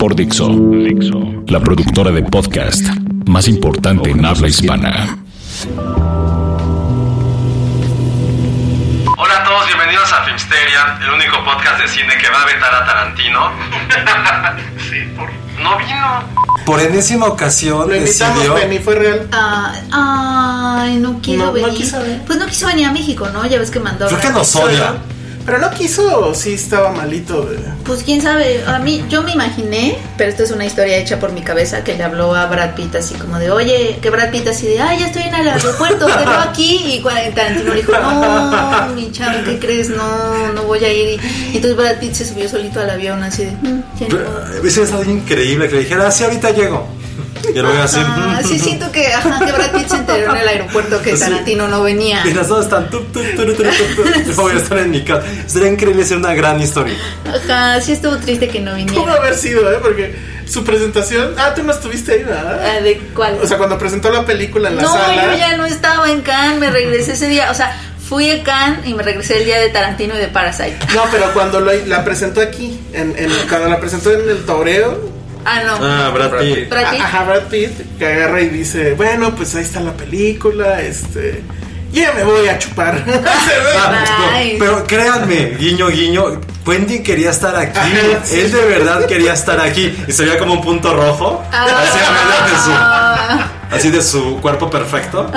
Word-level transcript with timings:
Por 0.00 0.14
Dixo, 0.16 0.48
Dixo, 0.48 1.44
la 1.48 1.60
productora 1.60 2.10
de 2.10 2.22
podcast 2.22 2.82
más 3.26 3.46
importante 3.48 4.10
en 4.10 4.24
habla 4.24 4.48
hispana. 4.48 5.18
Hola 9.18 9.36
a 9.36 9.44
todos, 9.44 9.66
bienvenidos 9.66 10.10
a 10.12 10.24
Filmsteria, 10.24 10.98
el 11.02 11.10
único 11.10 11.44
podcast 11.44 11.82
de 11.82 11.88
cine 11.88 12.14
que 12.18 12.30
va 12.30 12.42
a 12.42 12.46
vetar 12.46 12.74
a 12.74 12.86
Tarantino. 12.86 13.50
sí, 14.88 14.96
por... 15.16 15.28
No 15.62 15.76
vino. 15.76 16.24
Por 16.64 16.80
enésima 16.80 17.26
ocasión 17.26 17.88
Lo 17.88 17.94
invitamos, 17.94 18.38
decidió. 18.38 18.54
Penny, 18.54 18.78
fue 18.78 18.94
real. 18.94 19.28
Ah, 19.32 19.74
ay, 20.82 20.96
no 20.96 21.20
quiero 21.22 21.40
No, 21.40 21.46
no 21.48 21.52
venir. 21.52 21.74
quiso 21.74 22.00
venir. 22.00 22.22
Pues 22.26 22.38
no 22.38 22.46
quiso 22.46 22.66
venir 22.66 22.86
a 22.86 22.92
México, 22.92 23.28
¿no? 23.30 23.44
Ya 23.46 23.58
ves 23.58 23.70
que 23.70 23.78
mandó. 23.80 24.06
Creo 24.06 24.20
que 24.20 24.30
nos 24.30 24.56
odia. 24.56 24.94
Pero 25.50 25.62
no 25.62 25.70
quiso, 25.70 26.28
o 26.28 26.32
sí 26.32 26.52
estaba 26.54 26.92
malito. 26.92 27.50
Pues 27.84 28.04
quién 28.04 28.22
sabe, 28.22 28.62
a 28.68 28.78
mí 28.78 29.04
yo 29.08 29.24
me 29.24 29.32
imaginé, 29.32 29.98
pero 30.16 30.30
esto 30.30 30.44
es 30.44 30.52
una 30.52 30.64
historia 30.64 30.96
hecha 30.96 31.18
por 31.18 31.32
mi 31.32 31.42
cabeza 31.42 31.82
que 31.82 31.96
le 31.96 32.04
habló 32.04 32.36
a 32.36 32.46
Brad 32.46 32.76
Pitt 32.76 32.94
así 32.94 33.14
como 33.16 33.36
de, 33.36 33.50
oye, 33.50 33.98
que 34.00 34.10
Brad 34.10 34.30
Pitt 34.30 34.46
así 34.46 34.68
de, 34.68 34.80
ay, 34.80 35.00
ya 35.00 35.06
estoy 35.08 35.22
en 35.22 35.34
el 35.34 35.48
aeropuerto, 35.48 36.06
te 36.06 36.24
veo 36.24 36.38
aquí 36.38 36.76
y 36.94 37.32
Tarantino 37.34 37.70
le 37.74 37.80
dijo, 37.80 37.90
no, 38.00 38.90
mi 38.94 39.10
chavo, 39.10 39.38
¿qué 39.44 39.58
crees? 39.58 39.88
No, 39.90 40.52
no 40.52 40.62
voy 40.62 40.84
a 40.84 40.92
ir. 40.92 41.20
Y 41.52 41.56
entonces 41.56 41.76
Brad 41.76 41.98
Pitt 41.98 42.14
se 42.14 42.26
subió 42.26 42.48
solito 42.48 42.78
al 42.78 42.90
avión 42.90 43.20
así 43.24 43.46
de, 43.46 43.50
"Mm, 43.50 43.76
no 43.78 43.82
puedo". 43.98 44.08
Pero, 44.08 44.60
Hubiese 44.60 44.82
estado 44.84 45.02
increíble 45.02 45.68
que 45.68 45.74
le 45.74 45.80
dijera, 45.80 46.06
ah, 46.06 46.12
sí, 46.12 46.22
ahorita 46.22 46.52
llego. 46.52 46.86
Y 47.54 47.58
luego 47.58 47.82
así. 47.82 47.98
Ah, 48.02 48.40
sí 48.46 48.58
siento 48.58 48.90
que, 48.92 49.06
ajá, 49.12 49.44
que 49.44 49.52
Brad 49.52 49.72
Pitt 49.72 49.88
se 49.88 49.96
enteró 49.96 50.34
en 50.34 50.40
el 50.42 50.48
aeropuerto 50.48 51.00
que 51.02 51.10
Sí. 51.16 51.20
Tarantino 51.20 51.68
no 51.68 51.82
venía. 51.82 52.22
Y 52.24 52.32
las 52.34 52.48
dos 52.48 52.64
están. 52.64 52.90
tup, 52.90 53.12
tup, 53.12 53.22
tup, 53.36 53.46
tup, 53.56 53.56
tup, 53.56 53.96
tup. 53.96 54.26
Yo 54.26 54.34
voy 54.42 54.52
a 54.54 54.56
estar 54.58 54.78
en 54.78 54.90
mi 54.90 55.02
casa. 55.04 55.26
Sería 55.46 55.68
increíble 55.68 56.04
ser 56.04 56.16
una 56.18 56.34
gran 56.34 56.60
historia. 56.60 56.94
Ajá, 57.26 57.80
sí 57.80 57.92
estuvo 57.92 58.16
triste 58.18 58.48
que 58.48 58.60
no 58.60 58.72
Pudo 58.72 58.84
viniera. 58.84 59.14
haber 59.14 59.34
sido, 59.34 59.70
¿eh? 59.72 59.78
Porque 59.80 60.14
su 60.46 60.64
presentación. 60.64 61.34
Ah, 61.38 61.52
tú 61.54 61.62
no 61.62 61.72
estuviste 61.72 62.12
ahí, 62.12 62.22
¿verdad? 62.24 62.60
Ah, 62.78 62.80
¿De 62.82 62.98
cuál? 63.14 63.38
O 63.42 63.46
sea, 63.46 63.56
cuando 63.58 63.78
presentó 63.78 64.10
la 64.10 64.24
película 64.24 64.68
en 64.68 64.76
la 64.76 64.82
no, 64.82 64.92
sala. 64.92 65.32
yo 65.32 65.38
ya 65.38 65.56
no 65.56 65.64
estaba 65.64 66.10
en 66.10 66.20
Cannes, 66.22 66.58
me 66.58 66.70
regresé 66.70 67.12
ese 67.12 67.28
día. 67.28 67.50
O 67.50 67.54
sea, 67.54 67.76
fui 68.08 68.30
a 68.30 68.42
Cannes 68.42 68.86
y 68.86 68.94
me 68.94 69.02
regresé 69.02 69.38
el 69.38 69.44
día 69.44 69.60
de 69.60 69.68
Tarantino 69.68 70.14
y 70.16 70.18
de 70.18 70.26
Parasite. 70.28 70.76
No, 70.94 71.02
pero 71.12 71.32
cuando 71.32 71.60
lo- 71.60 71.72
la 71.86 72.04
presentó 72.04 72.40
aquí, 72.40 72.80
en, 72.92 73.14
en- 73.16 73.30
cuando 73.48 73.68
la 73.68 73.78
presentó 73.78 74.12
en 74.12 74.28
el 74.28 74.44
toreo, 74.44 75.19
Ah, 75.44 75.62
no. 75.64 75.78
Ah, 75.80 76.10
Brad 76.10 76.38
Pitt. 76.40 76.68
Brad 76.68 76.90
Pitt. 76.90 77.00
Ajá, 77.00 77.24
Brad 77.24 77.42
Pitt, 77.48 77.98
que 77.98 78.06
agarra 78.06 78.40
y 78.40 78.48
dice, 78.48 78.92
bueno, 78.94 79.34
pues 79.34 79.54
ahí 79.54 79.62
está 79.62 79.80
la 79.80 79.92
película, 79.92 80.80
este... 80.80 81.42
Ya 81.92 82.12
me 82.12 82.22
voy 82.22 82.46
a 82.46 82.56
chupar. 82.58 83.02
Ah, 83.82 84.38
pero 84.58 84.84
créanme, 84.86 85.56
guiño, 85.58 85.88
guiño, 85.88 86.40
Quentin 86.64 87.02
quería 87.02 87.30
estar 87.30 87.56
aquí. 87.56 87.78
Ajá, 87.78 88.20
sí. 88.24 88.40
Él 88.40 88.52
de 88.52 88.64
verdad 88.66 89.06
quería 89.06 89.32
estar 89.32 89.58
aquí. 89.60 89.96
Y 90.06 90.12
se 90.12 90.24
veía 90.24 90.38
como 90.38 90.54
un 90.54 90.60
punto 90.60 90.94
rojo. 90.94 91.42
Su. 92.64 92.70
Así 93.70 93.90
de 93.90 94.02
su 94.02 94.40
cuerpo 94.40 94.68
perfecto. 94.68 95.30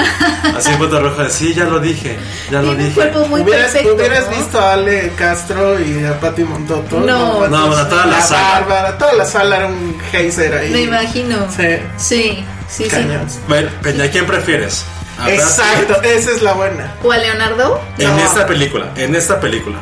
Así 0.57 0.69
un 0.71 0.77
punto 0.79 0.99
rojo. 0.99 1.21
Así, 1.21 1.53
ya 1.53 1.66
lo 1.66 1.79
dije. 1.79 2.17
Ya 2.51 2.61
lo 2.61 2.73
dije. 2.75 2.94
cuerpo 2.94 3.27
muy 3.27 3.41
hubieras, 3.41 3.71
perfecto. 3.71 3.95
hubieras 3.95 4.25
¿no? 4.29 4.38
visto 4.38 4.59
a 4.59 4.73
Ale 4.73 5.11
Castro 5.17 5.79
y 5.79 6.03
a 6.03 6.19
Patti 6.19 6.44
Montoto. 6.44 6.99
No. 6.99 7.47
No, 7.47 7.67
bueno, 7.67 7.88
toda 7.88 8.05
la 8.07 8.21
sala. 8.21 8.49
Bárbara, 8.59 8.97
toda 8.97 9.13
la 9.13 9.25
sala 9.25 9.57
era 9.57 9.67
un 9.67 9.99
geyser 10.11 10.53
ahí. 10.55 10.71
Me 10.71 10.81
imagino. 10.81 11.47
Sí. 11.55 11.77
Sí, 11.97 12.45
sí, 12.67 12.83
sí. 12.85 12.89
Cañón. 12.89 13.27
Bueno, 13.47 13.69
Peña, 13.81 14.09
¿quién 14.09 14.25
prefieres? 14.25 14.83
¿A 15.19 15.25
Brad 15.25 15.35
Exacto, 15.35 16.01
esa 16.01 16.31
es 16.31 16.41
la 16.41 16.53
buena. 16.53 16.91
¿O 17.03 17.11
a 17.11 17.17
Leonardo? 17.17 17.79
En 18.00 18.09
No. 18.15 18.23
esta 18.23 18.47
película. 18.47 18.88
En 18.95 19.15
esta 19.15 19.39
película. 19.39 19.77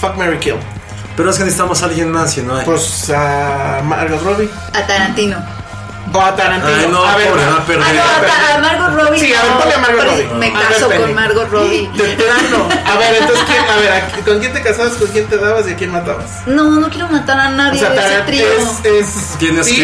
Fuck 0.00 0.16
Mary 0.16 0.38
Kill. 0.38 0.54
Pero 1.16 1.28
es 1.30 1.36
que 1.36 1.44
necesitamos 1.44 1.82
a 1.82 1.84
alguien 1.84 2.10
más, 2.10 2.32
si 2.32 2.40
no 2.40 2.56
hay. 2.56 2.64
Pues 2.64 3.10
a 3.10 3.82
Margot 3.84 4.22
Robbie. 4.22 4.48
A 4.72 4.86
Tarantino. 4.86 5.36
O 6.12 6.20
a 6.20 6.34
Tarantino. 6.34 6.76
Ay, 6.76 6.88
no, 6.90 7.04
a 7.04 7.16
ver, 7.16 7.28
pobre, 7.28 7.44
va. 7.44 7.50
va 7.50 7.56
a 7.58 7.64
perder. 7.66 7.84
Ah, 7.86 7.92
no, 7.94 8.02
a, 8.02 8.26
Ta- 8.26 8.54
a 8.54 8.58
Margot 8.58 9.00
Robbie. 9.04 9.20
Sí, 9.20 9.32
a 9.34 9.42
ver, 9.42 9.52
ponle 9.52 9.74
a 9.74 9.78
Margot 9.78 10.04
Robbie. 10.04 10.24
Me 10.34 10.50
ver, 10.50 10.52
caso 10.68 10.88
Penny. 10.88 11.02
con 11.02 11.14
Margot 11.14 11.50
Robbie. 11.50 11.90
De 11.94 12.04
plano. 12.16 12.68
A 12.92 12.98
ver, 12.98 13.14
entonces, 13.20 13.44
¿quién, 13.46 13.64
a 13.70 13.76
ver, 13.76 13.92
¿a- 13.92 14.24
¿con 14.24 14.38
quién 14.40 14.52
te 14.52 14.62
casabas? 14.62 14.92
¿Con 14.94 15.08
quién 15.08 15.26
te 15.28 15.36
dabas 15.38 15.68
y 15.68 15.72
a 15.72 15.76
quién 15.76 15.92
matabas? 15.92 16.46
No, 16.46 16.64
no 16.80 16.88
quiero 16.90 17.08
matar 17.08 17.38
a 17.38 17.48
O 17.48 17.52
nadie 17.52 17.78
sea, 17.78 17.90
de 17.90 17.98
ese 18.00 18.20
trío. 18.22 18.46
es, 18.48 18.84
es 18.84 19.38
Tienes 19.38 19.66
Pitt, 19.68 19.76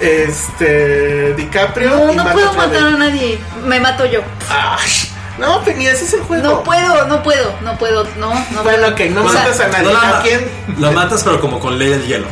que. 0.00 0.24
Este. 0.24 1.34
DiCaprio. 1.34 1.90
No, 1.90 2.12
y 2.12 2.16
no 2.16 2.24
Margot 2.24 2.32
puedo 2.42 2.46
Robbie. 2.52 2.66
matar 2.66 2.82
a 2.88 2.90
nadie. 2.98 3.38
Me 3.64 3.80
mato 3.80 4.04
yo. 4.06 4.20
Ay, 4.50 4.90
no, 5.38 5.62
Penny, 5.64 5.86
ese 5.86 6.04
es 6.04 6.12
el 6.14 6.20
juego. 6.22 6.42
No 6.48 6.62
puedo, 6.64 7.06
no 7.06 7.22
puedo, 7.22 7.54
no 7.62 7.76
puedo, 7.78 8.04
no, 8.18 8.34
no 8.50 8.62
Bueno, 8.62 8.88
puedo. 8.88 8.88
ok, 8.88 9.00
no 9.14 9.24
O 9.24 9.28
sea, 9.30 9.40
matas 9.42 9.60
a 9.60 9.68
nadie. 9.68 9.84
No 9.84 9.92
la, 9.92 10.18
¿A 10.18 10.22
quién? 10.22 10.50
la 10.78 10.90
matas, 10.90 11.22
pero 11.24 11.40
como 11.40 11.58
con 11.60 11.78
ley 11.78 11.88
del 11.88 12.06
hielo. 12.06 12.26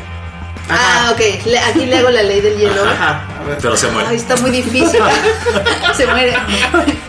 Ah, 0.71 1.11
ok, 1.13 1.45
le- 1.47 1.59
aquí 1.59 1.87
le 1.87 1.97
hago 1.99 2.11
la 2.11 2.23
ley 2.23 2.41
del 2.41 2.57
hielo. 2.57 2.85
Ajá, 2.85 3.25
a 3.41 3.49
ver. 3.49 3.59
Pero 3.61 3.77
se 3.77 3.87
Ay, 3.87 3.93
muere. 3.93 4.15
está 4.15 4.37
muy 4.37 4.51
difícil. 4.51 5.01
Se 5.97 6.07
muere. 6.07 6.35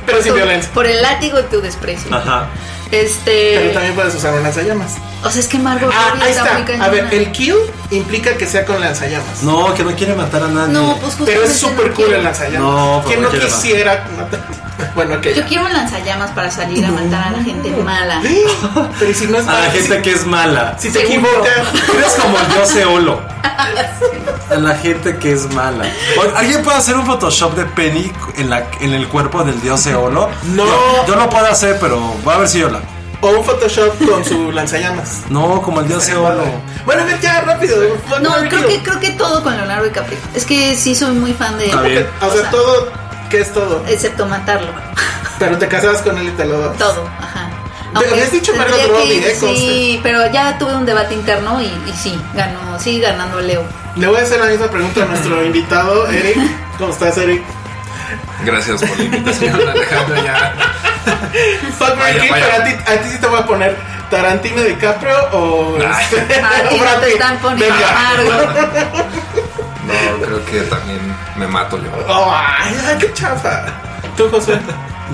Pero 0.05 0.21
sin 0.21 0.31
tu- 0.31 0.35
violencia. 0.35 0.71
Por 0.73 0.85
el 0.87 1.01
látigo 1.01 1.39
y 1.39 1.43
tu 1.43 1.61
desprecio. 1.61 2.13
Ajá. 2.13 2.47
Este. 2.91 3.53
Pero 3.55 3.71
también 3.71 3.95
puedes 3.95 4.13
usar 4.13 4.33
un 4.33 4.43
lanzallamas. 4.43 4.95
O 5.23 5.29
sea, 5.29 5.39
es 5.39 5.47
que 5.47 5.57
Margot 5.57 5.91
Ah, 5.95 6.09
Robbie 6.11 6.23
ahí 6.25 6.31
está, 6.31 6.59
está. 6.59 6.85
A 6.85 6.89
ver, 6.89 7.07
el 7.11 7.31
kill 7.31 7.55
implica 7.91 8.35
que 8.37 8.45
sea 8.45 8.65
con 8.65 8.79
lanzallamas. 8.81 9.41
No, 9.43 9.73
que 9.73 9.83
no 9.83 9.95
quiere 9.95 10.13
matar 10.15 10.43
a 10.43 10.47
nadie. 10.47 10.73
No, 10.73 10.97
pues 10.99 11.13
justamente 11.15 11.33
Pero 11.33 11.43
es 11.45 11.57
súper 11.57 11.87
no 11.89 11.93
cool 11.93 12.05
quiero. 12.05 12.15
el 12.17 12.23
lanzallamas. 12.23 12.59
No, 12.71 13.03
¿Quién 13.07 13.21
no 13.21 13.27
no 13.27 13.31
quiere 13.31 13.45
quisiera 13.47 14.07
matar? 14.17 14.45
Bueno, 14.95 15.15
ok. 15.15 15.27
Yo 15.35 15.43
quiero 15.45 15.65
un 15.65 15.73
lanzallamas 15.73 16.31
para 16.31 16.49
salir 16.51 16.85
a 16.85 16.91
matar 16.91 17.27
a 17.27 17.31
la 17.31 17.43
gente 17.43 17.69
mala. 17.83 18.21
Pero 18.99 19.11
¿y 19.11 19.13
si 19.13 19.27
no 19.27 19.37
es 19.37 19.47
A 19.47 19.59
la 19.61 19.71
gente 19.71 20.01
que 20.01 20.11
es 20.11 20.25
mala. 20.25 20.75
si 20.79 20.89
te 20.91 20.99
Seguro. 21.05 21.29
equivocas. 21.29 21.93
Eres 21.95 22.13
como 22.21 22.37
el 22.39 22.47
dios 22.53 22.75
Eolo. 22.75 23.21
A 24.49 24.55
la 24.55 24.75
gente 24.75 25.17
que 25.17 25.31
es 25.31 25.51
mala. 25.53 25.85
¿Alguien 26.35 26.61
puede 26.63 26.77
hacer 26.77 26.95
un 26.95 27.05
Photoshop 27.05 27.55
de 27.55 27.65
Penny 27.65 28.11
en, 28.37 28.49
la, 28.49 28.67
en 28.81 28.93
el 28.93 29.07
cuerpo 29.07 29.43
del 29.43 29.59
dios 29.61 29.85
Eolo? 29.87 30.29
No. 30.53 30.65
Yo, 30.65 31.05
yo 31.07 31.15
lo 31.15 31.29
puedo 31.29 31.47
hacer, 31.47 31.77
pero 31.79 31.97
voy 32.23 32.33
a 32.33 32.37
ver 32.39 32.47
si 32.47 32.59
yo 32.59 32.69
la. 32.69 32.79
O 33.21 33.29
un 33.29 33.43
Photoshop 33.45 34.05
con 34.07 34.23
su 34.25 34.51
lanzallamas. 34.51 35.21
No, 35.29 35.61
como 35.61 35.79
el 35.79 35.87
dios 35.87 36.07
Eolo. 36.09 36.43
Bueno, 36.85 37.03
a 37.03 37.05
ver, 37.05 37.19
ya, 37.21 37.41
rápido. 37.41 37.77
No, 38.21 38.31
creo 38.49 38.67
que, 38.67 38.83
creo 38.83 38.99
que 38.99 39.11
todo 39.11 39.41
con 39.41 39.55
Leonardo 39.55 39.85
DiCaprio. 39.85 40.17
Es 40.35 40.45
que 40.45 40.75
sí 40.75 40.93
soy 40.93 41.13
muy 41.13 41.33
fan 41.33 41.57
de 41.57 41.67
Está 41.67 41.85
él. 41.85 41.91
bien. 41.91 42.07
O 42.21 42.29
sea, 42.31 42.49
todo. 42.51 42.91
¿Qué 43.33 43.41
es 43.41 43.51
todo? 43.51 43.83
Excepto 43.87 44.27
matarlo. 44.27 44.71
Pero 45.39 45.57
te 45.57 45.67
casabas 45.67 46.03
con 46.03 46.15
él 46.19 46.27
y 46.27 46.31
te 46.33 46.45
lo 46.45 46.59
das. 46.59 46.77
Todo, 46.77 47.09
ajá. 47.19 47.49
Habías 47.95 48.31
dicho 48.31 48.53
Margot 48.55 48.77
que 48.79 48.85
Robbie, 48.87 49.13
ir, 49.15 49.23
eh. 49.25 49.35
Sí, 49.39 49.99
pero 50.03 50.31
ya 50.31 50.55
tuve 50.59 50.75
un 50.75 50.85
debate 50.85 51.15
interno 51.15 51.59
y, 51.59 51.65
y 51.65 51.93
sí, 51.99 52.15
ganó, 52.35 52.79
sigue 52.79 52.99
ganando 53.07 53.41
Leo. 53.41 53.63
Le 53.95 54.05
voy 54.05 54.19
a 54.19 54.21
hacer 54.21 54.39
la 54.39 54.45
misma 54.45 54.67
pregunta 54.67 55.01
a 55.01 55.05
nuestro 55.07 55.43
invitado, 55.43 56.07
Eric. 56.09 56.37
¿Cómo 56.77 56.93
estás, 56.93 57.17
Eric? 57.17 57.41
Gracias 58.45 58.83
por 58.83 58.95
la 58.99 59.03
invitación, 59.03 59.55
Alejandro. 59.67 60.23
Ya. 60.23 60.53
Vaya, 61.79 61.95
vaya. 61.97 62.23
pero 62.29 62.53
a 62.53 62.63
ti, 62.65 62.71
a 62.85 63.01
ti 63.01 63.09
sí 63.09 63.17
te 63.17 63.25
voy 63.27 63.39
a 63.39 63.45
poner 63.47 63.75
¿Tarantino 64.11 64.61
DiCaprio 64.61 65.17
o 65.31 65.77
este, 65.79 66.39
A 66.39 66.69
ti 66.69 66.75
no 66.77 66.83
Brad 66.83 66.99
te 66.99 67.05
Pitt? 67.07 67.13
están 67.15 67.37
poniendo 67.39 67.75
Venga. 67.75 67.89
amargo. 67.89 68.53
No, 69.87 70.25
creo 70.25 70.45
que 70.45 70.61
también 70.61 70.99
me 71.37 71.47
mato 71.47 71.77
yo. 71.77 71.89
Oh, 72.07 72.31
ay, 72.33 72.75
ay, 72.87 72.97
qué 72.99 73.11
chafa. 73.13 73.65
¿Tú, 74.17 74.29
José? 74.29 74.59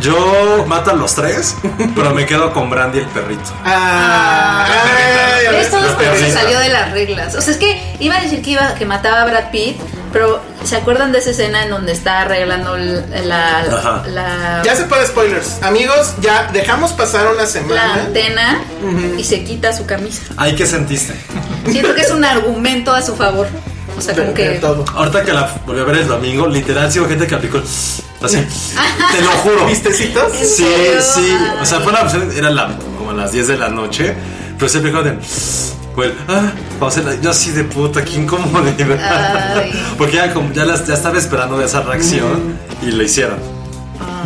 Yo 0.01 0.65
mato 0.67 0.91
a 0.91 0.93
los 0.93 1.15
tres, 1.15 1.55
pero 1.95 2.11
me 2.13 2.25
quedo 2.25 2.53
con 2.53 2.69
Brandy 2.69 2.99
el 2.99 3.07
perrito. 3.07 3.51
Ah, 3.65 4.65
ay, 4.67 5.47
ay, 5.49 5.55
Esto 5.61 5.77
es 5.83 5.91
porque 5.93 6.17
se 6.19 6.31
salió 6.31 6.59
de 6.59 6.69
las 6.69 6.91
reglas. 6.91 7.35
O 7.35 7.41
sea, 7.41 7.53
es 7.53 7.59
que 7.59 7.95
iba 7.99 8.15
a 8.15 8.21
decir 8.21 8.41
que 8.41 8.51
iba 8.51 8.75
que 8.75 8.85
mataba 8.85 9.23
a 9.23 9.25
Brad 9.25 9.51
Pitt, 9.51 9.77
pero 10.13 10.41
¿se 10.63 10.77
acuerdan 10.77 11.11
de 11.11 11.19
esa 11.19 11.31
escena 11.31 11.63
en 11.63 11.69
donde 11.71 11.91
está 11.91 12.21
arreglando 12.21 12.77
la, 12.77 13.59
Ajá. 13.61 14.03
la, 14.07 14.61
Ya 14.63 14.75
se 14.75 14.83
puede 14.83 15.05
spoilers. 15.07 15.61
Amigos, 15.63 16.13
ya 16.21 16.49
dejamos 16.53 16.93
pasar 16.93 17.27
una 17.27 17.41
la 17.41 17.47
semana. 17.47 17.93
antena 17.95 18.61
y 19.17 19.23
se 19.23 19.43
quita 19.43 19.73
su 19.73 19.85
camisa? 19.85 20.21
Ay, 20.37 20.55
¿qué 20.55 20.65
sentiste? 20.65 21.13
Siento 21.69 21.93
que 21.95 22.01
es 22.01 22.11
un 22.11 22.23
argumento 22.23 22.93
a 22.93 23.01
su 23.01 23.15
favor. 23.15 23.47
O 23.99 24.01
sea, 24.01 24.13
de- 24.13 24.21
como 24.21 24.33
que 24.33 24.49
todo. 24.59 24.85
Ahorita 24.95 25.23
que 25.23 25.33
la 25.33 25.55
volví 25.65 25.79
a 25.81 25.83
ver 25.83 25.97
el 25.97 26.07
domingo, 26.07 26.47
literal, 26.47 26.89
hubo 26.97 27.07
gente 27.07 27.27
que 27.27 27.35
aplicó 27.35 27.59
así. 27.59 28.37
Te 29.11 29.21
lo 29.21 29.31
juro. 29.43 29.65
¿Vistecitos? 29.65 30.33
¿En 30.33 30.39
Sí, 30.47 30.63
serio? 30.63 31.01
sí. 31.01 31.35
O 31.61 31.65
sea, 31.65 31.79
fue 31.81 31.91
una 31.91 32.01
versión, 32.01 32.31
era 32.35 32.49
la, 32.49 32.77
como 32.97 33.11
a 33.11 33.13
las 33.13 33.31
10 33.31 33.47
de 33.47 33.57
la 33.57 33.69
noche, 33.69 34.15
pero 34.57 34.69
se 34.69 34.79
aplicó 34.79 35.01
de. 35.03 35.17
Fue 35.95 36.05
el, 36.07 36.13
ah, 36.27 36.51
vamos 36.79 36.97
a 36.97 36.99
hacer- 37.01 37.19
yo 37.21 37.29
así 37.31 37.51
de 37.51 37.63
puta, 37.65 38.03
qué 38.05 38.15
incómodo. 38.15 38.63
verdad. 38.77 39.65
Porque 39.97 40.15
ya, 40.17 40.33
como, 40.33 40.51
ya, 40.53 40.63
las- 40.65 40.85
ya 40.87 40.93
estaba 40.93 41.17
esperando 41.17 41.61
esa 41.61 41.81
reacción 41.81 42.57
y 42.81 42.91
lo 42.91 43.03
hicieron. 43.03 43.58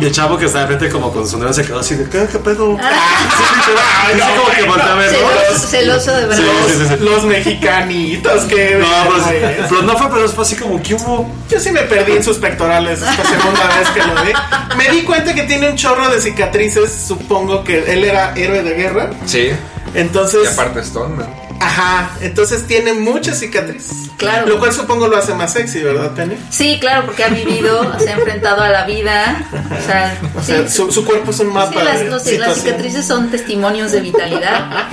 Y 0.00 0.06
el 0.06 0.12
chavo 0.12 0.36
que 0.36 0.46
estaba 0.46 0.62
enfrente 0.62 0.88
como 0.88 1.12
con 1.12 1.28
su 1.28 1.38
novio 1.38 1.52
se 1.52 1.64
quedó 1.64 1.78
así 1.78 1.94
de, 1.94 2.08
¿qué, 2.08 2.26
qué 2.30 2.38
pedo? 2.38 2.76
Sí, 2.76 4.18
no, 4.18 4.42
como 4.42 4.54
que 4.54 4.62
volteé 4.64 4.90
a 4.90 4.94
ver, 4.94 5.12
¿no? 5.12 5.18
celoso, 5.18 5.66
celoso 5.68 6.12
de 6.12 6.26
verdad. 6.26 6.44
Sí, 6.66 6.74
sí, 6.78 6.84
sí. 6.88 7.04
Los 7.04 7.24
mexicanitos 7.24 8.42
que. 8.44 8.76
No, 8.76 9.10
pues, 9.10 9.22
pero 9.68 9.82
no 9.82 9.96
fue, 9.96 10.10
pero 10.10 10.28
fue 10.28 10.44
así 10.44 10.56
como 10.56 10.82
que 10.82 10.94
hubo. 10.94 11.30
Yo 11.48 11.60
sí 11.60 11.70
me 11.70 11.82
perdí 11.82 12.12
en 12.12 12.24
sus 12.24 12.38
pectorales 12.38 13.00
esta 13.02 13.24
segunda 13.24 13.66
vez 13.78 13.88
que 13.90 14.00
lo 14.00 14.22
vi. 14.22 14.32
Me 14.76 14.94
di 14.94 15.02
cuenta 15.02 15.34
que 15.34 15.42
tiene 15.44 15.70
un 15.70 15.76
chorro 15.76 16.08
de 16.08 16.20
cicatrices. 16.20 16.92
Supongo 17.06 17.62
que 17.64 17.92
él 17.92 18.04
era 18.04 18.32
héroe 18.34 18.62
de 18.62 18.74
guerra. 18.74 19.10
Sí. 19.26 19.50
Y 19.94 19.98
Entonces, 19.98 20.52
aparte 20.52 20.80
Stone, 20.80 21.16
man. 21.16 21.43
Ajá, 21.60 22.10
entonces 22.20 22.66
tiene 22.66 22.92
muchas 22.92 23.38
cicatrices. 23.40 24.10
Claro. 24.16 24.46
Lo 24.46 24.58
cual 24.58 24.72
supongo 24.72 25.08
lo 25.08 25.16
hace 25.16 25.34
más 25.34 25.52
sexy, 25.52 25.80
¿verdad, 25.82 26.12
Penny? 26.14 26.36
Sí, 26.50 26.78
claro, 26.80 27.04
porque 27.06 27.24
ha 27.24 27.28
vivido, 27.28 27.98
se 27.98 28.10
ha 28.10 28.14
enfrentado 28.16 28.62
a 28.62 28.68
la 28.68 28.84
vida. 28.86 29.44
O 29.52 29.84
sea, 29.86 30.18
O 30.36 30.40
sí, 30.40 30.46
sea, 30.52 30.68
su, 30.68 30.90
su 30.92 31.04
cuerpo 31.04 31.30
es 31.32 31.40
un 31.40 31.48
sí, 31.48 31.52
mapa 31.52 31.82
las, 31.82 31.98
de 32.00 32.04
los- 32.10 32.26
las 32.38 32.58
cicatrices 32.58 33.04
son 33.06 33.30
testimonios 33.30 33.90
de 33.92 34.00
vitalidad. 34.00 34.86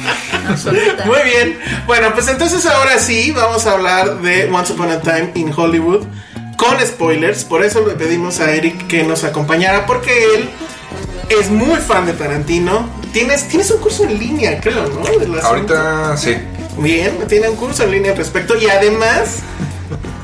absoluta. 0.49 1.05
Muy 1.05 1.19
bien. 1.23 1.59
Bueno, 1.85 2.13
pues 2.13 2.27
entonces 2.27 2.65
ahora 2.65 2.97
sí 2.99 3.31
vamos 3.31 3.65
a 3.67 3.73
hablar 3.73 4.21
de 4.21 4.49
Once 4.51 4.73
Upon 4.73 4.91
a 4.91 5.01
Time 5.01 5.31
in 5.35 5.53
Hollywood 5.55 6.05
con 6.57 6.79
spoilers. 6.85 7.43
Por 7.43 7.63
eso 7.63 7.85
le 7.87 7.93
pedimos 7.93 8.39
a 8.39 8.51
Eric 8.51 8.87
que 8.87 9.03
nos 9.03 9.23
acompañara 9.23 9.85
porque 9.85 10.11
él 10.35 10.49
es 11.39 11.50
muy 11.50 11.80
fan 11.80 12.06
de 12.06 12.13
Tarantino. 12.13 12.89
Tienes, 13.13 13.48
tienes 13.48 13.69
un 13.72 13.80
curso 13.81 14.04
en 14.04 14.18
línea, 14.19 14.60
creo, 14.62 14.86
¿no? 14.88 15.39
Ahorita 15.44 16.16
sí. 16.18 16.36
Bien, 16.78 17.18
tiene 17.28 17.50
un 17.50 17.56
curso 17.57 17.83
en 17.83 17.92
línea 17.92 18.12
al 18.12 18.18
respecto 18.18 18.56
y 18.57 18.68
además 18.68 19.38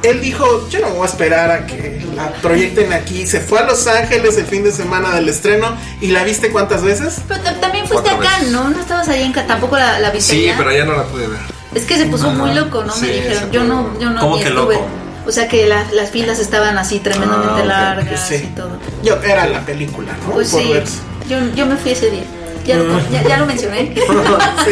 él 0.03 0.21
dijo, 0.21 0.67
yo 0.69 0.79
no 0.79 0.89
voy 0.91 1.03
a 1.03 1.09
esperar 1.09 1.51
a 1.51 1.65
que 1.65 2.05
la 2.15 2.31
proyecten 2.41 2.93
aquí. 2.93 3.27
Se 3.27 3.41
fue 3.41 3.59
a 3.59 3.63
Los 3.65 3.85
Ángeles 3.87 4.37
el 4.37 4.45
fin 4.45 4.63
de 4.63 4.71
semana 4.71 5.13
del 5.15 5.27
estreno 5.27 5.75
y 5.99 6.07
la 6.07 6.23
viste 6.23 6.49
cuántas 6.49 6.83
veces? 6.83 7.17
Pero 7.27 7.41
ta- 7.41 7.59
también 7.59 7.85
fuiste 7.87 8.09
Cuatro 8.09 8.25
acá, 8.27 8.37
veces. 8.37 8.53
¿no? 8.53 8.69
No 8.69 8.79
estabas 8.79 9.09
ahí 9.09 9.23
en 9.23 9.33
Ca- 9.33 9.45
tampoco 9.47 9.75
la, 9.77 9.99
la 9.99 10.11
viste 10.11 10.33
Sí, 10.33 10.47
allá? 10.47 10.57
pero 10.57 10.71
ya 10.71 10.85
no 10.85 10.95
la 10.95 11.03
pude 11.03 11.27
ver. 11.27 11.39
Es 11.75 11.83
que 11.83 11.97
se 11.97 12.05
puso 12.05 12.29
muy 12.31 12.53
loco, 12.53 12.83
¿no? 12.85 12.93
Sí, 12.93 13.01
Me 13.07 13.11
dijeron. 13.13 13.43
se 13.43 13.51
Yo 13.51 13.61
puso- 13.61 13.67
no, 13.67 13.99
yo 13.99 14.09
no 14.11 14.19
¿Cómo 14.21 14.35
ni 14.37 14.41
que 14.43 14.47
estuve. 14.49 14.73
loco? 14.75 14.87
O 15.27 15.31
sea 15.31 15.47
que 15.47 15.65
la- 15.67 15.85
las 15.91 16.09
filas 16.11 16.39
estaban 16.39 16.77
así 16.77 16.99
tremendamente 16.99 17.59
Ah, 17.61 17.63
ok. 17.63 17.65
largas 17.67 18.27
Sí. 18.27 18.35
y 18.35 18.55
todo. 18.55 18.77
Yo, 19.03 19.21
era 19.21 19.45
la 19.47 19.61
película, 19.61 20.13
¿no? 20.25 20.33
Pues 20.33 20.49
Por 20.51 20.61
sí, 20.61 20.71
verse. 20.71 20.97
yo, 21.27 21.37
yo 21.55 21.65
me 21.65 21.75
fui 21.75 21.91
ese 21.91 22.09
día. 22.09 22.23
Ya, 22.65 22.75
lo, 22.77 22.99
ya, 23.09 23.23
ya 23.23 23.37
lo 23.37 23.45
mencioné. 23.45 23.93
sí, 23.95 24.01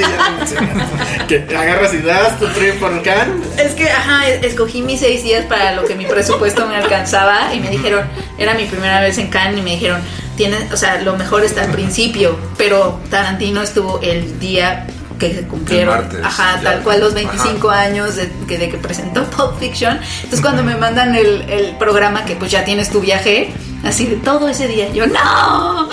ya 0.01 0.29
lo 0.29 0.37
mencionaste. 0.37 1.27
Que 1.27 1.55
agarras 1.55 1.93
y 1.93 1.97
das 1.99 2.37
tu 2.39 2.47
trip 2.49 2.77
por 2.79 3.01
can. 3.03 3.41
Es 3.57 3.73
que, 3.73 3.89
ajá, 3.89 4.27
es- 4.27 4.43
escogí 4.43 4.81
mis 4.81 4.99
seis 4.99 5.23
días 5.23 5.45
para 5.45 5.73
lo 5.73 5.85
que 5.85 5.95
mi 5.95 6.05
presupuesto 6.05 6.65
me 6.67 6.75
alcanzaba 6.75 7.53
y 7.53 7.59
me 7.61 7.69
dijeron, 7.69 8.05
era 8.37 8.53
mi 8.53 8.65
primera 8.65 8.99
vez 8.99 9.17
en 9.17 9.27
Cannes 9.27 9.59
y 9.59 9.61
me 9.61 9.71
dijeron, 9.71 10.01
tiene, 10.35 10.57
o 10.73 10.77
sea, 10.77 11.01
lo 11.01 11.15
mejor 11.15 11.45
está 11.45 11.61
al 11.63 11.71
principio, 11.71 12.37
pero 12.57 12.99
Tarantino 13.09 13.61
estuvo 13.61 14.01
el 14.01 14.39
día 14.39 14.87
que 15.19 15.33
se 15.33 15.41
cumplieron, 15.43 15.95
martes, 15.95 16.19
ajá, 16.23 16.57
ya. 16.57 16.71
tal 16.71 16.81
cual 16.81 16.99
los 16.99 17.13
25 17.13 17.69
años 17.69 18.15
de 18.15 18.29
que, 18.47 18.57
de 18.57 18.69
que 18.69 18.77
presentó 18.77 19.23
Pulp 19.31 19.59
Fiction. 19.59 19.99
Entonces 20.17 20.41
cuando 20.41 20.63
me 20.63 20.75
mandan 20.75 21.15
el, 21.15 21.41
el 21.49 21.75
programa 21.77 22.25
que 22.25 22.35
pues 22.35 22.51
ya 22.51 22.63
tienes 22.65 22.89
tu 22.89 22.99
viaje, 23.01 23.53
así 23.83 24.05
de 24.05 24.15
todo 24.17 24.47
ese 24.49 24.67
día, 24.67 24.89
yo 24.91 25.07
no. 25.07 25.89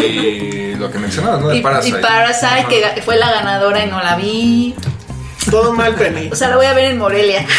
Y 0.00 0.74
lo 0.76 0.90
que 0.90 0.98
mencionabas, 0.98 1.40
¿no? 1.40 1.48
De 1.48 1.56
Y, 1.58 1.60
Parasite. 1.62 1.98
y 1.98 2.02
Parasite, 2.02 2.46
Ajá. 2.86 2.94
que 2.94 3.02
fue 3.02 3.16
la 3.16 3.30
ganadora 3.32 3.84
y 3.84 3.90
no 3.90 4.02
la 4.02 4.16
vi. 4.16 4.74
Todo 5.50 5.72
mal, 5.72 5.94
Penny. 5.96 6.28
O 6.30 6.36
sea, 6.36 6.48
la 6.50 6.56
voy 6.56 6.66
a 6.66 6.72
ver 6.74 6.86
en 6.92 6.98
Morelia. 6.98 7.44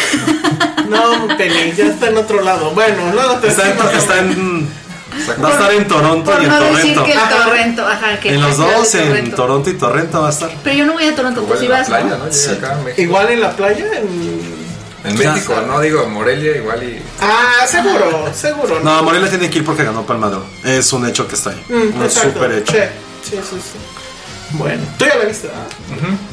No, 0.88 1.26
Penny, 1.38 1.72
ya 1.74 1.86
está 1.86 2.08
en 2.10 2.18
otro 2.18 2.42
lado. 2.42 2.72
Bueno, 2.72 3.10
luego 3.14 3.36
te 3.38 3.48
Está 3.48 3.68
está 3.90 4.18
en- 4.18 4.68
va 5.42 5.48
a 5.48 5.52
estar 5.52 5.72
en 5.72 5.88
Toronto 5.88 6.30
Por 6.30 6.40
y 6.42 6.44
en 6.44 6.50
no 6.50 6.60
decir 6.60 6.94
Torrento. 6.94 7.04
que 7.04 7.12
el 7.12 7.18
Ajá. 7.18 7.44
Torrento, 7.44 7.86
ajá, 7.86 8.20
que 8.20 8.28
En 8.34 8.40
los 8.40 8.56
dos, 8.56 8.94
en 8.94 9.08
Torrento. 9.08 9.36
Toronto 9.36 9.70
y 9.70 9.74
Torrento 9.74 10.20
va 10.20 10.26
a 10.28 10.30
estar. 10.30 10.50
Pero 10.62 10.76
yo 10.76 10.86
no 10.86 10.92
voy 10.94 11.04
a 11.04 11.14
Toronto, 11.14 11.40
Igual 11.42 11.48
pues 11.48 11.60
en 11.60 11.66
si 11.66 11.70
la 11.72 11.78
vas, 11.78 11.86
playa, 11.88 12.04
¿no? 12.04 12.18
¿no? 12.18 12.30
Llega 12.30 12.52
acá 12.52 12.72
a 12.72 12.82
México. 12.82 13.02
Igual 13.02 13.28
en 13.30 13.40
la 13.40 13.56
playa, 13.56 13.86
en... 13.98 14.64
En 15.04 15.18
México, 15.18 15.54
no 15.66 15.80
digo 15.82 16.06
Morelia, 16.08 16.56
igual 16.56 16.82
y. 16.82 17.02
Ah, 17.20 17.66
seguro, 17.70 18.30
seguro. 18.34 18.80
No, 18.80 19.02
Morelia 19.02 19.28
tiene 19.28 19.50
que 19.50 19.58
ir 19.58 19.64
porque 19.64 19.84
ganó 19.84 20.06
Palma 20.06 20.30
de 20.30 20.36
Oro. 20.36 20.46
Es 20.64 20.90
un 20.94 21.06
hecho 21.06 21.28
que 21.28 21.34
está 21.34 21.50
ahí. 21.50 21.62
Mm, 21.68 22.00
un 22.00 22.10
super 22.10 22.50
hecho. 22.52 22.72
Sí, 22.72 22.78
sí, 23.22 23.36
sí, 23.36 23.56
sí. 23.60 23.78
Bueno, 24.52 24.82
tú 24.96 25.04
ya 25.04 25.16
la 25.16 25.24
viste, 25.26 25.48
¿verdad? 25.48 25.66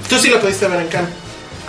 Tú 0.08 0.18
sí 0.18 0.30
la 0.30 0.40
pudiste 0.40 0.70
ver 0.70 0.80
en 0.82 0.88
Cannes. 0.88 1.10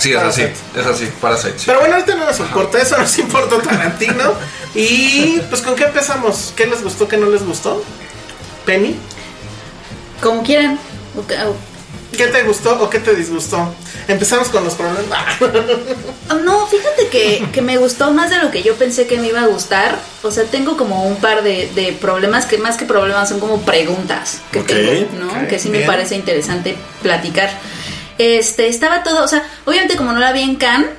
Sí, 0.02 0.12
es 0.12 0.18
así. 0.18 0.42
Es 0.42 0.84
así, 0.84 1.08
Parasite. 1.20 1.58
sí. 1.60 1.64
Pero 1.66 1.78
bueno, 1.78 1.94
ahorita 1.94 2.16
no 2.16 2.24
nos 2.26 2.40
importa 2.40 2.82
eso, 2.82 2.98
nos 2.98 3.18
importa 3.18 3.62
Tarantino. 3.62 4.34
Y 4.74 5.38
pues, 5.48 5.62
¿con 5.62 5.76
qué 5.76 5.84
empezamos? 5.84 6.52
¿Qué 6.56 6.66
les 6.66 6.82
gustó, 6.82 7.06
qué 7.06 7.16
no 7.16 7.30
les 7.30 7.44
gustó? 7.46 7.84
Penny, 8.66 8.96
Como 10.20 10.42
quieran. 10.42 10.78
¿qué 12.16 12.26
te 12.26 12.42
gustó 12.42 12.82
o 12.82 12.90
qué 12.90 12.98
te 12.98 13.14
disgustó? 13.14 13.72
Empezamos 14.08 14.48
con 14.48 14.64
los 14.64 14.74
problemas. 14.74 15.36
Oh, 16.30 16.34
No, 16.34 16.66
fíjate 16.66 17.08
que, 17.08 17.46
que 17.52 17.62
me 17.62 17.76
gustó 17.76 18.10
más 18.12 18.30
de 18.30 18.38
lo 18.38 18.50
que 18.50 18.62
yo 18.62 18.74
pensé 18.74 19.06
que 19.06 19.18
me 19.18 19.28
iba 19.28 19.42
a 19.42 19.46
gustar. 19.46 19.98
O 20.22 20.30
sea, 20.30 20.44
tengo 20.44 20.76
como 20.76 21.04
un 21.04 21.16
par 21.16 21.42
de, 21.42 21.70
de 21.74 21.92
problemas 21.92 22.46
que 22.46 22.58
más 22.58 22.76
que 22.76 22.86
problemas 22.86 23.28
son 23.28 23.38
como 23.38 23.60
preguntas 23.62 24.40
que 24.50 24.60
tengo, 24.60 25.08
¿no? 25.20 25.46
que 25.48 25.58
sí 25.58 25.68
me 25.68 25.80
parece 25.80 26.16
interesante 26.16 26.76
platicar. 27.02 27.50
Este, 28.18 28.68
estaba 28.68 29.02
todo, 29.02 29.24
o 29.24 29.28
sea, 29.28 29.42
obviamente 29.64 29.96
como 29.96 30.12
no 30.12 30.20
la 30.20 30.32
vi 30.32 30.42
en 30.42 30.56
Cannes, 30.56 30.90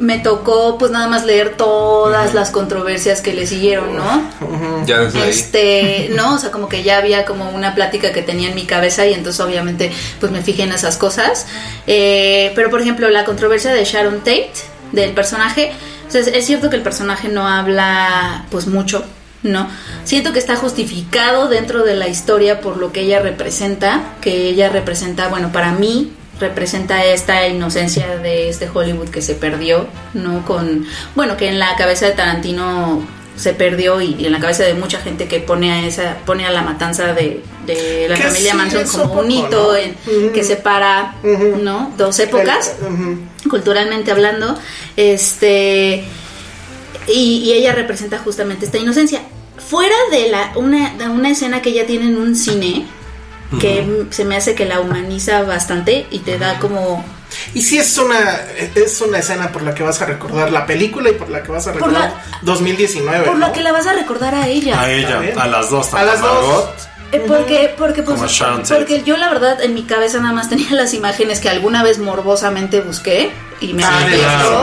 me 0.00 0.18
tocó 0.18 0.78
pues 0.78 0.90
nada 0.90 1.08
más 1.08 1.26
leer 1.26 1.56
todas 1.56 2.32
las 2.32 2.50
controversias 2.50 3.20
que 3.20 3.34
le 3.34 3.46
siguieron, 3.46 3.94
¿no? 3.94 4.86
Ya 4.86 5.00
desde 5.00 5.20
ahí. 5.20 5.28
Este, 5.28 6.10
no, 6.16 6.36
o 6.36 6.38
sea, 6.38 6.50
como 6.50 6.70
que 6.70 6.82
ya 6.82 6.96
había 6.96 7.26
como 7.26 7.50
una 7.50 7.74
plática 7.74 8.10
que 8.10 8.22
tenía 8.22 8.48
en 8.48 8.54
mi 8.54 8.64
cabeza 8.64 9.06
y 9.06 9.12
entonces 9.12 9.40
obviamente 9.40 9.92
pues 10.18 10.32
me 10.32 10.40
fijé 10.40 10.62
en 10.62 10.72
esas 10.72 10.96
cosas. 10.96 11.46
Eh, 11.86 12.50
pero 12.54 12.70
por 12.70 12.80
ejemplo, 12.80 13.10
la 13.10 13.26
controversia 13.26 13.72
de 13.74 13.84
Sharon 13.84 14.20
Tate, 14.20 14.52
del 14.92 15.12
personaje, 15.12 15.72
o 16.08 16.10
sea, 16.10 16.22
es, 16.22 16.28
es 16.28 16.46
cierto 16.46 16.70
que 16.70 16.76
el 16.76 16.82
personaje 16.82 17.28
no 17.28 17.46
habla 17.46 18.46
pues 18.50 18.66
mucho, 18.66 19.04
¿no? 19.42 19.68
Siento 20.04 20.32
que 20.32 20.38
está 20.38 20.56
justificado 20.56 21.48
dentro 21.48 21.84
de 21.84 21.94
la 21.94 22.08
historia 22.08 22.62
por 22.62 22.78
lo 22.78 22.90
que 22.90 23.02
ella 23.02 23.20
representa, 23.20 24.14
que 24.22 24.48
ella 24.48 24.70
representa, 24.70 25.28
bueno, 25.28 25.52
para 25.52 25.72
mí 25.72 26.14
representa 26.40 27.04
esta 27.04 27.46
inocencia 27.46 28.16
de 28.16 28.48
este 28.48 28.68
Hollywood 28.72 29.10
que 29.10 29.22
se 29.22 29.34
perdió, 29.34 29.86
¿no? 30.14 30.44
Con, 30.46 30.86
bueno, 31.14 31.36
que 31.36 31.48
en 31.48 31.58
la 31.58 31.76
cabeza 31.76 32.06
de 32.06 32.12
Tarantino 32.12 33.06
se 33.36 33.54
perdió 33.54 34.00
y, 34.00 34.16
y 34.18 34.26
en 34.26 34.32
la 34.32 34.40
cabeza 34.40 34.64
de 34.64 34.74
mucha 34.74 34.98
gente 35.00 35.26
que 35.28 35.40
pone 35.40 35.72
a 35.72 35.86
esa 35.86 36.18
pone 36.26 36.44
a 36.46 36.50
la 36.50 36.60
matanza 36.62 37.14
de, 37.14 37.42
de 37.64 38.06
la 38.08 38.16
familia 38.16 38.50
sí, 38.52 38.56
Manson 38.56 38.84
como 38.88 39.04
poco, 39.04 39.20
un 39.20 39.30
hito 39.30 39.72
¿no? 39.72 39.76
en- 39.76 40.32
que 40.32 40.44
separa 40.44 41.14
no 41.62 41.92
dos 41.96 42.18
épocas 42.18 42.72
culturalmente 43.48 44.10
hablando 44.10 44.58
este 44.96 46.04
y, 47.06 47.42
y 47.44 47.52
ella 47.52 47.72
representa 47.74 48.18
justamente 48.18 48.66
esta 48.66 48.78
inocencia. 48.78 49.20
Fuera 49.58 49.94
de 50.10 50.28
la 50.30 50.52
una, 50.56 50.94
de 50.94 51.08
una 51.08 51.30
escena 51.30 51.62
que 51.62 51.70
ella 51.70 51.86
tiene 51.86 52.06
en 52.06 52.16
un 52.18 52.34
cine 52.36 52.86
que 53.58 54.06
se 54.10 54.24
me 54.24 54.36
hace 54.36 54.54
que 54.54 54.64
la 54.64 54.80
humaniza 54.80 55.42
bastante 55.42 56.06
y 56.10 56.20
te 56.20 56.38
da 56.38 56.58
como 56.58 57.04
Y 57.54 57.62
sí 57.62 57.78
es 57.78 57.98
una 57.98 58.40
es 58.74 59.00
una 59.00 59.18
escena 59.18 59.50
por 59.50 59.62
la 59.62 59.74
que 59.74 59.82
vas 59.82 60.00
a 60.02 60.06
recordar 60.06 60.52
la 60.52 60.66
película 60.66 61.10
y 61.10 61.14
por 61.14 61.30
la 61.30 61.42
que 61.42 61.50
vas 61.50 61.66
a 61.66 61.72
Por 61.72 61.80
recordar 61.88 62.14
2019. 62.42 63.24
por 63.26 63.34
¿no? 63.34 63.46
la 63.46 63.52
que 63.52 63.60
la 63.60 63.72
vas 63.72 63.86
a 63.86 63.92
recordar 63.92 64.34
a 64.34 64.46
ella 64.48 64.80
A 64.80 64.90
ella, 64.90 65.20
a 65.36 65.46
las 65.46 65.70
dos. 65.70 65.92
A 65.94 66.04
las 66.04 66.20
dos. 66.20 66.70
Eh, 67.12 67.24
Porque, 67.26 67.74
porque, 67.76 68.02
pues, 68.04 68.20
porque 68.78 69.02
yo 69.02 69.16
la 69.16 69.28
verdad 69.30 69.60
en 69.62 69.74
mi 69.74 69.82
cabeza 69.82 70.18
nada 70.20 70.32
más 70.32 70.48
tenía 70.48 70.70
las 70.72 70.94
imágenes 70.94 71.40
que 71.40 71.48
alguna 71.48 71.82
vez 71.82 71.98
morbosamente 71.98 72.80
busqué 72.80 73.32
y 73.60 73.74
me 73.74 73.82
Ah, 73.84 74.06
claro. 74.08 74.62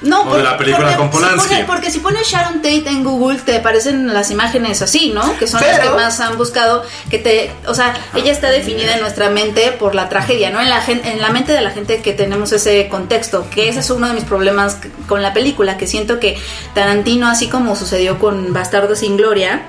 No, 0.00 0.22
O 0.22 0.34
de 0.36 0.42
la 0.42 0.56
película 0.56 0.96
con 0.96 1.10
Polanski. 1.10 1.40
Si 1.42 1.48
pone- 1.54 1.64
porque 1.66 1.90
si 1.90 1.98
pones 2.00 2.26
Sharon 2.26 2.54
Tate 2.62 2.88
en 2.88 3.04
Google 3.04 3.38
te 3.38 3.58
aparecen 3.58 4.12
las 4.12 4.30
imágenes 4.30 4.80
así, 4.82 5.12
¿no? 5.14 5.36
Que 5.38 5.46
son 5.46 5.60
las 5.60 5.78
que 5.80 5.90
más 5.90 6.18
han 6.20 6.36
buscado, 6.38 6.84
que 7.10 7.18
te, 7.18 7.52
o 7.66 7.74
sea, 7.74 7.94
ella 8.14 8.32
está 8.32 8.50
definida 8.50 8.94
en 8.94 9.00
nuestra 9.00 9.28
mente 9.30 9.70
por 9.78 9.94
la 9.94 10.08
tragedia, 10.08 10.50
¿no? 10.50 10.60
En 10.60 10.68
la 10.70 10.82
en 10.86 11.20
la 11.20 11.28
mente 11.28 11.52
de 11.52 11.60
la 11.60 11.70
gente 11.70 12.00
que 12.02 12.12
tenemos 12.14 12.50
ese 12.52 12.88
contexto, 12.88 13.46
que 13.50 13.68
ese 13.68 13.80
es 13.80 13.90
uno 13.90 14.08
de 14.08 14.14
mis 14.14 14.24
problemas 14.24 14.78
con 15.06 15.22
la 15.22 15.32
película, 15.34 15.76
que 15.76 15.86
siento 15.86 16.18
que 16.18 16.38
Tarantino, 16.74 17.28
así 17.28 17.48
como 17.48 17.76
sucedió 17.76 18.18
con 18.18 18.52
Bastardo 18.52 18.96
sin 18.96 19.16
Gloria, 19.18 19.62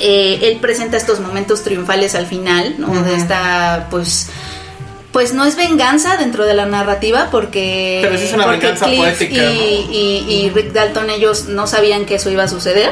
eh, 0.00 0.48
él 0.48 0.58
presenta 0.60 0.96
estos 0.96 1.20
momentos 1.20 1.62
triunfales 1.62 2.14
al 2.14 2.26
final, 2.26 2.76
¿no? 2.78 3.02
De 3.02 3.14
esta, 3.14 3.88
pues, 3.90 4.28
pues 5.12 5.34
no 5.34 5.44
es 5.44 5.56
venganza 5.56 6.16
dentro 6.16 6.44
de 6.44 6.54
la 6.54 6.66
narrativa 6.66 7.28
porque, 7.32 7.98
Pero 8.02 8.16
sí 8.16 8.24
es 8.26 8.32
una 8.32 8.44
porque 8.44 8.58
venganza 8.60 8.86
Cliff 8.86 8.98
poética, 9.00 9.34
y, 9.50 9.84
¿no? 9.86 9.92
y- 9.92 10.34
y 10.46 10.50
Rick 10.50 10.72
Dalton 10.72 11.10
ellos 11.10 11.46
no 11.46 11.66
sabían 11.66 12.04
que 12.06 12.14
eso 12.14 12.30
iba 12.30 12.44
a 12.44 12.48
suceder. 12.48 12.90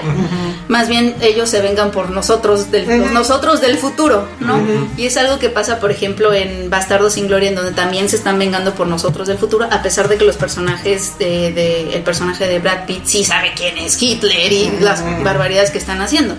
Más 0.67 0.89
bien 0.89 1.15
ellos 1.23 1.49
se 1.49 1.61
vengan 1.63 1.93
por 1.93 2.11
nosotros, 2.11 2.71
del, 2.73 2.87
los 2.87 3.13
nosotros 3.13 3.61
del 3.61 3.79
futuro, 3.79 4.29
¿no? 4.41 4.61
Y 4.97 5.07
es 5.07 5.17
algo 5.17 5.39
que 5.39 5.49
pasa, 5.49 5.79
por 5.79 5.91
ejemplo, 5.93 6.35
en 6.35 6.69
Bastardo 6.71 7.09
sin 7.09 7.29
Gloria, 7.29 7.51
en 7.51 7.55
donde 7.55 7.73
también 7.73 8.09
se 8.09 8.17
están 8.17 8.39
vengando 8.39 8.75
por 8.75 8.87
nosotros 8.89 9.29
del 9.29 9.39
futuro, 9.39 9.67
a 9.71 9.83
pesar 9.83 10.09
de 10.09 10.17
que 10.19 10.25
los 10.25 10.37
personajes 10.37 11.19
de, 11.19 11.53
de- 11.53 11.95
el 11.95 12.03
personaje 12.03 12.47
de 12.49 12.59
Brad 12.59 12.85
Pitt 12.87 13.05
sí 13.07 13.25
sabe 13.25 13.53
quién 13.57 13.79
es 13.79 14.01
Hitler 14.03 14.53
y 14.53 14.71
las 14.81 15.03
barbaridades 15.23 15.71
que 15.71 15.79
están 15.79 16.01
haciendo. 16.03 16.35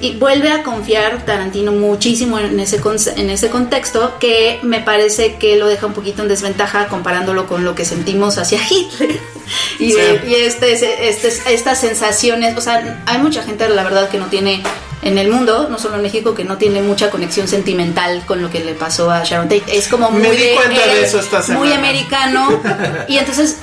Y 0.00 0.16
vuelve 0.16 0.50
a 0.50 0.62
confiar 0.64 1.24
Tarantino 1.24 1.72
muchísimo 1.72 2.38
en 2.38 2.60
ese, 2.60 2.80
en 3.16 3.30
ese 3.30 3.48
contexto 3.48 4.14
que 4.18 4.58
me 4.62 4.80
parece 4.80 5.03
que 5.38 5.56
lo 5.56 5.66
deja 5.66 5.86
un 5.86 5.92
poquito 5.92 6.22
en 6.22 6.28
desventaja 6.28 6.88
comparándolo 6.88 7.46
con 7.46 7.64
lo 7.64 7.74
que 7.74 7.84
sentimos 7.84 8.38
hacia 8.38 8.60
Hitler. 8.70 9.18
Y, 9.78 9.92
Sí. 9.92 9.98
y 10.26 10.34
este, 10.34 10.72
este, 11.08 11.28
estas 11.52 11.78
sensaciones, 11.80 12.56
o 12.56 12.60
sea, 12.60 13.02
hay 13.06 13.18
mucha 13.18 13.42
gente, 13.42 13.68
la 13.68 13.82
verdad, 13.84 14.08
que 14.08 14.18
no 14.18 14.26
tiene 14.26 14.62
en 15.02 15.18
el 15.18 15.28
mundo, 15.28 15.68
no 15.70 15.78
solo 15.78 15.96
en 15.96 16.02
México, 16.02 16.34
que 16.34 16.44
no 16.44 16.56
tiene 16.56 16.80
mucha 16.80 17.10
conexión 17.10 17.46
sentimental 17.46 18.24
con 18.26 18.40
lo 18.40 18.50
que 18.50 18.60
le 18.60 18.72
pasó 18.72 19.10
a 19.10 19.22
Sharon 19.22 19.48
Tate. 19.48 19.64
Es 19.76 19.88
como 19.88 20.10
Me 20.10 20.28
muy, 20.28 20.36
di 20.36 20.54
cuenta 20.54 20.86
de 20.86 21.00
eh, 21.00 21.04
eso 21.04 21.18
esta 21.20 21.42
muy 21.52 21.72
americano. 21.72 22.62
y 23.08 23.18
entonces, 23.18 23.58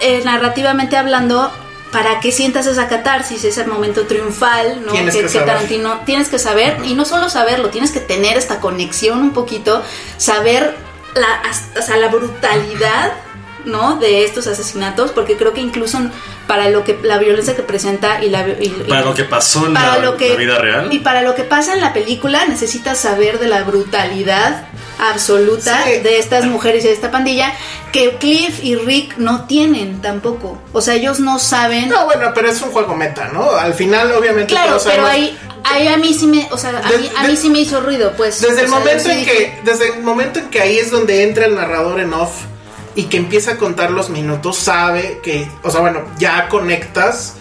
eh, 0.00 0.22
narrativamente 0.24 0.96
hablando, 0.96 1.52
para 1.92 2.20
que 2.20 2.30
sientas 2.32 2.66
esa 2.66 2.88
catarsis, 2.88 3.42
ese 3.44 3.64
momento 3.64 4.06
triunfal, 4.06 4.82
¿no? 4.86 4.92
Tienes 4.92 5.14
que, 5.14 5.20
que. 5.22 5.38
Tarantino 5.46 6.00
tienes 6.06 6.28
que 6.28 6.38
saber, 6.38 6.78
y 6.84 6.94
no 6.94 7.04
solo 7.04 7.28
saberlo, 7.28 7.70
tienes 7.70 7.90
que 7.90 8.00
tener 8.00 8.36
esta 8.38 8.60
conexión 8.60 9.18
un 9.20 9.32
poquito, 9.32 9.82
saber 10.16 10.76
la, 11.14 11.34
as- 11.48 11.64
o 11.78 11.82
sea, 11.82 11.96
la 11.96 12.08
brutalidad. 12.08 13.12
¿No? 13.64 13.96
de 13.96 14.24
estos 14.24 14.46
asesinatos 14.46 15.10
porque 15.12 15.36
creo 15.36 15.52
que 15.52 15.60
incluso 15.60 15.98
para 16.46 16.68
lo 16.70 16.84
que 16.84 16.98
la 17.02 17.18
violencia 17.18 17.54
que 17.56 17.62
presenta 17.62 18.22
y 18.24 18.28
la 18.30 18.46
y- 18.48 18.68
Para 18.88 19.02
lo 19.02 19.14
que 19.14 19.24
pasó 19.24 19.66
en 19.66 19.74
para 19.74 19.96
la, 19.98 20.04
lo 20.04 20.16
que 20.16 20.30
la 20.30 20.36
vida 20.36 20.58
real. 20.58 20.88
y 20.92 20.98
para 21.00 21.22
lo 21.22 21.34
que 21.34 21.44
pasa 21.44 21.74
en 21.74 21.80
la 21.80 21.92
película 21.92 22.44
necesitas 22.46 22.98
saber 22.98 23.38
de 23.38 23.46
la 23.48 23.62
brutalidad 23.64 24.66
absoluta 24.98 25.82
Sí. 25.84 26.00
de 26.00 26.18
estas 26.18 26.44
mujeres 26.46 26.84
y 26.84 26.88
de 26.88 26.92
esta 26.94 27.10
pandilla 27.10 27.52
que 27.92 28.16
Cliff 28.16 28.62
y 28.62 28.76
Rick 28.76 29.16
no 29.16 29.46
tienen 29.46 30.00
tampoco 30.02 30.58
o 30.72 30.80
sea 30.80 30.94
ellos 30.94 31.20
no 31.20 31.38
saben 31.38 31.88
No, 31.88 32.04
bueno, 32.04 32.32
pero 32.34 32.48
es 32.50 32.60
un 32.62 32.70
juego 32.70 32.94
meta, 32.96 33.28
¿no? 33.32 33.50
Al 33.50 33.74
final, 33.74 34.12
obviamente, 34.12 34.52
claro 34.52 34.70
todos 34.72 34.84
pero 34.84 35.06
ahí, 35.06 35.36
ahí 35.64 35.88
a 35.88 35.96
mí 35.96 36.12
sí 36.14 36.26
me 36.26 36.48
o 36.50 36.58
sea 36.58 36.70
a, 36.70 36.82
Desde- 36.82 36.98
mí, 36.98 37.10
a 37.16 37.24
mí 37.24 37.36
sí 37.36 37.48
me 37.50 37.60
hizo 37.60 37.80
ruido 37.80 38.12
pues 38.16 38.40
Desde 38.40 38.62
el 38.62 38.68
sea, 38.68 38.78
momento 38.78 39.08
en 39.10 39.18
dije, 39.18 39.32
que 39.64 39.70
desde 39.70 39.94
el 39.94 40.02
momento 40.02 40.38
en 40.38 40.50
que 40.50 40.60
ahí 40.60 40.78
es 40.78 40.90
donde 40.90 41.22
entra 41.22 41.46
el 41.46 41.54
narrador 41.54 42.00
en 42.00 42.12
off 42.12 42.32
y 42.94 43.04
que 43.04 43.16
empieza 43.18 43.52
a 43.52 43.56
contar 43.56 43.90
los 43.90 44.10
minutos, 44.10 44.56
sabe 44.56 45.20
que, 45.22 45.48
o 45.62 45.70
sea, 45.70 45.80
bueno, 45.80 46.02
ya 46.18 46.48
conectas 46.48 47.34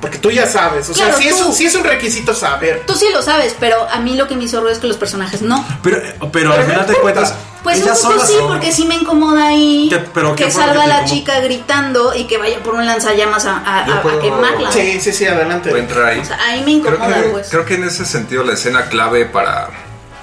porque 0.00 0.18
tú 0.18 0.30
ya 0.30 0.46
sabes, 0.46 0.88
o 0.90 0.92
Claro, 0.92 1.10
sea, 1.10 1.20
sí 1.20 1.28
es, 1.28 1.40
un, 1.42 1.52
sí 1.52 1.66
es 1.66 1.74
un 1.74 1.82
requisito 1.82 2.32
saber. 2.32 2.84
tú 2.86 2.94
sí 2.94 3.06
lo 3.12 3.20
sabes 3.20 3.56
pero 3.58 3.76
a 3.90 3.98
mí 3.98 4.14
lo 4.14 4.28
que 4.28 4.36
me 4.36 4.44
hizo 4.44 4.60
ruido 4.60 4.72
es 4.72 4.78
que 4.78 4.86
los 4.86 4.96
personajes 4.96 5.42
no 5.42 5.66
Pero, 5.82 6.00
pero 6.30 6.52
al 6.52 6.62
final 6.62 6.78
importa. 6.82 7.00
cuentas, 7.02 7.34
Pues 7.64 7.78
un 7.78 7.82
ellas 7.82 7.98
poco 7.98 8.12
solas 8.12 8.28
sí, 8.28 8.34
son- 8.34 8.46
porque 8.48 8.70
sí 8.70 8.84
me 8.84 8.94
incomoda 8.94 9.48
ahí 9.48 9.88
¿Qué- 9.90 9.98
pero 10.14 10.36
que 10.36 10.52
salga 10.52 10.82
te 10.82 10.88
la 10.88 11.04
chica 11.04 11.40
gritando 11.40 12.14
y 12.14 12.28
que 12.28 12.38
vaya 12.38 12.62
por 12.62 12.74
un 12.76 12.86
lanzallamas 12.86 13.44
a, 13.44 13.56
a- 13.58 13.98
a- 13.98 14.20
quemarla. 14.20 14.70
Sí, 14.70 15.00
sí, 15.00 15.12
sí, 15.12 15.26
adelante. 15.26 15.76
Entrar 15.76 16.04
ahí. 16.06 16.20
O 16.20 16.24
sea, 16.24 16.38
ahí 16.46 16.60
me 16.60 16.80
Creo 16.80 16.94
incomoda, 16.94 17.20
que, 17.22 17.28
pues. 17.30 17.48
creo 17.50 17.64
que 17.64 17.74
en 17.74 17.82
ese 17.84 18.04
sentido 18.06 18.44
la 18.44 18.52
escena 18.52 18.84
clave 18.88 19.24
para 19.26 19.68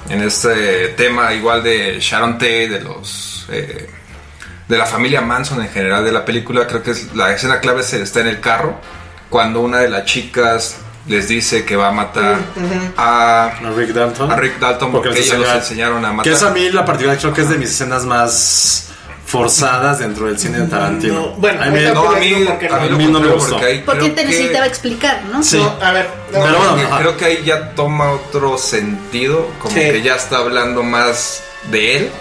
en 0.10 0.22
este 0.22 0.88
tema 0.96 1.34
igual 1.34 1.62
de 1.64 2.00
Sharon 2.00 2.36
Tate, 2.38 2.70
de 2.70 2.80
los 2.80 3.46
eh, 3.50 3.90
de 4.68 4.78
la 4.78 4.86
familia 4.86 5.22
Manson 5.22 5.62
en 5.62 5.70
general 5.70 6.04
de 6.04 6.12
la 6.12 6.26
película, 6.26 6.66
creo 6.68 6.82
que 6.84 6.92
es 6.92 7.14
la 7.16 7.32
escena 7.34 7.60
clave 7.60 7.84
se 7.84 8.02
está 8.02 8.22
en 8.22 8.28
el 8.28 8.40
carro 8.40 8.76
cuando 9.30 9.62
una 9.62 9.80
de 9.80 9.90
las 9.90 10.06
chicas 10.06 10.78
les 11.08 11.28
dice 11.28 11.66
que 11.66 11.76
va 11.76 11.90
a 11.90 11.92
matar 11.92 12.38
a, 12.98 13.44
a 13.46 13.70
Rick 13.76 13.90
Dalton. 13.90 14.32
a 14.32 14.36
Rick 14.36 14.58
Dalton 14.60 14.92
porque, 14.92 15.10
les 15.10 15.20
ellos 15.28 15.38
los 15.40 15.48
enseña- 15.48 15.56
enseñaron 15.62 16.04
a 16.06 16.12
matar. 16.14 16.24
Que 16.24 16.36
es 16.36 16.42
a 16.44 16.50
mí 16.50 16.70
la 16.72 16.84
particular, 16.84 17.18
creo 17.20 17.34
que 17.34 17.42
es 17.42 17.50
de 17.50 17.58
mis 17.58 17.70
escenas 17.70 18.06
más 18.06 18.82
forzadas 19.24 20.00
dentro 20.00 20.28
del 20.28 20.40
cine 20.40 20.60
de 20.62 20.68
Tarantino. 20.68 21.14
No, 21.14 21.30
bueno, 21.34 21.62
A 21.62 21.66
mí 21.68 21.80
no, 21.94 22.10
a 22.12 22.20
mí, 22.20 22.34
porque 22.48 22.68
a 22.68 22.78
mí, 22.80 22.86
no. 22.86 22.90
lo 22.90 22.96
A 22.96 22.98
mí 22.98 23.06
no 23.08 23.20
me 23.20 23.28
gustó. 23.30 23.56
porque 23.58 23.84
Porque 23.86 24.10
te 24.10 24.22
que- 24.22 24.28
necesitaba 24.30 24.66
explicar, 24.66 25.22
¿no? 25.32 25.44
Sí. 25.44 25.58
No, 25.58 25.76
a 25.86 25.92
ver, 25.92 26.08
no, 26.32 26.40
Pero 26.44 26.58
bueno, 26.58 26.72
Porque 26.90 27.02
creo 27.04 27.18
que 27.18 27.26
ahí 27.26 27.44
ya 27.46 27.72
toma 27.76 28.12
otro 28.12 28.58
sentido, 28.58 29.48
como 29.60 29.74
Sí. 29.76 29.82
que 29.82 30.02
ya 30.02 30.16
está 30.16 30.38
hablando 30.38 30.82
más 30.84 31.44
de 31.70 31.98
él. 31.98 32.12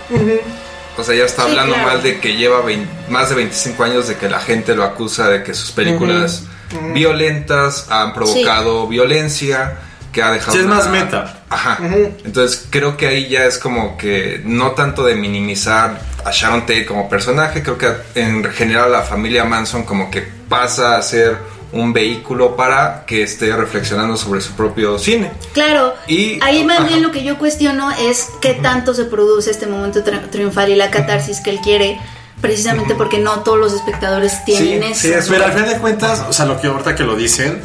O 0.97 1.03
sea, 1.05 1.15
ya 1.15 1.25
está 1.25 1.43
Sí, 1.45 1.51
hablando 1.51 1.75
claro. 1.75 1.89
mal 1.89 2.03
de 2.03 2.21
que 2.21 2.37
lleva 2.37 2.63
más 3.09 3.29
de 3.29 3.35
25 3.35 3.83
años 3.85 4.07
de 4.09 4.17
que 4.17 4.29
la 4.29 4.39
gente 4.41 4.75
lo 4.77 4.85
acusa 4.85 5.29
de 5.29 5.43
que 5.43 5.53
sus 5.55 5.73
películas 5.73 6.45
violentas 6.93 7.87
han 7.91 8.13
provocado 8.15 8.87
violencia, 8.89 9.75
que 10.13 10.23
ha 10.23 10.31
dejado... 10.31 10.53
Sí, 10.53 10.59
es 10.61 10.65
una- 10.67 10.77
más 10.77 10.89
meta. 10.89 11.41
Ajá. 11.51 11.79
Entonces 12.25 12.67
creo 12.71 12.97
que 12.97 13.07
ahí 13.09 13.29
ya 13.29 13.45
es 13.45 13.59
como 13.59 13.97
que 13.97 14.41
no 14.45 14.71
tanto 14.73 15.05
de 15.05 15.15
minimizar 15.17 16.01
a 16.25 16.31
Sharon 16.31 16.63
Tate 16.63 16.87
como 16.87 17.09
personaje, 17.09 17.63
creo 17.63 17.77
que 17.79 17.93
en 18.15 18.45
general 18.53 18.93
la 18.93 19.03
familia 19.03 19.45
Manson 19.45 19.85
como 19.85 20.11
que 20.11 20.23
pasa 20.49 20.97
a 20.97 21.03
ser 21.03 21.37
un 21.75 21.93
vehículo 21.93 22.57
para 22.57 23.05
que 23.07 23.23
esté 23.23 23.55
reflexionando 23.55 24.17
sobre 24.17 24.41
su 24.41 24.53
propio 24.53 24.99
cine. 24.99 25.33
Claro. 25.53 25.95
Y- 26.07 26.39
ahí 26.43 26.65
más 26.65 26.79
ajá. 26.81 26.89
bien 26.89 27.03
lo 27.03 27.11
que 27.11 27.23
yo 27.25 27.39
cuestiono 27.39 27.91
es 27.91 28.29
qué 28.41 28.55
tanto 28.55 28.95
se 28.95 29.05
produce 29.05 29.51
este 29.51 29.67
momento 29.67 30.03
tri- 30.05 30.31
triunfal 30.31 30.71
y 30.71 30.77
la 30.77 30.91
catarsis 30.91 31.41
que 31.41 31.51
él 31.51 31.61
quiere, 31.63 32.01
precisamente 32.41 32.95
porque 32.95 33.19
no 33.19 33.41
todos 33.41 33.59
los 33.59 33.73
espectadores 33.73 34.45
tienen 34.45 34.83
Sí, 34.83 34.91
eso. 34.93 35.01
sí, 35.01 35.13
es 35.13 35.29
Pero 35.29 35.45
al 35.47 35.53
final 35.53 35.69
de 35.69 35.79
cuentas, 35.79 36.25
o 36.29 36.33
sea, 36.33 36.47
lo 36.47 36.61
que 36.61 36.69
ahorita 36.69 36.95
que 36.95 37.03
lo 37.05 37.17
dicen, 37.17 37.61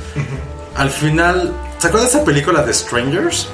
al 0.75 0.89
final, 0.89 1.53
¿se 1.77 1.87
acuerdan 1.87 2.09
de 2.09 2.15
esa 2.17 2.25
película 2.25 2.63
de 2.63 2.73
Strangers? 2.73 3.47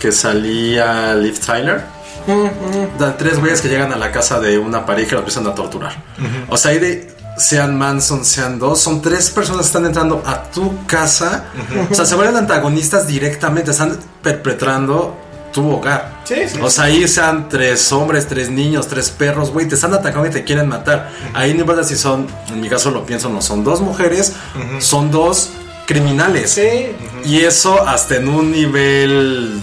Que 0.00 0.10
salía 0.12 1.14
Liv 1.14 1.38
Tyler. 1.38 1.82
De 2.26 3.06
tres 3.18 3.38
güeyes 3.40 3.60
que 3.60 3.68
llegan 3.68 3.92
a 3.92 3.96
la 3.96 4.10
casa 4.12 4.40
de 4.40 4.56
una 4.58 4.86
pareja 4.86 5.08
y 5.10 5.12
lo 5.12 5.18
empiezan 5.18 5.46
a 5.46 5.54
torturar. 5.54 5.92
O 6.48 6.56
sea, 6.56 6.70
ahí 6.72 6.78
de 6.78 7.10
sean 7.42 7.76
Manson, 7.76 8.24
sean 8.24 8.58
dos, 8.58 8.80
son 8.80 9.02
tres 9.02 9.30
personas 9.30 9.62
que 9.62 9.66
están 9.66 9.86
entrando 9.86 10.22
a 10.24 10.44
tu 10.44 10.84
casa. 10.86 11.46
O 11.90 11.94
sea, 11.94 12.04
se 12.04 12.14
vuelven 12.14 12.36
antagonistas 12.36 13.06
directamente, 13.06 13.72
están 13.72 13.98
perpetrando 14.22 15.16
tu 15.52 15.68
hogar. 15.70 16.20
Sí, 16.24 16.36
sí, 16.46 16.58
O 16.62 16.70
sea, 16.70 16.84
ahí 16.84 17.06
sean 17.06 17.48
tres 17.48 17.92
hombres, 17.92 18.26
tres 18.26 18.48
niños, 18.48 18.88
tres 18.88 19.10
perros, 19.10 19.50
güey, 19.50 19.68
te 19.68 19.74
están 19.74 19.92
atacando 19.92 20.28
y 20.28 20.30
te 20.30 20.44
quieren 20.44 20.68
matar. 20.68 21.10
Ahí 21.34 21.52
no 21.52 21.60
importa 21.60 21.84
si 21.84 21.96
son, 21.96 22.26
en 22.48 22.60
mi 22.60 22.68
caso 22.68 22.90
lo 22.90 23.04
pienso, 23.04 23.28
no 23.28 23.42
son 23.42 23.64
dos 23.64 23.80
mujeres, 23.80 24.34
son 24.78 25.10
dos 25.10 25.50
criminales. 25.86 26.52
Sí. 26.52 26.94
Y 27.24 27.40
eso 27.40 27.86
hasta 27.86 28.16
en 28.16 28.28
un 28.28 28.50
nivel 28.52 29.60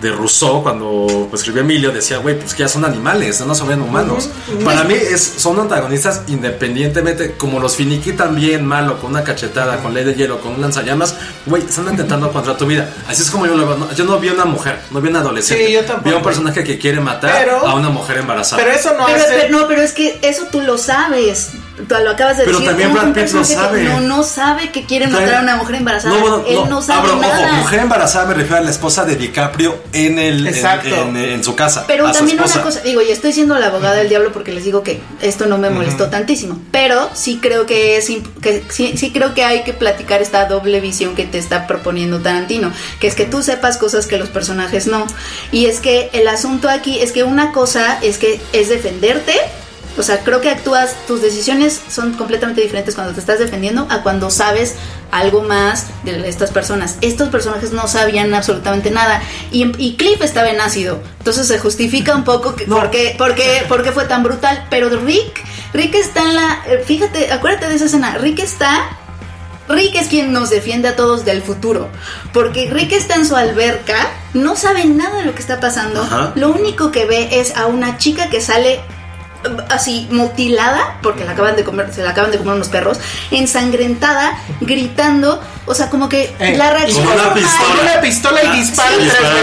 de 0.00 0.10
Rousseau, 0.12 0.62
cuando 0.62 1.26
pues, 1.28 1.42
escribió 1.42 1.62
Emilio, 1.62 1.90
decía, 1.92 2.18
güey, 2.18 2.38
pues 2.38 2.54
que 2.54 2.60
ya 2.62 2.68
son 2.68 2.84
animales, 2.84 3.40
no 3.44 3.54
son 3.54 3.68
bien 3.68 3.82
humanos. 3.82 4.28
Para 4.64 4.84
mí 4.84 4.94
es, 4.94 5.22
son 5.36 5.58
antagonistas 5.60 6.22
independientemente, 6.28 7.32
como 7.36 7.60
los 7.60 7.76
finiquitan 7.76 8.34
bien 8.34 8.64
malo, 8.64 8.98
con 9.00 9.10
una 9.10 9.24
cachetada, 9.24 9.78
con 9.82 9.92
ley 9.94 10.04
de 10.04 10.14
hielo, 10.14 10.40
con 10.40 10.54
un 10.54 10.60
lanzallamas, 10.60 11.14
güey, 11.46 11.62
están 11.64 11.88
intentando 11.88 12.32
contra 12.32 12.56
tu 12.56 12.66
vida. 12.66 12.88
Así 13.08 13.22
es 13.22 13.30
como 13.30 13.46
yo 13.46 13.56
lo 13.56 13.66
veo. 13.66 13.76
No, 13.76 13.92
yo 13.92 14.04
no 14.04 14.18
vi 14.18 14.28
una 14.30 14.44
mujer, 14.44 14.80
no 14.90 15.00
vi 15.00 15.08
una 15.08 15.20
adolescente. 15.20 15.66
Sí, 15.66 15.72
yo 15.72 15.80
tampoco. 15.84 16.08
Vi 16.08 16.14
a 16.14 16.18
un 16.18 16.22
personaje 16.24 16.64
que 16.64 16.78
quiere 16.78 17.00
matar 17.00 17.32
Pero- 17.44 17.66
a 17.66 17.74
una 17.74 17.90
mujer 17.90 18.18
embarazada. 18.18 18.62
Pero 18.62 18.74
eso 18.76 18.94
no 18.96 19.06
Pero, 19.06 19.18
hace. 19.18 19.34
pero- 19.34 19.58
no, 19.58 19.68
pero 19.68 19.82
es 19.82 19.92
que 19.92 20.18
eso 20.22 20.46
tú 20.50 20.60
lo 20.60 20.78
sabes. 20.78 21.50
Tú 21.88 21.94
lo 22.02 22.10
acabas 22.10 22.38
de 22.38 22.44
Pero 22.44 22.58
decir. 22.58 22.68
también 22.70 22.90
un- 22.90 22.94
Brad 22.94 23.12
Pitt 23.24 23.32
lo 23.32 23.44
sabe. 23.44 23.82
No, 23.84 24.00
no 24.00 24.22
sabe 24.22 24.70
que 24.70 24.84
quiere 24.84 25.06
También- 25.06 25.24
matar 25.24 25.40
a 25.40 25.42
una 25.42 25.56
mujer 25.56 25.76
embarazada. 25.76 26.18
No, 26.18 26.28
no, 26.38 26.46
Él 26.46 26.54
no. 26.56 26.66
no 26.66 26.82
sabe 26.82 27.00
Ah, 27.00 27.02
pero, 27.04 27.16
nada. 27.20 27.46
ojo, 27.48 27.56
mujer 27.56 27.80
embarazada 27.80 28.26
me 28.26 28.34
refiero 28.34 28.56
a 28.58 28.60
la 28.60 28.70
esposa 28.70 29.04
de 29.04 29.16
DiCaprio 29.16 29.76
en 29.92 30.18
el 30.18 30.46
en, 30.46 30.54
Exacto. 30.54 30.94
en- 30.94 31.16
en 31.16 31.44
su 31.44 31.54
casa. 31.56 31.84
Pero 31.86 32.06
a 32.06 32.12
su 32.12 32.18
también 32.20 32.38
una 32.40 32.62
cosa, 32.62 32.80
digo, 32.80 33.02
y 33.02 33.10
estoy 33.10 33.32
siendo 33.32 33.58
la 33.58 33.66
abogada 33.68 33.94
del 33.96 34.08
diablo 34.08 34.32
porque 34.32 34.52
les 34.52 34.64
digo 34.64 34.82
que 34.82 35.00
esto 35.20 35.46
no 35.46 35.58
me 35.58 35.70
molestó 35.70 36.08
tantísimo, 36.08 36.60
pero 36.70 37.10
sí 37.14 37.38
creo 37.42 37.66
que 37.66 37.96
es 37.96 38.06
que 38.42 38.64
sí, 38.68 38.94
sí 38.96 39.12
creo 39.12 39.34
que 39.34 39.44
hay 39.44 39.62
que 39.64 39.72
platicar 39.72 40.22
esta 40.22 40.46
doble 40.46 40.80
visión 40.80 41.14
que 41.14 41.24
te 41.24 41.38
está 41.38 41.66
proponiendo 41.66 42.20
Tarantino, 42.20 42.72
que 43.00 43.06
es 43.06 43.14
que 43.14 43.24
tú 43.26 43.42
sepas 43.42 43.76
cosas 43.78 44.06
que 44.06 44.16
los 44.18 44.28
personajes 44.28 44.86
no. 44.86 45.06
Y 45.52 45.66
es 45.66 45.80
que 45.80 46.10
el 46.12 46.28
asunto 46.28 46.68
aquí 46.68 47.00
es 47.00 47.12
que 47.12 47.22
una 47.24 47.52
cosa 47.52 47.98
es 48.02 48.18
que 48.18 48.40
es 48.52 48.68
defenderte 48.68 49.34
o 50.00 50.02
sea, 50.02 50.20
creo 50.24 50.40
que 50.40 50.48
actúas, 50.48 50.96
tus 51.06 51.20
decisiones 51.20 51.78
son 51.88 52.14
completamente 52.14 52.62
diferentes 52.62 52.94
cuando 52.94 53.12
te 53.12 53.20
estás 53.20 53.38
defendiendo 53.38 53.86
a 53.90 54.02
cuando 54.02 54.30
sabes 54.30 54.76
algo 55.10 55.42
más 55.42 55.88
de 56.04 56.26
estas 56.26 56.50
personas. 56.50 56.96
Estos 57.02 57.28
personajes 57.28 57.72
no 57.72 57.86
sabían 57.86 58.34
absolutamente 58.34 58.90
nada. 58.90 59.20
Y, 59.52 59.70
y 59.76 59.96
Cliff 59.96 60.22
estaba 60.22 60.48
en 60.48 60.58
ácido. 60.58 61.02
Entonces 61.18 61.46
se 61.46 61.58
justifica 61.58 62.16
un 62.16 62.24
poco 62.24 62.54
que, 62.56 62.64
por, 62.66 62.90
qué, 62.90 63.14
por, 63.18 63.34
qué, 63.34 63.62
por 63.68 63.82
qué 63.82 63.92
fue 63.92 64.06
tan 64.06 64.22
brutal. 64.22 64.66
Pero 64.70 64.88
Rick, 64.88 65.44
Rick 65.74 65.94
está 65.94 66.22
en 66.22 66.34
la... 66.34 66.62
eh, 66.66 66.82
Fíjate, 66.84 67.30
acuérdate 67.30 67.68
de 67.68 67.74
esa 67.74 67.84
escena. 67.84 68.16
Rick 68.16 68.38
está 68.38 68.96
Rick 69.68 69.96
es 69.96 70.08
quien 70.08 70.32
nos 70.32 70.48
defiende 70.48 70.88
a 70.88 70.96
todos 70.96 71.26
del 71.26 71.42
futuro. 71.42 71.88
Porque 72.32 72.70
Rick 72.72 72.92
está 72.92 73.16
en 73.16 73.26
su 73.26 73.36
alberca, 73.36 74.08
no 74.32 74.56
sabe 74.56 74.86
nada 74.86 75.18
de 75.18 75.26
lo 75.26 75.34
que 75.34 75.40
está 75.40 75.60
pasando. 75.60 76.02
Ajá. 76.02 76.32
Lo 76.36 76.50
único 76.50 76.90
que 76.90 77.04
ve 77.04 77.28
es 77.40 77.54
a 77.54 77.66
una 77.66 77.98
chica 77.98 78.30
que 78.30 78.40
sale 78.40 78.80
así 79.70 80.06
mutilada, 80.10 80.98
porque 81.02 81.24
la 81.24 81.32
acaban 81.32 81.56
de 81.56 81.64
comer, 81.64 81.92
se 81.94 82.02
la 82.02 82.10
acaban 82.10 82.30
de 82.30 82.38
comer 82.38 82.54
unos 82.54 82.68
perros, 82.68 82.98
ensangrentada, 83.30 84.38
gritando, 84.60 85.40
o 85.66 85.74
sea, 85.74 85.88
como 85.90 86.08
que 86.08 86.34
Eh, 86.38 86.56
la 86.56 86.70
reacción 86.70 87.04
con 87.06 87.14
una 87.14 87.34
pistola. 87.34 87.80
Una 87.82 88.00
pistola 88.00 88.42
y 88.44 88.56
dispara 88.58 88.90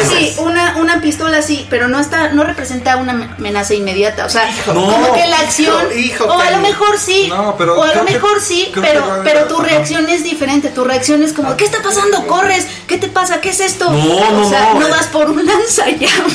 Sí, 0.10 0.36
una, 0.40 0.76
una 0.78 1.02
pistola 1.02 1.42
sí, 1.42 1.66
pero 1.70 1.88
no 1.88 2.00
está, 2.00 2.30
no 2.30 2.44
representa 2.44 2.98
una 2.98 3.14
amenaza 3.38 3.74
inmediata. 3.74 4.26
O 4.26 4.30
sea, 4.30 4.50
como 4.66 5.14
que 5.14 5.26
la 5.28 5.40
acción. 5.40 5.76
Hijo, 5.98 6.26
o 6.26 6.40
a 6.40 6.52
lo 6.52 6.58
mejor 6.60 6.98
sí. 7.00 7.28
No, 7.30 7.56
pero 7.58 7.80
o 7.80 7.84
a 7.84 7.88
lo 7.94 8.06
que- 8.06 8.14
mejor 8.14 8.42
sí, 8.42 8.72
pero, 8.76 9.22
pero 9.24 9.46
tu 9.46 9.60
reacción 9.60 10.08
es 10.10 10.24
diferente. 10.24 10.70
Tu 10.70 10.84
reacción 10.84 11.24
es 11.24 11.34
como, 11.34 11.56
¿qué 11.58 11.66
está 11.66 11.82
pasando? 11.82 12.26
¿Corres? 12.28 12.66
¿Qué 12.88 12.98
te 12.98 13.08
pasa? 13.08 13.40
¿Qué 13.42 13.50
es 13.50 13.60
esto? 13.60 13.90
No, 13.92 14.32
no, 14.32 14.48
o 14.48 14.50
sea, 14.50 14.74
no. 14.74 14.80
no 14.82 14.90
vas 14.90 15.08
por 15.08 15.30
un 15.30 15.46
lanzallamas. 15.46 16.34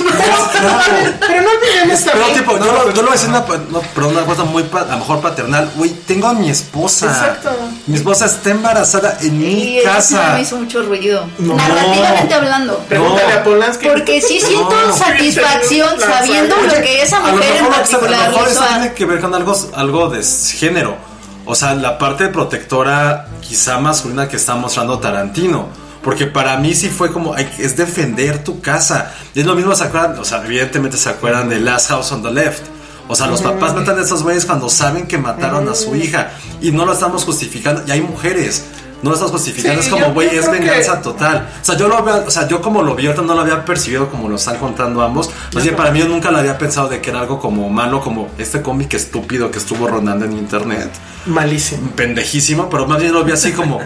Pero 1.21 1.43
no 1.43 1.49
olvidemos 1.51 2.01
Pero 2.05 2.19
también. 2.19 2.39
tipo, 2.39 2.59
yo, 2.59 2.73
lo- 2.73 2.91
yo 2.93 3.03
lo 3.03 3.09
voy 3.09 3.11
a 3.11 3.13
decir 3.13 3.29
una, 3.29 3.45
no, 3.71 3.81
pero 3.95 4.09
una 4.09 4.25
cosa 4.25 4.45
muy, 4.45 4.65
a 4.73 4.85
lo 4.93 4.99
mejor 4.99 5.21
paternal. 5.21 5.71
Güey, 5.77 5.91
tengo 6.07 6.27
a 6.29 6.33
mi 6.35 6.51
esposa. 6.51 7.07
Exacto. 7.07 7.51
Mi 7.87 7.97
esposa 7.97 8.27
está 8.27 8.51
embarazada 8.51 9.19
en 9.21 9.39
mi 9.39 9.79
Y 9.79 9.83
casa. 9.83 10.33
me 10.35 10.43
hizo 10.43 10.57
mucho 10.57 10.83
ruido. 10.83 11.27
No. 11.39 11.55
Narrativamente 11.55 12.35
hablando. 12.35 12.79
Pregúntale 12.89 13.33
a 13.33 13.45
Polanski. 13.45 13.89
Porque 13.89 14.21
sí 14.21 14.41
siento 14.41 14.71
No. 14.89 14.97
satisfacción 14.97 16.01
sabiendo 16.01 16.57
lo 16.57 16.73
que 16.75 17.03
esa 17.03 17.21
mujer 17.21 17.35
en 17.35 17.41
que- 17.53 17.59
a 17.59 17.63
lo 17.63 17.71
particular 17.71 18.31
mejor 18.31 18.49
eso 18.49 18.63
a- 18.63 18.69
tiene 18.69 18.93
que 18.95 19.05
ver 19.07 19.21
con 19.21 19.35
algo, 19.35 19.57
algo 19.75 20.09
de 20.09 20.23
género. 20.25 20.97
O 21.45 21.55
sea, 21.55 21.75
la 21.75 21.99
parte 21.99 22.29
protectora 22.29 23.27
quizá 23.41 23.79
masculina 23.79 24.29
que 24.29 24.37
está 24.37 24.55
mostrando 24.55 24.99
Tarantino. 24.99 25.69
Porque 26.03 26.27
para 26.27 26.57
mí 26.57 26.75
sí 26.75 26.89
fue 26.89 27.13
como, 27.13 27.37
es 27.37 27.77
defender 27.77 28.43
tu 28.43 28.61
casa. 28.61 29.13
Y 29.37 29.41
es 29.41 29.47
lo 29.47 29.55
mismo, 29.55 29.73
¿se 29.77 29.85
acuerdan? 29.85 30.19
O 30.19 30.25
sea, 30.25 30.43
evidentemente 30.45 30.97
se 30.97 31.09
acuerdan 31.09 31.49
de 31.49 31.61
Last 31.61 31.91
House 31.91 32.11
on 32.11 32.25
the 32.25 32.31
Left. 32.33 32.63
O 33.09 33.15
sea, 33.15 33.27
los 33.27 33.43
papás 33.43 33.75
matan 33.75 33.99
a 33.99 34.03
esos 34.03 34.23
güeyes 34.23 34.45
cuando 34.47 34.69
saben 34.69 35.07
que 35.07 35.19
mataron 35.19 35.69
a 35.69 35.75
su 35.75 35.95
hija. 35.97 36.31
Y 36.61 36.71
no 36.73 36.85
lo 36.87 36.93
estamos 36.93 37.25
justificando. 37.25 37.83
Y 37.87 37.91
hay 37.91 38.01
mujeres. 38.01 38.65
No 39.03 39.11
lo 39.11 39.17
estamos 39.17 39.33
justificando. 39.33 39.83
Sí, 39.83 39.89
es 39.89 39.93
como, 39.93 40.15
güey, 40.15 40.29
es 40.29 40.49
venganza 40.49 40.99
que- 40.99 41.03
total. 41.03 41.49
O 41.61 41.65
sea, 41.65 41.77
yo 41.77 41.89
lo 41.89 42.01
veo, 42.05 42.25
o 42.25 42.31
sea, 42.31 42.47
yo 42.47 42.61
como 42.63 42.83
lo 42.83 42.95
vi 42.95 43.07
ahorita 43.07 43.23
no 43.23 43.35
lo 43.35 43.41
había 43.41 43.65
percibido 43.65 44.09
como 44.09 44.29
lo 44.29 44.37
están 44.37 44.59
contando 44.59 45.03
ambos. 45.03 45.29
Más 45.53 45.65
bien, 45.65 45.75
para 45.75 45.91
mí 45.91 45.99
yo 45.99 46.07
nunca 46.07 46.31
lo 46.31 46.39
había 46.39 46.57
pensado 46.57 46.89
de 46.89 47.01
que 47.01 47.11
era 47.11 47.19
algo 47.21 47.41
como 47.41 47.69
malo, 47.69 48.01
como 48.01 48.29
este 48.39 48.63
cómic 48.63 48.95
estúpido 48.95 49.51
que 49.51 49.59
estuvo 49.59 49.89
rondando 49.89 50.25
en 50.25 50.33
internet. 50.35 50.89
Malísimo. 51.27 51.91
Pendejísimo, 51.97 52.71
pero 52.71 52.87
más 52.87 53.01
bien 53.01 53.13
lo 53.13 53.25
vi 53.25 53.33
así 53.33 53.51
como. 53.51 53.81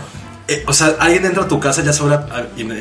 eh, 0.48 0.64
o 0.66 0.72
sea, 0.74 0.94
alguien 1.00 1.24
entra 1.24 1.44
a 1.44 1.48
tu 1.48 1.58
casa 1.58 1.82
ya 1.82 1.94
sobre 1.94 2.18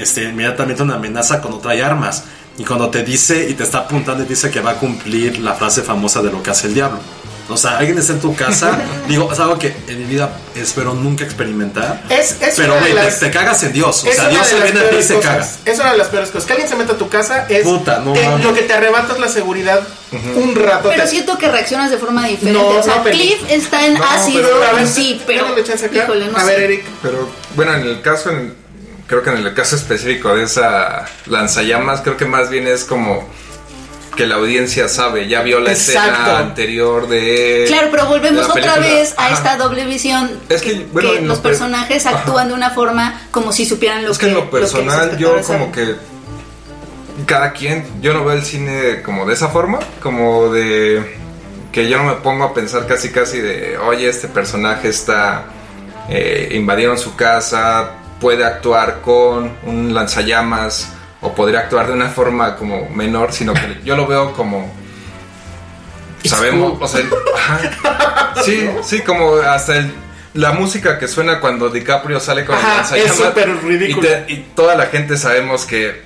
este, 0.01 0.25
inmediatamente 0.25 0.83
una 0.83 0.95
amenaza 0.95 1.41
cuando 1.41 1.59
trae 1.59 1.81
armas. 1.83 2.25
Y 2.57 2.63
cuando 2.63 2.89
te 2.89 3.03
dice 3.03 3.47
y 3.49 3.53
te 3.53 3.63
está 3.63 3.79
apuntando 3.79 4.23
y 4.23 4.27
dice 4.27 4.49
que 4.49 4.61
va 4.61 4.71
a 4.71 4.75
cumplir 4.75 5.39
la 5.39 5.53
frase 5.55 5.81
famosa 5.81 6.21
de 6.21 6.31
lo 6.31 6.41
que 6.41 6.51
hace 6.51 6.67
el 6.67 6.73
diablo. 6.73 6.99
O 7.47 7.57
sea, 7.57 7.77
alguien 7.77 7.95
está 7.99 8.13
en 8.13 8.21
tu 8.21 8.33
casa. 8.35 8.79
digo, 9.07 9.31
es 9.31 9.39
algo 9.39 9.59
que 9.59 9.75
en 9.87 9.99
mi 9.99 10.05
vida 10.05 10.31
espero 10.55 10.95
nunca 10.95 11.23
experimentar. 11.25 12.01
Es, 12.09 12.41
es 12.41 12.55
Pero, 12.55 12.73
una 12.73 12.85
de 12.85 12.91
güey, 12.93 13.03
te, 13.03 13.09
las- 13.11 13.19
te 13.19 13.29
cagas 13.29 13.61
en 13.63 13.73
Dios. 13.73 14.03
O 14.03 14.07
es 14.07 14.15
sea, 14.15 14.29
Dios 14.29 14.47
se 14.47 14.59
viene 14.61 14.79
a 14.79 14.89
ti 14.89 14.95
y 14.99 15.03
se 15.03 15.19
caga. 15.19 15.47
Es 15.65 15.79
una 15.79 15.91
de 15.91 15.97
las 15.99 16.07
peores 16.07 16.29
cosas. 16.31 16.47
Que 16.47 16.53
alguien 16.53 16.69
se 16.69 16.75
meta 16.75 16.93
a 16.93 16.97
tu 16.97 17.07
casa 17.07 17.45
es 17.47 17.63
Puta, 17.63 17.99
no 17.99 18.13
te- 18.13 18.39
lo 18.39 18.51
que 18.53 18.61
te 18.63 18.73
arrebata 18.73 19.13
es 19.13 19.19
la 19.19 19.27
seguridad 19.29 19.81
un 20.11 20.55
rato. 20.55 20.89
Pero 20.89 21.03
te- 21.03 21.09
siento 21.09 21.37
que 21.37 21.47
reaccionas 21.51 21.91
de 21.91 21.97
forma 21.97 22.25
diferente. 22.25 22.59
No, 22.59 22.67
o 22.67 22.81
sea, 22.81 22.95
no. 22.97 23.03
Cliff 23.03 23.37
está 23.49 23.85
en 23.85 23.93
No, 23.95 24.03
ácido, 24.05 24.41
pero- 24.41 24.63
A 24.63 24.73
ver, 24.73 24.87
sí, 24.87 25.21
pero. 25.27 25.43
démosle 25.43 25.63
chance 25.65 25.85
acá. 25.85 25.97
Híjole, 26.05 26.27
no 26.31 26.37
a 26.37 26.39
sé. 26.39 26.45
ver, 26.47 26.59
Eric. 26.61 26.85
Pero 27.03 27.29
bueno, 27.55 27.73
en 27.75 27.81
el 27.81 28.01
caso, 28.01 28.31
en- 28.31 28.55
creo 29.07 29.21
que 29.23 29.29
en 29.31 29.37
el 29.37 29.53
caso 29.53 29.75
específico 29.75 30.35
de 30.35 30.43
esa 30.43 31.05
lanzallamas, 31.27 32.01
creo 32.01 32.17
que 32.17 32.25
más 32.25 32.49
bien 32.49 32.67
es 32.67 32.83
como 32.85 33.27
que 34.15 34.25
la 34.25 34.35
audiencia 34.35 34.87
sabe, 34.87 35.27
ya 35.27 35.41
vio 35.41 35.59
la 35.59 35.71
Exacto. 35.73 36.09
escena 36.11 36.39
anterior 36.39 37.07
de... 37.09 37.65
Claro, 37.67 37.89
pero 37.91 38.05
volvemos 38.05 38.49
otra 38.49 38.77
vez 38.79 39.13
a 39.17 39.25
Ajá. 39.25 39.33
esta 39.33 39.57
doble 39.57 39.85
visión. 39.85 40.39
Es 40.47 40.61
que, 40.61 40.87
bueno, 40.93 41.11
que 41.11 41.17
en 41.17 41.27
los 41.27 41.37
lo 41.37 41.43
per- 41.43 41.51
personajes 41.51 42.05
actúan 42.05 42.47
de 42.47 42.53
una 42.53 42.69
forma 42.69 43.21
como 43.31 43.51
si 43.51 43.65
supieran 43.65 44.05
lo 44.05 44.11
Es 44.13 44.17
que 44.17 44.27
en 44.27 44.33
lo 44.35 44.49
que 44.49 44.59
los 44.61 44.71
personal 44.71 45.17
yo 45.17 45.33
como 45.41 45.43
saben. 45.43 45.71
que 45.73 45.95
cada 47.25 47.51
quien, 47.51 47.85
yo 48.01 48.13
no 48.13 48.23
veo 48.23 48.35
el 48.37 48.43
cine 48.45 49.01
como 49.03 49.25
de 49.25 49.33
esa 49.33 49.49
forma, 49.49 49.79
como 50.01 50.49
de 50.49 51.17
que 51.73 51.89
yo 51.89 51.97
no 51.97 52.05
me 52.05 52.13
pongo 52.13 52.45
a 52.45 52.53
pensar 52.53 52.87
casi 52.87 53.09
casi 53.11 53.39
de, 53.39 53.77
oye, 53.77 54.07
este 54.07 54.29
personaje 54.29 54.87
está, 54.87 55.45
eh, 56.07 56.49
invadieron 56.53 56.97
su 56.97 57.17
casa, 57.17 57.91
puede 58.19 58.45
actuar 58.45 59.01
con 59.01 59.51
un 59.63 59.93
lanzallamas 59.93 60.89
o 61.21 61.33
podría 61.33 61.59
actuar 61.59 61.87
de 61.87 61.93
una 61.93 62.09
forma 62.09 62.55
como 62.55 62.89
menor, 62.89 63.33
sino 63.33 63.53
que 63.53 63.79
yo 63.83 63.95
lo 63.95 64.07
veo 64.07 64.33
como... 64.33 64.71
Sabemos, 66.23 66.77
o 66.81 66.87
sea, 66.87 67.03
ajá. 67.35 68.33
sí, 68.43 68.67
sí, 68.83 69.01
como 69.01 69.35
hasta 69.35 69.77
el, 69.77 69.93
la 70.33 70.53
música 70.53 70.97
que 70.97 71.07
suena 71.07 71.39
cuando 71.39 71.69
DiCaprio 71.69 72.19
sale 72.19 72.45
con 72.45 72.55
Ajá, 72.55 72.71
el 72.71 72.77
lanzallamas. 72.77 73.11
es 73.11 73.17
súper 73.25 73.57
ridículo. 73.63 74.07
Y, 74.07 74.11
te- 74.11 74.33
y 74.33 74.37
toda 74.55 74.75
la 74.75 74.87
gente 74.87 75.17
sabemos 75.17 75.65
que, 75.67 76.01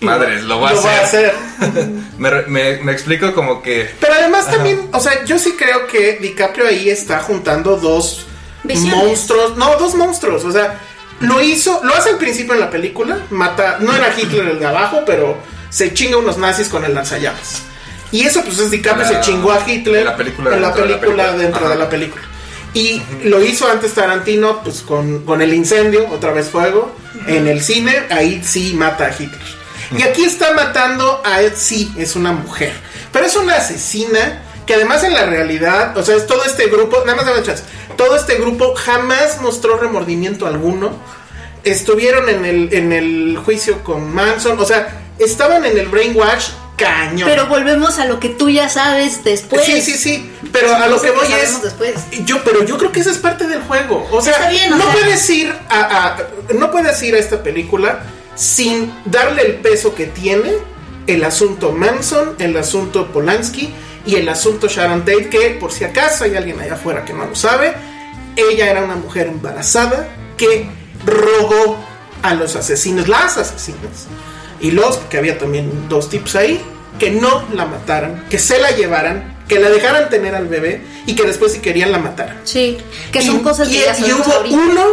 madres, 0.00 0.44
lo 0.44 0.60
va 0.60 0.70
a 0.70 0.72
Lo 0.74 0.82
va 0.82 0.90
a 0.92 1.00
hacer. 1.00 1.34
hacer. 1.58 1.86
me, 2.18 2.30
me- 2.42 2.76
me 2.82 2.92
explico 2.92 3.34
como 3.34 3.62
que... 3.62 3.90
Pero 4.00 4.14
además 4.14 4.48
también, 4.48 4.88
o 4.92 5.00
sea, 5.00 5.24
yo 5.24 5.36
sí 5.40 5.56
creo 5.58 5.88
que 5.88 6.18
DiCaprio 6.20 6.68
ahí 6.68 6.88
está 6.88 7.18
juntando 7.18 7.76
dos 7.78 8.26
Visiones. 8.62 8.94
monstruos. 8.96 9.56
No, 9.56 9.74
dos 9.76 9.96
monstruos. 9.96 10.44
O 10.44 10.52
sea, 10.52 10.78
lo 11.22 11.40
hizo, 11.40 11.80
lo 11.82 11.94
hace 11.94 12.10
al 12.10 12.18
principio 12.18 12.54
en 12.54 12.60
la 12.60 12.70
película. 12.70 13.18
Mata, 13.30 13.78
no 13.80 13.94
era 13.94 14.12
Hitler 14.16 14.46
el 14.48 14.58
de 14.58 14.66
abajo, 14.66 15.02
pero 15.06 15.38
se 15.70 15.92
chinga 15.94 16.16
unos 16.18 16.36
nazis 16.38 16.68
con 16.68 16.84
el 16.84 16.94
lanzallamas. 16.94 17.62
Y 18.10 18.24
eso, 18.24 18.42
pues 18.44 18.58
es 18.58 18.70
DiCaprio, 18.70 19.04
La- 19.04 19.08
se 19.08 19.20
chingó 19.30 19.52
a 19.52 19.60
Hitler 19.66 20.00
en 20.00 20.04
la 20.04 20.16
película 20.16 20.54
en 20.54 20.60
la 20.60 20.68
dentro 20.68 20.84
de 20.84 20.90
la 20.90 21.00
película 21.00 21.22
película. 21.24 21.42
dentro 21.42 21.60
Ajá. 21.64 21.68
de 21.70 21.78
la 21.80 21.88
película. 21.88 22.22
Y 22.74 23.02
lo 23.24 23.42
hizo 23.42 23.70
antes 23.70 23.92
Tarantino, 23.92 24.62
pues 24.62 24.80
con, 24.82 25.24
con 25.24 25.42
el 25.42 25.52
incendio, 25.54 26.08
otra 26.10 26.32
vez 26.32 26.48
fuego, 26.48 26.94
en 27.26 27.46
el 27.46 27.62
cine, 27.62 27.94
ahí 28.10 28.42
sí 28.44 28.72
mata 28.74 29.06
a 29.06 29.10
Hitler. 29.10 29.62
Y 29.96 30.02
aquí 30.02 30.24
está 30.24 30.54
matando 30.54 31.20
a, 31.24 31.38
sí, 31.54 31.92
es 31.98 32.16
una 32.16 32.32
mujer, 32.32 32.72
pero 33.12 33.26
es 33.26 33.36
una 33.36 33.56
asesina 33.56 34.40
que 34.66 34.74
además 34.74 35.04
en 35.04 35.12
la 35.12 35.26
realidad, 35.26 35.94
o 35.98 36.02
sea, 36.02 36.16
es 36.16 36.26
todo 36.26 36.44
este 36.46 36.68
grupo, 36.68 36.98
nada 37.04 37.16
más 37.16 37.26
dame 37.26 37.42
chance, 37.42 37.62
todo 38.04 38.16
este 38.16 38.34
grupo 38.36 38.74
jamás 38.74 39.40
mostró 39.40 39.76
remordimiento 39.78 40.46
alguno. 40.46 40.92
Estuvieron 41.64 42.28
en 42.28 42.44
el, 42.44 42.74
en 42.74 42.92
el 42.92 43.38
juicio 43.44 43.84
con 43.84 44.12
Manson, 44.12 44.58
o 44.58 44.64
sea, 44.64 45.00
estaban 45.18 45.64
en 45.64 45.78
el 45.78 45.86
brainwash 45.88 46.48
cañón. 46.76 47.28
Pero 47.28 47.46
volvemos 47.46 48.00
a 48.00 48.06
lo 48.06 48.18
que 48.18 48.30
tú 48.30 48.50
ya 48.50 48.68
sabes 48.68 49.22
después. 49.22 49.64
Sí, 49.64 49.80
sí, 49.80 49.96
sí. 49.96 50.32
Pero 50.52 50.74
a 50.74 50.88
lo 50.88 51.00
que 51.00 51.12
voy 51.12 51.28
es. 51.40 51.62
después. 51.62 51.94
Yo, 52.24 52.42
pero 52.42 52.64
yo 52.64 52.76
creo 52.78 52.90
que 52.90 52.98
esa 53.00 53.10
es 53.12 53.18
parte 53.18 53.46
del 53.46 53.62
juego. 53.62 54.08
O 54.10 54.20
sea, 54.20 54.32
Está 54.32 54.50
bien, 54.50 54.72
o 54.72 54.76
no 54.76 54.84
sea- 54.84 54.92
puedes 54.92 55.30
ir 55.30 55.54
a, 55.68 56.06
a- 56.08 56.16
no 56.54 56.70
puedes 56.72 57.00
ir 57.04 57.14
a 57.14 57.18
esta 57.18 57.42
película 57.44 58.00
sin 58.34 58.92
darle 59.04 59.42
el 59.42 59.54
peso 59.56 59.94
que 59.94 60.06
tiene 60.06 60.50
el 61.06 61.22
asunto 61.22 61.70
Manson, 61.72 62.34
el 62.40 62.56
asunto 62.56 63.06
Polanski 63.12 63.72
y 64.04 64.16
el 64.16 64.28
asunto 64.28 64.66
Sharon 64.66 65.00
Tate, 65.04 65.28
que 65.28 65.50
por 65.60 65.70
si 65.70 65.84
acaso 65.84 66.24
hay 66.24 66.34
alguien 66.34 66.58
allá 66.58 66.74
afuera 66.74 67.04
que 67.04 67.12
no 67.12 67.26
lo 67.26 67.36
sabe, 67.36 67.72
ella 68.36 68.70
era 68.70 68.84
una 68.84 68.96
mujer 68.96 69.26
embarazada 69.28 70.08
que 70.36 70.66
rogó 71.04 71.76
a 72.22 72.34
los 72.34 72.56
asesinos, 72.56 73.08
las 73.08 73.36
asesinas, 73.36 74.06
y 74.60 74.70
los, 74.70 74.96
que 74.98 75.18
había 75.18 75.38
también 75.38 75.88
dos 75.88 76.08
tips 76.08 76.36
ahí, 76.36 76.60
que 76.98 77.10
no 77.10 77.44
la 77.54 77.64
mataran, 77.66 78.26
que 78.30 78.38
se 78.38 78.58
la 78.60 78.70
llevaran, 78.70 79.36
que 79.48 79.58
la 79.58 79.68
dejaran 79.70 80.08
tener 80.08 80.34
al 80.34 80.46
bebé 80.46 80.82
y 81.06 81.14
que 81.16 81.24
después 81.24 81.52
si 81.52 81.58
querían 81.58 81.90
la 81.90 81.98
mataran. 81.98 82.40
Sí, 82.44 82.78
que 83.10 83.22
son 83.22 83.40
Y- 83.40 83.42
cosas 83.42 83.68
y, 83.68 83.72
que 83.72 83.84
ya 83.84 83.98
y 84.06 84.12
hubo 84.12 84.32
ahorita. 84.32 84.56
uno, 84.56 84.84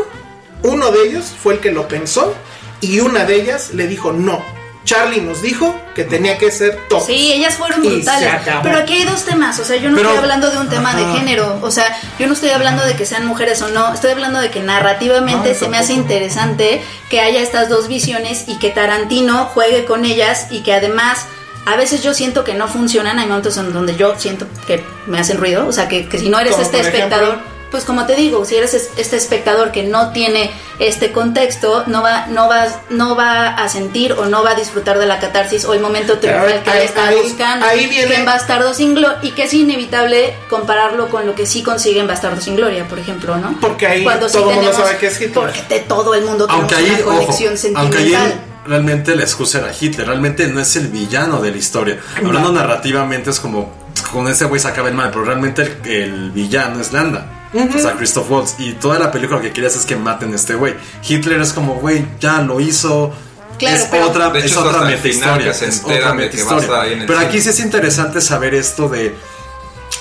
uno 0.63 0.91
de 0.91 1.03
ellos 1.07 1.25
fue 1.41 1.53
el 1.53 1.59
que 1.59 1.71
lo 1.71 1.87
pensó 1.87 2.33
y 2.81 2.99
una 2.99 3.25
de 3.25 3.35
ellas 3.35 3.71
le 3.73 3.87
dijo 3.87 4.11
no. 4.11 4.43
Charlie 4.89 5.21
nos 5.21 5.43
dijo 5.43 5.79
que 5.93 6.03
tenía 6.03 6.39
que 6.39 6.49
ser 6.51 6.75
top. 6.89 7.05
Sí, 7.05 7.31
ellas 7.31 7.53
fueron 7.53 7.83
brutales. 7.83 8.27
Pero 8.63 8.79
aquí 8.79 8.93
hay 8.93 9.03
dos 9.03 9.23
temas. 9.23 9.59
O 9.59 9.63
sea, 9.63 9.75
yo 9.77 9.91
no 9.91 9.97
Pero- 9.97 10.09
estoy 10.09 10.23
hablando 10.23 10.49
de 10.49 10.57
un 10.57 10.67
tema 10.67 10.95
de 10.95 11.05
género. 11.19 11.59
O 11.61 11.69
sea, 11.69 11.95
yo 12.17 12.25
no 12.25 12.33
estoy 12.33 12.49
hablando 12.49 12.83
de 12.83 12.95
que 12.95 13.05
sean 13.05 13.27
mujeres 13.27 13.61
o 13.61 13.67
no. 13.67 13.93
Estoy 13.93 14.09
hablando 14.09 14.39
de 14.41 14.49
que 14.49 14.61
narrativamente 14.61 15.49
No, 15.49 15.55
se 15.59 15.69
me 15.69 15.77
hace 15.77 15.93
interesante 15.93 16.81
que 17.11 17.19
haya 17.21 17.39
estas 17.39 17.69
dos 17.69 17.87
visiones 17.87 18.45
y 18.47 18.57
que 18.57 18.71
Tarantino 18.71 19.45
juegue 19.45 19.85
con 19.85 20.05
ellas 20.05 20.47
y 20.49 20.61
que 20.61 20.73
además. 20.73 21.27
A 21.65 21.75
veces 21.75 22.01
yo 22.01 22.15
siento 22.15 22.43
que 22.43 22.55
no 22.55 22.67
funcionan, 22.67 23.19
hay 23.19 23.27
momentos 23.27 23.57
en 23.57 23.71
donde 23.73 23.95
yo 23.95 24.17
siento 24.17 24.47
que 24.65 24.83
me 25.05 25.19
hacen 25.19 25.37
ruido, 25.37 25.67
o 25.67 25.71
sea, 25.71 25.87
que, 25.87 26.07
que 26.07 26.17
si 26.17 26.29
no 26.29 26.39
eres 26.39 26.53
Como 26.53 26.63
este 26.63 26.79
ejemplo. 26.79 27.37
Pues 27.71 27.83
como 27.85 28.05
te 28.05 28.15
digo, 28.15 28.45
si 28.45 28.55
eres 28.55 28.73
es- 28.73 28.89
este 28.97 29.15
espectador 29.17 29.71
que 29.71 29.83
no 29.83 30.11
tiene 30.11 30.51
este 30.79 31.11
contexto, 31.11 31.83
no 31.87 32.01
va, 32.01 32.27
no 32.27 32.47
va, 32.49 32.65
no 32.89 33.15
va 33.15 33.47
a 33.49 33.69
sentir 33.69 34.13
o 34.13 34.25
no 34.25 34.43
va 34.43 34.51
a 34.51 34.55
disfrutar 34.55 34.97
de 34.99 35.05
la 35.05 35.19
catarsis 35.19 35.65
o 35.65 35.73
el 35.73 35.79
momento 35.79 36.17
triunfal 36.19 36.63
que 36.63 36.69
ahí- 36.69 36.85
está 36.85 37.07
ahí- 37.09 37.19
buscando. 37.21 37.65
ahí 37.65 37.87
viene- 37.87 38.07
Que 38.07 38.15
en 38.15 38.25
Bastardo 38.25 38.73
sin 38.73 38.95
Gloria, 38.95 39.19
y 39.21 39.31
que 39.31 39.43
es 39.43 39.53
inevitable 39.53 40.33
compararlo 40.49 41.09
con 41.09 41.25
lo 41.27 41.35
que 41.35 41.45
sí 41.45 41.61
consigue 41.63 41.99
en 41.99 42.07
Bastardo 42.07 42.41
sin 42.41 42.55
Gloria, 42.55 42.87
por 42.87 42.97
ejemplo, 42.99 43.37
¿no? 43.37 43.55
Porque 43.61 43.87
ahí 43.87 44.03
Cuando 44.03 44.27
sí 44.29 44.37
todo 44.37 44.49
el 44.49 44.55
mundo 44.55 44.71
tenemos- 44.71 44.87
sabe 44.87 44.99
que 44.99 45.07
es 45.07 45.15
Hitler. 45.21 45.33
Porque 45.33 45.63
de 45.69 45.79
todo 45.81 46.13
el 46.15 46.25
mundo 46.25 46.47
Aunque 46.49 46.75
ahí, 46.75 46.85
una 46.89 46.99
ojo, 46.99 47.05
conexión 47.25 47.53
aunque 47.75 47.97
ahí 47.97 48.03
sentimental. 48.11 48.41
realmente 48.65 49.15
la 49.15 49.23
excusa 49.23 49.59
era 49.59 49.71
Hitler, 49.79 50.07
realmente 50.07 50.47
no 50.47 50.59
es 50.59 50.75
el 50.75 50.87
villano 50.87 51.41
de 51.41 51.51
la 51.51 51.57
historia. 51.57 51.99
Hablando 52.17 52.51
narrativamente 52.51 53.29
es 53.29 53.39
como 53.39 53.71
con 54.13 54.27
ese 54.27 54.45
güey 54.45 54.59
se 54.59 54.67
acaba 54.67 54.87
el 54.89 54.95
mal, 54.95 55.09
pero 55.11 55.25
realmente 55.25 55.61
el, 55.61 55.91
el 55.91 56.31
villano 56.31 56.79
es 56.79 56.93
Landa. 56.93 57.27
O 57.53 57.79
sea, 57.79 57.93
Christoph 57.95 58.29
Waltz. 58.29 58.55
Y 58.59 58.73
toda 58.73 58.99
la 58.99 59.11
película 59.11 59.37
lo 59.39 59.43
que 59.43 59.51
querías 59.51 59.75
es 59.75 59.85
que 59.85 59.95
maten 59.95 60.33
a 60.33 60.35
este 60.35 60.55
güey. 60.55 60.75
Hitler 61.07 61.41
es 61.41 61.51
como, 61.53 61.75
güey, 61.75 62.05
ya 62.19 62.41
lo 62.41 62.59
hizo. 62.59 63.11
Claro, 63.57 63.75
es 63.75 63.83
pero- 63.91 64.07
otra, 64.07 64.27
hecho, 64.29 64.37
es 64.37 64.45
es 64.51 64.57
otra 64.57 64.81
meta 64.81 65.07
historia. 65.07 65.53
se 65.53 65.67
Es 65.67 65.81
otra 65.83 66.09
de 66.09 66.13
meta 66.13 66.37
que 66.37 66.43
va 66.43 66.51
a 66.51 66.59
estar 66.59 66.59
historia. 66.61 66.81
ahí 66.81 66.93
en 66.93 67.01
el 67.01 67.07
Pero 67.07 67.19
aquí 67.19 67.41
sí 67.41 67.49
es 67.49 67.59
interesante 67.59 68.21
saber 68.21 68.53
esto 68.53 68.87
de. 68.87 69.15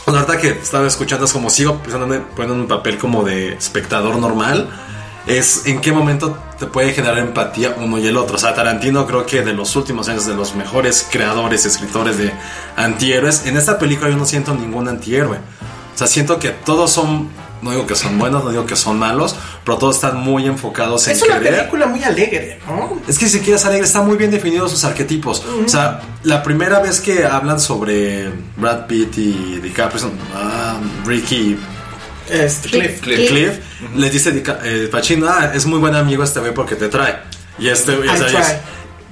La 0.06 0.12
verdad 0.12 0.37
que 0.38 0.48
estaba 0.50 0.87
escuchando 0.87 1.26
es 1.26 1.32
como 1.32 1.50
sigo 1.50 1.78
pensándome, 1.82 2.20
poniendo 2.20 2.54
un 2.62 2.68
papel 2.68 2.98
como 2.98 3.24
de 3.24 3.54
espectador 3.54 4.16
normal. 4.16 4.68
Es 5.26 5.66
en 5.66 5.80
qué 5.82 5.92
momento 5.92 6.38
te 6.58 6.64
puede 6.66 6.92
generar 6.94 7.18
empatía 7.18 7.74
uno 7.78 7.98
y 7.98 8.06
el 8.06 8.16
otro. 8.16 8.37
O 8.37 8.38
sea, 8.38 8.54
Tarantino 8.54 9.06
creo 9.06 9.26
que 9.26 9.42
de 9.42 9.52
los 9.52 9.74
últimos 9.76 10.08
años 10.08 10.24
de 10.24 10.34
los 10.34 10.54
mejores 10.54 11.06
creadores, 11.11 11.66
escritores 11.66 12.16
de 12.16 12.32
antihéroes. 12.76 13.44
En 13.46 13.56
esta 13.58 13.78
película 13.78 14.08
yo 14.11 14.16
no 14.16 14.24
siento 14.24 14.54
ningún 14.54 14.88
antihéroe. 14.88 15.37
O 15.94 15.98
sea, 15.98 16.06
siento 16.06 16.38
que 16.38 16.50
todos 16.50 16.90
son, 16.92 17.28
no 17.62 17.71
digo 17.71 17.87
que 17.87 17.94
son 17.97 18.18
buenos, 18.18 18.44
no 18.44 18.51
digo 18.51 18.66
que 18.66 18.77
son 18.77 18.99
malos, 18.99 19.35
pero 19.64 19.79
todos 19.79 19.97
están 19.97 20.18
muy 20.18 20.47
enfocados 20.47 21.07
en 21.09 21.14
Es 21.14 21.23
una 21.23 21.38
querer. 21.38 21.57
película 21.57 21.87
muy 21.87 22.03
alegre, 22.05 22.59
¿no? 22.66 23.01
Es 23.09 23.18
que 23.18 23.29
si 23.29 23.40
quieres 23.40 23.64
alegre, 23.64 23.85
están 23.87 24.07
muy 24.07 24.16
bien 24.16 24.31
definidos 24.31 24.71
sus 24.71 24.85
arquetipos. 24.85 25.42
O 25.64 25.68
sea, 25.68 26.01
la 26.23 26.42
primera 26.42 26.81
vez 26.81 27.01
que 27.01 27.25
hablan 27.25 27.59
sobre 27.61 28.31
Brad 28.57 28.87
Pitt 28.87 29.18
y 29.18 29.61
DiCaprio, 29.62 30.11
ah, 30.35 30.77
Ricky 31.05 31.57
Este, 32.31 32.68
Cliff. 32.68 33.01
Cliff. 33.01 33.29
Cliff, 33.31 33.53
les 33.97 34.12
dice 34.12 34.42
eh, 34.64 34.88
Pacino, 34.92 35.27
ah, 35.29 35.51
es 35.55 35.64
muy 35.66 35.79
buen 35.79 35.94
amigo 35.94 36.23
este 36.23 36.40
güey 36.40 36.53
porque 36.53 36.75
te 36.77 36.88
trae. 36.88 37.16
Y 37.59 37.68
este 37.68 37.92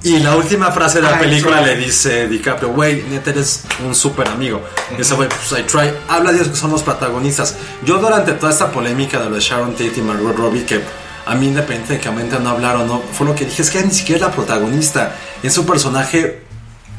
Y 0.03 0.19
la 0.19 0.35
última 0.35 0.71
frase 0.71 1.01
de 1.01 1.09
la 1.09 1.17
I 1.17 1.19
película 1.19 1.57
try. 1.61 1.65
le 1.65 1.77
dice 1.77 2.27
DiCaprio, 2.27 2.69
güey, 2.69 3.03
neta 3.09 3.31
eres 3.31 3.63
un 3.85 3.95
súper 3.95 4.27
amigo. 4.29 4.61
Y 4.97 5.01
ese 5.01 5.15
güey, 5.15 5.27
pues 5.27 5.59
I 5.59 5.63
try. 5.63 5.91
Habla 6.07 6.31
de 6.31 6.37
ellos 6.37 6.49
que 6.49 6.55
son 6.55 6.71
los 6.71 6.83
protagonistas. 6.83 7.55
Yo 7.83 7.97
durante 7.97 8.33
toda 8.33 8.51
esta 8.51 8.71
polémica 8.71 9.19
de 9.19 9.29
lo 9.29 9.35
de 9.35 9.41
Sharon 9.41 9.71
Tate 9.71 9.93
y 9.97 10.01
Margot 10.01 10.35
Robbie, 10.35 10.65
que 10.65 10.81
a 11.25 11.35
mí 11.35 11.47
independientemente 11.47 12.39
no 12.39 12.49
hablaron, 12.51 12.87
no, 12.87 13.01
fue 13.11 13.27
lo 13.27 13.35
que 13.35 13.45
dije, 13.45 13.61
es 13.61 13.69
que 13.69 13.83
ni 13.83 13.91
siquiera 13.91 14.21
es 14.21 14.27
la 14.27 14.31
protagonista. 14.31 15.15
Es 15.43 15.57
un 15.57 15.65
personaje 15.65 16.43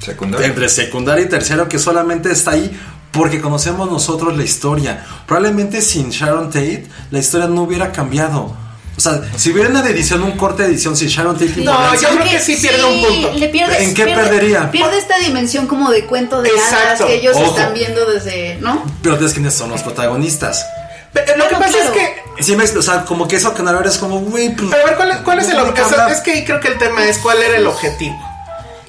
Secundario. 0.01 0.47
entre 0.47 0.69
secundario 0.69 1.25
y 1.25 1.29
tercero 1.29 1.69
que 1.69 1.79
solamente 1.79 2.31
está 2.31 2.53
ahí 2.53 2.79
porque 3.11 3.41
conocemos 3.41 3.91
nosotros 3.91 4.37
la 4.37 4.45
historia. 4.45 5.05
Probablemente 5.27 5.81
sin 5.83 6.11
Sharon 6.11 6.51
Tate 6.51 6.87
la 7.11 7.19
historia 7.21 7.49
no 7.49 7.63
hubiera 7.63 7.91
cambiado. 7.93 8.55
O 8.99 9.01
sea, 9.01 9.23
si 9.37 9.53
hubiera 9.53 9.71
una 9.71 9.89
edición, 9.89 10.25
un 10.25 10.33
corte 10.33 10.65
de 10.65 10.71
edición 10.71 10.97
sin 10.97 11.07
Sharon 11.07 11.35
Tate, 11.39 11.53
No, 11.63 11.95
yo 11.95 12.09
creo 12.09 12.25
que 12.31 12.41
sí 12.41 12.57
pierde 12.57 12.85
un 12.85 13.01
punto. 13.01 13.33
Le 13.35 13.47
¿En 13.47 13.95
qué 13.95 14.05
pierde- 14.05 14.15
perdería? 14.25 14.71
Pierde 14.73 14.99
esta 14.99 15.17
dimensión 15.19 15.69
como 15.69 15.91
de 15.93 16.05
cuento 16.05 16.43
de 16.43 16.51
hadas 16.51 17.01
que 17.03 17.15
ellos 17.15 17.37
Ojo. 17.37 17.57
están 17.57 17.75
viendo 17.75 18.05
desde, 18.11 18.57
¿no? 18.61 18.85
pero 19.01 19.17
es 19.25 19.33
quiénes 19.33 19.55
son 19.55 19.71
los 19.71 19.83
protagonistas. 19.85 20.67
Pero 21.13 21.37
lo 21.37 21.49
que 21.49 21.55
pasa 21.55 21.71
claro. 21.79 21.93
es 21.93 21.97
que 22.37 22.43
Sí 22.43 22.57
me- 22.57 22.65
o 22.65 22.83
sea, 22.83 23.05
como 23.05 23.27
que 23.29 23.37
eso 23.37 23.55
que 23.55 23.63
no 23.63 23.89
es 23.89 23.99
como, 23.99 24.19
güey, 24.21 24.55
pues, 24.55 24.69
Pero 24.71 24.83
a 24.83 24.87
ver, 24.87 24.97
¿cuál 24.97 25.11
es, 25.11 25.17
cuál 25.19 25.39
es 25.39 25.49
el 25.49 25.59
objetivo? 25.61 26.07
Es 26.11 26.21
que 26.21 26.31
ahí 26.33 26.45
creo 26.45 26.61
que 26.61 26.69
el 26.69 26.79
tema 26.79 27.05
es 27.05 27.19
cuál 27.19 27.41
era 27.43 27.57
el 27.57 27.67
objetivo. 27.69 28.17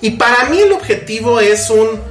Y 0.02 0.12
para 0.12 0.46
mí 0.46 0.60
el 0.60 0.72
objetivo 0.72 1.40
es 1.40 1.70
un... 1.70 2.02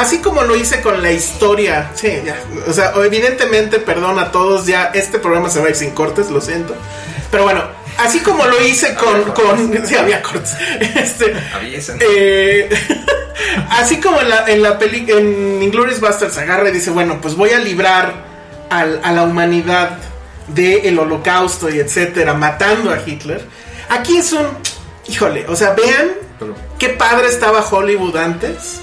Así 0.00 0.18
como 0.18 0.42
lo 0.42 0.54
hice 0.56 0.80
con 0.80 1.02
la 1.02 1.12
historia, 1.12 1.90
sí, 1.94 2.20
ya, 2.24 2.36
o 2.66 2.72
sea, 2.72 2.92
evidentemente, 3.04 3.78
perdón 3.78 4.18
a 4.18 4.30
todos, 4.30 4.66
ya 4.66 4.90
este 4.94 5.18
programa 5.18 5.48
se 5.50 5.60
va 5.60 5.66
a 5.66 5.70
ir 5.70 5.76
sin 5.76 5.90
cortes, 5.90 6.30
lo 6.30 6.40
siento. 6.40 6.74
Pero 7.30 7.42
bueno, 7.44 7.64
así 7.98 8.20
como 8.20 8.44
lo 8.46 8.62
hice 8.64 8.94
con... 8.94 9.22
con 9.32 9.86
sí, 9.86 9.96
había 9.96 10.22
cortes. 10.22 10.54
Este, 10.94 11.34
eh, 12.00 12.68
así 13.70 14.00
como 14.00 14.20
en 14.20 14.28
la, 14.28 14.44
en 14.46 14.62
la 14.62 14.78
peli 14.78 15.04
en 15.10 15.62
Inglourious 15.62 16.00
Basterds 16.00 16.38
agarra 16.38 16.68
y 16.68 16.72
dice, 16.72 16.90
bueno, 16.90 17.18
pues 17.20 17.34
voy 17.34 17.50
a 17.50 17.58
librar 17.58 18.24
al- 18.70 19.00
a 19.02 19.12
la 19.12 19.22
humanidad 19.24 19.98
del 20.48 20.98
holocausto 20.98 21.68
y 21.68 21.78
etcétera, 21.80 22.34
matando 22.34 22.90
a 22.92 22.98
Hitler. 23.04 23.44
Aquí 23.90 24.16
es 24.18 24.32
un, 24.32 24.46
híjole, 25.08 25.44
o 25.48 25.56
sea, 25.56 25.72
vean 25.72 26.12
qué 26.78 26.90
padre 26.90 27.28
estaba 27.28 27.60
Hollywood 27.68 28.16
antes. 28.16 28.80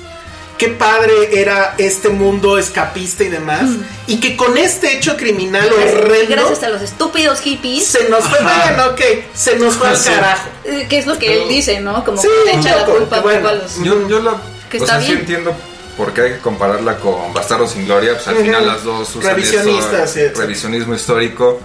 Qué 0.58 0.70
padre 0.70 1.40
era 1.40 1.76
este 1.78 2.08
mundo 2.10 2.58
escapista 2.58 3.24
y 3.26 3.28
demás. 3.30 3.64
Y 4.08 4.20
que 4.22 4.38
con 4.38 4.58
este 4.58 4.96
hecho 4.96 5.18
criminal 5.18 5.70
horrendo 5.74 6.30
Gracias 6.30 6.64
a 6.64 6.70
los 6.70 6.82
estúpidos 6.82 7.42
hippies. 7.42 7.86
se 7.88 8.08
nos 8.10 8.24
fue, 8.24 8.40
bueno, 8.42 8.86
ok, 8.92 9.02
se 9.34 9.58
nos 9.58 9.74
fue 9.76 9.90
al 9.90 10.02
carajo. 10.02 10.48
eh, 10.64 10.86
Que 10.90 10.98
es 11.00 11.08
lo 11.08 11.20
que 11.20 11.34
él 11.44 11.50
dice, 11.50 11.82
¿no? 11.82 12.04
Como 12.06 12.22
Sí, 12.22 12.28
que 12.46 12.52
le 12.54 12.60
echa 12.60 12.76
la 12.78 12.86
culpa 12.86 13.20
bueno. 13.20 13.50
a 13.50 13.54
los. 13.54 13.84
Yo, 13.84 14.08
yo 14.08 14.22
la. 14.22 14.42
Que 14.70 14.78
o 14.80 14.84
está 14.84 14.94
sea, 14.98 15.02
sí 15.02 15.08
bien. 15.08 15.20
entiendo 15.20 15.54
por 15.98 16.14
qué 16.14 16.22
hay 16.22 16.32
que 16.34 16.40
compararla 16.40 16.98
con 16.98 17.34
Bastardo 17.34 17.68
sin 17.68 17.86
Gloria. 17.86 18.14
Pues 18.14 18.28
al 18.30 18.38
final 18.38 18.66
las 18.66 18.84
dos 18.84 19.14
usan 19.16 19.36
Revisionistas, 19.36 20.16
eso, 20.16 20.30
sí. 20.36 20.40
revisionismo 20.42 20.96
histórico. 20.96 21.62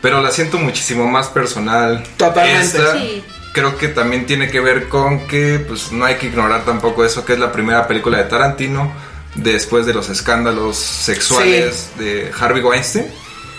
Pero 0.00 0.20
la 0.22 0.30
siento 0.30 0.58
muchísimo 0.58 1.08
más 1.08 1.26
personal. 1.26 2.04
Totalmente. 2.16 2.78
Esta, 2.78 2.92
Sí. 2.96 3.24
Creo 3.52 3.76
que 3.76 3.88
también 3.88 4.26
tiene 4.26 4.50
que 4.50 4.60
ver 4.60 4.88
con 4.88 5.26
que 5.26 5.58
pues 5.66 5.90
no 5.90 6.04
hay 6.04 6.16
que 6.16 6.26
ignorar 6.26 6.64
tampoco 6.64 7.04
eso 7.04 7.24
que 7.24 7.32
es 7.32 7.38
la 7.38 7.50
primera 7.50 7.86
película 7.86 8.18
de 8.18 8.24
Tarantino 8.24 8.92
después 9.34 9.86
de 9.86 9.94
los 9.94 10.08
escándalos 10.08 10.76
sexuales 10.76 11.90
de 11.98 12.30
Harvey 12.38 12.62
Weinstein. 12.62 13.06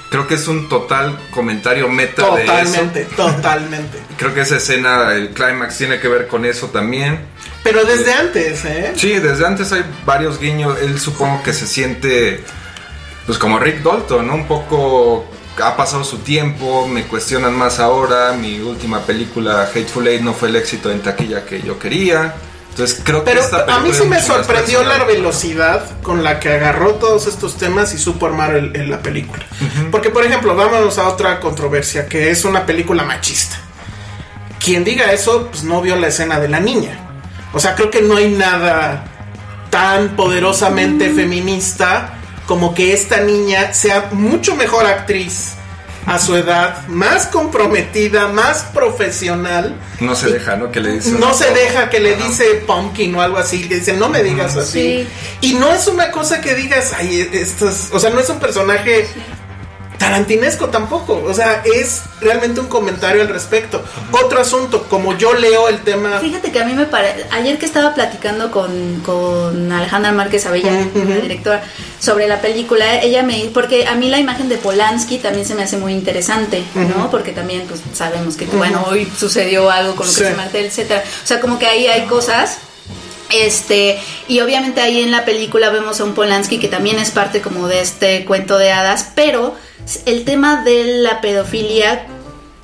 Creo 0.09 0.27
que 0.27 0.35
es 0.35 0.47
un 0.47 0.67
total 0.69 1.19
comentario 1.29 1.87
meta 1.87 2.35
de 2.35 2.43
eso. 2.43 2.51
Totalmente, 2.51 3.05
totalmente. 3.15 3.99
Creo 4.17 4.33
que 4.33 4.41
esa 4.41 4.57
escena, 4.57 5.13
el 5.13 5.29
clímax, 5.29 5.77
tiene 5.77 5.99
que 5.99 6.07
ver 6.07 6.27
con 6.27 6.45
eso 6.45 6.67
también. 6.67 7.19
Pero 7.63 7.85
desde 7.85 8.13
antes, 8.13 8.65
¿eh? 8.65 8.93
Sí, 8.95 9.19
desde 9.19 9.45
antes 9.45 9.71
hay 9.71 9.83
varios 10.05 10.39
guiños. 10.39 10.79
Él 10.81 10.99
supongo 10.99 11.43
que 11.43 11.53
se 11.53 11.67
siente, 11.67 12.43
pues 13.27 13.37
como 13.37 13.59
Rick 13.59 13.83
Dalton, 13.83 14.25
¿no? 14.25 14.33
Un 14.33 14.47
poco 14.47 15.29
ha 15.63 15.75
pasado 15.75 16.03
su 16.03 16.19
tiempo, 16.19 16.87
me 16.87 17.03
cuestionan 17.03 17.53
más 17.53 17.79
ahora. 17.79 18.33
Mi 18.33 18.59
última 18.59 19.01
película, 19.01 19.63
Hateful 19.63 20.07
Eight, 20.07 20.21
no 20.21 20.33
fue 20.33 20.49
el 20.49 20.55
éxito 20.55 20.91
en 20.91 21.01
taquilla 21.01 21.45
que 21.45 21.61
yo 21.61 21.77
quería. 21.77 22.33
Entonces 22.69 23.01
creo 23.03 23.23
Pero 23.25 23.39
que 23.41 23.45
esta 23.45 23.57
a 23.57 23.65
película 23.65 23.83
mí 23.83 23.89
es 23.91 23.97
sí 23.97 24.05
me 24.07 24.21
sorprendió 24.21 24.83
la 24.83 25.03
velocidad 25.03 25.83
con 26.01 26.23
la 26.23 26.39
que 26.39 26.53
agarró 26.53 26.93
todos 26.95 27.27
estos 27.27 27.57
temas 27.57 27.93
y 27.93 27.97
supo 27.97 28.25
armar 28.27 28.55
el- 28.55 28.73
el- 28.75 28.89
la 28.89 28.99
película. 29.01 29.43
Porque, 29.91 30.09
por 30.11 30.23
ejemplo, 30.23 30.55
vámonos 30.55 30.97
a 30.97 31.07
otra 31.09 31.39
controversia, 31.41 32.07
que 32.07 32.29
es 32.29 32.45
una 32.45 32.65
película 32.65 33.03
machista. 33.03 33.57
Quien 34.63 34.83
diga 34.85 35.11
eso, 35.11 35.47
pues 35.51 35.63
no 35.63 35.81
vio 35.81 35.95
la 35.97 36.07
escena 36.07 36.39
de 36.39 36.47
la 36.47 36.59
niña. 36.61 36.97
O 37.53 37.59
sea, 37.59 37.75
creo 37.75 37.89
que 37.89 38.01
no 38.01 38.15
hay 38.15 38.29
nada 38.31 39.05
tan 39.71 40.15
poderosamente 40.15 41.09
feminista 41.09 42.18
como 42.49 42.73
que 42.73 42.93
esta 42.93 43.19
niña 43.21 43.73
sea 43.73 44.09
mucho 44.11 44.55
mejor 44.55 44.87
actriz 44.87 45.51
a 46.07 46.17
su 46.17 46.35
edad, 46.35 46.87
más 46.87 47.27
comprometida, 47.27 48.27
más 48.29 48.63
profesional. 48.73 49.75
No 49.99 50.15
se 50.15 50.31
deja, 50.31 50.55
¿no? 50.55 50.71
Que 50.71 50.79
le 50.79 50.93
dice. 50.93 51.11
No 51.11 51.31
se 51.35 51.51
deja 51.53 51.91
que 51.91 51.99
le 51.99 52.15
dice 52.15 52.63
pumpkin 52.65 53.13
o 53.13 53.21
algo 53.21 53.37
así, 53.37 53.65
le 53.65 53.75
dice 53.75 53.93
no 53.93 54.09
me 54.09 54.23
digas 54.23 54.57
así. 54.57 55.05
Sí. 55.41 55.47
Y 55.49 55.53
no 55.59 55.71
es 55.71 55.85
una 55.85 56.09
cosa 56.09 56.41
que 56.41 56.55
digas, 56.55 56.91
ay, 56.97 57.29
esto 57.33 57.69
es- 57.69 57.89
o 57.91 57.99
sea, 57.99 58.09
no 58.09 58.19
es 58.19 58.27
un 58.29 58.39
personaje 58.39 59.05
tarantinesco 59.99 60.69
tampoco. 60.69 61.21
O 61.25 61.33
sea, 61.33 61.61
es 61.63 62.01
realmente 62.21 62.59
un 62.59 62.67
comentario 62.67 63.21
al 63.21 63.27
respecto. 63.27 63.83
Otro 64.11 64.39
asunto, 64.41 64.85
como 64.89 65.15
yo 65.17 65.33
leo 65.33 65.67
el 65.67 65.79
tema. 65.83 66.17
Fíjate 66.19 66.51
que 66.51 66.59
a 66.59 66.65
mí 66.65 66.73
me 66.73 66.85
parece. 66.85 67.25
Ayer 67.31 67.59
que 67.59 67.65
estaba 67.67 67.93
platicando 67.93 68.49
con, 68.49 69.01
con 69.05 69.71
Alejandra 69.71 70.11
Márquez 70.13 70.45
Abella, 70.47 70.71
la 70.95 71.15
directora, 71.17 71.61
sobre 71.99 72.27
la 72.27 72.41
película, 72.41 73.01
ella 73.01 73.21
me. 73.21 73.51
Porque 73.53 73.85
a 73.85 73.93
mí 73.95 74.09
la 74.09 74.17
imagen 74.17 74.49
de 74.49 74.57
Polanski 74.57 75.19
también 75.19 75.45
se 75.45 75.53
me 75.53 75.63
hace 75.63 75.77
muy 75.77 75.93
interesante, 75.93 76.63
¿no? 76.73 77.11
Porque 77.11 77.31
también, 77.33 77.65
pues 77.67 77.81
sabemos 77.93 78.35
que, 78.37 78.45
bueno, 78.45 78.85
hoy 78.89 79.07
sucedió 79.17 79.69
algo 79.69 79.95
con 79.95 80.07
lo 80.07 80.13
que 80.13 80.17
Sí. 80.19 80.25
se 80.25 80.33
Martel, 80.33 80.65
etcétera. 80.65 81.03
O 81.23 81.27
sea, 81.27 81.39
como 81.41 81.59
que 81.59 81.67
ahí 81.67 81.85
hay 81.87 82.05
cosas. 82.07 82.57
Este, 83.31 83.99
y 84.27 84.39
obviamente 84.39 84.81
ahí 84.81 85.01
en 85.01 85.11
la 85.11 85.23
película 85.23 85.69
vemos 85.69 85.99
a 85.99 86.03
un 86.03 86.15
Polanski 86.15 86.57
que 86.57 86.67
también 86.67 86.97
es 86.97 87.11
parte 87.11 87.41
como 87.41 87.67
de 87.67 87.81
este 87.81 88.25
cuento 88.25 88.57
de 88.57 88.71
hadas, 88.71 89.09
pero 89.13 89.53
el 90.05 90.23
tema 90.25 90.63
de 90.63 91.01
la 91.01 91.21
pedofilia, 91.21 92.05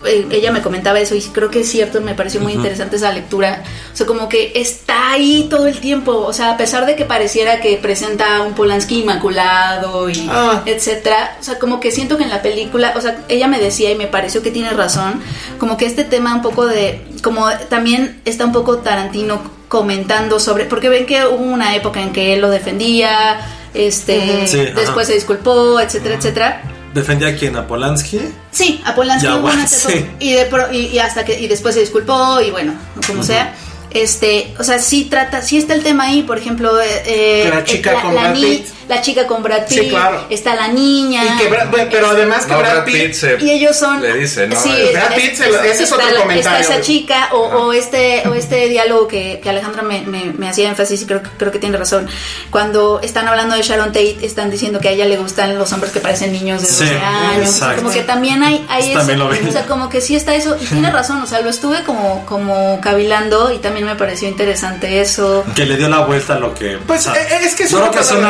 eh, 0.06 0.28
ella 0.30 0.52
me 0.52 0.62
comentaba 0.62 1.00
eso 1.00 1.16
y 1.16 1.22
creo 1.22 1.50
que 1.50 1.62
es 1.62 1.70
cierto, 1.70 2.00
me 2.02 2.14
pareció 2.14 2.40
muy 2.40 2.54
interesante 2.54 2.98
esa 2.98 3.12
lectura, 3.12 3.64
o 3.92 3.96
sea, 3.98 4.06
como 4.06 4.30
que 4.30 4.52
está 4.56 5.12
ahí 5.14 5.48
todo 5.50 5.66
el 5.66 5.80
tiempo, 5.80 6.12
o 6.12 6.32
sea, 6.34 6.52
a 6.52 6.58
pesar 6.58 6.86
de 6.86 6.96
que 6.96 7.06
pareciera 7.06 7.60
que 7.60 7.78
presenta 7.78 8.42
un 8.42 8.54
Polanski 8.54 9.00
inmaculado 9.02 10.08
y 10.10 10.28
Ah. 10.30 10.62
etcétera, 10.68 11.38
o 11.40 11.44
sea, 11.44 11.58
como 11.58 11.80
que 11.80 11.92
siento 11.92 12.18
que 12.18 12.24
en 12.24 12.30
la 12.30 12.44
película, 12.44 12.94
o 12.96 13.02
sea, 13.02 13.24
ella 13.30 13.48
me 13.48 13.60
decía 13.60 13.90
y 13.92 13.96
me 13.96 14.06
pareció 14.08 14.44
que 14.44 14.52
tiene 14.52 14.70
razón, 14.72 15.22
como 15.60 15.76
que 15.78 15.86
este 15.88 16.04
tema 16.04 16.36
un 16.36 16.44
poco 16.44 16.68
de, 16.68 17.02
como 17.24 17.50
también 17.70 18.22
está 18.26 18.46
un 18.46 18.52
poco 18.52 18.78
Tarantino 18.80 19.42
comentando 19.70 20.40
sobre, 20.40 20.66
porque 20.66 20.90
ven 20.90 21.08
que 21.08 21.26
hubo 21.26 21.44
una 21.44 21.76
época 21.76 22.00
en 22.02 22.14
que 22.14 22.36
él 22.36 22.42
lo 22.42 22.52
defendía, 22.52 23.40
este, 23.74 24.46
Sí, 24.46 24.60
ajá. 24.60 24.80
después 24.80 25.08
se 25.08 25.14
disculpó, 25.16 25.80
etcétera, 25.80 26.16
etcétera. 26.16 26.62
¿Defendía 26.96 27.28
a 27.28 27.36
quién? 27.36 27.56
¿A 27.58 27.68
Polanski? 27.68 28.20
Sí, 28.52 28.82
a 28.86 28.96
Polanski 28.96 29.28
Ya, 29.28 29.36
bueno, 29.36 29.64
sí. 29.68 30.06
y, 30.20 30.34
de 30.34 30.46
pro- 30.46 30.72
y, 30.72 30.88
y 30.88 30.98
hasta 31.00 31.24
que 31.26 31.40
y 31.40 31.48
después 31.48 31.76
se 31.76 31.82
disculpó 31.82 32.40
y 32.42 32.50
bueno, 32.52 32.74
como 33.06 33.22
sea. 33.22 33.54
Este, 33.92 34.54
o 34.60 34.64
sea, 34.64 34.80
sí 34.80 35.06
trata, 35.06 35.42
sí 35.42 35.58
está 35.58 35.74
el 35.74 35.84
tema 35.84 36.06
ahí, 36.06 36.24
por 36.24 36.38
ejemplo, 36.38 36.82
eh, 36.82 37.04
eh, 37.06 37.50
La 37.54 37.64
chica 37.64 38.02
con 38.02 38.16
la, 38.16 38.22
Brad 38.24 38.34
ni- 38.36 38.42
Pitt. 38.58 38.68
La 38.88 39.02
chica 39.02 39.26
con 39.28 39.42
Brad 39.44 39.64
Sí, 39.68 39.80
Pitt, 39.82 39.90
claro. 39.90 40.26
está 40.30 40.56
la 40.56 40.68
niña, 40.68 41.24
Y 41.24 41.38
que 41.38 41.50
Brad- 41.50 41.70
pero 41.92 42.08
además 42.10 42.46
que 42.46 42.54
No, 42.54 42.60
Brad 42.60 42.84
Pitt. 42.86 43.14
se- 43.14 43.38
y 43.40 43.50
ellos 43.52 43.76
son 43.78 44.02
Le 44.02 44.14
dice, 44.14 44.48
¿no? 44.48 44.56
sí, 44.56 44.70
Brad 44.94 45.12
es- 45.14 45.20
Pitt 45.40 45.40
lo- 45.48 45.62
ese 45.62 45.72
es 45.72 45.82
está 45.82 45.96
otro 45.96 46.10
la- 46.12 46.22
comentario. 46.22 46.60
está 46.60 46.74
esa 46.76 46.82
chica 46.82 47.30
o, 47.32 47.38
o 47.38 47.74
este 47.74 48.24
o 48.28 48.34
este 48.34 48.68
diálogo 48.70 49.08
que, 49.08 49.40
que 49.42 49.50
Alejandra 49.50 49.82
me, 49.84 50.02
me- 50.02 50.34
me 50.38 50.48
hacía 50.50 50.70
énfasis 50.70 51.02
y 51.02 51.06
creo, 51.06 51.22
que- 51.24 51.30
creo 51.38 51.52
que 51.52 51.60
tiene 51.60 51.78
razón 51.78 52.08
cuando 52.52 53.00
están 53.02 53.28
hablando 53.28 53.56
de 53.56 53.62
Sharon 53.64 53.88
Tate 53.92 54.18
están 54.22 54.50
diciendo 54.52 54.80
que 54.80 54.90
a 54.90 54.92
ella 54.92 55.06
le 55.06 55.18
gustan 55.18 55.58
los 55.58 55.72
hombres 55.74 55.92
que 55.92 56.00
parecen 56.00 56.32
niños 56.32 56.62
de 56.62 56.68
12 56.68 56.88
Sí, 56.88 56.94
años 57.04 57.50
exacto. 57.50 57.82
como 57.82 57.94
que 57.94 58.02
también 58.04 58.44
hay, 58.44 58.66
hay 58.70 58.90
Eso 58.92 59.00
también 59.00 59.20
eso, 59.20 59.30
lo 59.30 59.36
vi. 59.40 59.48
o 59.48 59.52
sea 59.52 59.66
como 59.66 59.90
que 59.90 60.02
sí 60.02 60.16
está 60.16 60.36
eso 60.36 60.56
y 60.62 60.66
tiene 60.66 60.92
razón 60.92 61.22
o 61.22 61.26
sea 61.28 61.42
lo 61.42 61.50
estuve 61.50 61.84
como 61.84 62.26
como 62.26 62.80
cavilando 62.82 63.52
y 63.52 63.58
también 63.60 63.86
me 63.86 63.96
pareció 63.96 64.28
interesante 64.28 65.02
eso 65.02 65.44
Que 65.56 65.66
le 65.66 65.78
dio 65.78 65.90
la 65.90 66.00
vuelta 66.02 66.36
a 66.36 66.40
lo 66.40 66.54
que. 66.54 66.78
Pues, 66.86 67.08
eh, 67.08 67.12
es 67.44 67.56
que 67.56 67.64
es 67.64 67.70
creo 67.74 67.92
que 67.92 68.04
son 68.04 68.18
cosa- 68.22 68.30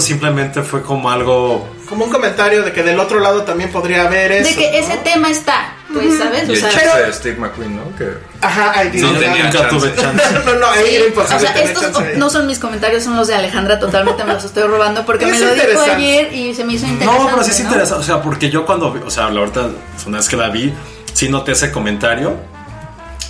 simplemente 0.00 0.62
fue 0.62 0.82
como 0.82 1.10
algo. 1.10 1.68
Como 1.88 2.04
un 2.04 2.10
comentario 2.10 2.62
de 2.62 2.72
que 2.72 2.82
del 2.82 2.98
otro 2.98 3.20
lado 3.20 3.42
también 3.42 3.70
podría 3.70 4.02
haber 4.06 4.32
eso. 4.32 4.48
de 4.48 4.56
que 4.56 4.70
¿no? 4.72 4.76
ese 4.78 4.96
tema 4.98 5.30
está 5.30 5.72
pues 5.92 6.18
sabes 6.18 6.48
Y 6.48 6.52
o 6.52 6.56
sea 6.56 6.96
de 6.98 7.12
Steve 7.12 7.36
McQueen, 7.38 7.76
¿no? 7.76 7.96
Que 7.96 8.08
Ajá, 8.40 8.72
ahí 8.76 8.90
No 8.94 9.12
dice, 9.12 9.24
tenía 9.24 9.44
Nunca 9.44 9.58
chance. 9.68 9.68
tuve 9.76 9.94
chance. 9.94 10.24
No, 10.44 10.54
no, 10.56 10.66
ahí 10.70 10.94
era 10.96 11.04
O 11.04 11.08
imposible 11.08 11.40
sea, 11.40 11.54
tener 11.54 11.68
estos 11.70 11.92
chance 11.92 12.16
no 12.16 12.28
son 12.28 12.46
mis 12.46 12.58
comentarios, 12.58 13.04
son 13.04 13.16
los 13.16 13.28
de 13.28 13.34
Alejandra, 13.36 13.78
totalmente 13.78 14.24
me 14.24 14.32
los 14.34 14.44
estoy 14.44 14.64
robando 14.64 15.06
porque 15.06 15.26
Es 15.26 15.30
me 15.30 15.38
lo 15.46 15.54
dijo 15.54 15.80
ayer 15.80 16.32
y 16.34 16.54
se 16.54 16.64
me 16.64 16.72
hizo 16.74 16.86
interesante. 16.86 17.22
No, 17.22 17.30
pero 17.30 17.44
sí 17.44 17.50
es 17.52 17.58
¿no? 17.60 17.64
interesante. 17.66 18.02
O 18.02 18.04
sea, 18.06 18.20
porque 18.20 18.50
yo 18.50 18.66
cuando. 18.66 18.92
vi- 18.92 19.02
O 19.06 19.10
sea, 19.10 19.30
la 19.30 19.40
ahorita, 19.40 19.68
una 20.06 20.18
vez 20.18 20.28
que 20.28 20.36
la 20.36 20.48
vi, 20.48 20.74
sí 21.12 21.28
noté 21.28 21.52
ese 21.52 21.70
comentario. 21.70 22.36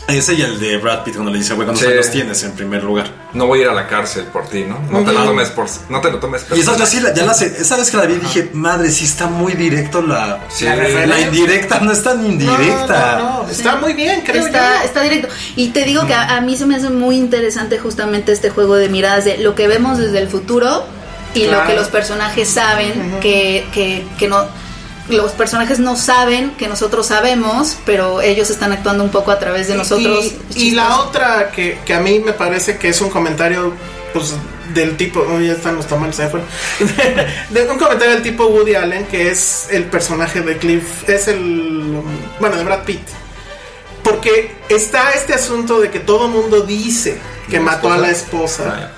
Ese 0.09 0.35
y 0.35 0.43
el 0.43 0.61
de 0.61 0.77
Brad 0.79 1.03
Pitt 1.03 1.15
cuando 1.15 1.33
le 1.33 1.39
dice, 1.39 1.55
güey, 1.55 1.67
¿cuántos 1.67 1.85
Sí. 1.85 1.93
años 1.93 2.11
tienes 2.13 2.43
en 2.45 2.53
primer 2.53 2.83
lugar? 2.85 3.27
no 3.33 3.47
voy 3.47 3.59
a 3.59 3.63
ir 3.65 3.69
a 3.69 3.75
la 3.75 3.87
cárcel 3.87 4.25
por 4.27 4.49
ti, 4.49 4.65
¿no? 4.65 4.79
No 4.91 5.05
te 5.05 5.13
lo 5.13 5.25
tomes 5.25 5.51
por, 5.51 5.67
no 5.91 6.01
te 6.01 6.11
lo 6.11 6.19
tomes 6.21 6.43
Y 6.55 6.61
esa, 6.61 6.73
personal. 6.75 6.87
sí, 6.89 7.01
la- 7.01 7.13
ya 7.13 7.25
la 7.27 7.35
sé, 7.35 7.55
esa 7.59 7.77
vez 7.77 7.91
que 7.91 7.99
la 7.99 8.07
vi 8.07 8.15
dije, 8.15 8.49
madre, 8.55 8.91
sí 8.91 9.05
está 9.05 9.27
muy 9.27 9.53
directo 9.55 10.01
la, 10.01 10.47
Sí. 10.49 10.65
La 10.65 10.75
referencia. 10.77 11.07
la 11.07 11.21
indirecta, 11.21 11.81
no 11.81 11.93
es 11.93 12.03
tan 12.03 12.25
indirecta. 12.25 13.19
No, 13.19 13.25
no, 13.25 13.43
no, 13.43 13.49
está 13.51 13.77
muy 13.77 13.93
bien, 13.93 14.23
creo 14.23 14.47
Está, 14.47 14.79
yo. 14.79 14.85
está 14.87 15.03
directo. 15.03 15.29
Y 15.55 15.69
te 15.69 15.85
digo 15.85 16.07
que 16.07 16.15
a, 16.15 16.37
a 16.37 16.41
mí 16.41 16.57
se 16.57 16.65
me 16.65 16.77
hace 16.77 16.89
muy 16.89 17.17
interesante 17.17 17.79
justamente 17.79 18.33
este 18.33 18.49
juego 18.49 18.77
de 18.77 18.89
miradas 18.89 19.25
de 19.27 19.37
lo 19.39 19.55
que 19.55 19.69
vemos 19.69 19.99
desde 19.99 20.19
el 20.21 20.29
futuro 20.29 20.85
y 21.35 21.43
lo 21.45 21.49
Claro. 21.51 21.67
que 21.67 21.75
los 21.75 21.89
personajes 21.89 22.49
saben 22.49 23.19
que, 23.21 23.67
que, 23.75 24.07
que 24.19 24.29
no 24.29 24.47
los 25.09 25.33
personajes 25.33 25.79
no 25.79 25.97
saben 25.97 26.51
que 26.53 26.69
nosotros 26.69 27.07
sabemos, 27.07 27.77
pero 27.85 28.21
ellos 28.21 28.51
están 28.51 28.73
actuando 28.73 29.05
un 29.05 29.11
poco 29.11 29.31
a 29.31 29.39
través 29.39 29.69
de 29.69 29.77
nosotros. 29.77 30.33
Y, 30.55 30.69
y 30.69 30.71
la 30.73 31.01
otra 31.01 31.51
que, 31.51 31.79
que 31.85 31.95
a 31.95 32.01
mí 32.01 32.19
me 32.19 32.33
parece 32.33 32.77
que 32.77 32.89
es 32.89 33.01
un 33.01 33.11
comentario 33.11 33.73
pues 34.13 34.35
del 34.75 34.97
tipo, 34.97 35.21
oh, 35.21 35.41
ya 35.41 35.53
están 35.53 35.77
los 35.77 35.87
tamales 35.87 36.19
ahí 36.21 36.27
afuera. 36.27 36.47
de 37.51 37.69
un 37.69 37.79
comentario 37.79 38.15
del 38.15 38.23
tipo 38.23 38.47
Woody 38.47 38.75
Allen 38.75 39.07
que 39.07 39.31
es 39.31 39.69
el 39.71 39.85
personaje 39.85 40.41
de 40.41 40.57
Cliff, 40.59 41.09
es 41.09 41.29
el 41.29 42.03
bueno, 42.41 42.57
de 42.57 42.65
Brad 42.65 42.85
Pitt. 42.85 43.07
Porque 44.03 44.55
está 44.69 45.13
este 45.13 45.35
asunto 45.35 45.81
de 45.81 45.91
que 45.91 45.99
todo 45.99 46.29
mundo 46.29 46.61
dice 46.61 47.19
que 47.51 47.57
¿La 47.57 47.63
mató 47.63 47.93
a 47.93 47.99
la 47.99 48.11
esposa? 48.11 48.65
Ah. 48.67 48.96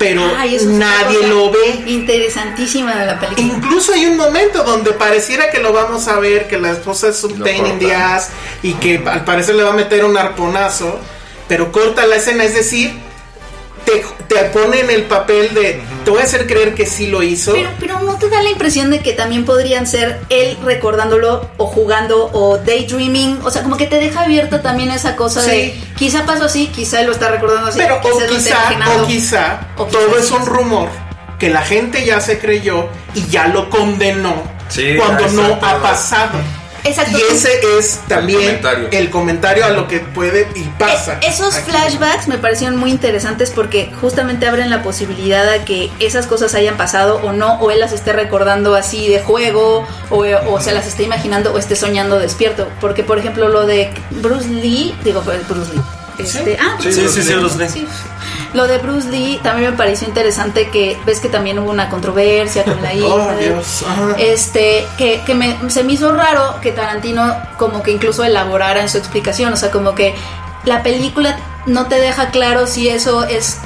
Pero 0.00 0.22
Ay, 0.34 0.56
otra 0.56 0.70
nadie 0.70 1.26
lo 1.28 1.50
ve. 1.50 1.82
Interesantísima 1.86 2.96
de 2.96 3.04
la 3.04 3.20
película. 3.20 3.46
Incluso 3.46 3.92
hay 3.92 4.06
un 4.06 4.16
momento 4.16 4.64
donde 4.64 4.92
pareciera 4.92 5.50
que 5.50 5.58
lo 5.60 5.74
vamos 5.74 6.08
a 6.08 6.18
ver, 6.18 6.48
que 6.48 6.58
la 6.58 6.70
esposa 6.70 7.08
es 7.08 7.22
un 7.22 7.38
Lo 7.38 7.44
pain 7.44 7.66
in 7.66 7.78
the 7.78 7.84
cortan. 7.84 8.02
ass 8.14 8.30
y 8.62 8.72
que 8.74 9.02
al 9.06 9.24
parecer 9.26 9.56
le 9.56 9.62
va 9.62 9.70
a 9.70 9.74
meter 9.74 10.06
un 10.06 10.16
arponazo, 10.16 10.98
pero 11.48 11.70
corta 11.70 12.06
la 12.06 12.16
escena, 12.16 12.44
es 12.44 12.54
decir, 12.54 12.98
te, 13.84 14.04
te 14.28 14.44
pone 14.50 14.80
en 14.80 14.90
el 14.90 15.04
papel 15.04 15.52
de, 15.54 15.80
te 16.04 16.10
voy 16.10 16.20
a 16.20 16.24
hacer 16.24 16.46
creer 16.46 16.74
que 16.74 16.86
sí 16.86 17.06
lo 17.06 17.22
hizo. 17.22 17.52
Pero, 17.52 17.70
pero 17.80 18.00
no 18.00 18.16
te 18.16 18.28
da 18.28 18.42
la 18.42 18.50
impresión 18.50 18.90
de 18.90 19.00
que 19.00 19.12
también 19.12 19.44
podrían 19.44 19.86
ser 19.86 20.20
él 20.28 20.56
recordándolo 20.64 21.48
o 21.56 21.66
jugando 21.66 22.30
o 22.32 22.58
daydreaming. 22.58 23.38
O 23.44 23.50
sea, 23.50 23.62
como 23.62 23.76
que 23.76 23.86
te 23.86 23.96
deja 23.96 24.22
abierta 24.22 24.62
también 24.62 24.90
esa 24.90 25.16
cosa 25.16 25.40
Sí. 25.42 25.50
de 25.50 25.80
quizá 25.96 26.24
pasó 26.26 26.44
así, 26.44 26.66
quizá 26.68 27.00
él 27.00 27.06
lo 27.06 27.12
está 27.12 27.28
recordando 27.30 27.68
así. 27.68 27.78
Pero 27.78 28.00
quizá 28.00 28.14
o 28.14 28.28
quizá, 28.28 28.56
o 29.02 29.06
quizá, 29.06 29.60
O 29.76 29.86
quizá 29.86 29.98
todo 29.98 30.18
es 30.18 30.30
un 30.30 30.46
rumor 30.46 30.88
que 31.38 31.48
la 31.50 31.62
gente 31.62 32.04
ya 32.04 32.20
se 32.20 32.38
creyó 32.38 32.88
y 33.14 33.26
ya 33.28 33.48
lo 33.48 33.70
condenó 33.70 34.34
Sí, 34.68 34.94
cuando 34.96 35.26
no 35.28 35.42
exacto. 35.46 35.66
ha 35.66 35.82
pasado. 35.82 36.38
Exacto. 36.84 37.18
Y 37.18 37.22
ese 37.34 37.60
es 37.78 38.00
también 38.08 38.40
comentario. 38.40 38.88
el 38.92 39.10
comentario 39.10 39.64
a 39.64 39.70
lo 39.70 39.86
que 39.88 40.00
puede 40.00 40.48
y 40.54 40.62
pasa. 40.78 41.14
Eh, 41.20 41.28
Esos 41.28 41.54
aquí. 41.56 41.70
flashbacks 41.70 42.28
me 42.28 42.38
parecieron 42.38 42.76
muy 42.76 42.90
interesantes 42.90 43.50
porque 43.50 43.92
justamente 44.00 44.46
abren 44.46 44.70
la 44.70 44.82
posibilidad 44.82 45.48
a 45.48 45.64
que 45.64 45.90
esas 46.00 46.26
cosas 46.26 46.54
hayan 46.54 46.76
pasado 46.76 47.20
o 47.22 47.32
no, 47.32 47.54
o 47.60 47.70
él 47.70 47.80
las 47.80 47.92
esté 47.92 48.12
recordando 48.12 48.74
así 48.74 49.08
de 49.08 49.20
juego, 49.20 49.86
o, 50.10 50.24
o 50.48 50.60
se 50.60 50.72
las 50.72 50.86
esté 50.86 51.02
imaginando 51.02 51.52
o 51.52 51.58
esté 51.58 51.76
soñando 51.76 52.18
despierto. 52.18 52.68
Porque, 52.80 53.04
por 53.04 53.18
ejemplo, 53.18 53.48
lo 53.48 53.66
de 53.66 53.90
Bruce 54.10 54.48
Lee, 54.48 54.94
digo, 55.04 55.22
Bruce 55.22 55.72
Lee. 55.74 55.80
Este, 56.18 56.58
ah, 56.60 56.76
Sí, 56.82 56.92
sí, 56.92 57.08
sí, 57.08 57.22
sí, 57.22 57.34
Bruce 57.34 57.56
Lee. 57.56 57.68
Sí. 57.68 57.86
Lo 58.52 58.66
de 58.66 58.78
Bruce 58.78 59.08
Lee 59.08 59.38
también 59.42 59.70
me 59.70 59.76
pareció 59.76 60.08
interesante 60.08 60.70
que 60.70 60.98
ves 61.06 61.20
que 61.20 61.28
también 61.28 61.58
hubo 61.58 61.70
una 61.70 61.88
controversia 61.88 62.64
con 62.64 62.82
la 62.82 62.92
hija. 62.94 63.06
Oh, 63.06 63.32
Dios. 63.38 63.84
Este 64.18 64.86
que, 64.98 65.22
que 65.24 65.34
me, 65.34 65.70
se 65.70 65.84
me 65.84 65.92
hizo 65.92 66.12
raro 66.12 66.56
que 66.60 66.72
Tarantino 66.72 67.36
como 67.56 67.82
que 67.82 67.92
incluso 67.92 68.24
elaborara 68.24 68.80
en 68.80 68.88
su 68.88 68.98
explicación, 68.98 69.52
o 69.52 69.56
sea, 69.56 69.70
como 69.70 69.94
que 69.94 70.14
la 70.64 70.82
película 70.82 71.38
no 71.66 71.86
te 71.86 71.96
deja 72.00 72.30
claro 72.30 72.66
si 72.66 72.88
eso 72.88 73.24
es 73.24 73.60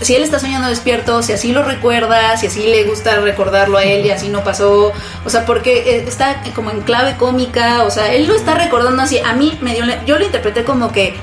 si 0.00 0.14
él 0.14 0.22
está 0.22 0.38
soñando 0.38 0.68
despierto, 0.68 1.22
si 1.22 1.32
así 1.32 1.52
lo 1.52 1.62
recuerda, 1.62 2.36
si 2.36 2.48
así 2.48 2.66
le 2.66 2.84
gusta 2.84 3.20
recordarlo 3.20 3.78
a 3.78 3.84
él 3.84 4.04
y 4.04 4.10
así 4.10 4.28
no 4.28 4.42
pasó, 4.42 4.92
o 5.24 5.30
sea, 5.30 5.46
porque 5.46 5.96
eh, 5.96 6.04
está 6.06 6.42
como 6.54 6.70
en 6.70 6.80
clave 6.82 7.16
cómica, 7.16 7.84
o 7.84 7.90
sea, 7.90 8.12
él 8.12 8.26
lo 8.26 8.34
está 8.34 8.54
recordando 8.54 9.02
así, 9.02 9.18
a 9.24 9.34
mí 9.34 9.56
me 9.62 9.74
dio, 9.74 9.84
yo 10.04 10.18
lo 10.18 10.24
interpreté 10.24 10.64
como 10.64 10.92
que 10.92 11.14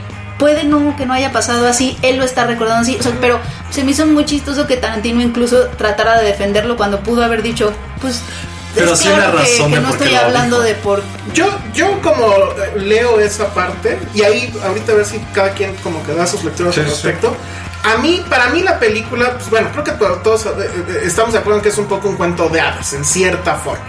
puede 0.41 0.63
no 0.63 0.95
que 0.97 1.05
no 1.05 1.13
haya 1.13 1.31
pasado 1.31 1.67
así, 1.67 1.95
él 2.01 2.17
lo 2.17 2.23
está 2.25 2.45
recordando 2.47 2.81
así, 2.81 2.97
o 2.99 3.03
sea, 3.03 3.11
pero 3.21 3.39
se 3.69 3.83
me 3.83 3.91
hizo 3.91 4.07
muy 4.07 4.25
chistoso 4.25 4.65
que 4.65 4.75
Tarantino 4.75 5.21
incluso 5.21 5.67
tratara 5.77 6.19
de 6.19 6.25
defenderlo 6.25 6.75
cuando 6.77 6.99
pudo 7.01 7.23
haber 7.23 7.43
dicho, 7.43 7.71
pues 8.01 8.23
Pero 8.73 8.93
es 8.93 8.99
sí 8.99 9.07
claro 9.09 9.33
que- 9.37 9.43
razón 9.43 9.71
que, 9.71 9.79
no 9.79 9.89
estoy 9.89 10.15
hablando 10.15 10.55
dijo. 10.61 10.67
de 10.67 10.73
por 10.81 11.03
Yo, 11.35 11.45
yo 11.75 12.01
como 12.01 12.25
leo 12.75 13.19
esa 13.19 13.53
parte, 13.53 13.99
y 14.15 14.23
ahí 14.23 14.51
ahorita 14.65 14.93
a 14.93 14.95
ver 14.95 15.05
si 15.05 15.19
cada 15.31 15.51
quien 15.51 15.75
como 15.83 16.03
que 16.03 16.15
da 16.15 16.25
sus 16.25 16.43
lecturas 16.43 16.73
Sí, 16.73 16.79
al 16.81 16.87
sí. 16.87 16.91
respecto. 16.93 17.35
A 17.83 17.97
mí, 18.01 18.23
para 18.27 18.47
mí 18.49 18.63
la 18.63 18.79
película, 18.79 19.33
pues 19.37 19.47
bueno, 19.51 19.69
creo 19.71 19.83
que 19.83 19.91
to- 19.91 20.19
todos 20.23 20.45
eh, 20.47 20.49
eh, 20.59 21.01
estamos 21.05 21.33
de 21.33 21.39
acuerdo 21.39 21.59
en 21.59 21.63
que 21.63 21.69
es 21.69 21.77
un 21.77 21.85
poco 21.85 22.07
un 22.09 22.15
cuento 22.15 22.49
de 22.49 22.61
hadas, 22.61 22.93
en 22.93 23.05
cierta 23.05 23.55
forma. 23.55 23.85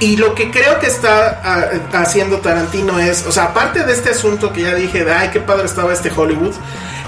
Y 0.00 0.16
lo 0.16 0.34
que 0.34 0.50
creo 0.50 0.78
que 0.78 0.86
está 0.86 1.40
ah, 1.44 2.00
haciendo 2.00 2.38
Tarantino 2.38 2.98
es, 2.98 3.26
o 3.26 3.32
sea, 3.32 3.44
aparte 3.44 3.84
de 3.84 3.92
este 3.92 4.10
asunto 4.10 4.52
que 4.52 4.62
ya 4.62 4.74
dije, 4.74 5.04
de 5.04 5.12
ay, 5.12 5.30
qué 5.32 5.40
padre 5.40 5.66
estaba 5.66 5.92
este 5.92 6.10
Hollywood, 6.14 6.54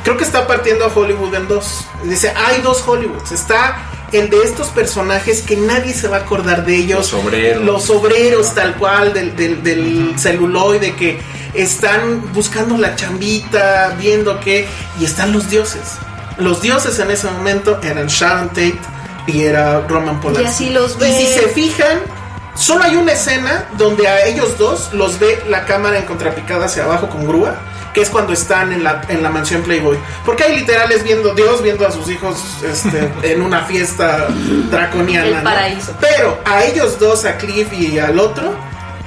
creo 0.02 0.16
que 0.16 0.24
está 0.24 0.46
partiendo 0.46 0.84
a 0.84 0.88
Hollywood 0.88 1.34
en 1.34 1.48
dos. 1.48 1.86
Dice, 2.04 2.32
hay 2.36 2.60
dos 2.62 2.82
Hollywoods. 2.82 3.32
Está 3.32 3.86
el 4.12 4.28
de 4.28 4.42
estos 4.42 4.68
personajes 4.68 5.42
que 5.42 5.56
nadie 5.56 5.94
se 5.94 6.08
va 6.08 6.18
a 6.18 6.20
acordar 6.20 6.64
de 6.64 6.76
ellos. 6.76 7.12
Los 7.12 7.24
obreros. 7.24 7.64
Los 7.64 7.90
obreros, 7.90 8.54
tal 8.54 8.74
cual, 8.76 9.12
del, 9.12 9.36
del, 9.36 9.62
del 9.62 10.14
celuloide, 10.18 10.94
que 10.96 11.20
están 11.54 12.32
buscando 12.32 12.76
la 12.76 12.96
chambita, 12.96 13.94
viendo 13.98 14.40
qué, 14.40 14.66
y 14.98 15.04
están 15.04 15.32
los 15.32 15.48
dioses. 15.48 15.98
Los 16.38 16.62
dioses 16.62 16.98
en 16.98 17.10
ese 17.10 17.30
momento 17.30 17.78
eran 17.82 18.06
Sharon 18.06 18.48
Tate 18.48 18.78
y 19.26 19.42
era 19.42 19.80
Roman 19.86 20.20
Polanski. 20.20 20.44
Y 20.44 20.46
así 20.46 20.70
los 20.70 20.96
Y 21.00 21.12
si 21.12 21.26
se 21.26 21.48
fijan, 21.48 22.00
solo 22.60 22.84
hay 22.84 22.96
una 22.96 23.12
escena 23.12 23.64
donde 23.78 24.06
a 24.06 24.26
ellos 24.26 24.58
dos 24.58 24.92
los 24.92 25.18
ve 25.18 25.42
la 25.48 25.64
cámara 25.64 25.98
en 25.98 26.04
contrapicada 26.04 26.66
hacia 26.66 26.84
abajo 26.84 27.08
con 27.08 27.26
grúa, 27.26 27.56
que 27.94 28.02
es 28.02 28.10
cuando 28.10 28.32
están 28.32 28.72
en 28.72 28.84
la, 28.84 29.02
en 29.08 29.22
la 29.22 29.30
mansión 29.30 29.62
Playboy. 29.62 29.98
Porque 30.24 30.44
hay 30.44 30.56
literales 30.56 31.02
viendo 31.02 31.34
Dios 31.34 31.62
viendo 31.62 31.86
a 31.86 31.90
sus 31.90 32.08
hijos 32.10 32.36
este, 32.62 33.10
en 33.22 33.42
una 33.42 33.64
fiesta 33.64 34.28
draconiana. 34.70 35.26
El 35.26 35.34
¿no? 35.36 35.42
paraíso. 35.42 35.92
Pero 36.00 36.38
a 36.44 36.62
ellos 36.64 36.98
dos, 36.98 37.24
a 37.24 37.36
Cliff 37.38 37.72
y 37.72 37.98
al 37.98 38.18
otro, 38.18 38.54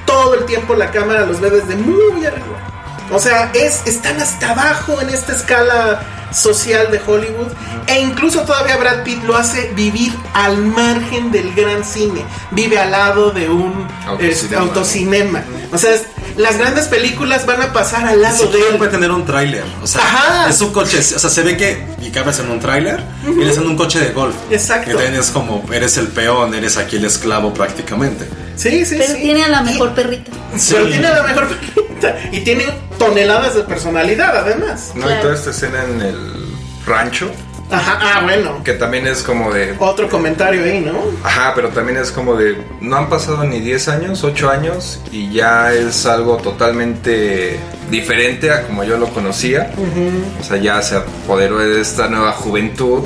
todo 0.04 0.34
el 0.34 0.44
tiempo 0.44 0.74
la 0.74 0.90
cámara 0.90 1.24
los 1.24 1.40
ve 1.40 1.50
desde 1.50 1.76
muy 1.76 2.26
arriba. 2.26 2.73
O 3.12 3.18
sea, 3.18 3.50
es, 3.54 3.82
están 3.86 4.20
hasta 4.20 4.50
abajo 4.50 5.00
en 5.00 5.10
esta 5.10 5.32
escala 5.34 6.00
social 6.32 6.90
de 6.90 7.00
Hollywood. 7.06 7.48
E 7.86 8.00
incluso 8.00 8.40
todavía 8.42 8.76
Brad 8.76 9.02
Pitt 9.04 9.22
lo 9.24 9.36
hace 9.36 9.70
vivir 9.76 10.12
al 10.32 10.56
margen 10.58 11.30
del 11.30 11.54
gran 11.54 11.84
cine. 11.84 12.24
Vive 12.50 12.78
al 12.78 12.90
lado 12.90 13.30
de 13.30 13.48
un 13.48 13.86
Autocinema. 14.06 14.32
este, 14.32 14.56
autocinema. 14.56 15.42
O 15.72 15.78
sea, 15.78 15.94
es- 15.94 16.06
las 16.36 16.58
grandes 16.58 16.88
películas 16.88 17.46
van 17.46 17.62
a 17.62 17.72
pasar 17.72 18.04
al 18.08 18.20
lado 18.20 18.46
de 18.48 18.58
él. 18.70 18.76
puede 18.78 18.90
tener 18.90 19.12
un 19.12 19.24
tráiler. 19.24 19.62
O 19.80 19.86
sea, 19.86 20.00
Ajá. 20.02 20.48
es 20.50 20.60
un 20.60 20.72
coche. 20.72 20.98
O 20.98 21.02
sea, 21.18 21.30
se 21.30 21.42
ve 21.42 21.56
que 21.56 21.86
y 22.00 22.10
cabes 22.10 22.40
en 22.40 22.50
un 22.50 22.58
tráiler 22.58 23.00
y 23.24 23.40
él 23.40 23.48
es 23.48 23.56
en 23.58 23.68
un 23.68 23.76
coche 23.76 24.00
de 24.00 24.10
golf. 24.10 24.34
Exacto. 24.50 24.88
Que 24.90 24.94
también 24.96 25.14
es 25.14 25.30
como, 25.30 25.64
eres 25.72 25.96
el 25.98 26.08
peón, 26.08 26.52
eres 26.54 26.76
aquí 26.78 26.96
el 26.96 27.04
esclavo 27.04 27.54
prácticamente. 27.54 28.28
Sí, 28.56 28.84
sí, 28.84 28.96
Pero 28.98 29.14
sí. 29.14 29.20
tiene 29.22 29.44
a 29.44 29.48
la 29.48 29.60
Y- 29.62 29.64
mejor 29.66 29.94
perrita. 29.94 30.32
Pero 30.70 30.86
tiene 30.88 31.08
la 31.08 31.22
mejor 31.22 31.48
película. 31.48 31.86
Y 32.32 32.40
tiene 32.40 32.64
toneladas 32.98 33.54
de 33.54 33.62
personalidad, 33.62 34.36
además. 34.36 34.92
No, 34.94 35.02
Claro. 35.06 35.18
y 35.18 35.22
toda 35.22 35.34
esta 35.34 35.50
escena 35.50 35.84
en 35.84 36.00
el 36.00 36.16
rancho, 36.86 37.30
Ajá, 37.70 37.98
ah, 38.00 38.20
bueno. 38.22 38.62
que 38.62 38.74
también 38.74 39.06
es 39.06 39.22
como 39.22 39.50
de... 39.52 39.74
Otro 39.78 40.08
comentario 40.08 40.62
ahí, 40.64 40.80
¿no? 40.80 40.98
Ajá, 41.24 41.52
pero 41.54 41.70
también 41.70 41.96
es 41.98 42.12
como 42.12 42.36
de... 42.36 42.62
No 42.80 42.96
han 42.96 43.08
pasado 43.08 43.42
ni 43.44 43.58
10 43.60 43.88
años, 43.88 44.22
8 44.22 44.50
años, 44.50 45.00
y 45.10 45.32
ya 45.32 45.72
es 45.72 46.04
algo 46.06 46.36
totalmente 46.36 47.58
diferente 47.90 48.50
a 48.50 48.62
como 48.66 48.84
yo 48.84 48.98
lo 48.98 49.08
conocía. 49.08 49.72
O 50.40 50.44
sea, 50.44 50.58
ya 50.58 50.80
se 50.82 50.96
apoderó 50.96 51.58
de 51.58 51.80
esta 51.80 52.06
nueva 52.08 52.32
juventud. 52.32 53.02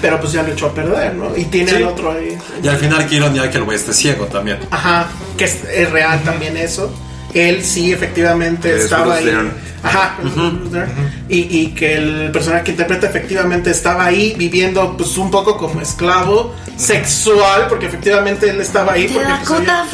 Pero 0.00 0.18
pues 0.20 0.32
ya 0.32 0.42
lo 0.42 0.52
echó 0.52 0.66
a 0.66 0.74
perder, 0.74 1.14
¿no? 1.14 1.36
Y 1.36 1.44
tiene 1.44 1.70
Sí. 1.70 1.76
al 1.76 1.84
otro 1.84 2.10
ahí. 2.12 2.36
Y 2.62 2.68
al 2.68 2.76
final, 2.76 3.06
qué 3.06 3.16
ironía 3.16 3.50
que 3.50 3.58
el 3.58 3.64
güey 3.64 3.76
esté 3.76 3.92
ciego 3.92 4.26
también. 4.26 4.58
Ajá, 4.70 5.08
que 5.36 5.44
es, 5.44 5.62
es 5.64 5.90
real 5.90 6.20
también 6.24 6.56
eso. 6.56 6.90
Él 7.34 7.64
sí, 7.64 7.92
efectivamente, 7.92 8.74
Es 8.76 8.84
estaba 8.84 9.04
Bruce 9.06 9.18
ahí. 9.18 9.24
Dern. 9.26 9.52
Ajá, 9.82 10.16
Bruce 10.22 10.70
Dern. 10.70 10.90
y, 11.28 11.38
y 11.60 11.66
que 11.74 11.94
el 11.96 12.30
personaje 12.32 12.64
que 12.64 12.70
interpreta 12.70 13.06
efectivamente 13.08 13.70
estaba 13.70 14.06
ahí 14.06 14.34
viviendo 14.38 14.96
pues 14.96 15.16
un 15.18 15.30
poco 15.30 15.58
como 15.58 15.80
esclavo 15.80 16.54
sexual, 16.76 17.66
porque 17.68 17.86
efectivamente 17.86 18.48
él 18.48 18.60
estaba 18.60 18.92
ahí. 18.92 19.08
De 19.08 19.14
porque, 19.14 19.28
pues, 19.28 19.48
Dakota 19.48 19.86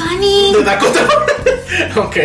de 0.53 0.62
Dakota. 0.64 1.00
ok. 1.96 2.16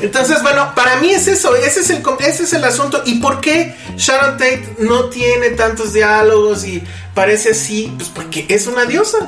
Entonces, 0.00 0.42
bueno, 0.42 0.72
para 0.74 0.96
mí 0.96 1.10
es 1.10 1.28
eso, 1.28 1.54
ese 1.56 1.80
es 1.80 1.90
el 1.90 2.02
com- 2.02 2.16
ese 2.20 2.44
es 2.44 2.52
el 2.52 2.64
asunto. 2.64 3.02
¿Y 3.04 3.16
por 3.20 3.40
qué 3.40 3.74
Sharon 3.96 4.32
Tate 4.38 4.76
no 4.78 5.04
tiene 5.04 5.50
tantos 5.50 5.92
diálogos 5.92 6.64
y 6.64 6.82
parece 7.14 7.50
así? 7.50 7.92
Pues 7.96 8.08
porque 8.08 8.46
es 8.48 8.66
una 8.66 8.84
diosa. 8.86 9.18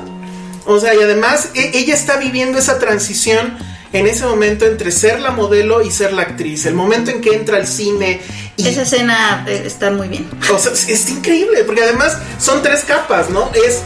O 0.65 0.79
sea, 0.79 0.93
y 0.93 0.99
además 1.01 1.49
e- 1.55 1.71
ella 1.73 1.93
está 1.93 2.17
viviendo 2.17 2.57
esa 2.59 2.79
transición 2.79 3.57
en 3.93 4.07
ese 4.07 4.25
momento 4.25 4.65
entre 4.65 4.91
ser 4.91 5.19
la 5.19 5.31
modelo 5.31 5.81
y 5.81 5.91
ser 5.91 6.13
la 6.13 6.21
actriz. 6.23 6.65
El 6.65 6.75
momento 6.75 7.11
en 7.11 7.21
que 7.21 7.33
entra 7.33 7.57
al 7.57 7.67
cine 7.67 8.21
y 8.57 8.67
Esa 8.67 8.83
escena 8.83 9.43
eh, 9.47 9.63
está 9.65 9.91
muy 9.91 10.07
bien. 10.07 10.29
o 10.53 10.57
sea, 10.57 10.71
es- 10.71 11.09
increíble, 11.09 11.63
porque 11.65 11.83
además 11.83 12.17
son 12.39 12.61
tres 12.61 12.83
capas, 12.85 13.29
¿no? 13.29 13.49
Es 13.53 13.81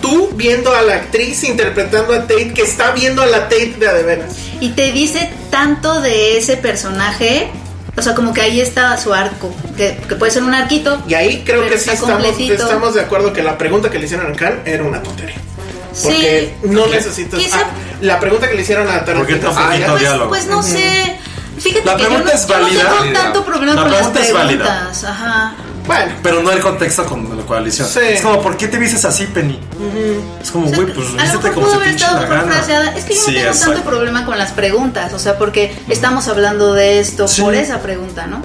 tú 0.00 0.30
viendo 0.34 0.74
a 0.74 0.82
la 0.82 0.94
actriz 0.94 1.42
interpretando 1.44 2.14
a 2.14 2.20
Tate 2.22 2.52
que 2.54 2.62
está 2.62 2.92
viendo 2.92 3.20
a 3.22 3.26
la 3.26 3.48
Tate 3.48 3.74
de 3.78 3.88
a 3.88 3.94
de 3.94 4.02
veras. 4.04 4.36
Y 4.60 4.70
te 4.70 4.92
dice 4.92 5.30
tanto 5.50 6.00
de 6.00 6.38
ese 6.38 6.56
personaje. 6.56 7.50
O 7.96 8.02
sea, 8.02 8.14
como 8.14 8.32
que 8.32 8.40
ahí 8.40 8.60
está 8.60 8.96
su 8.96 9.12
arco. 9.12 9.52
Que, 9.76 9.98
que 10.08 10.14
puede 10.14 10.30
ser 10.30 10.44
un 10.44 10.54
arquito. 10.54 11.02
Y 11.08 11.14
ahí 11.14 11.42
creo 11.44 11.68
que 11.68 11.78
sí 11.78 11.90
estamos, 11.90 12.24
estamos 12.38 12.94
de 12.94 13.00
acuerdo 13.00 13.32
que 13.32 13.42
la 13.42 13.58
pregunta 13.58 13.90
que 13.90 13.98
le 13.98 14.04
hicieron 14.06 14.30
a 14.32 14.36
Khan 14.36 14.62
era 14.64 14.84
una 14.84 15.02
tontería. 15.02 15.34
Porque 16.02 16.54
Sí. 16.62 16.68
no 16.68 16.86
necesitas. 16.86 17.40
Quizá- 17.40 17.60
ah, 17.60 17.70
la 18.00 18.20
pregunta 18.20 18.48
que 18.48 18.54
le 18.54 18.62
hicieron 18.62 18.88
a 18.88 19.04
¿Por 19.04 19.26
qué 19.26 19.34
Tarantino. 19.36 19.38
tan 19.52 19.54
poquito 19.66 19.84
Ah, 19.84 19.88
Pues, 19.90 20.00
diálogo? 20.00 20.28
pues 20.30 20.46
no 20.46 20.62
sé. 20.62 21.16
Fíjate 21.58 21.84
La 21.86 21.96
que 21.96 22.02
yo 22.04 22.08
no, 22.08 22.14
pregunta 22.14 22.34
es 22.36 22.46
yo 22.46 22.56
no 22.56 22.62
válida. 22.62 22.90
tengo 23.02 23.12
tanto 23.20 23.44
problema 23.44 23.74
La 23.74 23.82
con 23.82 23.90
las 23.90 23.98
pregunta 24.00 24.20
es 24.26 24.32
válida. 24.32 24.64
preguntas. 24.64 25.04
Ajá. 25.04 25.52
Bueno, 25.88 26.12
Pero 26.22 26.42
no 26.42 26.52
el 26.52 26.60
contexto 26.60 27.04
con 27.06 27.36
la 27.36 27.42
coalición. 27.44 27.88
Sí. 27.88 27.98
Es 28.02 28.20
como, 28.22 28.40
¿por 28.40 28.56
qué 28.56 28.68
te 28.68 28.78
vistes 28.78 29.04
así, 29.04 29.24
Penny? 29.26 29.58
Es 30.40 30.50
como, 30.52 30.66
O 30.66 30.68
sea, 30.68 30.78
güey, 30.78 30.92
pues 30.94 31.12
vístete 31.14 31.48
como 31.52 31.66
pudo 31.66 31.70
se 31.70 31.76
haber 31.76 31.88
pinche 31.88 32.04
estado 32.04 32.20
la 32.22 32.28
gana. 32.28 32.92
Es 32.94 33.04
que 33.04 33.14
yo 33.14 33.20
no 33.20 33.26
Sí, 33.26 33.34
tengo 33.34 33.48
exacto. 33.48 33.72
tanto 33.74 33.88
problema 33.90 34.24
con 34.26 34.38
las 34.38 34.52
preguntas, 34.52 35.12
o 35.14 35.18
sea, 35.18 35.38
porque 35.38 35.74
estamos 35.88 36.28
hablando 36.28 36.74
de 36.74 37.00
esto 37.00 37.26
Sí. 37.26 37.42
por 37.42 37.54
esa 37.54 37.80
pregunta, 37.80 38.26
¿no? 38.26 38.42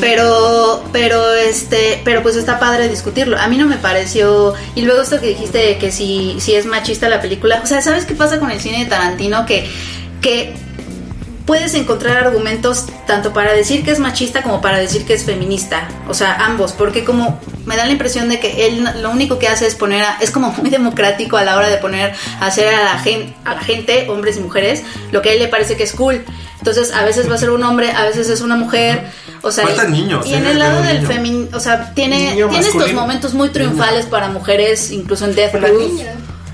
Pero, 0.00 0.84
pero 0.92 1.34
este, 1.34 2.00
pero 2.04 2.22
pues 2.22 2.34
está 2.36 2.58
padre 2.58 2.88
discutirlo. 2.88 3.38
A 3.38 3.46
mí 3.48 3.56
no 3.58 3.66
me 3.66 3.76
pareció. 3.76 4.54
Y 4.74 4.82
luego 4.82 5.02
esto 5.02 5.20
que 5.20 5.28
dijiste 5.28 5.58
de 5.58 5.78
que 5.78 5.92
si, 5.92 6.36
si 6.40 6.54
es 6.54 6.66
machista 6.66 7.08
la 7.08 7.20
película. 7.20 7.60
O 7.62 7.66
sea, 7.66 7.82
¿sabes 7.82 8.06
qué 8.06 8.14
pasa 8.14 8.38
con 8.38 8.50
el 8.50 8.60
cine 8.60 8.84
de 8.84 8.86
Tarantino? 8.90 9.44
Que, 9.46 9.70
que 10.20 10.54
puedes 11.46 11.74
encontrar 11.74 12.16
argumentos 12.16 12.86
tanto 13.06 13.32
para 13.32 13.52
decir 13.52 13.84
que 13.84 13.92
es 13.92 13.98
machista 14.00 14.42
como 14.42 14.60
para 14.60 14.78
decir 14.78 15.06
que 15.06 15.14
es 15.14 15.24
feminista. 15.24 15.88
O 16.08 16.14
sea, 16.14 16.34
ambos, 16.44 16.72
porque 16.72 17.04
como 17.04 17.40
me 17.64 17.76
da 17.76 17.84
la 17.86 17.92
impresión 17.92 18.28
de 18.28 18.40
que 18.40 18.66
él 18.66 18.84
lo 19.00 19.10
único 19.10 19.38
que 19.38 19.46
hace 19.48 19.66
es 19.66 19.74
poner, 19.76 20.02
a- 20.02 20.18
es 20.20 20.30
como 20.32 20.50
muy 20.58 20.70
democrático 20.70 21.36
a 21.36 21.44
la 21.44 21.56
hora 21.56 21.68
de 21.68 21.76
poner, 21.78 22.12
a 22.40 22.46
hacer 22.46 22.74
a 22.74 22.82
la, 22.84 22.98
gen- 22.98 23.34
a 23.44 23.54
la 23.54 23.60
gente, 23.60 24.08
hombres 24.10 24.36
y 24.36 24.40
mujeres, 24.40 24.82
lo 25.12 25.22
que 25.22 25.30
a 25.30 25.32
él 25.34 25.38
le 25.38 25.48
parece 25.48 25.76
que 25.76 25.84
es 25.84 25.92
cool. 25.92 26.24
Entonces, 26.58 26.92
a 26.92 27.04
veces 27.04 27.30
va 27.30 27.36
a 27.36 27.38
ser 27.38 27.50
un 27.50 27.62
hombre, 27.62 27.92
a 27.92 28.04
veces 28.04 28.28
es 28.28 28.40
una 28.40 28.56
mujer. 28.56 29.08
O 29.42 29.52
sea, 29.52 29.64
Faltan 29.68 29.94
y- 29.94 30.00
niños, 30.02 30.26
Y 30.26 30.30
en 30.34 30.40
tiene 30.40 30.50
el 30.52 30.58
lado 30.58 30.82
del 30.82 31.06
feminismo, 31.06 31.56
o 31.56 31.60
sea, 31.60 31.92
tiene, 31.94 32.32
tiene 32.50 32.66
estos 32.66 32.92
momentos 32.94 33.34
muy 33.34 33.50
triunfales 33.50 34.06
para 34.06 34.28
mujeres, 34.30 34.90
incluso 34.90 35.24
en 35.26 35.34
Death. 35.36 35.52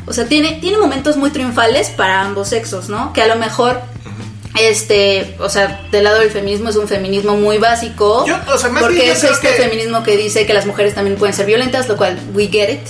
O 0.07 0.13
sea, 0.13 0.27
tiene, 0.27 0.59
tiene 0.61 0.77
momentos 0.79 1.17
muy 1.17 1.31
triunfales 1.31 1.89
para 1.89 2.21
ambos 2.23 2.49
sexos, 2.49 2.89
¿no? 2.89 3.13
Que 3.13 3.23
a 3.23 3.29
lo 3.29 3.37
mejor, 3.37 3.81
este, 4.59 5.35
o 5.39 5.49
sea, 5.49 5.81
del 5.91 6.05
lado 6.05 6.19
del 6.21 6.31
feminismo 6.31 6.69
es 6.71 6.77
un 6.77 6.89
feminismo 6.89 7.37
muy 7.37 7.59
básico. 7.59 8.25
Yo, 8.27 8.37
o 8.53 8.59
sea, 8.59 8.71
más 8.71 8.83
porque 8.83 8.97
bien 8.97 9.07
yo 9.09 9.13
es 9.15 9.21
creo 9.21 9.33
este 9.33 9.49
que- 9.49 9.55
feminismo 9.55 10.03
que 10.03 10.17
dice 10.17 10.47
que 10.47 10.53
las 10.55 10.67
mujeres 10.67 10.95
también 10.95 11.17
pueden 11.17 11.35
ser 11.35 11.47
violentas, 11.47 11.89
lo 11.89 11.97
cual 11.97 12.19
we 12.35 12.49
get 12.49 12.69
it. 12.71 12.81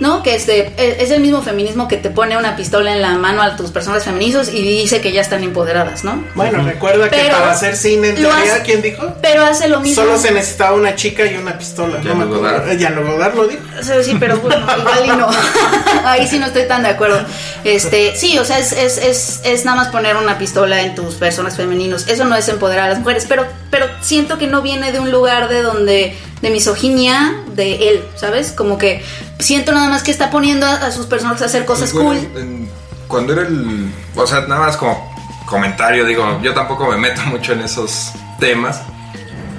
¿No? 0.00 0.22
Que 0.22 0.34
este, 0.34 0.72
es 0.76 1.00
es 1.00 1.10
el 1.10 1.20
mismo 1.20 1.42
feminismo 1.42 1.88
que 1.88 1.96
te 1.96 2.10
pone 2.10 2.36
una 2.36 2.56
pistola 2.56 2.92
en 2.94 3.02
la 3.02 3.14
mano 3.16 3.42
a 3.42 3.56
tus 3.56 3.70
personas 3.70 4.04
feminizos 4.04 4.48
y 4.48 4.62
dice 4.62 5.00
que 5.00 5.12
ya 5.12 5.20
están 5.20 5.42
empoderadas, 5.44 6.04
¿no? 6.04 6.24
Bueno, 6.34 6.62
recuerda 6.64 7.08
que 7.10 7.16
Pero 7.16 7.36
para 7.38 7.52
hacer 7.52 7.76
cine 7.76 8.10
en 8.10 8.22
lo 8.22 8.28
teoría, 8.30 8.54
hace- 8.54 8.62
¿quién 8.62 8.82
dijo? 8.82 9.14
Pero 9.22 9.44
hace 9.44 9.68
lo 9.68 9.80
mismo. 9.80 10.02
Solo 10.02 10.16
se 10.18 10.30
necesitaba 10.32 10.74
una 10.76 10.94
chica 10.94 11.26
y 11.26 11.36
una 11.36 11.58
pistola. 11.58 11.98
No 11.98 12.14
me 12.14 12.24
Jean-Luc 12.24 12.34
acuerdo. 12.36 12.38
Godard. 12.58 12.70
Eh, 12.72 12.78
Jean-Luc 12.78 13.06
Godard 13.06 13.34
lo 13.34 13.48
dijo. 13.48 13.62
Sí, 14.02 14.16
pero 14.18 14.36
bueno, 14.38 14.66
igual 14.78 15.04
y 15.04 15.08
no. 15.08 15.28
Ahí 16.04 16.26
sí 16.26 16.38
no 16.38 16.46
estoy 16.46 16.66
tan 16.66 16.82
de 16.82 16.88
acuerdo. 16.90 17.20
Este, 17.64 18.16
sí, 18.16 18.38
o 18.38 18.44
sea, 18.44 18.58
es, 18.58 18.72
es, 18.72 18.98
es, 18.98 19.40
es 19.44 19.64
nada 19.64 19.76
más 19.76 19.88
poner 19.88 20.16
una 20.16 20.38
pistola 20.38 20.82
en 20.82 20.94
tus 20.94 21.14
personas 21.16 21.56
femeninos. 21.56 22.08
Eso 22.08 22.24
no 22.24 22.36
es 22.36 22.48
empoderar 22.48 22.86
a 22.86 22.88
las 22.90 22.98
mujeres, 23.00 23.26
pero, 23.28 23.46
pero 23.70 23.86
siento 24.00 24.38
que 24.38 24.46
no 24.46 24.62
viene 24.62 24.92
de 24.92 25.00
un 25.00 25.10
lugar 25.10 25.48
de 25.48 25.62
donde, 25.62 26.16
de 26.42 26.50
misoginia 26.50 27.34
de 27.54 27.88
él, 27.90 28.04
¿sabes? 28.16 28.52
Como 28.52 28.78
que 28.78 29.02
siento 29.42 29.72
nada 29.72 29.88
más 29.88 30.02
que 30.02 30.10
está 30.10 30.30
poniendo 30.30 30.66
a, 30.66 30.74
a 30.74 30.90
sus 30.92 31.06
personajes 31.06 31.42
a 31.42 31.46
hacer 31.46 31.64
cosas 31.64 31.90
Pues, 31.90 32.02
cool. 32.04 32.16
en- 32.36 32.68
cuando 33.08 33.32
era 33.32 33.42
el. 33.42 33.90
O 34.14 34.26
sea, 34.26 34.42
nada 34.42 34.60
más 34.66 34.76
como 34.76 35.12
comentario, 35.46 36.04
digo, 36.04 36.40
yo 36.42 36.54
tampoco 36.54 36.86
me 36.88 36.96
meto 36.96 37.20
mucho 37.26 37.52
en 37.54 37.60
esos 37.60 38.12
temas. 38.38 38.82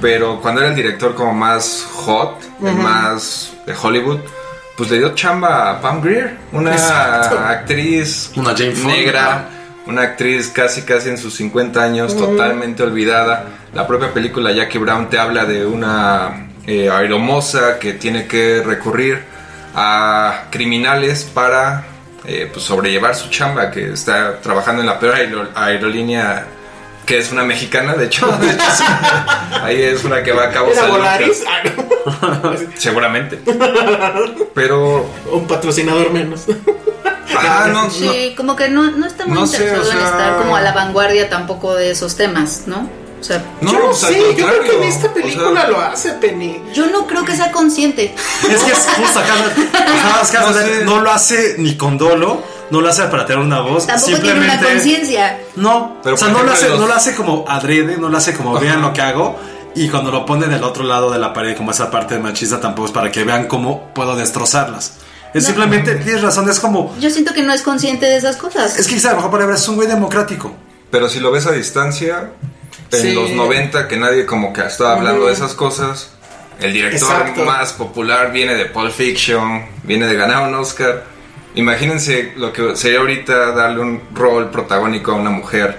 Pero 0.01 0.41
cuando 0.41 0.61
era 0.61 0.69
el 0.71 0.75
director 0.75 1.13
como 1.13 1.33
más 1.33 1.85
hot, 1.93 2.37
el 2.65 2.73
más 2.75 3.51
de 3.67 3.73
Hollywood, 3.79 4.19
pues 4.75 4.89
le 4.89 4.97
dio 4.97 5.13
chamba 5.13 5.69
a 5.69 5.81
Pam 5.81 6.01
Grier, 6.01 6.37
una 6.53 6.71
Exacto. 6.71 7.37
actriz 7.37 8.31
Una 8.35 8.55
Jane 8.55 8.71
Fonda. 8.71 8.95
negra, 8.95 9.49
una 9.85 10.01
actriz 10.01 10.47
casi 10.47 10.81
casi 10.83 11.09
en 11.09 11.17
sus 11.19 11.35
50 11.35 11.83
años, 11.83 12.17
totalmente 12.17 12.81
olvidada. 12.81 13.45
La 13.75 13.85
propia 13.85 14.11
película 14.11 14.51
Jackie 14.51 14.79
Brown 14.79 15.07
te 15.09 15.19
habla 15.19 15.45
de 15.45 15.65
una 15.67 16.47
eh, 16.65 16.89
aeromoza 16.89 17.77
que 17.77 17.93
tiene 17.93 18.25
que 18.27 18.63
recurrir 18.65 19.23
a 19.75 20.43
criminales 20.49 21.23
para 21.23 21.85
eh, 22.25 22.49
pues, 22.51 22.65
sobrellevar 22.65 23.15
su 23.15 23.29
chamba, 23.29 23.71
que 23.71 23.93
está 23.93 24.39
trabajando 24.41 24.81
en 24.81 24.87
la 24.87 24.99
peor 24.99 25.15
aero- 25.15 25.49
aerolínea 25.55 26.45
que 27.05 27.17
es 27.17 27.31
una 27.31 27.43
mexicana, 27.43 27.93
de 27.95 28.05
hecho. 28.05 28.27
de 28.27 28.51
hecho, 28.51 28.63
sí. 28.77 28.83
ahí 29.63 29.81
es 29.81 30.03
una 30.03 30.21
que 30.23 30.31
va 30.31 30.45
a 30.45 30.49
Cabo 30.51 30.71
¿Era 30.71 30.81
San 30.81 30.89
Lucas. 30.89 31.17
Volaris? 31.19 31.43
Ah. 31.47 32.53
Seguramente. 32.77 33.39
Pero. 34.53 35.09
Un 35.31 35.47
patrocinador 35.47 36.11
menos. 36.11 36.45
Ah, 37.35 37.67
no, 37.71 37.83
no. 37.85 37.89
Sí, 37.89 38.33
como 38.37 38.55
que 38.55 38.69
no, 38.69 38.91
no 38.91 39.07
está 39.07 39.25
muy 39.25 39.33
No 39.35 39.47
sé, 39.47 39.63
interesado 39.63 39.81
o 39.81 39.91
sea- 39.91 39.99
en 39.99 40.05
estar 40.05 40.37
como 40.37 40.55
a 40.55 40.61
la 40.61 40.73
vanguardia 40.73 41.29
tampoco 41.29 41.73
de 41.75 41.91
esos 41.91 42.15
temas, 42.17 42.63
¿no? 42.67 42.87
O 43.21 43.23
sea, 43.23 43.45
No, 43.61 43.71
yo 43.71 43.79
no 43.79 43.85
pues, 43.85 43.97
sé, 43.99 44.19
yo 44.35 44.47
creo 44.47 44.61
que 44.63 44.77
en 44.77 44.83
esta 44.83 45.07
o 45.07 45.13
película 45.13 45.61
sea- 45.61 45.69
lo 45.69 45.79
hace 45.79 46.11
Penny. 46.13 46.63
yo 46.73 46.87
no 46.87 47.05
creo 47.05 47.23
que 47.23 47.35
sea 47.35 47.51
consciente. 47.51 48.15
Es 48.49 48.63
que 48.63 48.71
es 48.71 48.87
justo 48.97 49.19
acá. 49.19 49.35
es 50.23 50.31
que, 50.31 50.37
No 50.39 50.53
sé. 50.53 50.85
no 50.85 51.01
lo 51.01 51.11
hace 51.11 51.55
ni 51.59 51.77
con 51.77 51.97
dolo, 51.99 52.41
no 52.71 52.81
lo 52.81 52.89
hace 52.89 53.03
para 53.03 53.25
tener 53.27 53.43
una 53.43 53.61
voz. 53.61 53.85
Tampoco 53.85 54.17
tiene 54.19 54.39
una 54.41 54.59
conciencia. 54.59 55.39
No, 55.55 55.97
Pero, 56.03 56.15
o 56.15 56.17
sea, 56.17 56.29
no 56.29 56.41
lo, 56.43 56.51
hace, 56.51 56.67
los- 56.69 56.79
no 56.79 56.87
lo 56.87 56.93
hace 56.95 57.13
como 57.15 57.45
adrede, 57.47 57.97
no 57.97 58.09
lo 58.09 58.17
hace 58.17 58.33
como 58.33 58.51
Ajá. 58.57 58.59
vean 58.65 58.81
lo 58.81 58.91
que 58.91 59.01
hago. 59.01 59.37
Y 59.75 59.87
cuando 59.87 60.11
lo 60.11 60.25
pone 60.25 60.47
del 60.47 60.63
otro 60.63 60.83
lado 60.83 61.11
de 61.11 61.19
la 61.19 61.31
pared, 61.31 61.55
como 61.55 61.71
esa 61.71 61.89
parte 61.91 62.17
machista, 62.19 62.59
tampoco 62.59 62.87
es 62.87 62.91
para 62.91 63.09
que 63.11 63.23
vean 63.23 63.45
cómo 63.47 63.89
puedo 63.93 64.15
destrozarlas. 64.17 64.93
Es 65.33 65.43
No. 65.43 65.47
simplemente, 65.47 65.95
tienes 65.95 66.21
razón, 66.23 66.49
es 66.49 66.59
como. 66.59 66.93
Yo 66.99 67.09
siento 67.09 67.33
que 67.33 67.41
no 67.43 67.53
es 67.53 67.61
consciente 67.61 68.05
de 68.07 68.17
esas 68.17 68.35
cosas. 68.35 68.77
Es 68.77 68.87
que 68.87 68.95
quizá 68.95 69.11
a 69.11 69.13
lo 69.13 69.21
mejor 69.29 69.49
es 69.53 69.67
un 69.69 69.75
güey 69.75 69.87
democrático. 69.87 70.51
Pero 70.89 71.07
si 71.07 71.21
lo 71.21 71.31
ves 71.31 71.45
a 71.45 71.51
distancia, 71.53 72.31
en 72.91 72.99
Sí. 73.01 73.13
los 73.13 73.31
90 73.31 73.87
que 73.87 73.97
nadie 73.97 74.25
como 74.25 74.53
que 74.53 74.61
estaba 74.61 74.93
hablando 74.93 75.27
de 75.27 75.33
esas 75.33 75.53
cosas, 75.53 76.11
el 76.59 76.73
director 76.73 77.09
Exacto. 77.11 77.43
más 77.45 77.73
popular 77.73 78.31
viene 78.31 78.53
de 78.55 78.65
Pulp 78.65 78.91
Fiction, 78.91 79.65
viene 79.83 80.07
de 80.07 80.15
ganar 80.15 80.47
un 80.47 80.53
Oscar. 80.55 81.03
Imagínense 81.55 82.33
lo 82.37 82.53
que 82.53 82.75
sería 82.75 82.99
ahorita 82.99 83.51
darle 83.51 83.79
un 83.81 84.01
rol 84.13 84.49
protagónico 84.51 85.11
a 85.11 85.15
una 85.15 85.29
mujer 85.31 85.77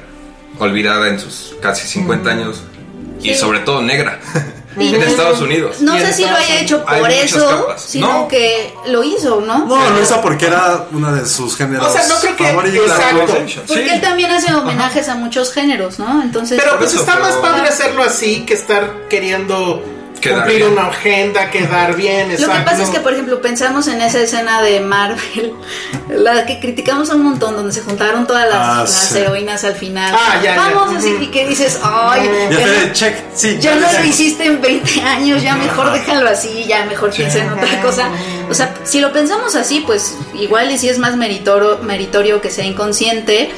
olvidada 0.58 1.08
en 1.08 1.18
sus 1.18 1.56
casi 1.62 1.86
50 1.86 2.30
años 2.30 2.62
y 3.22 3.34
sobre 3.34 3.60
todo 3.60 3.80
negra 3.82 4.18
Y- 4.78 4.94
en 4.94 5.02
Estados 5.02 5.40
Unidos. 5.40 5.80
No 5.80 5.96
sé 5.98 6.12
si 6.12 6.22
lo 6.24 6.36
haya 6.36 6.60
hecho 6.60 6.84
por 6.84 7.10
eso, 7.10 7.68
sino 7.76 8.06
No. 8.22 8.28
que 8.28 8.74
lo 8.86 9.02
hizo, 9.04 9.40
¿no? 9.40 9.66
No, 9.66 9.90
lo 9.90 10.02
hizo 10.02 10.20
porque 10.20 10.46
era 10.46 10.86
uno 10.92 11.12
de 11.12 11.26
sus 11.28 11.56
géneros 11.56 11.86
O 11.88 11.92
sea, 11.92 12.06
no 12.08 12.14
creo 12.20 12.36
que- 12.36 12.76
exacto. 12.78 13.26
Porque 13.66 13.84
Sí. 13.84 13.90
él 13.90 14.00
también 14.00 14.30
hace 14.30 14.52
homenajes 14.54 15.08
a 15.08 15.14
muchos 15.14 15.52
géneros, 15.52 15.98
¿no? 15.98 16.22
Entonces, 16.22 16.60
Pero 16.62 16.78
pues 16.78 16.92
eso, 16.92 17.00
está 17.00 17.18
más 17.18 17.34
padre 17.36 17.68
hacerlo 17.68 18.02
así 18.02 18.44
que 18.46 18.54
estar 18.54 19.08
queriendo 19.08 19.82
cumplir 20.30 20.58
bien. 20.58 20.72
una 20.72 20.86
agenda, 20.86 21.50
quedar 21.50 21.96
bien, 21.96 22.28
Lo 22.28 22.34
exacto. 22.34 22.54
que 22.58 22.64
pasa 22.70 22.82
es 22.82 22.88
que, 22.90 23.00
por 23.00 23.12
ejemplo, 23.12 23.40
pensamos 23.40 23.86
en 23.88 24.00
esa 24.00 24.20
escena 24.20 24.62
de 24.62 24.80
Marvel, 24.80 25.54
la 26.08 26.46
que 26.46 26.60
criticamos 26.60 27.08
un 27.10 27.22
montón, 27.22 27.56
donde 27.56 27.72
se 27.72 27.80
juntaron 27.82 28.26
todas 28.26 28.48
las, 28.48 28.58
Ah, 28.58 28.80
las 28.82 28.90
sí. 28.90 29.18
heroínas 29.18 29.64
al 29.64 29.74
final. 29.74 30.14
Ah, 30.16 30.36
ya, 30.42 30.54
ya. 30.54 30.56
Vamos, 30.56 30.96
así, 30.96 31.12
Ujú. 31.14 31.22
y 31.24 31.26
que 31.28 31.46
dices, 31.46 31.78
ay, 31.82 32.28
Ya 32.50 32.58
ya, 32.58 32.66
no- 32.86 32.92
check, 32.92 33.14
sí. 33.34 33.58
ya 33.60 33.74
no 33.76 33.90
ya. 33.90 34.00
lo 34.00 34.04
hiciste 34.06 34.44
en 34.44 34.60
20 34.60 35.00
años, 35.02 35.42
ya 35.42 35.56
mejor 35.56 35.92
déjalo 35.92 36.28
así, 36.28 36.64
ya 36.66 36.84
mejor 36.84 37.10
piensa 37.10 37.38
en 37.38 37.50
otra 37.52 37.80
cosa. 37.82 38.08
O 38.50 38.54
sea, 38.54 38.74
si 38.84 39.00
lo 39.00 39.12
pensamos 39.12 39.54
así, 39.54 39.82
pues 39.86 40.14
igual 40.34 40.70
y 40.70 40.78
si 40.78 40.88
es 40.88 40.98
más 40.98 41.16
meritorio, 41.16 41.78
meritorio 41.78 42.40
que 42.40 42.50
sea 42.50 42.64
inconsciente, 42.64 43.50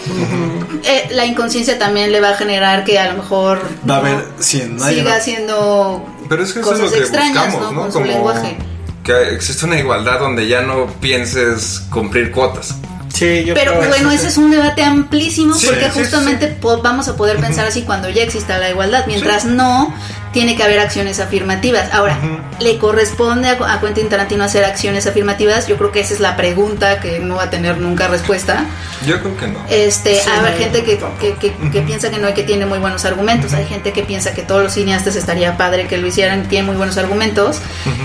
eh, 0.85 1.09
la 1.11 1.25
inconsciencia 1.27 1.79
también 1.79 2.12
le 2.12 2.21
va 2.21 2.31
a 2.31 2.37
generar 2.37 2.85
que 2.85 2.99
a 2.99 3.11
lo 3.11 3.23
mejor 3.23 3.62
Va 3.89 3.97
a 3.97 3.99
haber, 3.99 4.27
siga 4.39 5.17
haciendo 5.17 6.05
Pero 6.29 6.43
es 6.43 6.53
que 6.53 6.61
eso 6.61 6.72
es 6.75 6.81
lo 6.81 6.91
que 6.91 6.99
extrañas, 6.99 7.53
buscamos, 7.53 7.61
¿no? 7.61 7.72
¿no? 7.72 7.81
Con 7.83 7.93
su 7.93 7.99
Como 7.99 8.11
lenguaje. 8.11 8.57
que 9.03 9.35
existe 9.35 9.64
una 9.66 9.79
igualdad 9.79 10.18
donde 10.20 10.47
ya 10.49 10.62
no 10.62 10.87
pienses 11.01 11.83
cumplir 11.91 12.31
cuotas. 12.31 12.75
Sí, 13.12 13.45
yo 13.45 13.55
Pero 13.55 13.72
creo 13.79 13.89
bueno, 13.89 14.11
eso, 14.11 14.16
ese 14.16 14.22
sí. 14.22 14.27
es 14.29 14.37
un 14.39 14.51
debate 14.51 14.83
amplísimo 14.83 15.55
Sí, 15.55 15.66
porque 15.68 15.85
sí, 15.93 16.01
justamente 16.01 16.59
vamos 16.83 17.07
a 17.07 17.16
poder 17.16 17.37
pensar 17.39 17.64
así 17.66 17.83
cuando 17.83 18.09
ya 18.11 18.22
exista 18.25 18.59
la 18.59 18.70
igualdad. 18.70 19.05
Mientras 19.07 19.45
no, 19.45 19.95
tiene 20.35 20.55
que 20.57 20.62
haber 20.62 20.80
acciones 20.80 21.18
afirmativas. 21.20 21.95
Ahora, 21.95 22.18
¿le 22.61 22.76
corresponde 22.76 23.49
a, 23.49 23.72
a 23.72 23.80
Quentin 23.80 24.11
Tarantino 24.11 24.45
hacer 24.45 24.64
acciones 24.66 25.07
afirmativas? 25.07 25.66
Yo 25.68 25.78
creo 25.78 25.91
que 25.93 26.01
esa 26.01 26.12
es 26.12 26.20
la 26.20 26.37
pregunta 26.37 27.01
que 27.01 27.20
no 27.20 27.37
va 27.37 27.45
a 27.45 27.51
tener 27.51 27.78
nunca 27.78 28.09
respuesta. 28.09 28.66
Yo 29.07 29.20
creo 29.22 29.37
que 29.39 29.47
no. 29.47 29.59
Este, 29.70 30.16
Sí, 30.20 30.28
a 30.28 30.43
ver, 30.43 30.53
no, 30.53 30.59
gente 30.59 30.85
que, 30.85 30.99
que, 31.20 31.35
que- 31.37 31.70
que 31.70 31.80
piensa 31.80 32.11
que 32.11 32.18
no 32.18 32.28
y 32.28 32.35
que 32.35 32.43
tiene 32.43 32.66
muy 32.66 32.78
buenos 32.80 33.07
argumentos. 33.07 33.55
Hay 33.55 33.64
gente 33.64 33.93
que 33.95 34.03
piensa 34.03 34.35
que 34.35 34.43
todos 34.43 34.62
los 34.62 34.74
cineastas 34.74 35.16
estaría 35.16 35.57
padre 35.57 35.87
que 35.87 35.97
lo 35.97 36.07
hicieran 36.07 36.41
y 36.45 36.49
tiene 36.49 36.66
muy 36.66 36.76
buenos 36.76 36.99
argumentos. 36.99 37.61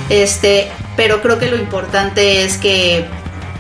Este, 0.09 0.71
pero 0.95 1.21
creo 1.21 1.39
que 1.39 1.47
lo 1.49 1.57
importante 1.57 2.45
es 2.45 2.57
que. 2.57 3.05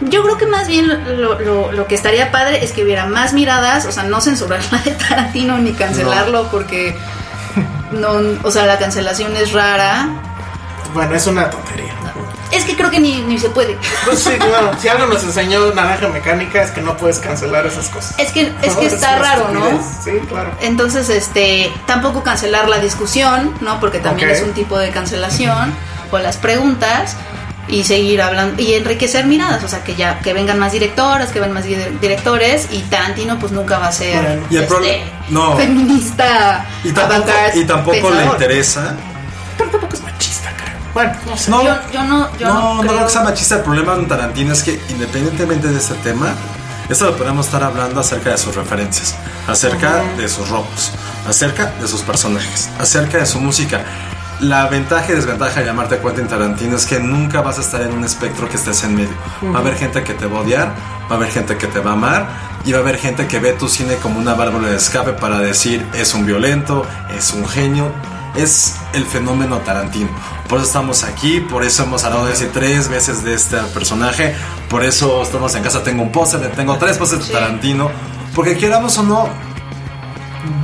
Yo 0.01 0.23
creo 0.23 0.37
que 0.37 0.45
más 0.45 0.69
bien 0.69 0.87
lo, 0.87 1.39
lo- 1.41 1.71
lo 1.73 1.87
que 1.87 1.93
estaría 1.95 2.31
padre 2.31 2.63
es 2.63 2.71
que 2.71 2.83
hubiera 2.85 3.05
más 3.05 3.33
miradas, 3.33 3.85
o 3.85 3.91
sea, 3.91 4.03
no 4.03 4.21
censurar 4.21 4.61
la 4.71 4.77
de 4.77 4.91
Tarantino 4.91 5.57
ni 5.57 5.73
cancelarlo 5.73 6.49
porque 6.49 6.95
no, 7.91 8.19
o 8.43 8.51
sea, 8.51 8.65
la 8.65 8.77
cancelación 8.77 9.35
es 9.35 9.51
rara. 9.53 10.07
Bueno, 10.93 11.15
es 11.15 11.27
una 11.27 11.49
tontería. 11.49 11.93
Es 12.51 12.63
que 12.63 12.75
creo 12.75 12.89
que 12.89 12.99
ni, 12.99 13.21
ni 13.21 13.37
se 13.37 13.49
puede. 13.49 13.77
Pues 14.05 14.19
sí, 14.23 14.31
claro, 14.31 14.71
si 14.81 14.87
algo 14.87 15.05
nos 15.05 15.23
enseñó 15.23 15.71
Naranja 15.75 16.07
Mecánica 16.07 16.63
es 16.63 16.71
que 16.71 16.81
no 16.81 16.97
puedes 16.97 17.19
cancelar 17.19 17.65
esas 17.67 17.89
cosas. 17.89 18.15
Es 18.17 18.31
que, 18.31 18.51
es 18.63 18.75
que 18.75 18.85
está 18.87 19.17
raro, 19.19 19.49
¿no? 19.53 19.79
Sí, 20.03 20.11
claro. 20.27 20.51
Entonces, 20.61 21.09
este, 21.09 21.71
tampoco 21.85 22.23
cancelar 22.23 22.67
la 22.67 22.79
discusión, 22.79 23.53
¿no? 23.61 23.79
Porque 23.79 23.99
también 23.99 24.31
es 24.31 24.41
un 24.41 24.53
tipo 24.53 24.79
de 24.79 24.89
cancelación, 24.89 25.71
o 26.11 26.17
las 26.17 26.37
preguntas, 26.37 27.15
y 27.67 27.83
seguir 27.83 28.19
hablando, 28.19 28.59
y 28.59 28.73
enriquecer 28.73 29.27
miradas, 29.27 29.63
o 29.63 29.67
sea, 29.67 29.83
que 29.83 29.93
ya, 29.93 30.17
que 30.21 30.33
vengan 30.33 30.57
más 30.57 30.71
directoras, 30.71 31.29
que 31.31 31.39
vengan 31.39 31.53
más 31.53 31.65
di- 31.65 31.75
directores, 32.01 32.67
y 32.71 32.79
Tarantino 32.81 33.37
pues 33.37 33.51
nunca 33.51 33.77
va 33.77 33.89
a 33.89 33.91
ser 33.91 34.23
Bueno. 34.23 34.41
Y 34.49 34.57
el 34.57 34.63
este, 34.63 35.03
no. 35.29 35.55
feminista, 35.57 36.65
Y 36.83 36.91
tampoco, 36.91 37.15
avant-garde, 37.15 37.59
y 37.59 37.65
tampoco 37.65 38.09
le 38.11 38.25
interesa. 38.25 38.95
Pero 39.57 39.69
tampoco 39.71 39.93
es 39.95 40.01
machista, 40.03 40.49
creo. 40.55 40.75
Bueno, 40.93 41.13
no 41.25 41.37
sé. 41.37 41.51
No, 41.51 41.63
Yo, 41.63 41.75
yo 41.93 42.03
no, 42.03 42.37
yo 42.37 42.47
no, 42.47 42.53
no, 42.53 42.75
no 42.75 42.81
creo- 42.81 42.93
creo 42.93 43.05
que 43.07 43.11
sea 43.13 43.23
machista. 43.23 43.55
El 43.55 43.61
problema 43.61 43.95
con 43.95 44.07
Tarantino 44.07 44.53
es 44.53 44.63
que 44.63 44.81
independientemente 44.89 45.67
de 45.67 45.77
este 45.77 45.93
tema, 45.95 46.33
esto 46.89 47.05
lo 47.05 47.15
podemos 47.17 47.45
estar 47.45 47.63
hablando 47.63 47.99
acerca 47.99 48.31
de 48.31 48.37
sus 48.37 48.55
referencias, 48.55 49.15
acerca 49.47 50.01
de 50.17 50.27
sus 50.27 50.49
robos, 50.49 50.91
acerca 51.27 51.67
de 51.79 51.87
sus 51.87 52.01
personajes, 52.01 52.69
acerca 52.79 53.17
de 53.19 53.25
su 53.25 53.39
música. 53.39 53.83
La 54.39 54.67
ventaja 54.67 55.11
y 55.11 55.15
desventaja 55.15 55.59
de 55.59 55.65
llamarte 55.65 55.99
Quentin 55.99 56.27
Tarantino 56.27 56.77
es 56.77 56.85
que 56.85 56.99
nunca 56.99 57.41
vas 57.41 57.57
a 57.57 57.61
estar 57.61 57.81
en 57.81 57.91
un 57.91 58.05
espectro 58.05 58.47
que 58.47 58.55
estés 58.55 58.83
en 58.85 58.95
medio. 58.95 59.13
Va 59.53 59.57
a 59.57 59.61
haber 59.61 59.75
gente 59.75 60.01
que 60.03 60.13
te 60.13 60.27
va 60.27 60.37
a 60.39 60.41
odiar, 60.41 60.73
va 61.09 61.15
a 61.15 61.17
haber 61.17 61.29
gente 61.29 61.57
que 61.57 61.67
te 61.67 61.79
va 61.79 61.91
a 61.91 61.93
amar 61.93 62.27
y 62.63 62.71
va 62.71 62.77
a 62.77 62.81
haber 62.81 62.97
gente 62.97 63.27
que 63.27 63.39
ve 63.39 63.51
tu 63.53 63.67
cine 63.67 63.95
como 63.95 64.17
una 64.17 64.35
válvula 64.35 64.69
de 64.69 64.77
escape 64.77 65.11
para 65.13 65.39
decir 65.39 65.85
es 65.93 66.13
un 66.13 66.25
violento, 66.25 66.85
es 67.17 67.33
un 67.33 67.45
genio, 67.49 67.91
es 68.35 68.75
el 68.93 69.05
fenómeno 69.05 69.57
Tarantino. 69.57 70.09
Por 70.47 70.59
eso 70.59 70.67
estamos 70.67 71.03
aquí, 71.03 71.41
por 71.41 71.63
eso 71.65 71.83
hemos 71.83 72.05
hablado 72.05 72.25
de 72.27 72.31
ese 72.33 72.45
tres 72.47 72.87
veces 72.87 73.25
de 73.25 73.33
este 73.33 73.57
personaje, 73.73 74.33
por 74.69 74.85
eso 74.85 75.21
estamos 75.21 75.53
en 75.55 75.63
casa, 75.63 75.83
tengo 75.83 76.01
un 76.01 76.13
póster, 76.13 76.39
tengo 76.51 76.77
tres 76.77 76.97
pósters 76.97 77.27
de 77.27 77.33
Tarantino, 77.33 77.91
porque 78.33 78.57
queramos 78.57 78.97
o 78.99 79.03
no, 79.03 79.27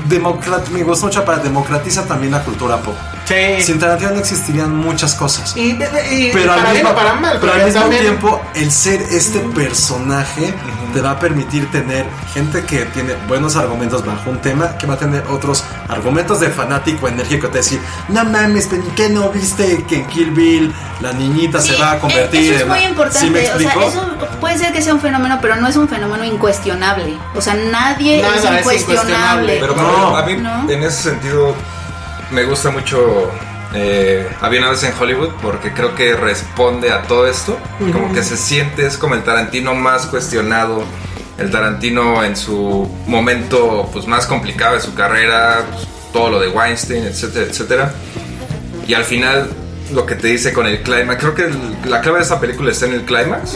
democrat- 0.07 0.69
me 0.69 0.83
gusta 0.83 1.07
mucho 1.07 1.25
para 1.25 1.39
democratiza 1.39 2.05
también 2.05 2.31
la 2.31 2.41
cultura 2.43 2.77
pop. 2.77 2.95
Sí. 3.25 3.61
Sin 3.63 3.79
Tarantino 3.79 4.11
no 4.11 4.19
existirían 4.19 4.75
muchas 4.75 5.15
cosas. 5.15 5.55
Y, 5.57 5.71
y- 5.71 6.29
Pero 6.31 6.55
para 6.55 6.69
al, 6.69 6.73
mismo, 6.75 6.93
para 6.95 7.13
mal, 7.15 7.37
pero 7.41 7.53
al 7.53 7.65
mismo 7.65 7.81
también- 7.81 8.01
tiempo, 8.03 8.41
el 8.53 8.71
ser 8.71 9.01
este 9.01 9.39
personaje 9.39 10.53
te 10.93 11.01
va 11.01 11.11
a 11.11 11.19
permitir 11.19 11.69
tener 11.71 12.05
gente 12.33 12.63
que 12.65 12.85
tiene 12.85 13.15
buenos 13.27 13.55
argumentos 13.55 14.05
bajo 14.05 14.29
un 14.29 14.39
tema, 14.39 14.77
que 14.77 14.85
va 14.87 14.93
a 14.93 14.97
tener 14.97 15.23
otros 15.29 15.63
argumentos 15.89 16.39
de 16.39 16.49
fanático 16.49 17.07
enérgico. 17.07 17.47
Te 17.47 17.53
va 17.53 17.59
a 17.59 17.63
decir, 17.63 17.79
no 18.09 18.23
mames, 18.25 18.67
pero 18.69 18.83
¿qué 18.95 19.09
no 19.09 19.29
viste 19.29 19.83
que 19.85 19.95
en 19.97 20.05
Kill 20.07 20.31
Bill 20.31 20.73
la 21.01 21.11
niñita 21.11 21.59
se 21.61 21.75
va 21.77 21.93
a 21.93 21.99
convertir 21.99 22.41
Eso 22.43 22.55
es 22.55 22.61
en 22.61 22.67
muy 22.69 22.79
la-" 22.79 22.89
importante. 22.89 23.19
¿Sí 23.27 23.29
me 23.29 23.39
o 23.51 23.59
sea, 23.59 23.85
eso 23.87 24.09
puede 24.39 24.57
ser 24.57 24.71
que 24.71 24.81
sea 24.81 24.93
un 24.93 25.01
fenómeno, 25.01 25.39
pero 25.41 25.55
no 25.57 25.67
es 25.67 25.75
un 25.75 25.89
fenómeno 25.89 26.23
incuestionable. 26.23 27.17
O 27.35 27.41
sea, 27.41 27.55
nadie 27.55 28.21
Nada 28.21 28.35
es 28.35 28.43
es 28.43 28.49
incuestionable. 28.59 29.57
incuestionable. 29.57 29.57
Pero 29.59 29.75
No. 29.75 30.15
a 30.17 30.25
mí, 30.25 30.33
No. 30.37 30.69
en 30.69 30.83
ese 30.83 31.03
sentido, 31.09 31.55
me 32.35 32.43
gusta 32.43 32.69
mucho 32.69 33.31
eh, 33.73 34.27
Había 34.41 34.59
una 34.59 34.69
vez 34.69 34.83
en 34.83 34.93
Hollywood 34.99 35.29
porque 35.41 35.71
creo 35.73 35.95
que 35.95 36.15
responde 36.15 36.91
a 36.91 37.01
todo 37.03 37.27
esto. 37.27 37.57
Como 37.91 38.13
que 38.13 38.21
se 38.23 38.37
siente, 38.37 38.85
es 38.85 38.97
como 38.97 39.15
el 39.15 39.23
Tarantino 39.23 39.73
más 39.73 40.05
cuestionado. 40.05 40.83
El 41.37 41.49
Tarantino 41.51 42.23
en 42.23 42.35
su 42.37 42.89
momento 43.07 43.89
pues, 43.91 44.07
más 44.07 44.25
complicado 44.27 44.75
de 44.75 44.81
su 44.81 44.93
carrera, 44.93 45.65
pues, 45.73 45.87
todo 46.13 46.29
lo 46.29 46.39
de 46.39 46.47
Weinstein, 46.49 47.03
etcétera, 47.05 47.45
etcétera. 47.49 47.93
Y 48.87 48.93
al 48.93 49.03
final, 49.03 49.49
lo 49.91 50.05
que 50.05 50.15
te 50.15 50.27
dice 50.27 50.53
con 50.53 50.65
el 50.67 50.81
clímax, 50.81 51.19
creo 51.19 51.35
que 51.35 51.43
el- 51.43 51.77
la 51.89 51.99
clave 52.01 52.19
de 52.19 52.23
esta 52.23 52.39
película 52.39 52.71
está 52.71 52.85
en 52.85 52.93
el 52.93 53.01
clímax. 53.03 53.55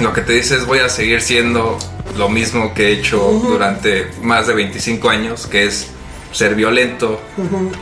Lo 0.00 0.12
que 0.12 0.20
te 0.22 0.32
dice 0.32 0.56
es 0.56 0.66
voy 0.66 0.78
a 0.80 0.88
seguir 0.88 1.20
siendo 1.22 1.78
lo 2.16 2.28
mismo 2.28 2.74
que 2.74 2.88
he 2.88 2.92
hecho 2.92 3.18
durante 3.44 4.10
más 4.22 4.46
de 4.48 4.54
25 4.54 5.08
años, 5.10 5.46
que 5.46 5.66
es 5.66 5.88
ser 6.32 6.54
violento, 6.54 7.20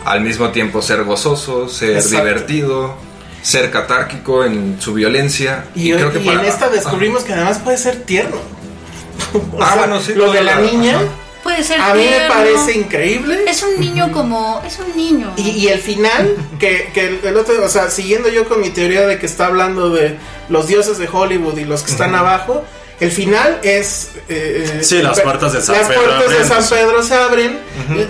al 0.04 0.20
mismo 0.20 0.50
tiempo 0.50 0.82
ser 0.82 1.04
gozoso, 1.04 1.68
ser 1.68 1.96
Exacto. 1.96 2.16
divertido, 2.24 2.94
ser 3.42 3.70
catárquico 3.70 4.44
en 4.44 4.76
su 4.80 4.92
violencia. 4.94 5.64
Y, 5.74 5.92
creo 5.92 6.12
que 6.12 6.20
y 6.20 6.26
para- 6.26 6.40
en 6.40 6.46
esta 6.46 6.68
descubrimos 6.68 7.22
que 7.24 7.32
además 7.32 7.58
puede 7.58 7.78
ser 7.78 8.02
tierno. 8.02 8.36
O 9.52 9.62
Ah, 9.62 9.66
sea, 9.72 9.76
bueno, 9.78 10.00
sí, 10.00 10.14
Lo 10.14 10.30
de 10.32 10.42
la 10.42 10.56
la- 10.56 10.60
niña, 10.60 10.96
ajá. 10.96 11.04
puede 11.42 11.62
ser 11.64 11.80
A 11.80 11.94
mí 11.94 12.04
me 12.08 12.28
parece 12.28 12.72
increíble. 12.78 13.44
Es 13.48 13.62
un 13.62 13.78
niño 13.80 14.10
como. 14.12 14.62
Es 14.66 14.78
un 14.78 14.96
niño. 14.96 15.32
Y, 15.36 15.50
y 15.50 15.68
el 15.68 15.80
final, 15.80 16.34
que, 16.58 16.90
que 16.94 17.06
el, 17.08 17.20
el 17.24 17.36
otro, 17.36 17.54
o 17.64 17.68
sea, 17.68 17.90
siguiendo 17.90 18.28
yo 18.28 18.48
con 18.48 18.60
mi 18.60 18.70
teoría 18.70 19.06
de 19.06 19.18
que 19.18 19.26
está 19.26 19.46
hablando 19.46 19.90
de 19.90 20.16
los 20.48 20.66
dioses 20.68 20.98
de 20.98 21.08
Hollywood 21.10 21.56
y 21.58 21.64
los 21.64 21.82
que 21.82 21.90
están 21.92 22.14
abajo, 22.14 22.64
el 22.98 23.12
final 23.12 23.58
es... 23.62 24.10
eh, 24.28 24.80
Sí, 24.82 25.02
las 25.02 25.18
eh, 25.18 25.22
puertas 25.22 25.52
de 25.52 25.60
San 25.60 25.76
Las 25.76 25.88
Pedro 25.88 26.02
puertas 26.02 26.30
de. 26.30 26.44
San 26.46 26.68
Pedro 26.68 27.02
se 27.02 27.14
abren, 27.14 27.58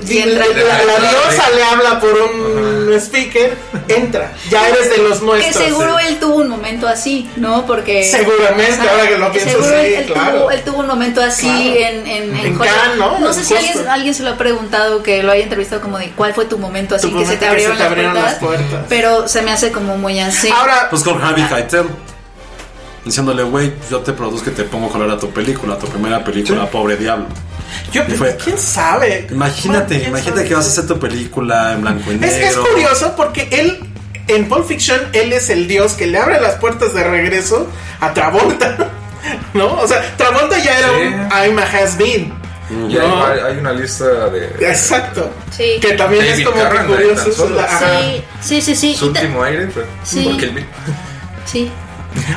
y 0.07 0.13
Y 0.13 0.19
entra 0.19 0.47
la, 0.47 0.63
la- 0.63 0.85
la 1.03 1.11
diosa 1.11 1.51
le 1.55 1.65
habla 1.65 2.01
por 2.01 2.13
un 2.15 2.93
speaker, 2.95 3.57
entra, 3.89 4.33
ya 4.49 4.69
eres 4.69 4.91
de 4.91 4.99
los 4.99 5.19
que 5.19 5.25
nuestros. 5.25 5.65
seguro 5.65 5.99
sí. 5.99 6.07
él 6.07 6.19
tuvo 6.21 6.37
un 6.37 6.49
momento 6.49 6.87
así, 6.87 7.29
¿no? 7.37 7.67
Porque. 7.67 8.05
Seguramente, 8.05 8.89
ahora 8.89 9.09
que 9.09 9.19
lo 9.19 9.33
pienso, 9.33 9.51
seguro 9.51 9.69
sí, 9.71 9.75
él, 9.87 9.95
él 9.95 10.07
claro. 10.13 10.39
tuvo, 10.39 10.51
él 10.53 10.63
tuvo 10.63 10.79
un 10.79 10.87
momento 10.87 11.21
así 11.21 11.47
Claro. 11.47 11.97
en, 11.97 12.07
en, 12.07 12.23
En 12.37 12.39
Hollywood. 12.61 12.65
Cannes, 12.67 12.97
¿no? 12.99 13.19
No 13.19 13.33
sé 13.33 13.45
si 13.45 13.55
alguien, 13.57 13.89
alguien 13.89 14.15
se 14.15 14.23
lo 14.23 14.31
ha 14.31 14.37
preguntado, 14.39 15.03
que 15.03 15.23
lo 15.23 15.33
haya 15.33 15.43
entrevistado 15.43 15.83
como 15.83 15.99
de 15.99 16.11
cuál 16.13 16.33
fue 16.33 16.45
tu 16.45 16.59
momento 16.59 16.95
así, 16.95 17.09
Tu 17.11 17.19
que 17.19 17.25
se 17.25 17.25
momento 17.25 17.41
te 17.41 17.45
que 17.47 17.51
abrieron, 17.51 17.73
se 17.77 17.79
te 17.79 17.83
las, 17.83 17.91
abrieron 17.93 18.13
puertas, 18.15 18.33
las 18.33 18.43
puertas. 18.43 18.87
Pero 18.89 19.29
se 19.29 19.43
me 19.43 19.51
hace 19.53 19.73
como 19.73 19.97
muy 19.99 20.21
así. 20.21 20.49
Ahora, 20.49 20.87
Pues 20.91 21.03
con 21.03 21.21
Harvey 21.21 21.45
Keitel. 21.49 21.87
Diciéndole, 23.07 23.45
güey, 23.45 23.73
yo 23.91 24.01
te 24.01 24.13
produzco 24.13 24.51
y 24.51 24.53
te 24.53 24.65
pongo 24.65 24.89
color 24.91 25.09
a 25.11 25.17
tu 25.19 25.31
película, 25.31 25.75
a 25.75 25.79
tu 25.79 25.87
primera 25.87 26.23
película, 26.25 26.69
pobre 26.69 26.97
diablo. 26.97 27.27
yo, 27.93 28.03
fue- 28.05 28.37
¿quién 28.37 28.59
sabe? 28.59 29.27
Imagínate, 29.31 29.97
¿Quién 29.99 30.09
imagínate 30.11 30.39
sabe? 30.39 30.49
que 30.49 30.55
vas 30.57 30.67
a 30.67 30.69
hacer 30.69 30.87
tu 30.89 30.99
película 30.99 31.73
en 31.73 31.83
blanco 31.83 32.11
y 32.11 32.15
Es, 32.17 32.21
negro. 32.21 32.47
es 32.49 32.57
curioso 32.69 33.15
porque 33.17 33.49
él, 33.53 33.79
en 34.27 34.49
Pulp 34.49 34.67
Fiction, 34.67 35.01
él 35.13 35.33
es 35.33 35.51
el 35.51 35.69
dios 35.69 35.93
que 35.95 36.07
le 36.07 36.19
abre 36.19 36.41
las 36.41 36.57
puertas 36.57 36.93
de 36.95 37.05
regreso 37.05 37.69
a 38.01 38.13
Travolta. 38.13 38.77
¿No? 39.55 39.81
O 39.81 39.87
sea, 39.87 40.03
Travolta 40.17 40.59
ya 40.59 40.77
era 40.79 40.89
Sí. 40.89 40.95
un 41.07 41.29
I'm 41.33 41.59
a 41.59 41.63
has 41.63 41.97
been. 41.97 42.33
Y 42.91 42.97
hay, 42.99 43.07
No. 43.09 43.25
hay- 43.25 43.39
hay 43.39 43.57
una 43.59 43.73
lista 43.73 44.05
de. 44.31 44.47
Exacto. 44.69 45.31
Sí. 45.57 45.79
Que 45.81 45.93
también 45.93 46.25
David 46.25 46.41
es 46.41 46.45
como 46.47 46.57
que 46.57 46.63
Carradine, 46.65 46.97
curioso. 46.97 47.33
Sí, 47.33 48.23
sí, 48.41 48.61
sí, 48.63 48.75
sí. 48.75 48.95
Su 48.97 49.07
último 49.07 49.43
aire 49.45 49.69
fue 49.69 49.85
Sí. 50.03 50.25
por 50.25 50.37
Kill 50.39 50.51
Bill. 50.51 50.67
Sí. 51.45 51.71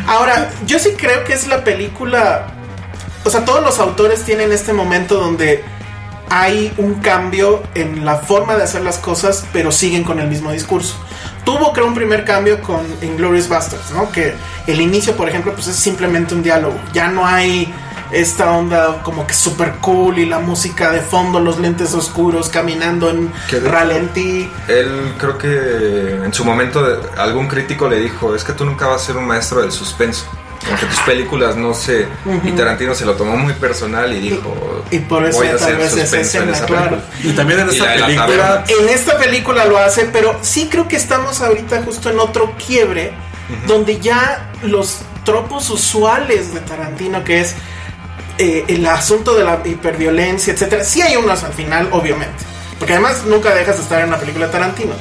Ahora, 0.08 0.50
yo 0.66 0.80
sí 0.80 0.92
creo 0.98 1.24
que 1.24 1.34
es 1.34 1.48
la 1.48 1.64
película. 1.64 2.48
O 3.24 3.30
sea, 3.30 3.46
todos 3.46 3.64
los 3.64 3.80
autores 3.80 4.24
tienen 4.24 4.52
este 4.52 4.74
momento 4.74 5.16
donde 5.16 5.64
hay 6.30 6.72
un 6.78 6.96
cambio 6.96 7.64
en 7.74 8.06
la 8.06 8.18
forma 8.18 8.56
de 8.56 8.64
hacer 8.64 8.82
las 8.82 8.98
cosas, 8.98 9.46
pero 9.52 9.72
siguen 9.72 10.04
con 10.04 10.20
el 10.20 10.28
mismo 10.28 10.52
discurso. 10.52 10.96
Tuvo, 11.44 11.74
creo, 11.74 11.88
un 11.88 11.96
primer 11.96 12.26
cambio 12.26 12.62
con 12.62 12.82
Inglorious 13.02 13.50
Bastards, 13.50 13.92
¿no? 13.92 14.12
Que 14.12 14.36
el 14.68 14.80
inicio, 14.80 15.16
por 15.16 15.28
ejemplo, 15.28 15.54
pues 15.54 15.68
es 15.68 15.76
simplemente 15.76 16.36
un 16.36 16.44
diálogo. 16.44 16.78
Ya 16.94 17.08
no 17.08 17.26
hay 17.26 17.74
esta 18.12 18.52
onda 18.52 19.02
como 19.04 19.28
que 19.28 19.34
super 19.34 19.74
cool 19.82 20.20
y 20.20 20.26
la 20.26 20.40
música 20.40 20.92
de 20.92 21.02
fondo, 21.02 21.40
los 21.40 21.60
lentes 21.60 21.94
oscuros 21.94 22.50
caminando 22.50 23.10
en 23.10 23.32
ralentí. 23.64 24.50
Él 24.68 25.14
creo 25.18 25.38
que 25.38 26.24
en 26.24 26.34
su 26.34 26.44
momento 26.44 27.02
algún 27.18 27.48
crítico 27.48 27.88
le 27.88 28.00
dijo, 28.00 28.36
es 28.36 28.44
que 28.44 28.54
tú 28.54 28.66
nunca 28.66 28.88
vas 28.88 29.04
a 29.04 29.06
ser 29.06 29.18
un 29.18 29.28
maestro 29.28 29.62
del 29.62 29.72
suspenso. 29.72 30.26
Aunque 30.68 30.88
tus 30.88 31.00
películas 31.00 31.56
no 31.56 31.74
sé, 31.74 32.06
y 32.44 32.52
Tarantino 32.52 32.94
se 32.94 33.06
lo 33.06 33.14
tomó 33.14 33.38
muy 33.38 33.54
personal 33.54 34.12
y 34.14 34.20
dijo, 34.20 34.84
Y 34.92 35.00
por 35.00 35.26
eso 35.26 35.38
voy 35.38 35.48
a 35.48 35.52
tal 35.52 35.62
hacer 35.62 35.78
vez 35.78 35.94
esa 35.94 36.02
suspenso 36.02 36.16
en 36.16 36.22
escena, 36.22 36.52
esa 36.52 36.66
claro. 36.66 36.90
película. 36.98 37.32
Y 37.32 37.36
también 37.36 37.60
en 37.62 37.68
Y 37.70 37.72
esta 37.72 37.96
película. 37.96 38.64
En 38.68 38.90
esta 38.90 39.18
película 39.18 39.66
lo 39.66 39.78
hace, 39.78 40.06
pero 40.12 40.38
sí 40.42 40.68
creo 40.70 40.88
que 40.90 40.98
estamos 40.98 41.40
ahorita 41.42 41.82
justo 41.84 42.10
en 42.10 42.20
otro 42.20 42.54
quiebre 42.58 43.14
donde 43.68 44.00
ya 44.00 44.52
los 44.64 45.00
tropos 45.24 45.70
usuales 45.70 46.54
de 46.54 46.60
Tarantino, 46.62 47.24
que 47.24 47.42
es 47.42 47.56
eh, 48.42 48.64
el 48.70 48.86
asunto 48.86 49.36
de 49.36 49.44
la 49.44 49.60
hiperviolencia, 49.66 50.54
etcétera, 50.54 50.84
sí 50.86 51.02
hay 51.02 51.18
unos 51.18 51.44
al 51.44 51.52
final, 51.52 51.90
obviamente, 51.92 52.46
porque 52.80 52.94
además 52.94 53.26
nunca 53.26 53.54
dejas 53.54 53.76
de 53.76 53.84
estar 53.84 54.00
en 54.00 54.08
una 54.08 54.18
película 54.18 54.46
de 54.46 54.52
Tarantino. 54.54 54.94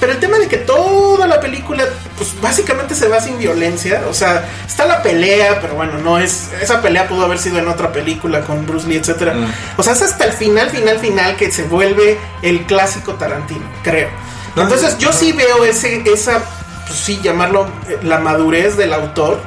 Pero 0.00 0.12
el 0.12 0.18
tema 0.18 0.38
de 0.38 0.48
que 0.48 0.56
toda 0.56 1.26
la 1.28 1.38
película, 1.38 1.84
pues 2.16 2.34
básicamente 2.40 2.94
se 2.94 3.06
va 3.06 3.20
sin 3.20 3.38
violencia. 3.38 4.02
O 4.08 4.14
sea, 4.14 4.48
está 4.66 4.86
la 4.86 5.02
pelea, 5.02 5.60
pero 5.60 5.74
bueno, 5.74 5.98
no 5.98 6.18
es. 6.18 6.48
Esa 6.60 6.80
pelea 6.80 7.06
pudo 7.06 7.26
haber 7.26 7.38
sido 7.38 7.58
en 7.58 7.68
otra 7.68 7.92
película 7.92 8.40
con 8.40 8.66
Bruce 8.66 8.88
Lee, 8.88 8.96
etcétera. 8.96 9.36
O 9.76 9.82
sea, 9.82 9.92
es 9.92 10.02
hasta 10.02 10.24
el 10.24 10.32
final, 10.32 10.70
final, 10.70 10.98
final 10.98 11.36
que 11.36 11.52
se 11.52 11.64
vuelve 11.64 12.18
el 12.40 12.64
clásico 12.64 13.14
Tarantino, 13.14 13.64
creo. 13.84 14.08
No, 14.56 14.62
Entonces, 14.62 14.94
no, 14.94 14.98
yo 14.98 15.10
no. 15.10 15.12
sí 15.16 15.32
veo 15.32 15.64
ese, 15.64 16.02
esa, 16.10 16.42
pues 16.86 16.98
sí, 16.98 17.20
llamarlo 17.22 17.68
eh, 17.88 17.98
la 18.02 18.18
madurez 18.18 18.78
del 18.78 18.94
autor, 18.94 19.38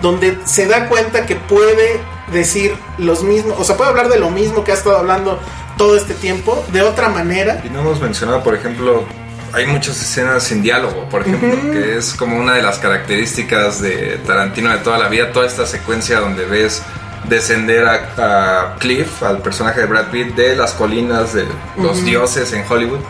donde 0.00 0.38
se 0.46 0.66
da 0.66 0.88
cuenta 0.88 1.26
que 1.26 1.36
puede 1.36 2.00
decir 2.32 2.74
los 2.98 3.22
mismos, 3.22 3.56
o 3.58 3.64
sea, 3.64 3.76
puede 3.76 3.90
hablar 3.90 4.08
de 4.08 4.18
lo 4.18 4.30
mismo 4.30 4.64
que 4.64 4.72
ha 4.72 4.74
estado 4.74 4.98
hablando 4.98 5.38
todo 5.76 5.96
este 5.96 6.14
tiempo, 6.14 6.64
de 6.72 6.82
otra 6.82 7.08
manera. 7.08 7.60
Y 7.64 7.70
no 7.70 7.80
hemos 7.80 8.00
mencionado, 8.00 8.42
por 8.42 8.54
ejemplo, 8.54 9.04
hay 9.52 9.66
muchas 9.66 10.00
escenas 10.00 10.42
sin 10.42 10.60
diálogo, 10.62 11.08
por 11.08 11.22
ejemplo, 11.22 11.72
que 11.72 11.96
es 11.96 12.12
como 12.14 12.36
una 12.38 12.54
de 12.54 12.62
las 12.62 12.78
características 12.78 13.80
de 13.80 14.20
Tarantino 14.26 14.70
de 14.70 14.78
toda 14.78 14.98
la 14.98 15.08
vida, 15.08 15.32
toda 15.32 15.46
esta 15.46 15.66
secuencia 15.66 16.20
donde 16.20 16.44
ves 16.44 16.82
descender 17.28 17.86
a, 17.86 18.72
a 18.72 18.74
Cliff, 18.78 19.22
al 19.22 19.38
personaje 19.38 19.80
de 19.80 19.86
Brad 19.86 20.06
Pitt, 20.10 20.34
de 20.34 20.56
las 20.56 20.72
colinas 20.72 21.32
de 21.34 21.46
los 21.76 22.04
dioses 22.04 22.52
en 22.52 22.64
Hollywood. 22.68 23.00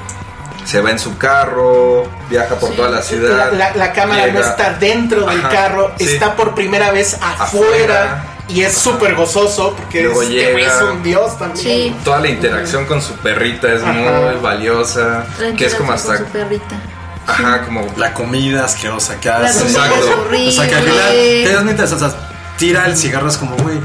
Se 0.65 0.81
va 0.83 0.91
en 0.91 0.99
su 0.99 1.17
carro, 1.17 2.05
viaja 2.29 2.57
por 2.57 2.71
toda 2.75 2.91
la 2.91 3.01
ciudad. 3.01 3.53
La, 3.53 3.59
la- 3.71 3.75
la 3.77 3.93
cámara 3.93 4.27
no 4.27 4.41
está 4.41 4.75
dentro 4.75 5.25
del 5.27 5.39
Ajá, 5.41 5.49
carro, 5.49 5.93
sí. 5.99 6.05
está 6.05 6.37
por 6.37 6.55
primera 6.55 6.91
vez 6.91 7.15
afuera, 7.15 7.45
Afuera. 7.45 8.25
Y 8.49 8.63
es 8.63 8.77
súper 8.77 9.15
gozoso 9.15 9.75
porque 9.77 10.03
Luego 10.03 10.23
es, 10.23 10.83
un 10.83 11.03
dios 11.03 11.39
también. 11.39 11.65
Sí. 11.65 11.97
Toda 12.05 12.21
la 12.21 12.29
interacción 12.29 12.87
con 12.87 13.03
su 13.03 13.15
perrita 13.15 13.73
es 13.73 13.83
Ajá. 13.83 13.93
muy 13.93 14.41
valiosa, 14.41 15.27
que 15.57 15.67
es 15.67 15.75
como 15.75 15.93
hasta... 15.93 16.17
Con 16.17 16.27
su 16.27 16.33
perrita. 16.33 16.81
Ajá, 17.27 17.63
como... 17.63 17.87
La 17.97 18.15
comida 18.15 18.65
asquerosa 18.65 19.21
que 19.21 19.29
La 19.29 19.37
hace. 19.45 19.67
Exacto. 19.67 19.95
O 20.01 20.51
sea 20.51 20.67
que 20.67 20.75
al 20.75 20.83
final 20.83 21.13
te 21.13 21.53
das 21.53 21.63
muy 21.63 21.71
interesante. 21.73 22.05
O 22.05 22.09
sea, 22.09 22.19
tira 22.57 22.87
el 22.87 22.97
cigarro, 22.97 23.29
es 23.29 23.37
como, 23.37 23.55
güey, 23.57 23.79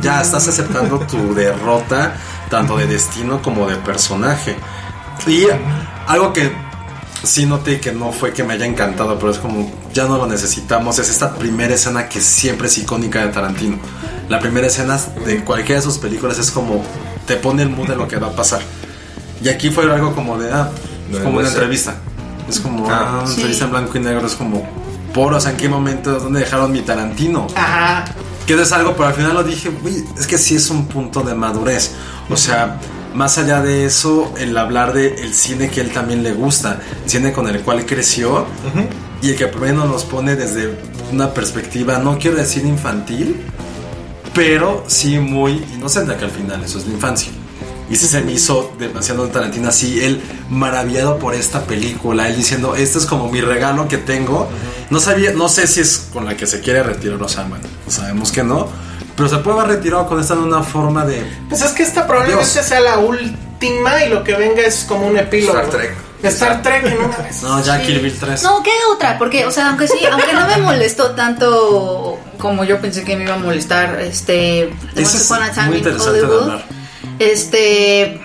ya 0.00 0.20
estás 0.20 0.48
aceptando 0.48 0.98
tu 1.00 1.34
derrota, 1.34 2.14
tanto 2.48 2.76
de 2.76 2.86
destino 2.86 3.40
como 3.40 3.68
de 3.68 3.76
personaje. 3.76 4.56
Y 5.26 5.46
algo 6.08 6.32
que 6.32 6.50
sí 7.22 7.46
noté 7.46 7.80
que 7.80 7.92
no 7.92 8.12
fue 8.12 8.32
que 8.32 8.44
me 8.44 8.54
haya 8.54 8.66
encantado, 8.66 9.18
pero 9.18 9.30
es 9.30 9.38
como, 9.38 9.70
ya 9.92 10.06
no 10.06 10.16
lo 10.16 10.26
necesitamos, 10.26 10.98
es 10.98 11.08
esta 11.10 11.34
primera 11.34 11.74
escena 11.74 12.08
que 12.08 12.20
siempre 12.20 12.68
es 12.68 12.78
icónica 12.78 13.24
de 13.24 13.32
Tarantino. 13.32 13.78
La 14.28 14.38
primera 14.40 14.66
escena 14.66 14.98
de 15.26 15.44
cualquiera 15.44 15.80
de 15.80 15.84
sus 15.86 15.98
películas 15.98 16.38
es 16.38 16.50
como, 16.50 16.82
te 17.26 17.36
pone 17.36 17.62
el 17.62 17.70
mood 17.70 17.88
de 17.88 17.96
lo 17.96 18.08
que 18.08 18.16
va 18.16 18.28
a 18.28 18.32
pasar. 18.36 18.60
Y 19.42 19.48
aquí 19.48 19.70
fue 19.70 19.84
algo 19.90 20.14
como 20.14 20.38
de, 20.38 20.52
ah, 20.52 20.70
es 21.10 21.18
No, 21.18 21.24
como 21.24 21.38
una 21.38 21.48
entrevista. 21.48 21.96
Es 22.48 22.60
como, 22.60 22.88
Ah, 22.90 23.06
ah, 23.06 23.18
una 23.18 23.26
sí. 23.26 23.34
entrevista 23.34 23.64
en 23.64 23.70
blanco 23.70 23.96
y 23.98 24.00
negro, 24.00 24.26
es 24.26 24.34
como, 24.34 24.66
por, 25.14 25.34
o 25.34 25.40
sea, 25.40 25.50
¿en 25.52 25.56
qué 25.56 25.68
momento, 25.68 26.18
dónde 26.20 26.40
dejaron 26.40 26.70
mi 26.72 26.80
Tarantino? 26.82 27.46
Ajá. 27.56 28.04
Que 28.46 28.54
es 28.60 28.72
algo, 28.72 28.94
pero 28.94 29.06
al 29.08 29.14
final 29.14 29.34
lo 29.34 29.44
dije, 29.44 29.70
"Uy, 29.84 30.04
es 30.18 30.26
que 30.26 30.36
sí 30.38 30.56
es 30.56 30.70
un 30.70 30.86
punto 30.86 31.22
de 31.22 31.34
madurez. 31.34 31.92
O 32.28 32.36
sea, 32.36 32.78
más 33.14 33.38
allá 33.38 33.60
de 33.62 33.84
eso, 33.84 34.32
el 34.38 34.56
hablar 34.56 34.92
de 34.92 35.22
el 35.22 35.34
cine 35.34 35.70
que 35.70 35.80
él 35.80 35.90
también 35.90 36.22
le 36.22 36.32
gusta, 36.32 36.80
cine 37.06 37.32
con 37.32 37.48
el 37.48 37.60
cual 37.62 37.86
creció 37.86 38.46
y 39.22 39.30
el 39.30 39.36
que 39.36 39.46
primero 39.46 39.84
nos 39.86 40.04
pone 40.04 40.36
desde 40.36 40.78
una 41.12 41.32
perspectiva, 41.34 41.98
no 41.98 42.18
quiero 42.18 42.36
decir 42.36 42.64
infantil, 42.64 43.36
pero 44.34 44.84
sí 44.86 45.18
muy 45.18 45.64
inocente, 45.74 46.16
que 46.16 46.24
al 46.24 46.30
final 46.30 46.62
eso 46.64 46.78
es 46.78 46.86
la 46.86 46.94
infancia. 46.94 47.32
Y 47.90 47.96
sí 47.96 48.06
se 48.06 48.22
me 48.22 48.32
hizo 48.32 48.72
demasiado 48.78 49.26
Tarantino 49.28 49.68
así, 49.68 50.00
él 50.00 50.20
maravillado 50.48 51.18
por 51.18 51.34
esta 51.34 51.64
película, 51.64 52.28
él 52.28 52.36
diciendo, 52.36 52.76
este 52.76 52.98
es 52.98 53.06
como 53.06 53.28
mi 53.28 53.40
regalo 53.40 53.88
que 53.88 53.98
tengo. 53.98 54.48
No 54.90 55.00
sabía, 55.00 55.32
no 55.32 55.48
sé 55.48 55.66
si 55.66 55.80
es 55.80 56.06
con 56.12 56.24
la 56.24 56.36
que 56.36 56.46
se 56.46 56.60
quiere 56.60 56.84
retirar, 56.84 57.20
o 57.20 57.28
sea, 57.28 57.44
bueno, 57.44 57.64
sabemos 57.88 58.30
que 58.30 58.44
no, 58.44 58.68
pero 59.20 59.28
se 59.36 59.36
puede 59.42 59.60
haber 59.60 59.76
retirado 59.76 60.06
con 60.06 60.18
esta 60.18 60.32
en 60.32 60.40
una 60.40 60.62
forma 60.62 61.04
de... 61.04 61.22
Pues 61.50 61.60
es 61.60 61.72
que 61.72 61.82
esta 61.82 62.06
probablemente 62.06 62.50
Dios. 62.50 62.64
sea 62.66 62.80
la 62.80 62.96
última 62.96 64.02
y 64.02 64.08
lo 64.08 64.24
que 64.24 64.34
venga 64.34 64.62
es 64.62 64.84
como 64.88 65.06
un 65.06 65.18
epílogo. 65.18 65.58
Star 65.60 65.70
Trek. 65.70 65.94
Star 66.22 66.62
Trek 66.62 66.86
en 66.86 66.98
una 67.04 67.16
vez. 67.22 67.42
No, 67.42 67.62
ya 67.62 67.78
Sí. 67.80 67.86
Kill 67.86 67.98
Bill 68.00 68.16
3. 68.18 68.42
No, 68.42 68.62
¿qué 68.62 68.70
otra? 68.94 69.18
Porque, 69.18 69.44
o 69.44 69.50
sea, 69.50 69.68
aunque 69.68 69.88
sí, 69.88 69.98
aunque 70.10 70.32
no 70.32 70.46
me 70.46 70.56
molestó 70.56 71.10
tanto 71.10 72.18
como 72.38 72.64
yo 72.64 72.80
pensé 72.80 73.04
que 73.04 73.14
me 73.16 73.24
iba 73.24 73.34
a 73.34 73.38
molestar, 73.38 74.00
este, 74.00 74.70
Eso 74.96 75.18
es 75.18 75.30
muy 75.66 75.72
in 75.72 75.76
interesante 75.76 76.20
de 76.20 76.26
hablar. 76.26 76.64
este, 77.18 78.20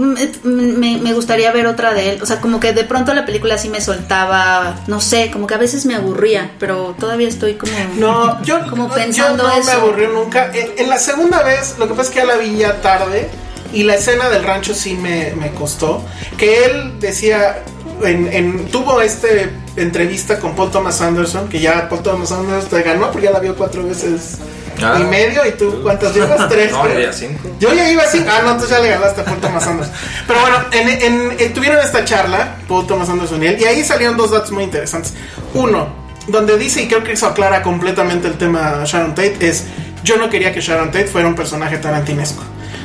me, 0.00 0.28
me- 0.44 0.98
me 0.98 1.12
gustaría 1.12 1.50
ver 1.52 1.66
otra 1.66 1.92
de 1.94 2.10
él, 2.10 2.22
o 2.22 2.26
sea, 2.26 2.40
como 2.40 2.60
que 2.60 2.72
de 2.72 2.84
pronto 2.84 3.12
la 3.14 3.24
película 3.26 3.58
sí 3.58 3.68
me 3.68 3.80
soltaba, 3.80 4.76
no 4.86 5.00
sé, 5.00 5.30
como 5.30 5.46
que 5.46 5.54
a 5.54 5.58
veces 5.58 5.86
me 5.86 5.94
aburría, 5.94 6.52
pero 6.58 6.94
todavía 6.98 7.28
estoy 7.28 7.54
como, 7.54 7.72
No, 7.96 8.42
yo, 8.42 8.60
como 8.68 8.88
no, 8.88 8.94
pensando 8.94 9.44
yo 9.44 9.48
no 9.48 9.54
eso. 9.54 9.66
me 9.66 9.72
aburrió 9.72 10.08
nunca. 10.12 10.50
En, 10.54 10.70
en 10.78 10.88
la 10.88 10.98
segunda 10.98 11.42
vez, 11.42 11.76
lo 11.78 11.86
que 11.86 11.94
pasa 11.94 12.08
es 12.08 12.10
que 12.10 12.16
ya 12.20 12.24
la 12.26 12.36
vi 12.36 12.56
ya 12.56 12.80
tarde 12.80 13.28
y 13.72 13.84
la 13.84 13.94
escena 13.94 14.28
del 14.28 14.42
rancho 14.42 14.74
sí 14.74 14.94
me, 14.94 15.32
me 15.36 15.50
costó. 15.52 16.02
Que 16.36 16.64
él 16.64 16.98
decía, 16.98 17.62
en, 18.02 18.32
en- 18.32 18.66
tuvo 18.66 19.00
este 19.00 19.50
entrevista 19.76 20.38
con 20.40 20.56
Paul 20.56 20.70
Thomas 20.70 21.00
Anderson, 21.00 21.48
que 21.48 21.60
ya 21.60 21.88
Paul 21.88 22.02
Thomas 22.02 22.32
Anderson 22.32 22.68
te 22.70 22.82
ganó 22.82 23.10
porque 23.12 23.26
ya 23.26 23.32
la 23.32 23.38
vio 23.38 23.54
cuatro 23.54 23.84
veces 23.84 24.38
Ah. 24.82 24.98
y 25.00 25.04
medio. 25.04 25.46
¿Y 25.46 25.52
tú 25.52 25.80
cuántas 25.82 26.14
llevas? 26.14 26.48
Tres. 26.48 26.72
No, 26.80 26.98
ya 26.98 27.12
cinco. 27.12 27.48
Yo 27.58 27.72
ya 27.72 27.90
iba 27.90 28.02
así. 28.02 28.24
Ah, 28.28 28.40
no, 28.42 28.52
entonces 28.52 28.70
ya 28.70 28.80
le 28.82 28.88
ganaste 28.90 29.20
a 29.20 29.24
Paul 29.24 29.38
Thomas 29.40 29.66
Anderson. 29.66 29.94
Pero 30.26 30.40
bueno, 30.40 30.56
en, 30.72 30.88
en- 30.88 31.36
en- 31.40 31.52
tuvieron 31.52 31.78
esta 31.84 32.04
charla, 32.04 32.56
Paul 32.68 32.86
Thomas 32.86 33.08
Anderson 33.08 33.42
y 33.42 33.46
él, 33.48 33.56
y 33.60 33.64
ahí 33.64 33.84
salieron 33.84 34.16
dos 34.16 34.30
datos 34.30 34.50
muy 34.52 34.64
interesantes. 34.64 35.14
Uno, 35.54 35.88
donde 36.28 36.56
dice, 36.58 36.82
y 36.82 36.88
creo 36.88 37.02
que 37.02 37.12
eso 37.12 37.26
aclara 37.26 37.62
completamente 37.62 38.28
el 38.28 38.38
tema 38.38 38.82
Sharon 38.84 39.14
Tate, 39.14 39.36
es: 39.40 39.64
Yo 40.04 40.16
no 40.16 40.28
quería 40.30 40.52
que 40.52 40.60
Sharon 40.60 40.90
Tate 40.90 41.06
fuera 41.06 41.28
un 41.28 41.34
personaje 41.34 41.78
tarantinesco. 41.78 42.42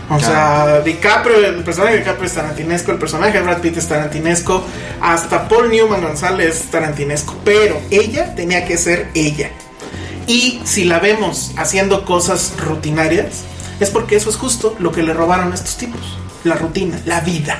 O 0.07 0.19
sea, 0.19 0.81
DiCaprio, 0.81 1.37
el 1.37 1.63
personaje 1.63 1.93
de 1.93 1.99
DiCaprio 2.01 2.27
es 2.27 2.33
tarantinesco, 2.33 2.91
el 2.91 2.99
personaje 2.99 3.39
de 3.39 3.41
Brad 3.43 3.57
Pitt 3.57 3.75
es 3.77 3.87
tarantinesco, 3.87 4.63
hasta 5.01 5.47
Paul 5.47 5.71
Newman 5.71 5.99
González 6.03 6.55
es 6.61 6.69
tarantinesco, 6.69 7.35
pero 7.43 7.81
ella 7.89 8.35
tenía 8.35 8.65
que 8.65 8.77
ser 8.77 9.07
ella. 9.15 9.49
Y 10.27 10.59
si 10.63 10.85
la 10.85 10.99
vemos 10.99 11.51
haciendo 11.57 12.05
cosas 12.05 12.53
rutinarias, 12.57 13.43
es 13.79 13.89
porque 13.89 14.15
eso 14.15 14.29
es 14.29 14.35
justo 14.35 14.75
lo 14.79 14.91
que 14.91 15.03
le 15.03 15.13
robaron 15.13 15.51
a 15.51 15.55
estos 15.55 15.77
tipos. 15.77 16.01
La 16.43 16.55
rutina, 16.55 16.99
la 17.05 17.21
vida. 17.21 17.59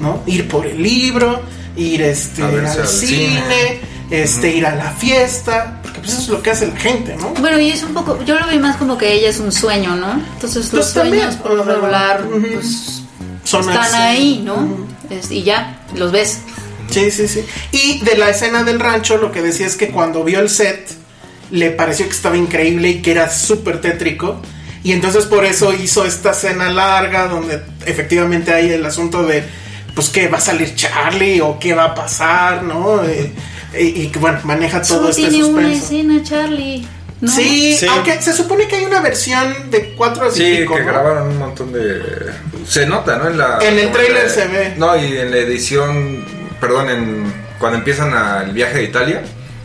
¿no? 0.00 0.22
Ir 0.26 0.48
por 0.48 0.66
el 0.66 0.82
libro, 0.82 1.42
ir 1.76 2.02
este, 2.02 2.42
al 2.42 2.86
cine, 2.86 3.42
cine. 3.42 3.80
este, 4.10 4.54
ir 4.56 4.66
a 4.66 4.74
la 4.74 4.90
fiesta. 4.92 5.80
Porque 5.82 6.00
pues 6.00 6.12
eso 6.12 6.22
es 6.22 6.28
lo 6.28 6.42
que 6.42 6.50
hace 6.50 6.66
la 6.66 6.76
gente, 6.76 7.16
¿no? 7.16 7.30
Bueno, 7.40 7.58
y 7.58 7.70
es 7.70 7.82
un 7.82 7.92
poco, 7.94 8.22
yo 8.24 8.38
lo 8.38 8.46
vi 8.48 8.58
más 8.58 8.76
como 8.76 8.96
que 8.98 9.12
ella 9.12 9.28
es 9.28 9.38
un 9.38 9.52
sueño, 9.52 9.96
¿no? 9.96 10.12
Entonces 10.34 10.72
los 10.72 10.86
Pues 10.86 10.94
también, 10.94 11.24
sueños 11.24 11.40
por 11.42 11.52
lo 11.54 11.64
regular 11.64 12.24
pues, 12.28 13.02
Son 13.44 13.60
están 13.68 13.84
así. 13.84 13.94
ahí, 13.96 14.42
¿no? 14.44 14.86
Es- 15.10 15.30
y 15.30 15.42
ya, 15.42 15.80
los 15.94 16.12
ves. 16.12 16.38
Sí, 16.90 17.10
sí, 17.10 17.26
sí. 17.28 17.44
Y 17.72 18.00
de 18.04 18.16
la 18.16 18.28
escena 18.30 18.64
del 18.64 18.78
rancho, 18.80 19.16
lo 19.16 19.32
que 19.32 19.40
decía 19.42 19.66
es 19.66 19.76
que 19.76 19.90
cuando 19.90 20.24
vio 20.24 20.40
el 20.40 20.50
set, 20.50 20.90
le 21.52 21.70
pareció 21.70 22.06
que 22.06 22.12
estaba 22.12 22.36
increíble 22.36 22.88
y 22.88 23.02
que 23.02 23.12
era 23.12 23.30
súper 23.30 23.80
tétrico. 23.80 24.42
Y 24.82 24.90
entonces 24.92 25.26
por 25.26 25.44
eso 25.44 25.72
hizo 25.72 26.04
esta 26.04 26.32
escena 26.32 26.68
larga 26.70 27.28
donde 27.28 27.60
efectivamente 27.86 28.52
hay 28.52 28.70
el 28.70 28.84
asunto 28.84 29.22
de, 29.24 29.44
pues, 29.94 30.08
¿qué 30.08 30.26
va 30.26 30.38
a 30.38 30.40
salir 30.40 30.74
Charlie 30.74 31.40
o 31.40 31.58
qué 31.60 31.72
va 31.74 31.84
a 31.84 31.94
pasar, 31.94 32.64
no? 32.64 33.00
Eh, 33.04 33.32
y, 33.78 34.08
que, 34.08 34.18
bueno, 34.18 34.40
maneja 34.42 34.82
todo 34.82 34.98
Solo 34.98 35.08
este 35.10 35.28
tiene 35.28 35.44
una 35.44 35.62
suspenso. 35.68 35.84
escena, 35.84 36.22
Charlie. 36.24 36.86
¿no? 37.20 37.30
Sí, 37.30 37.76
Sí. 37.78 37.86
aunque 37.88 38.20
se 38.20 38.32
supone 38.32 38.66
que 38.66 38.76
hay 38.76 38.84
una 38.84 39.00
versión 39.00 39.70
de 39.70 39.94
cuatro 39.94 40.28
y 40.28 40.34
Sí, 40.36 40.56
pico, 40.62 40.74
que 40.74 40.80
¿no? 40.80 40.86
grabaron 40.88 41.28
un 41.28 41.38
montón 41.38 41.72
de. 41.72 42.02
Se 42.66 42.84
nota, 42.84 43.16
¿no? 43.18 43.28
En, 43.28 43.38
la, 43.38 43.58
En 43.62 43.74
el 43.78 43.82
como 43.84 43.92
tráiler 43.94 44.24
la- 44.24 44.28
se 44.28 44.48
ve. 44.48 44.74
No, 44.76 44.96
y 44.96 45.16
en 45.18 45.30
la 45.30 45.36
edición. 45.36 46.24
Perdón, 46.60 46.90
en, 46.90 47.32
cuando 47.60 47.78
empiezan 47.78 48.12
a- 48.12 48.42
el 48.42 48.50
viaje 48.52 48.78
de 48.78 48.82
Italia, 48.84 49.22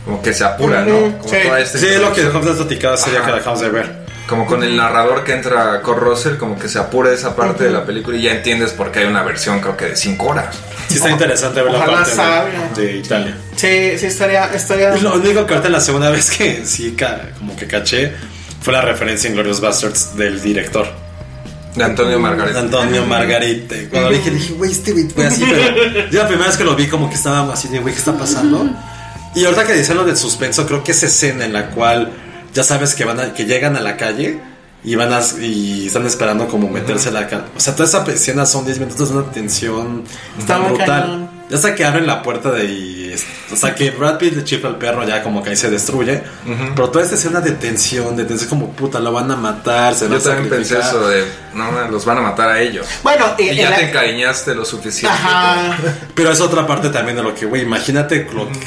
como 0.08 0.22
que 0.22 0.32
se 0.32 0.42
apura, 0.42 0.86
¿no? 0.86 1.18
Como 1.18 1.28
sí. 1.28 1.36
toda 1.44 1.60
esta 1.60 1.76
Sí, 1.76 1.86
es 1.86 2.00
lo 2.00 2.14
que 2.14 2.22
de 2.22 2.30
platicar 2.30 2.96
sería 2.96 3.18
Ajá. 3.18 3.28
que 3.28 3.36
dejamos 3.36 3.60
de 3.60 3.68
ver. 3.68 3.92
Como 4.26 4.46
con 4.46 4.64
el 4.64 4.74
narrador 4.74 5.22
que 5.22 5.34
entra 5.34 5.82
Kurt 5.82 5.98
Russell, 5.98 6.36
como 6.38 6.58
que 6.58 6.66
se 6.66 6.78
apura 6.78 7.12
esa 7.12 7.36
parte 7.36 7.64
de 7.64 7.70
la 7.70 7.84
película 7.84 8.16
y 8.16 8.22
ya 8.22 8.32
entiendes 8.32 8.70
por 8.72 8.90
qué 8.90 9.00
hay 9.00 9.04
una 9.04 9.22
versión, 9.22 9.60
creo 9.60 9.76
que 9.76 9.84
de 9.84 9.96
5 9.96 10.24
horas. 10.26 10.56
Sí 10.88 10.96
está 10.96 11.10
interesante 11.10 11.60
ver 11.60 11.72
la 11.72 11.84
parte 11.84 12.80
de, 12.80 12.86
de 12.86 12.96
Italia. 12.96 13.36
Sí, 13.54 13.98
sí, 13.98 14.06
estaría... 14.06 14.46
estaría... 14.46 14.96
Lo 14.96 15.16
único 15.16 15.44
que 15.44 15.52
ahorita 15.52 15.68
la 15.68 15.80
segunda 15.80 16.08
vez 16.08 16.30
que 16.30 16.62
sí 16.64 16.96
como 17.38 17.54
que 17.54 17.66
caché 17.66 18.14
fue 18.62 18.72
la 18.72 18.80
referencia 18.80 19.28
en 19.28 19.34
Glorious 19.34 19.60
Bastards 19.60 20.16
del 20.16 20.40
director. 20.40 20.88
De 21.74 21.84
Antonio 21.84 22.18
Margarita. 22.18 22.60
Antonio 22.60 23.04
Margarite. 23.04 23.90
Cuando 23.90 24.08
lo 24.08 24.16
dije, 24.16 24.30
dije, 24.30 24.54
güey, 24.54 24.72
este 24.72 24.92
güey 24.92 25.04
fue 25.04 25.26
así, 25.26 25.44
pero 25.46 26.08
yo 26.10 26.22
la 26.22 26.28
primera 26.28 26.48
vez 26.48 26.56
que 26.56 26.64
lo 26.64 26.74
vi 26.74 26.86
como 26.86 27.10
que 27.10 27.14
estaba 27.14 27.52
así 27.52 27.68
de, 27.68 27.78
güey, 27.80 27.92
¿qué 27.92 27.98
está 28.00 28.16
pasando? 28.16 28.70
Y 29.38 29.44
ahorita 29.44 29.66
que 29.66 29.74
dice 29.74 29.94
lo 29.94 30.04
del 30.04 30.16
suspenso, 30.16 30.66
creo 30.66 30.82
que 30.82 30.92
esa 30.92 31.06
escena 31.06 31.44
en 31.44 31.52
la 31.52 31.70
cual 31.70 32.10
ya 32.54 32.62
sabes 32.62 32.94
que 32.94 33.04
van 33.04 33.20
a, 33.20 33.32
que 33.34 33.44
llegan 33.44 33.76
a 33.76 33.80
la 33.80 33.96
calle 33.96 34.40
y 34.84 34.94
van 34.94 35.12
a, 35.12 35.20
y 35.40 35.86
están 35.86 36.06
esperando 36.06 36.48
como 36.48 36.68
meterse 36.68 37.08
a 37.10 37.12
la 37.12 37.26
calle. 37.28 37.44
O 37.56 37.60
sea, 37.60 37.74
toda 37.74 37.88
esa 37.88 38.04
escena 38.12 38.46
son 38.46 38.64
10 38.64 38.78
minutos 38.80 39.10
de 39.10 39.16
una 39.18 39.30
tensión 39.30 40.04
Está 40.38 40.58
muy 40.58 40.70
brutal. 40.76 41.02
cañón. 41.02 41.38
Ya 41.50 41.56
hasta 41.56 41.74
que 41.74 41.82
abren 41.82 42.06
la 42.06 42.22
puerta 42.22 42.50
de 42.50 42.64
y, 42.64 43.14
o 43.50 43.56
sea 43.56 43.74
que 43.74 43.90
Brad 43.90 44.18
Pitt 44.18 44.34
le 44.36 44.44
chifla 44.44 44.68
al 44.68 44.76
perro 44.76 45.02
ya 45.08 45.22
como 45.22 45.42
que 45.42 45.48
ahí 45.50 45.56
se 45.56 45.70
destruye. 45.70 46.22
Pero 46.74 46.90
toda 46.90 47.02
esta 47.02 47.14
escena 47.16 47.40
de 47.40 47.52
tensión, 47.52 48.16
de 48.16 48.26
tensión 48.26 48.50
como 48.50 48.72
puta, 48.72 49.00
lo 49.00 49.12
van 49.12 49.30
a 49.30 49.36
matar, 49.36 49.94
se 49.94 50.04
Yo 50.04 50.10
van 50.10 50.20
a 50.20 50.22
también 50.24 50.50
pensé 50.50 50.78
eso 50.78 51.08
de, 51.08 51.24
no, 51.54 51.88
los 51.88 52.04
van 52.04 52.18
a 52.18 52.20
matar 52.20 52.50
a 52.50 52.60
ellos. 52.60 52.86
Bueno, 53.02 53.24
y, 53.38 53.54
ya 53.54 53.70
la- 53.70 53.76
te 53.76 53.88
encariñaste 53.88 54.54
lo 54.54 54.64
suficiente. 54.66 55.16
Ajá. 55.16 55.78
Pero 56.14 56.30
es 56.32 56.40
otra 56.42 56.66
parte 56.66 56.90
también 56.90 57.16
de 57.16 57.22
lo 57.22 57.34
que, 57.34 57.46
güey, 57.46 57.62
imagínate 57.62 58.28
lo 58.34 58.46
que, 58.50 58.58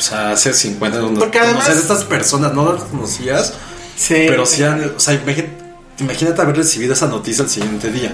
o 0.00 0.02
sea, 0.02 0.30
hace 0.32 0.52
50 0.54 0.98
años 0.98 1.12
Porque 1.18 1.38
además- 1.38 1.68
a 1.68 1.72
estas 1.72 2.04
personas, 2.04 2.54
no 2.54 2.72
las 2.72 2.84
conocías, 2.84 3.52
Sí. 3.96 4.14
pero 4.26 4.46
sí, 4.46 4.62
han- 4.62 4.92
o 4.96 4.98
sea, 4.98 5.12
imagínate, 5.14 5.52
imagínate 5.98 6.40
haber 6.40 6.56
recibido 6.56 6.94
esa 6.94 7.06
noticia 7.06 7.44
el 7.44 7.50
siguiente 7.50 7.90
día. 7.92 8.12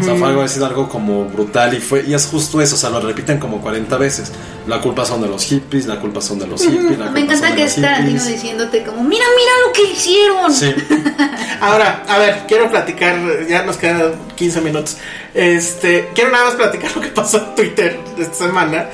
O 0.00 0.04
sea, 0.04 0.14
fue 0.14 0.28
algo, 0.28 0.42
ha 0.42 0.48
sido 0.48 0.64
algo 0.66 0.88
como 0.88 1.24
brutal 1.24 1.74
y 1.74 1.80
fue 1.80 2.04
y 2.06 2.14
es 2.14 2.26
justo 2.26 2.60
eso, 2.62 2.76
o 2.76 2.78
sea, 2.78 2.88
lo 2.88 3.00
repiten 3.00 3.38
como 3.38 3.60
40 3.60 3.96
veces. 3.98 4.30
La 4.68 4.80
culpa 4.80 5.04
son 5.04 5.20
de 5.22 5.26
los 5.28 5.44
hippies, 5.44 5.86
la 5.86 5.98
culpa 6.00 6.20
son 6.20 6.38
de 6.38 6.46
los 6.46 6.62
hippies, 6.62 6.82
la 6.98 7.06
culpa 7.06 7.10
Me 7.10 7.20
encanta 7.22 7.48
son 7.48 7.50
de 7.50 7.56
que 7.56 7.62
los 7.64 7.76
es 7.76 7.82
Tarantino 7.82 8.20
hippies. 8.20 8.26
diciéndote 8.42 8.84
como, 8.84 9.02
mira, 9.02 9.24
mira 9.36 9.52
lo 9.66 9.72
que 9.72 9.92
hicieron. 9.92 10.52
Sí, 10.54 10.72
Ahora, 11.60 12.04
a 12.08 12.18
ver, 12.18 12.44
quiero 12.46 12.70
platicar, 12.70 13.16
ya 13.48 13.64
nos 13.64 13.76
quedan 13.76 14.12
15 14.36 14.60
minutos. 14.60 14.96
Este, 15.34 16.10
quiero 16.14 16.30
nada 16.30 16.44
más 16.46 16.54
platicar 16.54 16.90
lo 16.94 17.00
que 17.02 17.08
pasó 17.08 17.38
en 17.38 17.54
Twitter 17.56 17.98
esta 18.18 18.34
semana. 18.46 18.86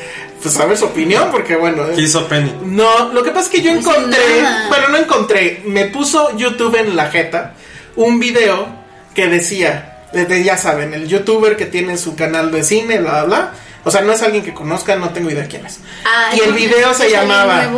Pues 0.43 0.57
a 0.59 0.67
ver 0.67 0.77
su 0.79 0.85
opinión, 0.87 1.31
porque 1.33 1.57
bueno. 1.57 1.85
¿qué 1.95 2.03
hizo 2.03 2.27
Penny? 2.29 2.53
No, 2.65 3.13
lo 3.13 3.23
que 3.23 3.31
pasa 3.31 3.47
es 3.47 3.49
que 3.49 3.61
yo 3.63 3.73
No 3.73 3.81
hizo 3.81 3.91
encontré, 3.93 4.23
bueno, 4.69 4.89
no 4.91 4.97
encontré, 4.99 5.63
me 5.67 5.87
puso 5.87 6.37
YouTube 6.37 6.77
en 6.77 6.95
la 6.97 7.11
jeta 7.11 7.55
un 7.97 8.21
video 8.21 8.69
que 9.15 9.27
decía, 9.27 10.05
de- 10.13 10.27
de- 10.27 10.45
ya 10.45 10.57
saben, 10.57 10.95
el 10.95 11.09
youtuber 11.09 11.57
que 11.57 11.67
tiene 11.67 11.97
su 11.99 12.15
canal 12.15 12.53
de 12.53 12.63
cine, 12.63 12.99
bla, 13.01 13.25
bla, 13.25 13.25
bla. 13.25 13.53
O 13.85 13.91
sea, 13.91 14.03
no 14.03 14.13
es 14.13 14.23
alguien 14.23 14.45
que 14.45 14.55
conozca, 14.55 14.95
no 14.97 15.11
tengo 15.11 15.31
idea 15.31 15.47
quién 15.49 15.67
es. 15.67 15.81
Ah, 16.05 16.31
y 16.35 16.41
el 16.41 16.51
¿es- 16.51 16.55
video 16.55 16.95
se 16.95 17.11
llamaba, 17.11 17.69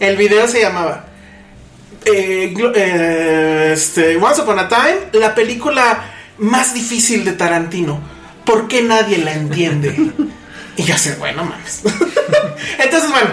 el 0.00 0.16
video 0.16 0.46
se 0.46 0.60
llamaba, 0.60 1.06
eh, 2.04 2.52
glo- 2.54 2.72
eh, 2.74 3.70
este, 3.72 4.16
Once 4.16 4.42
Upon 4.42 4.58
a 4.58 4.68
Time, 4.68 4.96
la 5.12 5.34
película 5.34 6.04
más 6.38 6.74
difícil 6.74 7.24
de 7.24 7.32
Tarantino. 7.32 7.98
¿Por 8.44 8.68
qué 8.68 8.82
nadie 8.82 9.18
la 9.18 9.32
entiende? 9.32 9.96
y 10.76 10.82
yo 10.84 10.96
sé, 10.98 11.14
bueno, 11.16 11.44
mames. 11.44 11.82
Entonces, 12.78 13.10
bueno, 13.10 13.30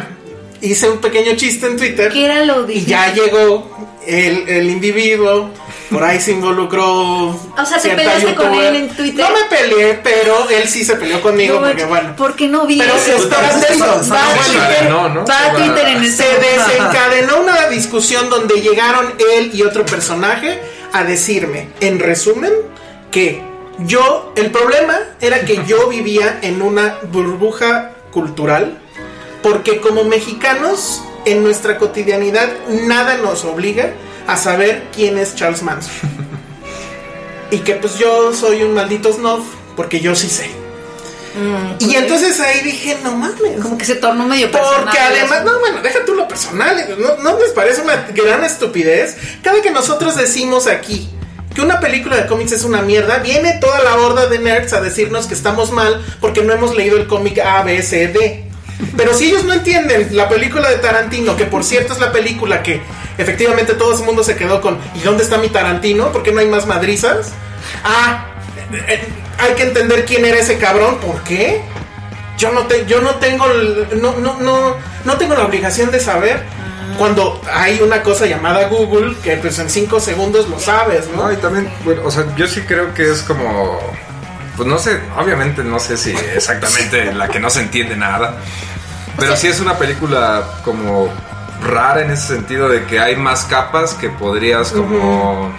hice 0.61 0.89
un 0.89 0.99
pequeño 0.99 1.35
chiste 1.35 1.67
en 1.67 1.77
Twitter. 1.77 2.11
¿Qué 2.11 2.25
era 2.25 2.45
lo 2.45 2.63
Y 2.63 2.67
difícil? 2.67 2.87
ya 2.89 3.13
llegó 3.13 3.69
el, 4.05 4.47
el 4.49 4.69
individuo, 4.69 5.49
por 5.91 6.03
ahí 6.03 6.19
se 6.19 6.31
involucró. 6.31 7.29
O 7.29 7.65
sea, 7.67 7.77
¿te 7.79 7.89
peleaste 7.89 8.35
con 8.35 8.53
él 8.53 8.75
en 8.75 8.89
Twitter? 8.89 9.25
No 9.27 9.31
me 9.35 9.45
peleé, 9.55 9.99
pero 10.03 10.49
él 10.49 10.67
sí 10.67 10.83
se 10.85 10.95
peleó 10.95 11.21
conmigo 11.21 11.59
No, 11.59 11.67
porque, 11.67 11.85
bueno. 11.85 12.15
¿Por 12.15 12.35
qué 12.35 12.47
no 12.47 12.65
vi 12.65 12.79
Pero 12.79 12.95
eso? 12.95 13.15
espérate, 13.17 13.77
Va 13.79 13.93
a 13.95 14.43
Se 14.43 14.51
Twitter, 14.51 14.77
encadenó, 14.77 15.09
¿no? 15.09 15.25
va 15.25 15.45
a 15.47 15.53
Twitter 15.53 15.87
en 15.87 15.97
el 16.03 16.11
Se 16.11 16.25
desencadenó 16.37 17.41
una 17.41 17.67
discusión 17.67 18.29
donde 18.29 18.61
llegaron 18.61 19.13
él 19.35 19.51
y 19.53 19.63
otro 19.63 19.85
personaje 19.85 20.59
a 20.93 21.03
decirme, 21.03 21.69
en 21.79 21.99
resumen, 21.99 22.51
que 23.11 23.41
yo, 23.85 24.33
el 24.35 24.51
problema 24.51 24.97
era 25.19 25.41
que 25.45 25.63
yo 25.65 25.87
vivía 25.87 26.39
en 26.41 26.61
una 26.61 26.97
burbuja 27.11 27.91
cultural, 28.11 28.79
porque 29.41 29.79
como 29.79 30.03
mexicanos, 30.03 31.01
en 31.25 31.43
nuestra 31.43 31.77
cotidianidad, 31.77 32.49
nada 32.67 33.17
nos 33.17 33.45
obliga 33.45 33.93
a 34.27 34.37
saber 34.37 34.87
quién 34.93 35.17
es 35.17 35.35
Charles 35.35 35.63
Manson. 35.63 35.93
Y 37.51 37.57
que 37.59 37.75
pues 37.75 37.97
yo 37.97 38.33
soy 38.33 38.63
un 38.63 38.73
maldito 38.73 39.11
snob, 39.11 39.43
porque 39.75 39.99
yo 39.99 40.15
sí 40.15 40.29
sé. 40.29 40.49
Y 41.79 41.95
entonces 41.95 42.39
ahí 42.39 42.61
dije, 42.61 42.97
no 43.03 43.11
mames. 43.11 43.59
Como 43.61 43.77
que 43.77 43.83
se 43.83 43.95
tornó 43.95 44.25
medio 44.25 44.49
personal. 44.49 44.83
Porque 44.83 44.99
además, 44.99 45.43
no, 45.43 45.59
bueno, 45.59 45.81
deja 45.81 46.05
tú 46.05 46.13
lo 46.13 46.29
personal. 46.29 46.95
¿no, 46.97 47.17
¿No 47.17 47.39
les 47.39 47.51
parece 47.51 47.81
una 47.81 48.07
gran 48.13 48.45
estupidez? 48.45 49.17
Cada 49.43 49.61
que 49.61 49.69
nosotros 49.69 50.15
decimos 50.15 50.67
aquí 50.67 51.09
que 51.53 51.61
una 51.61 51.79
película 51.79 52.17
de 52.17 52.27
cómics 52.27 52.53
es 52.53 52.63
una 52.63 52.81
mierda, 52.81 53.19
viene 53.19 53.57
toda 53.59 53.81
la 53.83 53.95
horda 53.95 54.27
de 54.27 54.39
nerds 54.39 54.73
a 54.73 54.81
decirnos 54.81 55.27
que 55.27 55.33
estamos 55.33 55.71
mal 55.71 56.03
porque 56.19 56.41
no 56.41 56.53
hemos 56.53 56.75
leído 56.75 56.97
el 56.97 57.07
cómic 57.07 57.39
A, 57.39 57.63
B, 57.63 57.81
C, 57.81 58.07
D. 58.07 58.45
Pero 58.97 59.13
si 59.13 59.29
ellos 59.29 59.43
no 59.43 59.53
entienden 59.53 60.15
la 60.15 60.27
película 60.27 60.69
de 60.69 60.77
Tarantino, 60.77 61.35
que 61.35 61.45
por 61.45 61.63
cierto 61.63 61.93
es 61.93 61.99
la 61.99 62.11
película 62.11 62.63
que 62.63 62.81
efectivamente 63.17 63.73
todo 63.73 63.97
el 63.97 64.03
mundo 64.05 64.23
se 64.23 64.35
quedó 64.35 64.61
con 64.61 64.79
¿y 64.95 64.99
dónde 64.99 65.23
está 65.23 65.37
mi 65.37 65.49
Tarantino? 65.49 66.11
¿Por 66.11 66.23
qué 66.23 66.31
no 66.31 66.39
hay 66.39 66.47
más 66.47 66.65
madrizas? 66.65 67.31
Ah, 67.83 68.27
eh, 68.73 68.83
eh, 68.87 69.07
hay 69.37 69.53
que 69.53 69.63
entender 69.63 70.05
quién 70.05 70.25
era 70.25 70.37
ese 70.37 70.57
cabrón, 70.57 70.97
¿por 70.99 71.21
qué? 71.23 71.61
Yo 72.37 72.51
no 72.51 72.65
te, 72.65 72.85
yo 72.85 73.01
no 73.01 73.15
tengo 73.15 73.45
no, 74.01 74.17
no, 74.17 74.39
no, 74.39 74.77
no 75.03 75.17
tengo 75.17 75.35
la 75.35 75.45
obligación 75.45 75.91
de 75.91 75.99
saber 75.99 76.43
cuando 77.01 77.41
hay 77.51 77.81
una 77.81 78.03
cosa 78.03 78.27
llamada 78.27 78.67
Google 78.67 79.15
que 79.23 79.35
pues 79.37 79.57
en 79.57 79.71
cinco 79.71 79.99
segundos 79.99 80.47
lo 80.47 80.59
sabes, 80.59 81.09
¿no? 81.09 81.23
No, 81.23 81.31
y 81.33 81.37
también, 81.37 81.67
bueno, 81.83 82.03
o 82.05 82.11
sea, 82.11 82.27
yo 82.35 82.47
sí 82.47 82.61
creo 82.61 82.93
que 82.93 83.09
es 83.09 83.23
como. 83.23 83.79
Pues 84.55 84.69
no 84.69 84.77
sé, 84.77 84.99
obviamente 85.17 85.63
no 85.63 85.79
sé 85.79 85.97
si 85.97 86.11
exactamente 86.35 87.11
la 87.11 87.27
que 87.27 87.39
no 87.39 87.49
se 87.49 87.61
entiende 87.61 87.95
nada. 87.95 88.37
Pero 89.17 89.35
sí 89.35 89.47
es 89.47 89.59
una 89.59 89.79
película 89.79 90.59
como 90.63 91.11
rara 91.63 92.03
en 92.03 92.11
ese 92.11 92.35
sentido 92.35 92.69
de 92.69 92.85
que 92.85 92.99
hay 92.99 93.15
más 93.15 93.45
capas 93.45 93.95
que 93.95 94.09
podrías 94.09 94.71
como 94.71 95.51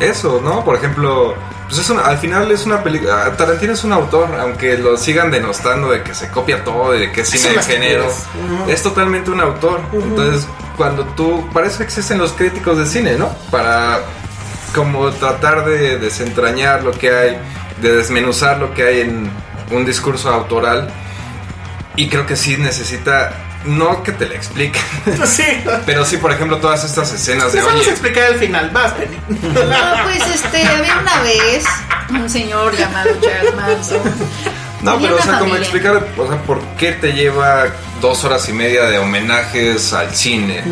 eso, 0.00 0.40
¿no? 0.42 0.64
Por 0.64 0.74
ejemplo, 0.74 1.36
pues 1.68 1.80
es 1.80 1.90
una- 1.90 2.02
al 2.02 2.18
final 2.18 2.50
es 2.50 2.64
una 2.66 2.82
película. 2.82 3.30
Tarantino 3.36 3.72
es 3.74 3.84
un 3.84 3.92
autor, 3.92 4.28
aunque 4.40 4.78
lo 4.78 4.96
sigan 4.96 5.30
denostando 5.30 5.90
de 5.90 6.02
que 6.02 6.14
se 6.14 6.28
copia 6.30 6.64
todo 6.64 6.92
de 6.92 7.12
que 7.12 7.20
es 7.20 7.28
cine 7.30 7.42
de 7.50 7.62
género. 7.74 8.04
Es 8.72 8.82
totalmente 8.82 9.30
un 9.30 9.40
autor. 9.40 9.80
Entonces, 9.92 10.46
cuando 10.76 11.04
tú. 11.04 11.48
Para 11.52 11.66
eso 11.66 11.82
existen 11.82 12.18
los 12.18 12.32
críticos 12.32 12.78
de 12.78 12.86
cine, 12.86 13.16
¿no? 13.16 13.28
Para 13.50 14.00
como 14.74 15.10
tratar 15.12 15.64
de 15.64 15.98
desentrañar 15.98 16.82
lo 16.84 16.92
que 16.92 17.10
hay, 17.10 17.38
de 17.82 17.96
desmenuzar 17.96 18.58
lo 18.58 18.72
que 18.74 18.84
hay 18.86 19.00
en 19.00 19.30
un 19.70 19.84
discurso 19.84 20.30
autoral. 20.30 20.90
Y 21.96 22.08
creo 22.08 22.26
que 22.26 22.36
sí 22.36 22.56
necesita. 22.56 23.32
No 23.64 24.02
que 24.02 24.12
te 24.12 24.26
lo 24.26 24.34
explique. 24.34 24.80
Sí. 25.26 25.44
Pero 25.84 26.04
sí, 26.04 26.16
por 26.16 26.32
ejemplo, 26.32 26.58
todas 26.58 26.84
estas 26.84 27.12
escenas 27.12 27.52
de 27.52 27.58
Les 27.58 27.66
vamos 27.66 27.86
a 27.86 27.90
explicar 27.90 28.32
el 28.32 28.38
final. 28.38 28.70
Vas, 28.70 28.92
Penny. 28.92 29.18
No, 29.28 30.04
pues 30.04 30.22
este, 30.34 30.64
había 30.64 30.98
una 30.98 31.22
vez 31.22 31.64
un 32.10 32.28
señor 32.30 32.76
llamado 32.76 33.10
Charles 33.20 33.54
Manson. 33.54 34.00
No, 34.82 34.98
pero 35.00 35.16
o 35.16 35.22
sea, 35.22 35.40
como 35.40 35.56
explicar, 35.56 36.06
o 36.16 36.28
sea, 36.28 36.40
por 36.42 36.62
qué 36.76 36.92
te 36.92 37.12
lleva 37.12 37.66
dos 38.00 38.22
horas 38.24 38.48
y 38.48 38.52
media 38.52 38.84
de 38.84 38.98
homenajes 38.98 39.92
al 39.92 40.14
cine, 40.14 40.62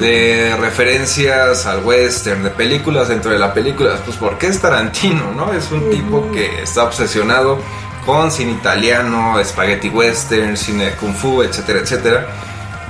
de 0.00 0.54
referencias 0.60 1.64
al 1.64 1.82
western, 1.82 2.44
de 2.44 2.50
películas 2.50 3.08
dentro 3.08 3.30
de 3.30 3.38
la 3.38 3.54
película, 3.54 3.96
pues 4.04 4.18
porque 4.18 4.48
es 4.48 4.60
Tarantino, 4.60 5.32
¿no? 5.32 5.52
Es 5.54 5.70
un 5.72 5.90
tipo 5.90 6.30
que 6.30 6.62
está 6.62 6.84
obsesionado 6.84 7.58
con 8.04 8.30
cine 8.30 8.52
italiano, 8.52 9.36
spaghetti 9.44 9.88
western, 9.88 10.56
cine 10.56 10.92
kung 10.96 11.14
fu, 11.14 11.42
etcétera, 11.42 11.80
etcétera. 11.80 12.26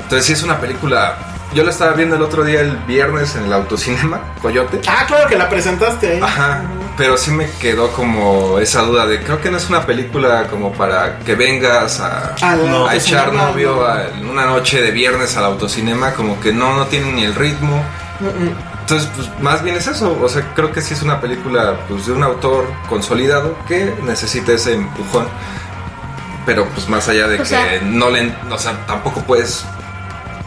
Entonces 0.03 0.27
sí 0.27 0.33
es 0.33 0.43
una 0.43 0.59
película. 0.61 1.17
Yo 1.55 1.63
la 1.63 1.71
estaba 1.71 1.93
viendo 1.93 2.17
el 2.17 2.23
otro 2.23 2.43
día, 2.43 2.61
el 2.63 2.77
viernes, 2.79 3.37
en 3.37 3.45
el 3.45 3.53
autocinema, 3.53 4.21
Coyote. 4.43 4.81
Ah, 4.89 5.05
claro 5.07 5.29
que 5.29 5.37
la 5.39 5.49
presentaste. 5.49 6.19
¿eh? 6.19 6.21
Ajá, 6.23 6.63
pero 6.97 7.17
sí 7.17 7.31
me 7.31 7.49
quedó 7.61 7.93
como 7.93 8.59
esa 8.59 8.83
duda 8.83 9.07
de 9.07 9.21
creo 9.21 9.41
que 9.41 9.51
no 9.53 9.57
es 9.59 9.69
una 9.69 9.87
película 9.87 10.49
como 10.49 10.73
para 10.73 11.19
que 11.21 11.37
vengas 11.37 12.01
a, 12.01 12.35
echar 12.93 13.33
no. 13.33 13.47
novio 13.51 13.87
a- 13.87 14.09
en 14.09 14.29
una 14.29 14.47
noche 14.47 14.83
de 14.83 14.91
viernes 14.91 15.37
al 15.37 15.45
autocinema, 15.45 16.13
como 16.15 16.41
que 16.41 16.53
no, 16.53 16.75
no 16.77 16.87
tiene 16.87 17.13
ni 17.13 17.25
el 17.25 17.35
ritmo. 17.37 17.85
Entonces, 18.85 19.09
pues 19.17 19.29
más 19.41 19.63
bien 19.63 19.77
es 19.77 19.87
eso, 19.87 20.15
o 20.23 20.29
sea, 20.29 20.43
creo 20.55 20.71
que 20.71 20.83
sí 20.83 20.93
es 20.93 21.01
una 21.03 21.19
película 21.19 21.75
pues, 21.89 22.05
de 22.05 22.13
un 22.13 22.23
autor 22.23 22.71
consolidado 22.89 23.57
que 23.67 23.95
necesita 24.03 24.53
ese 24.53 24.75
empujón. 24.75 25.27
Pero 26.45 26.67
pues 26.69 26.87
más 26.91 27.09
allá 27.09 27.27
de 27.27 27.37
O 27.37 27.39
que 27.39 27.47
sea- 27.47 27.81
no 27.83 28.11
le, 28.11 28.35
o 28.51 28.59
sea, 28.59 28.85
tampoco 28.87 29.23
puedes 29.23 29.65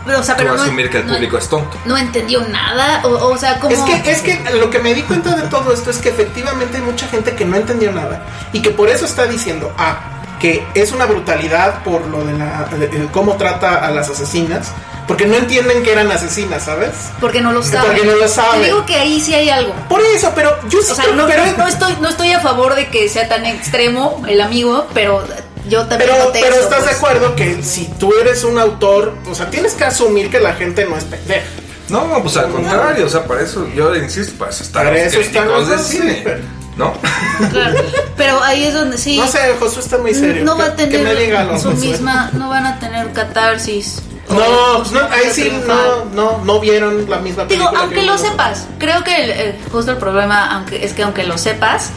Pero, 0.06 0.20
o 0.20 0.24
sea, 0.24 0.36
tú 0.36 0.44
pero 0.44 0.56
no, 0.56 0.62
asumir 0.62 0.90
que 0.92 1.00
el 1.00 1.08
no- 1.08 1.14
público 1.14 1.38
es 1.40 1.50
tonto. 1.50 1.76
no 1.86 1.98
entendió 1.98 2.48
nada. 2.48 3.02
O, 3.06 3.10
o 3.32 3.38
sea, 3.40 3.60
como. 3.60 3.74
Es 3.74 3.80
que, 3.82 4.12
es 4.12 4.22
que 4.22 4.40
lo 4.56 4.70
que 4.70 4.78
me 4.80 4.94
di 4.94 5.02
cuenta 5.02 5.36
de 5.36 5.48
todo 5.48 5.74
esto 5.74 5.90
es 5.90 5.98
que 5.98 6.10
efectivamente 6.10 6.78
hay 6.78 6.84
mucha 6.84 7.08
gente 7.08 7.36
que 7.36 7.44
no 7.46 7.56
entendió 7.58 7.92
nada 7.92 8.22
y 8.54 8.62
que 8.62 8.70
por 8.70 8.88
eso 8.90 9.06
está 9.06 9.26
diciendo, 9.26 9.74
ah, 9.80 9.98
que 10.40 10.64
es 10.76 10.92
una 10.92 11.08
brutalidad 11.08 11.82
por 11.82 12.06
lo 12.06 12.24
de, 12.24 12.34
la, 12.34 12.66
de- 12.66 12.88
de 12.88 13.08
cómo 13.08 13.36
trata 13.38 13.84
a 13.84 13.90
las 13.90 14.08
asesinas, 14.12 14.72
porque 15.08 15.26
no 15.26 15.36
entienden 15.36 15.84
que 15.84 15.92
eran 15.94 16.12
asesinas, 16.12 16.64
¿sabes? 16.64 16.92
Porque 17.22 17.42
no 17.42 17.52
lo 17.54 17.64
saben. 17.64 17.92
Porque 17.92 18.06
no 18.06 18.16
lo 18.18 18.28
saben. 18.28 18.60
Te 18.62 18.66
digo 18.68 18.86
que 18.86 18.96
ahí 18.96 19.20
sí 19.22 19.34
hay 19.34 19.50
algo. 19.50 19.74
Por 19.88 20.02
eso, 20.02 20.32
pero 20.36 20.56
yo 20.70 20.82
sí 20.82 20.92
O 20.92 20.96
sea, 20.96 21.06
creo- 21.06 21.16
no, 21.16 21.28
pero, 21.28 21.44
no 21.58 21.68
estoy, 21.68 21.96
no 22.02 22.10
estoy 22.10 22.32
a 22.34 22.40
favor 22.42 22.76
de 22.76 22.88
que 22.90 23.08
sea 23.10 23.28
tan 23.30 23.46
extremo 23.46 24.22
el 24.28 24.42
amigo, 24.42 24.88
pero 24.94 25.24
yo 25.70 25.86
también 25.88 26.12
pero, 26.12 26.26
noté 26.26 26.40
pero 26.42 26.56
eso, 26.56 26.64
estás 26.64 26.80
de 26.82 26.86
pues. 26.88 26.98
acuerdo 26.98 27.36
que 27.36 27.64
si 27.64 27.86
tú 28.00 28.14
eres 28.20 28.44
un 28.44 28.58
autor, 28.60 29.16
o 29.30 29.34
sea, 29.36 29.50
tienes 29.50 29.74
que 29.74 29.86
asumir 29.86 30.30
que 30.30 30.40
la 30.40 30.54
gente 30.54 30.86
no 30.86 30.98
es 30.98 31.06
pendeja. 31.06 31.46
No, 31.90 32.22
pues 32.22 32.36
al 32.36 32.50
contrario, 32.52 33.06
o 33.06 33.10
sea, 33.10 33.24
para 33.26 33.42
eso, 33.44 33.66
yo 33.74 33.96
insisto, 33.96 34.38
para 34.38 34.52
eso 34.52 34.64
están 34.64 34.84
Para 34.86 34.98
los 34.98 35.08
eso 35.08 35.22
están 35.22 35.48
críticos 35.48 35.70
de 35.70 35.78
sí, 35.80 35.98
cine, 36.00 36.22
pero- 36.22 36.40
¿no? 36.76 36.94
Claro, 37.50 37.80
pero 38.18 38.44
ahí 38.44 38.66
es 38.66 38.74
donde 38.74 38.98
sí. 38.98 39.18
No 39.18 39.26
sé, 39.26 39.40
Josué 39.58 39.82
está 39.82 39.98
muy 39.98 40.14
serio. 40.14 40.44
No 40.44 40.58
va 40.58 40.66
a 40.66 40.76
Que- 40.76 40.90
que 40.90 40.98
me 41.00 41.16
diga 41.16 41.46
tener 41.46 41.60
su 41.62 41.72
misma, 41.72 42.30
no 42.34 42.50
van 42.50 42.66
a 42.66 42.78
tener 42.80 43.14
catarsis. 43.14 44.00
No, 44.30 44.84
no, 44.84 45.00
ahí 45.10 45.30
sí 45.32 45.50
no, 45.66 46.06
no, 46.14 46.44
no 46.44 46.60
vieron 46.60 47.10
la 47.10 47.20
misma 47.20 47.46
Digo, 47.46 47.60
película. 47.66 47.80
aunque 47.82 47.96
que 47.96 48.06
lo 48.06 48.18
sepas, 48.18 48.68
creo 48.78 49.04
que 49.04 49.24
el- 49.24 49.32
el- 49.32 49.56
justo 49.72 49.92
el 49.92 49.98
problema 49.98 50.54
aunque 50.54 50.84
es 50.84 50.94
que 50.94 51.04
aunque 51.04 51.24
lo 51.24 51.38
sepas, 51.38 51.92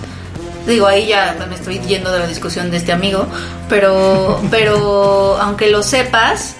digo, 0.67 0.87
ahí 0.87 1.09
ya 1.09 1.37
me 1.49 1.57
estoy 1.57 1.81
yendo 1.81 2.13
de 2.13 2.21
la 2.21 2.27
discusión 2.29 2.71
de 2.71 2.77
este 2.77 2.93
amigo, 2.93 3.27
pero 3.69 4.41
pero 4.51 5.39
aunque 5.41 5.71
lo 5.71 5.83
sepas, 5.83 6.55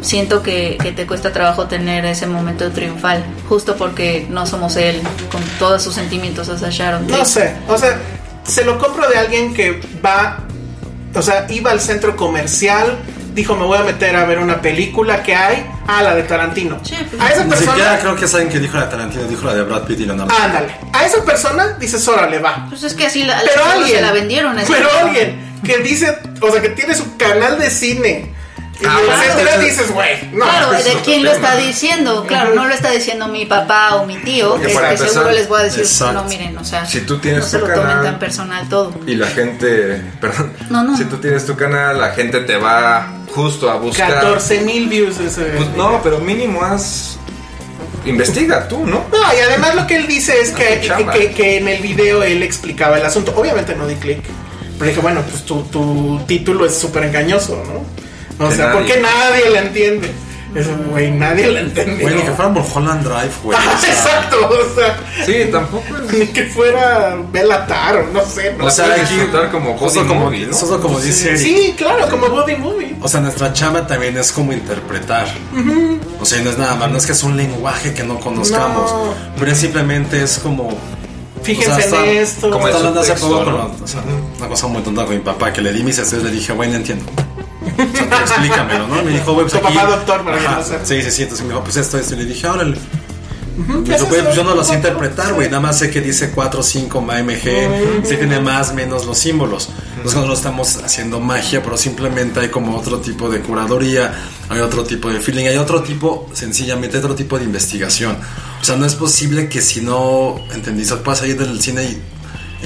siento 0.00 0.42
que, 0.42 0.78
que 0.82 0.92
te 0.92 1.06
cuesta 1.06 1.32
trabajo 1.32 1.66
tener 1.66 2.04
ese 2.06 2.26
momento 2.26 2.70
triunfal, 2.72 3.24
justo 3.48 3.76
porque 3.76 4.26
no 4.30 4.46
somos 4.46 4.76
él 4.76 5.02
con 5.30 5.42
todos 5.58 5.82
sus 5.82 5.94
sentimientos 5.94 6.48
hacia 6.48 6.70
Sharon. 6.70 7.06
No 7.08 7.24
sé, 7.26 7.54
o 7.68 7.76
sea, 7.76 7.98
se 8.46 8.64
lo 8.64 8.78
compro 8.78 9.06
de 9.08 9.16
alguien 9.18 9.52
que 9.54 9.80
va, 10.04 10.38
o 11.14 11.20
sea, 11.22 11.46
iba 11.50 11.70
al 11.70 11.80
centro 11.80 12.16
comercial, 12.16 12.98
dijo 13.34 13.54
me 13.56 13.64
voy 13.64 13.76
a 13.78 13.82
meter 13.82 14.16
a 14.16 14.24
ver 14.24 14.38
una 14.38 14.60
película 14.62 15.22
que 15.22 15.34
hay, 15.34 15.66
ah, 15.86 16.02
la 16.02 16.14
de 16.14 16.22
Tarantino. 16.22 16.78
Sí, 16.82 16.94
pues, 17.10 17.20
a 17.20 17.28
esa 17.32 17.44
Ni 17.44 17.50
siquiera 17.56 17.74
persona, 17.74 17.98
creo 18.00 18.16
que 18.16 18.28
saben 18.28 18.48
que 18.48 18.60
dijo 18.60 18.76
la 18.76 18.84
de 18.84 18.90
Tarantino, 18.90 19.24
dijo 19.24 19.44
la 19.44 19.54
de 19.54 19.62
Brad 19.62 19.82
Pitt 19.84 20.00
y 20.00 20.06
Leonardo. 20.06 20.32
ándale, 20.34 20.74
a 20.92 21.04
esa 21.04 21.24
persona 21.24 21.72
dices, 21.78 22.06
órale, 22.08 22.38
va. 22.38 22.66
Pues 22.68 22.82
es 22.84 22.94
que 22.94 23.06
así 23.06 23.24
la, 23.24 23.40
Pero 23.44 23.64
la- 23.66 23.72
alguien, 23.72 23.96
se 23.96 24.02
la 24.02 24.12
vendieron. 24.12 24.56
pero 24.56 24.66
persona. 24.88 25.00
alguien 25.00 25.60
que 25.64 25.78
dice, 25.78 26.18
o 26.40 26.50
sea, 26.52 26.62
que 26.62 26.68
tiene 26.70 26.94
su 26.94 27.16
canal 27.16 27.58
de 27.58 27.70
cine. 27.70 28.33
Y 28.80 28.86
Ah, 28.86 28.98
etcétera, 29.06 29.42
claro. 29.52 29.62
dices, 29.62 29.90
güey, 29.92 30.28
no. 30.32 30.44
Claro, 30.44 30.68
pues, 30.70 30.84
¿de 30.84 30.94
quién 31.04 31.22
lo 31.24 31.30
está 31.30 31.56
diciendo? 31.56 32.24
Claro, 32.26 32.54
no 32.54 32.66
lo 32.66 32.74
está 32.74 32.90
diciendo 32.90 33.28
mi 33.28 33.46
papá 33.46 33.94
o 33.94 34.04
mi 34.06 34.16
tío, 34.16 34.60
que, 34.60 34.68
para 34.70 34.88
que 34.88 34.94
empezar, 34.94 35.08
seguro 35.12 35.30
les 35.30 35.48
voy 35.48 35.60
a 35.60 35.64
decir, 35.64 35.80
exacto. 35.82 36.12
no, 36.22 36.24
miren, 36.24 36.58
o 36.58 36.64
sea, 36.64 36.84
Si 36.84 37.00
tú 37.02 37.18
tienes 37.18 37.42
no 37.44 37.46
se 37.50 37.58
tu 37.58 37.66
lo 37.66 37.72
tomen 37.74 37.88
canal- 37.88 38.04
tan 38.04 38.18
personal 38.18 38.68
todo. 38.68 38.92
Y 39.06 39.14
la 39.14 39.28
gente, 39.28 40.02
perdón, 40.20 40.52
No, 40.70 40.82
no. 40.82 40.96
si 40.96 41.04
tú 41.04 41.18
tienes 41.18 41.46
tu 41.46 41.54
canal, 41.56 42.00
la 42.00 42.10
gente 42.10 42.40
te 42.40 42.56
va 42.56 43.12
justo 43.32 43.70
a 43.70 43.76
buscar. 43.76 44.12
14 44.12 44.60
mil 44.62 44.88
views 44.88 45.18
ese. 45.20 45.42
Pues 45.56 45.68
no, 45.76 46.00
pero 46.02 46.18
mínimo 46.18 46.62
haz. 46.62 47.16
Investiga 48.06 48.68
tú, 48.68 48.84
¿no? 48.84 49.04
No, 49.10 49.34
y 49.34 49.40
además 49.40 49.74
lo 49.76 49.86
que 49.86 49.96
él 49.96 50.06
dice 50.06 50.38
es 50.40 50.50
que, 50.50 51.32
que 51.34 51.56
en 51.58 51.68
el 51.68 51.80
video 51.80 52.22
él 52.22 52.42
explicaba 52.42 52.98
el 52.98 53.06
asunto. 53.06 53.32
Obviamente 53.34 53.74
no 53.74 53.86
di 53.86 53.94
clic. 53.94 54.18
Pero 54.78 54.88
dije, 54.90 55.00
bueno, 55.00 55.22
pues 55.22 55.44
tu, 55.44 55.62
tu 55.62 56.20
título 56.26 56.66
es 56.66 56.76
súper 56.76 57.04
engañoso, 57.04 57.62
¿no? 57.66 58.03
O 58.38 58.50
sea, 58.50 58.66
nadie- 58.66 58.72
porque 58.78 59.00
nadie 59.00 59.50
la 59.50 59.60
entiende. 59.60 60.10
Eso, 60.54 60.70
güey, 60.88 61.10
nadie 61.10 61.48
la 61.48 61.60
entiende. 61.60 62.00
Güey, 62.00 62.14
ni 62.14 62.22
que 62.22 62.30
fuera 62.30 62.48
Mulholland 62.48 63.02
Drive, 63.04 63.32
güey. 63.42 63.58
Ah, 63.60 63.74
o 63.76 63.80
sea, 63.80 63.90
exacto, 63.92 64.36
o 64.48 64.74
sea, 64.76 64.96
Sí, 65.26 65.50
tampoco 65.50 65.96
es. 65.96 66.12
ni 66.16 66.26
que 66.28 66.44
fuera 66.44 67.16
Belatar 67.32 67.96
o 67.96 68.06
no 68.12 68.24
sé. 68.24 68.54
No 68.56 68.66
O 68.66 68.70
sea, 68.70 68.84
hay 68.84 69.00
que 69.00 69.14
disfrutar 69.14 69.50
como 69.50 69.74
Body 69.74 69.98
como, 70.06 70.14
movie, 70.26 70.46
¿no? 70.46 70.80
como 70.80 71.00
dice 71.00 71.30
Eric. 71.30 71.40
Sí, 71.40 71.74
claro, 71.76 72.08
como 72.08 72.28
Body 72.28 72.54
Movie. 72.54 72.96
O 73.00 73.08
sea, 73.08 73.18
nuestra 73.20 73.52
chamba 73.52 73.84
también 73.84 74.16
es 74.16 74.30
como 74.30 74.52
interpretar. 74.52 75.26
O 76.20 76.24
sea, 76.24 76.40
no 76.40 76.50
es 76.50 76.58
nada 76.58 76.76
más, 76.76 76.88
no 76.90 76.98
es 76.98 77.06
que 77.06 77.12
es 77.12 77.22
un 77.24 77.36
lenguaje 77.36 77.92
que 77.92 78.04
no 78.04 78.20
conozcamos. 78.20 78.92
No. 78.92 79.14
Pero 79.36 79.50
es 79.50 79.58
simplemente 79.58 80.22
es 80.22 80.38
como. 80.38 80.68
Fíjense 81.42 81.72
o 81.72 81.74
sea, 81.74 81.84
está- 81.84 82.06
en 82.06 82.18
esto. 82.18 82.50
como 82.50 82.68
el 82.68 82.74
hablando 82.76 83.00
hace 83.00 83.12
poco 83.14 83.44
con 83.44 83.54
¿no? 83.54 83.70
o 83.82 83.86
sea, 83.88 84.02
una 84.38 84.48
cosa 84.48 84.66
muy 84.68 84.82
tonta 84.82 85.04
con 85.04 85.14
mi 85.14 85.20
papá 85.20 85.52
que 85.52 85.60
le 85.60 85.72
di 85.72 85.82
mis 85.82 85.98
estudios, 85.98 86.24
le 86.24 86.30
dije, 86.30 86.52
güey, 86.52 86.70
no 86.70 86.76
entiendo. 86.76 87.04
Explícamelo, 87.78 88.88
¿no? 88.88 89.02
Me 89.02 89.10
dijo, 89.12 89.32
güey, 89.34 89.46
pues 89.46 89.60
Tu 89.60 89.66
aquí. 89.66 89.76
papá 89.76 89.90
doctor, 89.90 90.24
para 90.24 90.38
que 90.38 90.46
Ajá, 90.46 90.56
no 90.58 90.64
sepa. 90.64 90.84
Sí, 90.86 91.02
sí, 91.02 91.10
sí. 91.10 91.22
Entonces 91.22 91.46
me 91.46 91.52
dijo, 91.52 91.64
pues 91.64 91.76
esto, 91.76 91.98
esto. 91.98 92.14
Y 92.14 92.18
le 92.18 92.24
dije, 92.26 92.46
órale. 92.46 92.76
Me 93.56 93.96
pues 93.96 94.34
yo 94.34 94.42
no 94.42 94.52
lo 94.56 94.64
sé 94.64 94.74
interpretar, 94.74 95.32
güey. 95.34 95.46
Nada 95.48 95.60
más 95.60 95.78
sé 95.78 95.88
que 95.88 96.00
dice 96.00 96.30
4, 96.32 96.60
5, 96.62 97.06
AMG. 97.08 98.04
Sí 98.04 98.16
tiene 98.16 98.40
más, 98.40 98.74
menos 98.74 99.06
los 99.06 99.16
símbolos. 99.16 99.68
Nosotros 99.98 100.26
no 100.26 100.34
estamos 100.34 100.76
haciendo 100.84 101.20
magia, 101.20 101.62
pero 101.62 101.76
simplemente 101.76 102.40
hay 102.40 102.48
como 102.48 102.76
otro 102.76 102.98
tipo 102.98 103.30
de 103.30 103.40
curaduría, 103.40 104.12
hay 104.48 104.58
otro 104.58 104.82
tipo 104.84 105.08
de 105.08 105.20
feeling, 105.20 105.46
hay 105.46 105.56
otro 105.56 105.82
tipo, 105.84 106.28
sencillamente, 106.32 106.98
otro 106.98 107.14
tipo 107.14 107.38
de 107.38 107.44
investigación. 107.44 108.18
O 108.60 108.64
sea, 108.64 108.74
no 108.76 108.86
es 108.86 108.96
posible 108.96 109.48
que 109.48 109.62
si 109.62 109.80
no 109.82 110.34
entendiste, 110.52 110.96
puedas 110.96 111.20
salir 111.20 111.38
del 111.38 111.60
cine 111.62 111.84
y 111.84 112.02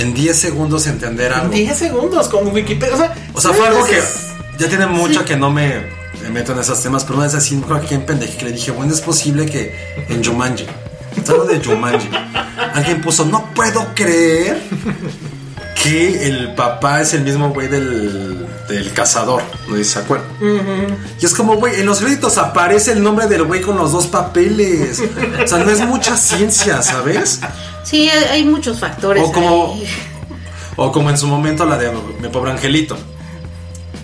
en 0.01 0.15
10 0.15 0.37
segundos 0.39 0.87
entender 0.87 1.33
algo. 1.35 1.53
10 1.53 1.77
segundos 1.77 2.29
con 2.29 2.47
Wikipedia. 2.49 2.95
O 2.95 2.99
sea, 2.99 3.15
O 3.35 3.41
sea, 3.43 3.53
fue 3.53 3.69
algo 3.69 3.85
que 3.85 3.99
es- 3.99 4.25
ya 4.59 4.69
tiene 4.69 4.87
mucho 4.87 5.25
que 5.25 5.37
no 5.37 5.51
me, 5.51 5.87
me 6.23 6.31
meto 6.31 6.53
en 6.53 6.59
esos 6.59 6.83
temas, 6.83 7.05
pero 7.05 7.17
una 7.17 7.27
vez 7.27 7.35
así, 7.35 7.57
me 7.57 7.65
acuerdo 7.65 7.89
que 7.89 7.95
en 7.95 8.07
pendeje 8.07 8.37
que 8.37 8.45
le 8.47 8.53
dije, 8.53 8.71
bueno, 8.71 8.93
es 8.93 9.01
posible 9.01 9.47
que 9.47 9.75
en 10.09 10.25
Jumanji, 10.25 10.67
algo 11.29 11.45
de 11.45 11.63
Jumanji, 11.65 12.09
alguien 12.75 13.01
puso, 13.01 13.25
no 13.25 13.53
puedo 13.55 13.95
creer 13.95 14.61
que 15.83 16.27
el 16.27 16.55
papá 16.55 17.01
es 17.01 17.15
el 17.15 17.23
mismo 17.23 17.51
güey 17.51 17.69
del, 17.69 18.47
del 18.69 18.93
cazador, 18.93 19.43
no 19.69 19.77
sé 19.77 19.85
si 19.85 19.91
se 19.91 19.99
acuerdan. 20.01 20.29
Y 21.21 21.25
es 21.25 21.35
como, 21.35 21.55
güey, 21.57 21.81
en 21.81 21.87
los 21.87 22.01
créditos 22.01 22.37
aparece 22.39 22.93
el 22.93 23.03
nombre 23.03 23.27
del 23.27 23.45
güey 23.45 23.61
con 23.61 23.79
los 23.79 23.93
dos 23.93 24.09
papeles. 24.09 25.01
O 25.45 25.47
sea, 25.47 25.59
no 25.59 25.71
es 25.71 25.81
mucha 25.87 26.17
ciencia, 26.17 26.83
¿sabes? 26.83 27.41
Sí, 27.85 28.09
hay, 28.11 28.25
hay 28.25 28.45
muchos 28.45 28.81
factores. 28.81 29.23
O 29.25 29.33
como, 29.33 29.75
ahí. 29.75 29.87
o 30.77 30.91
como 30.91 31.11
en 31.11 31.17
su 31.17 31.29
momento 31.29 31.65
la 31.65 31.79
de 31.79 31.93
Mi 32.21 32.29
Pobre 32.29 32.51
Angelito. 32.51 32.99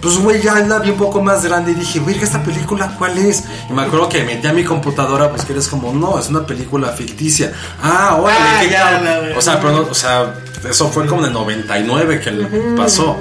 Pues 0.05 0.19
güey, 0.19 0.41
ya 0.41 0.55
la 0.61 0.79
vi 0.79 0.91
un 0.91 0.97
poco 0.99 1.21
más 1.21 1.43
grande 1.45 1.73
y 1.73 1.75
dije, 1.75 1.99
güey, 1.99 2.17
¿esta 2.23 2.41
película 2.43 2.95
cuál 2.97 3.19
es? 3.19 3.43
Y 3.69 3.73
me 3.73 3.83
acuerdo 3.83 4.09
que 4.09 4.23
metí 4.23 4.47
a 4.47 4.53
mi 4.53 4.63
computadora, 4.63 5.31
pues 5.31 5.45
que 5.45 5.53
eres 5.53 5.67
como, 5.67 5.93
no, 5.93 6.19
es 6.19 6.29
una 6.29 6.47
película 6.47 6.91
ficticia. 6.91 7.53
Ah, 7.83 8.17
órale, 8.21 8.39
Ah, 8.41 8.59
qué 8.61 8.71
ya, 8.71 8.81
cabrón. 8.83 9.05
la, 9.05 9.21
la, 9.31 9.39
O 9.39 9.43
sea, 9.43 9.59
pero 9.61 9.73
no, 9.73 9.81
o 9.91 9.95
sea, 9.95 10.35
eso 10.71 10.89
fue 10.91 11.07
como 11.07 11.23
en 11.23 11.29
el 11.29 11.33
99 11.33 12.21
que 12.21 12.31
pasó. 12.77 13.17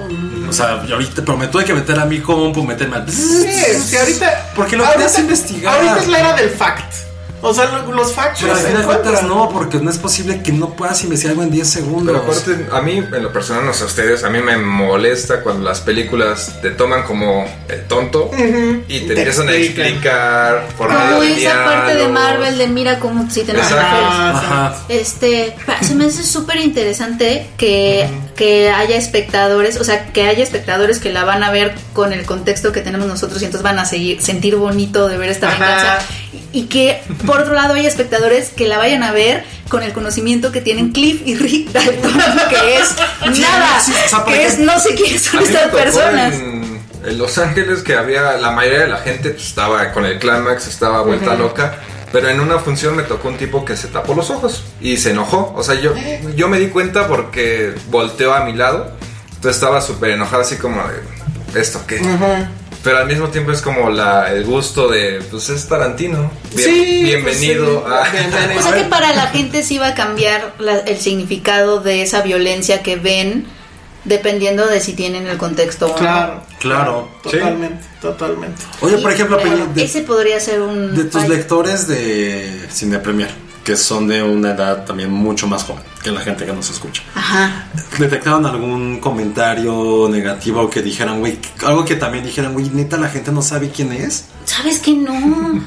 O 0.47 0.51
sea, 0.53 0.84
y 0.88 0.91
ahorita, 0.91 1.23
pero 1.25 1.38
me 1.38 1.47
tuve 1.47 1.63
que 1.65 1.73
meter 1.73 1.99
a 1.99 2.05
mi 2.05 2.19
compu, 2.19 2.63
meterme 2.63 2.97
al. 2.97 3.09
Sí, 3.09 3.47
sí, 3.84 3.97
ahorita. 3.97 4.51
Porque 4.55 4.75
lo 4.77 4.84
ahorita- 4.84 4.99
querías 5.05 5.19
investigar. 5.19 5.75
Ahorita 5.75 5.99
es 5.99 6.07
la 6.09 6.19
era 6.19 6.34
del 6.34 6.49
fact. 6.51 6.93
O 7.46 7.54
sea, 7.54 7.66
lo- 7.66 7.91
los 7.91 8.14
facts 8.14 8.39
Pero 8.41 8.54
al 8.54 8.60
final 8.60 8.86
cuentas 8.86 9.24
no, 9.24 9.50
porque 9.50 9.78
no 9.80 9.89
es 9.91 9.98
posible 9.98 10.41
que 10.41 10.54
no 10.54 10.70
puedas 10.72 11.04
investigar 11.04 11.32
algo 11.32 11.44
en 11.44 11.52
10 11.52 11.70
segundos. 11.70 12.06
Pero 12.06 12.20
aparte, 12.20 12.68
a 12.72 12.82
mí, 12.82 12.98
en 12.98 13.22
lo 13.24 13.34
personal, 13.34 13.66
no 13.66 13.74
sé 13.74 13.84
a 13.84 13.88
ustedes, 13.88 14.24
a 14.24 14.30
mí 14.30 14.39
me 14.41 14.58
molesta 14.58 15.41
cuando 15.41 15.64
las 15.66 15.82
películas 15.82 16.60
te 16.62 16.72
toman 16.72 17.04
como 17.04 17.46
el 17.68 17.84
tonto 17.86 18.32
y 18.88 19.02
te, 19.02 19.14
Te 19.14 19.20
empiezan 19.20 19.50
a 19.50 19.54
explicar 19.54 20.68
por 20.78 20.89
medio 20.89 21.20
de 21.20 21.44
esa 21.46 21.64
parte 21.66 21.96
de. 21.96 22.08
Marvel 22.08 22.58
de 22.58 22.68
mira 22.68 23.00
cómo 23.00 23.30
si 23.30 23.41
Exacto. 23.41 24.06
Ajá. 24.06 24.76
Este, 24.88 25.56
se 25.82 25.96
me 25.96 26.06
hace 26.06 26.24
súper 26.24 26.58
interesante 26.58 27.50
que, 27.58 28.08
que 28.36 28.69
haya 28.69 28.95
espectadores, 28.95 29.79
o 29.79 29.84
sea, 29.84 30.07
que 30.07 30.27
haya 30.27 30.43
espectadores 30.43 30.99
que 30.99 31.11
la 31.11 31.23
van 31.23 31.43
a 31.43 31.51
ver 31.51 31.73
con 31.93 32.13
el 32.13 32.25
contexto 32.25 32.71
que 32.71 32.81
tenemos 32.81 33.07
nosotros 33.07 33.41
y 33.41 33.45
entonces 33.45 33.63
van 33.63 33.79
a 33.79 33.86
seguir, 33.86 34.21
sentir 34.21 34.55
bonito 34.55 35.07
de 35.07 35.17
ver 35.17 35.29
esta 35.29 35.49
Ajá. 35.49 35.59
venganza. 35.59 36.05
Y, 36.51 36.65
que, 36.65 37.01
por 37.25 37.41
otro 37.41 37.53
lado, 37.53 37.73
haya 37.73 37.88
espectadores 37.88 38.49
que 38.49 38.67
la 38.67 38.77
vayan 38.77 39.01
a 39.01 39.11
ver 39.11 39.43
con 39.69 39.81
el 39.81 39.91
conocimiento 39.91 40.51
que 40.51 40.61
tienen 40.61 40.91
Cliff 40.91 41.21
y 41.25 41.36
Rick 41.36 41.71
Dalton, 41.71 42.13
que 42.49 42.77
es 42.77 42.95
nada, 43.39 43.79
sí, 43.79 43.91
o 43.91 44.09
sea, 44.09 44.23
por 44.23 44.34
que 44.34 44.45
es 44.45 44.59
no 44.59 44.79
sé 44.79 44.93
quiénes 44.93 45.23
son 45.23 45.41
estas 45.41 45.71
personas. 45.71 46.34
En, 46.36 46.79
en 47.05 47.17
Los 47.17 47.38
Ángeles 47.38 47.81
que 47.81 47.95
había, 47.95 48.34
la 48.34 48.51
mayoría 48.51 48.81
de 48.81 48.88
la 48.88 48.97
gente 48.97 49.31
pues, 49.31 49.47
estaba 49.47 49.91
con 49.91 50.05
el 50.05 50.19
clímax, 50.19 50.67
estaba 50.67 51.01
vuelta 51.01 51.36
loca. 51.36 51.75
Pero 52.14 52.30
en 52.30 52.39
una 52.39 52.59
función 52.59 52.95
me 52.95 53.03
tocó 53.03 53.28
un 53.28 53.38
tipo 53.38 53.66
que 53.66 53.76
se 53.76 53.89
tapó 53.89 54.14
los 54.14 54.30
ojos 54.30 54.64
y 54.80 54.95
se 54.97 55.09
enojó. 55.11 55.51
O 55.57 55.64
sea, 55.64 55.76
yo, 55.76 55.93
yo 56.36 56.47
me 56.47 56.59
di 56.59 56.68
cuenta 56.68 57.07
porque 57.07 57.74
volteó 57.89 58.34
a 58.34 58.45
mi 58.45 58.53
lado. 58.53 58.91
Entonces 59.36 59.55
estaba 59.61 59.82
súper 59.82 60.11
enojado, 60.11 60.43
así 60.43 60.55
como 60.55 60.82
de, 60.88 61.59
¿esto 61.59 61.82
qué? 61.86 61.99
Pero 62.84 62.97
al 62.99 63.07
mismo 63.07 63.30
tiempo 63.30 63.51
es 63.51 63.61
como 63.61 63.89
la, 63.89 64.32
el 64.32 64.43
gusto 64.45 64.88
de, 64.89 65.22
pues 65.32 65.49
es 65.49 65.68
Tarantino. 65.68 66.32
Bien- 66.55 66.70
Sí, 66.70 67.03
bienvenido 67.03 67.84
pues 67.84 67.93
sí, 68.11 68.18
a... 68.18 68.57
O 68.59 68.61
sea 68.61 68.74
que 68.76 68.84
para 68.89 69.14
la 69.16 69.28
gente 69.28 69.64
sí 69.64 69.78
va 69.78 69.88
a 69.88 69.95
cambiar 69.95 70.53
la- 70.59 70.80
el 70.80 70.99
significado 70.99 71.80
de 71.82 72.01
esa 72.03 72.22
violencia 72.22 72.84
que 72.84 72.95
ven 72.97 73.47
dependiendo 74.05 74.68
de 74.68 74.82
si 74.82 74.93
tienen 74.93 75.28
el 75.28 75.38
contexto 75.38 75.86
o 75.88 75.89
no. 75.89 75.95
Claro, 75.95 76.43
Claro. 76.64 77.09
totalmente, 77.22 77.86
totalmente. 78.01 78.64
Oye, 78.82 78.97
por 78.97 79.11
ejemplo, 79.11 79.38
Claro, 79.39 79.68
de, 79.74 79.84
ese 79.84 80.01
podría 80.01 80.39
ser 80.39 80.61
un 80.61 80.95
de 80.95 81.03
tus 81.05 81.22
fallo. 81.22 81.34
lectores 81.34 81.88
de 81.88 82.68
Cine 82.72 82.99
Premier, 82.99 83.30
que 83.64 83.76
son 83.78 84.07
de 84.07 84.24
una 84.24 84.51
edad 84.51 84.86
también 84.86 85.11
mucho 85.11 85.45
más 85.47 85.64
joven 85.64 85.84
que 86.03 86.11
la 86.11 86.22
gente 86.22 86.45
que 86.45 86.51
nos 86.53 86.70
escucha. 86.70 87.01
Ajá. 87.16 87.66
¿Detectaron 87.99 88.45
algún 88.45 88.99
comentario 88.99 90.07
negativo 90.09 90.70
que 90.70 90.82
dijeran, 90.82 91.20
güey, 91.20 91.38
algo 91.66 91.86
que 91.86 91.95
también 91.95 92.26
dijeran, 92.26 92.53
güey, 92.53 92.70
neta 92.72 92.97
la 92.97 93.09
gente 93.09 93.32
no 93.32 93.41
sabe 93.41 93.70
quién 93.70 93.91
es? 93.93 94.26
¿Sabes 94.45 94.80
que 94.80 94.91
no? 94.93 95.61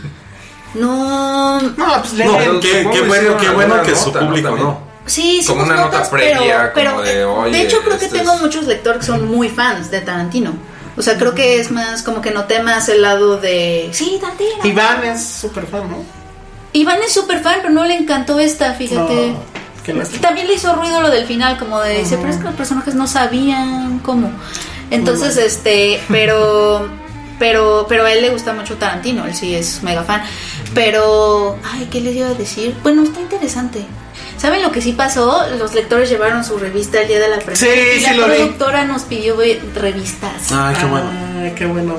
No. 0.75 1.61
No, 1.61 2.01
pues 2.03 2.13
No, 2.15 2.39
leen. 2.39 2.61
qué, 2.61 2.71
qué 2.71 2.91
que 2.91 3.01
bueno, 3.03 3.37
qué 3.39 3.49
bueno 3.51 3.83
que 3.83 3.95
su 3.97 4.07
nota, 4.09 4.21
¿no? 4.21 4.27
público 4.29 4.49
También. 4.49 4.67
no. 4.69 4.87
Sí, 5.07 5.41
Como 5.47 5.63
una 5.63 5.77
nota 5.77 6.11
previa, 6.11 6.73
pero, 6.75 6.91
como 6.91 7.03
pero, 7.05 7.15
de, 7.15 7.21
eh, 7.21 7.25
"Oye, 7.25 7.63
hecho 7.63 7.81
creo 7.85 7.97
que 7.97 8.07
este 8.07 8.19
tengo 8.19 8.35
es-" 8.35 8.41
muchos 8.43 8.67
lectores 8.67 9.01
que 9.01 9.07
son 9.07 9.25
muy 9.31 9.49
fans 9.49 9.89
de 9.91 10.01
Tarantino. 10.01 10.53
O 10.97 11.03
sea, 11.03 11.19
creo 11.19 11.35
que 11.35 11.61
es 11.61 11.71
más 11.71 12.03
como 12.03 12.23
que 12.23 12.31
noté 12.31 12.63
más 12.63 12.89
el 12.89 13.03
lado 13.03 13.39
de 13.39 13.91
sí. 13.93 14.19
Iván 14.65 15.05
es 15.05 15.25
súper 15.25 15.67
fan, 15.67 15.91
¿no? 15.91 16.03
Iván 16.73 16.99
es 17.03 17.13
súper 17.13 17.41
fan, 17.41 17.59
pero 17.63 17.73
no 17.73 17.85
le 17.85 17.95
encantó 17.95 18.39
esta, 18.39 18.75
fíjate. 18.75 19.29
No, 19.29 19.43
qué. 19.85 19.93
También 20.21 20.47
le 20.47 20.55
hizo 20.55 20.75
ruido 20.75 21.01
lo 21.01 21.11
del 21.11 21.27
final, 21.27 21.59
como 21.59 21.81
de 21.81 21.99
dice, 21.99 22.17
pero 22.17 22.31
es 22.31 22.37
que 22.37 22.45
los 22.45 22.55
personajes 22.55 22.95
no 22.95 23.07
sabían 23.07 24.01
cómo. 24.01 24.31
Entonces, 24.91 25.37
este, 25.37 26.01
pero, 26.09 26.89
pero, 27.39 27.87
pero 27.89 28.05
a 28.05 28.13
él 28.13 28.23
le 28.23 28.31
gusta 28.31 28.53
mucho 28.53 28.77
Tarantino, 28.77 29.27
él 29.27 29.35
sí 29.35 29.55
es 29.55 29.83
mega 29.83 30.03
fan. 30.03 30.23
Pero, 30.75 31.57
ay, 31.65 31.89
¿qué 31.91 32.01
les 32.01 32.17
iba 32.17 32.29
a 32.29 32.35
decir? 32.35 32.75
Bueno, 32.83 33.05
está 33.05 33.21
interesante. 33.21 33.85
¿Saben 34.39 34.63
lo 34.63 34.71
que 34.71 34.83
sí 34.83 34.93
pasó? 34.93 35.47
Los 35.59 35.75
lectores 35.75 36.11
llevaron 36.11 36.45
su 36.45 36.59
revista 36.59 37.01
el 37.01 37.09
día 37.09 37.19
de 37.21 37.29
la 37.29 37.39
presentación. 37.39 37.75
Sí, 37.75 37.97
y 37.97 38.05
sí 38.05 38.11
la 38.11 38.17
lo 38.27 38.33
vi. 38.33 38.39
productora 38.39 38.85
nos 38.85 39.03
pidió 39.03 39.37
revistas. 39.75 40.53
Ay, 40.53 40.77
qué 40.79 40.85
bueno. 40.87 41.11
Ay, 41.43 41.53
qué 41.57 41.67
bueno. 41.67 41.95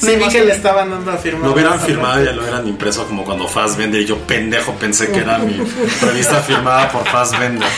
Sí, 0.00 0.06
Me 0.06 0.16
vi 0.16 0.28
que 0.28 0.44
le 0.44 0.52
estaban 0.52 0.90
dando 0.90 1.10
a 1.10 1.16
firmar. 1.16 1.44
Lo 1.46 1.52
hubieran 1.52 1.80
firmado 1.80 2.22
y 2.22 2.26
ya 2.26 2.32
lo 2.32 2.42
hubieran 2.42 2.66
impreso 2.68 3.04
como 3.06 3.24
cuando 3.24 3.48
Fassbender 3.48 4.00
y 4.00 4.06
yo 4.06 4.16
pendejo 4.18 4.72
pensé 4.74 5.10
que 5.10 5.18
era 5.18 5.38
mi 5.38 5.60
revista 6.00 6.36
firmada 6.40 6.88
por 6.92 7.04
Fassbender. 7.08 7.68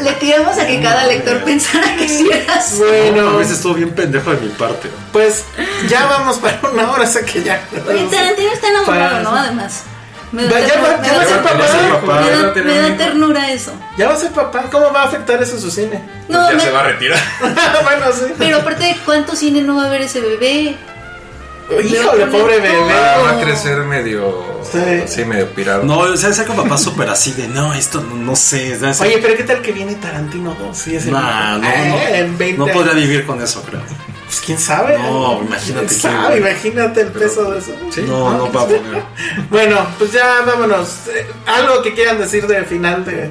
Le 0.00 0.12
tiramos 0.12 0.56
a 0.56 0.66
que 0.68 0.80
cada 0.80 1.04
lector 1.08 1.42
pensara 1.42 1.96
que 1.96 2.08
sí 2.08 2.30
era 2.32 2.62
Bueno, 2.76 3.30
A 3.30 3.36
veces 3.38 3.56
estuvo 3.56 3.74
bien 3.74 3.90
pendejo 3.90 4.30
de 4.30 4.40
mi 4.40 4.48
parte. 4.50 4.88
pues 5.12 5.44
ya 5.88 6.06
vamos 6.06 6.38
para 6.38 6.60
una 6.72 6.92
hora, 6.92 7.06
sé 7.06 7.24
que 7.24 7.42
ya. 7.42 7.60
Oye, 7.88 8.04
Tarantino 8.08 8.52
está 8.52 8.68
enamorado, 8.68 9.20
¿no? 9.22 9.34
Además. 9.34 9.82
Me 10.32 10.44
da, 10.44 10.60
ya 10.60 10.66
ternura- 10.66 10.96
va- 10.98 11.02
ya 11.06 11.20
a 11.20 11.24
ser 11.26 11.42
papá. 11.42 12.20
me 12.64 12.74
da- 12.74 12.88
me 12.88 12.90
ternura 12.96 13.50
eso. 13.50 13.72
Ya 13.96 14.08
va 14.08 14.14
a 14.14 14.16
ser 14.18 14.30
papá, 14.32 14.64
¿cómo 14.70 14.92
va 14.92 15.02
a 15.02 15.04
afectar 15.06 15.42
eso 15.42 15.58
su 15.58 15.70
cine? 15.70 16.02
No, 16.28 16.38
Pues 16.38 16.50
ya 16.50 16.54
me- 16.56 16.60
se 16.62 16.70
va 16.70 16.80
a 16.80 16.82
retirar. 16.84 17.18
bueno, 17.82 18.06
sí. 18.12 18.34
pero 18.38 18.58
aparte, 18.58 18.96
¿cuánto 19.04 19.34
cine 19.34 19.62
no 19.62 19.76
va 19.76 19.84
a 19.84 19.86
haber 19.86 20.02
ese 20.02 20.20
bebé? 20.20 20.76
Híjole, 21.84 22.26
pobre 22.26 22.60
bebé. 22.60 22.80
Va, 22.94 23.18
va 23.18 23.30
a 23.32 23.40
crecer 23.40 23.78
medio. 23.80 24.58
Sí. 24.70 24.78
Sí, 25.06 25.24
medio 25.24 25.48
pirado. 25.54 25.82
No, 25.84 25.98
o 26.00 26.16
sea, 26.16 26.44
con 26.46 26.56
papá 26.56 26.78
súper 26.78 27.08
así 27.10 27.32
de, 27.32 27.46
no, 27.48 27.74
esto 27.74 28.00
no, 28.00 28.14
no 28.16 28.36
sé. 28.36 28.78
¿sabes? 28.78 29.00
Oye, 29.02 29.18
pero 29.20 29.36
¿qué 29.36 29.44
tal 29.44 29.60
que 29.60 29.72
viene 29.72 29.94
Tarantino 29.96 30.54
2? 30.58 30.76
Sí, 30.76 30.96
es 30.96 31.06
el 31.06 31.12
Nah, 31.12 31.58
no, 31.58 31.66
Eh, 31.68 31.88
no, 32.10 32.16
en 32.16 32.38
20 32.38 32.58
no 32.58 32.66
podría 32.72 32.94
vivir 32.94 33.26
con 33.26 33.42
eso, 33.42 33.62
creo. 33.62 33.82
Pues 34.28 34.42
quién 34.42 34.58
sabe. 34.58 34.98
No, 34.98 35.40
imagínate 35.42 35.86
¿Quién 35.86 36.00
sabe? 36.00 36.28
bueno. 36.40 36.48
Imagínate 36.48 37.00
el 37.00 37.08
peso 37.08 37.50
de 37.50 37.58
eso. 37.60 37.72
Sí. 37.90 38.02
No, 38.06 38.30
no 38.36 38.52
va 38.52 38.62
a 38.62 38.66
poner. 38.66 39.02
Bueno, 39.50 39.86
pues 39.98 40.12
ya 40.12 40.42
vámonos. 40.44 41.08
Eh, 41.08 41.26
Algo 41.46 41.80
que 41.82 41.94
quieran 41.94 42.18
decir 42.18 42.46
del 42.46 42.66
final 42.66 43.04
de. 43.06 43.30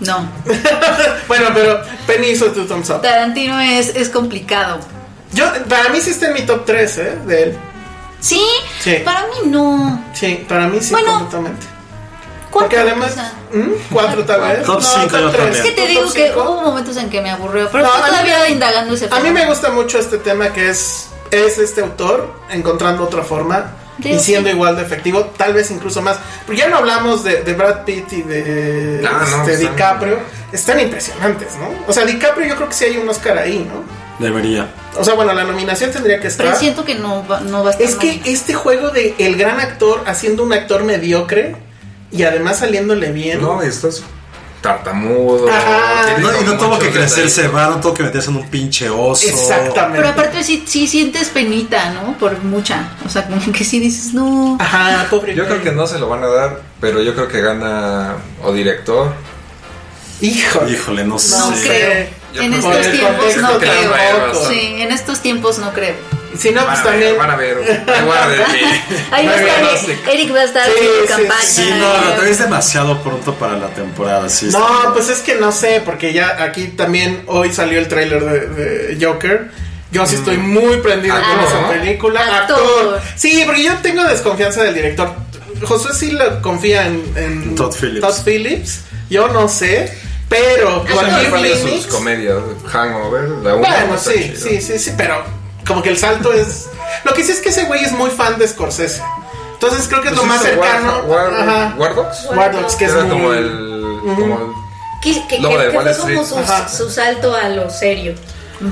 No. 0.00 0.28
bueno, 1.28 1.48
pero 1.52 1.80
Penny 2.06 2.28
hizo 2.28 2.46
tu 2.46 2.64
thumbs 2.64 2.88
up. 2.90 3.02
Tarantino 3.02 3.60
es, 3.60 3.94
es 3.94 4.08
complicado. 4.08 4.80
Yo, 5.32 5.44
para 5.68 5.90
mí 5.90 6.00
sí 6.00 6.10
está 6.10 6.28
en 6.28 6.34
mi 6.34 6.42
top 6.42 6.64
3, 6.64 6.98
¿eh? 6.98 7.18
De 7.26 7.42
él. 7.42 7.58
¿Sí? 8.20 8.42
Sí. 8.80 8.96
Para 9.04 9.22
mí 9.26 9.50
no. 9.50 10.02
Sí, 10.14 10.44
para 10.48 10.68
mí 10.68 10.78
sí, 10.80 10.90
Bueno, 10.92 11.18
completamente. 11.18 11.66
¿Cuánto 12.52 12.68
Porque 12.70 12.78
además. 12.78 13.16
¿Mm? 13.52 13.70
Cuatro 13.92 14.24
tal 14.24 14.40
vez. 14.42 14.62
Top 14.62 14.80
cinco 14.82 15.18
yo 15.18 15.30
tres. 15.30 15.36
también. 15.42 15.52
Es 15.54 15.60
que 15.62 15.70
te 15.72 15.80
¿Top 15.80 15.88
digo 15.88 16.12
que 16.12 16.26
cinco? 16.28 16.42
hubo 16.42 16.60
momentos 16.62 16.96
en 16.98 17.10
que 17.10 17.20
me 17.20 17.30
aburrió, 17.30 17.68
pero 17.72 17.84
No, 17.84 17.94
estoy 17.94 18.02
a 18.02 18.12
mí 18.12 18.12
todavía 18.28 18.38
me- 18.44 18.50
indagando 18.50 18.94
ese 18.94 19.08
A 19.10 19.20
mí 19.20 19.30
me 19.30 19.46
gusta 19.46 19.70
mucho 19.70 19.98
este 19.98 20.18
tema 20.18 20.52
que 20.52 20.68
es, 20.68 21.08
es 21.30 21.58
este 21.58 21.80
autor 21.80 22.32
encontrando 22.50 23.04
otra 23.04 23.22
forma 23.22 23.72
y 23.98 24.18
siendo 24.18 24.48
sí. 24.50 24.54
igual 24.54 24.76
de 24.76 24.82
efectivo, 24.82 25.24
tal 25.36 25.54
vez 25.54 25.70
incluso 25.70 26.02
más. 26.02 26.18
Porque 26.46 26.60
ya 26.60 26.68
no 26.68 26.76
hablamos 26.78 27.24
de, 27.24 27.42
de 27.42 27.52
Brad 27.54 27.84
Pitt 27.84 28.12
y 28.12 28.22
de 28.22 29.02
Ah, 29.06 29.24
no, 29.30 29.38
este, 29.42 29.52
están- 29.54 29.72
DiCaprio. 29.76 30.18
Están 30.52 30.80
impresionantes, 30.80 31.54
¿no? 31.56 31.70
O 31.88 31.92
sea, 31.94 32.04
DiCaprio 32.04 32.46
yo 32.48 32.56
creo 32.56 32.68
que 32.68 32.74
sí 32.74 32.84
hay 32.84 32.98
un 32.98 33.08
Oscar 33.08 33.38
ahí, 33.38 33.66
¿no? 33.66 33.82
Debería. 34.22 34.68
O 34.98 35.02
sea, 35.04 35.14
bueno, 35.14 35.32
la 35.32 35.44
nominación 35.44 35.90
tendría 35.90 36.20
que 36.20 36.26
estar. 36.28 36.44
Pero 36.46 36.58
siento 36.58 36.84
que 36.84 36.94
no 36.96 37.26
va, 37.26 37.40
no 37.40 37.62
va 37.64 37.70
a 37.70 37.72
estar 37.72 37.86
Es 37.86 37.94
que 37.96 38.08
nominado. 38.08 38.30
este 38.30 38.52
juego 38.54 38.90
de 38.90 39.14
el 39.18 39.36
gran 39.36 39.58
actor 39.60 40.02
haciendo 40.06 40.42
un 40.44 40.52
actor 40.52 40.84
mediocre 40.84 41.56
y 42.12 42.22
además 42.24 42.58
saliéndole 42.58 43.10
bien. 43.12 43.40
No, 43.40 43.62
estás 43.62 44.02
tartamudo. 44.60 45.48
Ajá. 45.50 46.16
No, 46.18 46.40
y 46.40 46.44
no 46.44 46.56
tuvo 46.56 46.78
que 46.78 46.90
crecerse, 46.90 47.48
va, 47.48 47.66
no 47.68 47.80
tuvo 47.80 47.94
que 47.94 48.04
meterse 48.04 48.30
en 48.30 48.36
un 48.36 48.48
pinche 48.48 48.88
oso. 48.88 49.26
Exactamente. 49.26 49.98
Pero 49.98 50.08
aparte 50.08 50.44
sí, 50.44 50.62
sí 50.66 50.86
sientes 50.86 51.28
penita, 51.30 51.90
¿no? 51.90 52.16
Por 52.18 52.38
mucha. 52.44 52.90
O 53.04 53.08
sea, 53.08 53.26
como 53.26 53.40
que 53.52 53.64
sí 53.64 53.80
dices, 53.80 54.14
no. 54.14 54.56
Ajá, 54.60 55.06
pobre. 55.10 55.34
Yo 55.34 55.46
creo 55.46 55.62
que 55.62 55.72
no 55.72 55.86
se 55.86 55.98
lo 55.98 56.08
van 56.08 56.22
a 56.22 56.28
dar, 56.28 56.60
pero 56.80 57.02
yo 57.02 57.14
creo 57.14 57.28
que 57.28 57.40
gana 57.40 58.14
o 58.42 58.52
director. 58.52 59.12
Híjole. 60.20 60.70
Híjole, 60.72 61.02
no, 61.04 61.14
No 61.14 61.18
sé. 61.18 61.66
creo. 61.66 62.06
Yo 62.34 62.42
En 62.42 62.52
creo 62.52 62.70
estos 62.72 62.92
tiempos 62.92 63.36
no 63.38 63.58
creo. 63.58 64.48
Sí, 64.48 64.74
en 64.78 64.92
estos 64.92 65.20
tiempos 65.20 65.58
no 65.58 65.72
creo. 65.72 65.94
Si 66.38 66.50
no, 66.50 66.64
pues 66.64 66.82
también. 66.82 67.16
van 67.18 67.30
a 67.30 67.36
ver. 67.36 67.56
Ahí 69.10 69.26
va 69.26 69.32
a 69.34 69.36
estar 69.74 69.90
Eric, 70.12 70.34
va 70.34 70.40
a 70.40 70.44
estar 70.44 70.66
sí, 70.66 71.08
campaña. 71.08 71.42
Sí, 71.42 71.70
no, 71.78 71.96
no, 71.98 72.10
todavía 72.12 72.30
es 72.32 72.38
demasiado 72.38 73.02
pronto 73.02 73.34
para 73.34 73.58
la 73.58 73.68
temporada, 73.68 74.28
sí. 74.28 74.46
está- 74.46 74.58
No, 74.58 74.92
pues 74.94 75.08
es 75.08 75.18
que 75.20 75.34
no 75.36 75.52
sé, 75.52 75.82
porque 75.84 76.12
ya 76.12 76.42
aquí 76.42 76.68
también 76.68 77.22
hoy 77.26 77.52
salió 77.52 77.78
el 77.78 77.88
tráiler 77.88 78.24
de, 78.24 78.46
de 78.94 79.04
Joker. 79.06 79.50
Yo 79.90 80.06
sí 80.06 80.14
estoy 80.14 80.38
muy 80.38 80.78
prendido 80.78 81.14
con 81.14 81.40
esa 81.46 81.68
película. 81.68 82.20
Actor. 82.20 82.58
Actor. 82.58 83.02
Sí, 83.14 83.42
porque 83.44 83.62
yo 83.62 83.74
tengo 83.82 84.02
desconfianza 84.04 84.62
del 84.62 84.74
director. 84.74 85.12
Josué 85.62 85.92
sí 85.94 86.12
lo 86.12 86.40
confía 86.40 86.86
en, 86.86 87.12
en 87.14 87.54
Todd 87.54 87.74
Phillips. 87.78 88.00
Todd 88.00 88.24
Phillips. 88.24 88.80
Yo 89.10 89.28
no 89.28 89.48
sé, 89.48 89.92
pero 90.30 90.82
Joaquín 90.90 91.42
de 91.42 91.50
sus 91.50 91.60
Phoenix. 91.60 91.86
comedias. 91.88 92.38
Hangover, 92.72 93.28
la 93.44 93.54
una. 93.56 93.68
Bueno, 93.68 93.98
sí, 93.98 94.32
sí, 94.34 94.62
sí, 94.62 94.78
sí, 94.78 94.92
pero 94.96 95.22
como 95.72 95.82
que 95.82 95.90
el 95.90 95.98
salto 95.98 96.32
es. 96.32 96.66
Lo 97.04 97.12
que 97.14 97.24
sí 97.24 97.32
es 97.32 97.40
que 97.40 97.48
ese 97.48 97.64
güey 97.64 97.84
es 97.84 97.92
muy 97.92 98.10
fan 98.10 98.38
de 98.38 98.46
Scorsese. 98.48 99.02
Entonces 99.54 99.86
creo 99.88 100.02
que 100.02 100.08
es 100.08 100.14
Pues 100.14 100.26
lo 100.26 100.32
más 100.32 100.42
cercano. 100.42 101.02
War, 101.06 101.30
War, 101.30 101.40
Ajá. 101.48 101.74
War 101.76 101.94
Dogs. 101.94 102.26
War 102.34 102.52
Dogs, 102.52 102.74
que 102.76 102.84
es 102.86 102.92
muy- 102.94 103.08
como 103.08 103.32
el. 103.32 104.00
Como 104.16 104.34
el 104.34 104.52
Que, 105.02 105.26
que- 105.28 105.38
Lobo 105.40 105.56
que- 105.56 105.62
de 105.64 105.70
que 105.70 105.76
Wall 105.76 105.84
fue 105.84 105.92
Street. 105.92 106.16
como 106.18 106.68
su, 106.68 106.90
salto 106.90 107.34
a 107.34 107.48
lo 107.48 107.70
serio. 107.70 108.14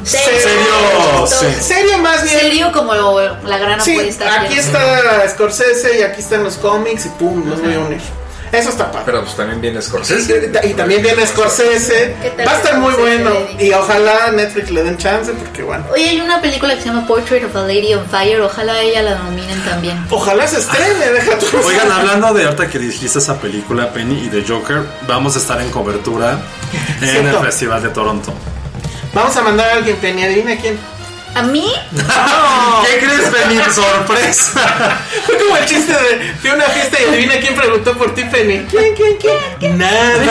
Serio, 0.05 0.39
Serio, 0.41 1.27
sí. 1.27 1.47
Serio 1.61 1.99
más 1.99 2.23
bien. 2.23 2.39
Serio 2.39 2.71
como 2.73 2.93
la 2.95 3.59
gran 3.59 3.81
Sí, 3.81 3.93
apuesta. 3.99 4.41
aquí 4.43 4.55
está 4.57 5.29
Scorsese 5.29 5.99
y 5.99 6.03
aquí 6.03 6.21
están 6.21 6.45
los 6.45 6.57
cómics 6.59 7.07
y 7.07 7.09
pum, 7.11 7.49
los 7.49 7.61
voy 7.61 7.75
a 7.75 7.79
unir. 7.81 8.01
Eso 8.53 8.71
está 8.71 8.91
padre. 8.91 9.05
Pero 9.07 9.23
pues 9.23 9.37
también 9.37 9.61
viene 9.61 9.81
Scorsese. 9.81 10.51
Y 10.65 10.75
también 10.75 11.03
viene 11.03 11.27
Scorsese. 11.27 12.17
¿Qué 12.21 12.31
tal 12.31 12.49
Va 12.49 12.53
a 12.53 12.57
estar 12.57 12.79
muy 12.79 12.93
bueno. 12.95 13.31
Y 13.59 13.73
ojalá 13.73 14.33
Netflix 14.33 14.71
le 14.71 14.83
den 14.83 14.97
chance 14.97 15.33
porque 15.33 15.63
bueno. 15.63 15.85
Oye, 15.93 16.09
hay 16.09 16.21
una 16.21 16.41
película 16.41 16.75
que 16.75 16.81
se 16.81 16.89
llama 16.89 17.07
Portrait 17.07 17.45
of 17.45 17.55
a 17.55 17.61
Lady 17.63 17.95
on 17.95 18.05
Fire. 18.07 18.41
Ojalá 18.41 18.81
ella 18.81 19.03
la 19.03 19.19
nominen 19.19 19.63
también. 19.65 20.05
Ojalá 20.11 20.47
se 20.47 20.59
estrene, 20.59 21.13
deja 21.13 21.39
tu 21.39 21.47
Oigan, 21.65 21.91
hablando 21.93 22.35
de 22.35 22.45
ahorita 22.45 22.69
que 22.69 22.79
dijiste 22.79 23.19
esa 23.19 23.37
película 23.41 23.93
Penny 23.93 24.25
y 24.25 24.29
de 24.29 24.45
Joker, 24.47 24.83
vamos 25.07 25.37
a 25.37 25.39
estar 25.39 25.61
en 25.61 25.71
cobertura 25.71 26.39
en 27.01 27.27
el. 27.27 27.41
Festival 27.41 27.83
de 27.83 27.89
Toronto. 27.89 28.35
Vamos 29.15 29.35
a 29.37 29.43
mandar 29.43 29.71
a 29.71 29.75
alguien, 29.75 29.97
Penny, 29.97 30.23
adivina 30.25 30.57
quién. 30.57 30.79
¿A 31.35 31.43
mí? 31.43 31.73
¿Qué 31.93 32.99
crees, 32.99 33.29
Penny? 33.31 33.59
Sorpresa. 33.73 34.99
Fue 35.27 35.39
como 35.39 35.57
el 35.57 35.65
chiste 35.65 35.93
de 35.93 36.35
fui 36.41 36.51
a 36.51 36.55
una 36.55 36.65
fiesta 36.65 36.99
y 37.01 37.05
adivina 37.09 37.35
quién 37.41 37.55
preguntó 37.55 37.97
por 37.97 38.15
ti, 38.15 38.25
Penny. 38.25 38.67
¿Quién, 38.69 38.95
quién, 38.97 39.17
quién? 39.59 39.79
Nadie. 39.79 40.31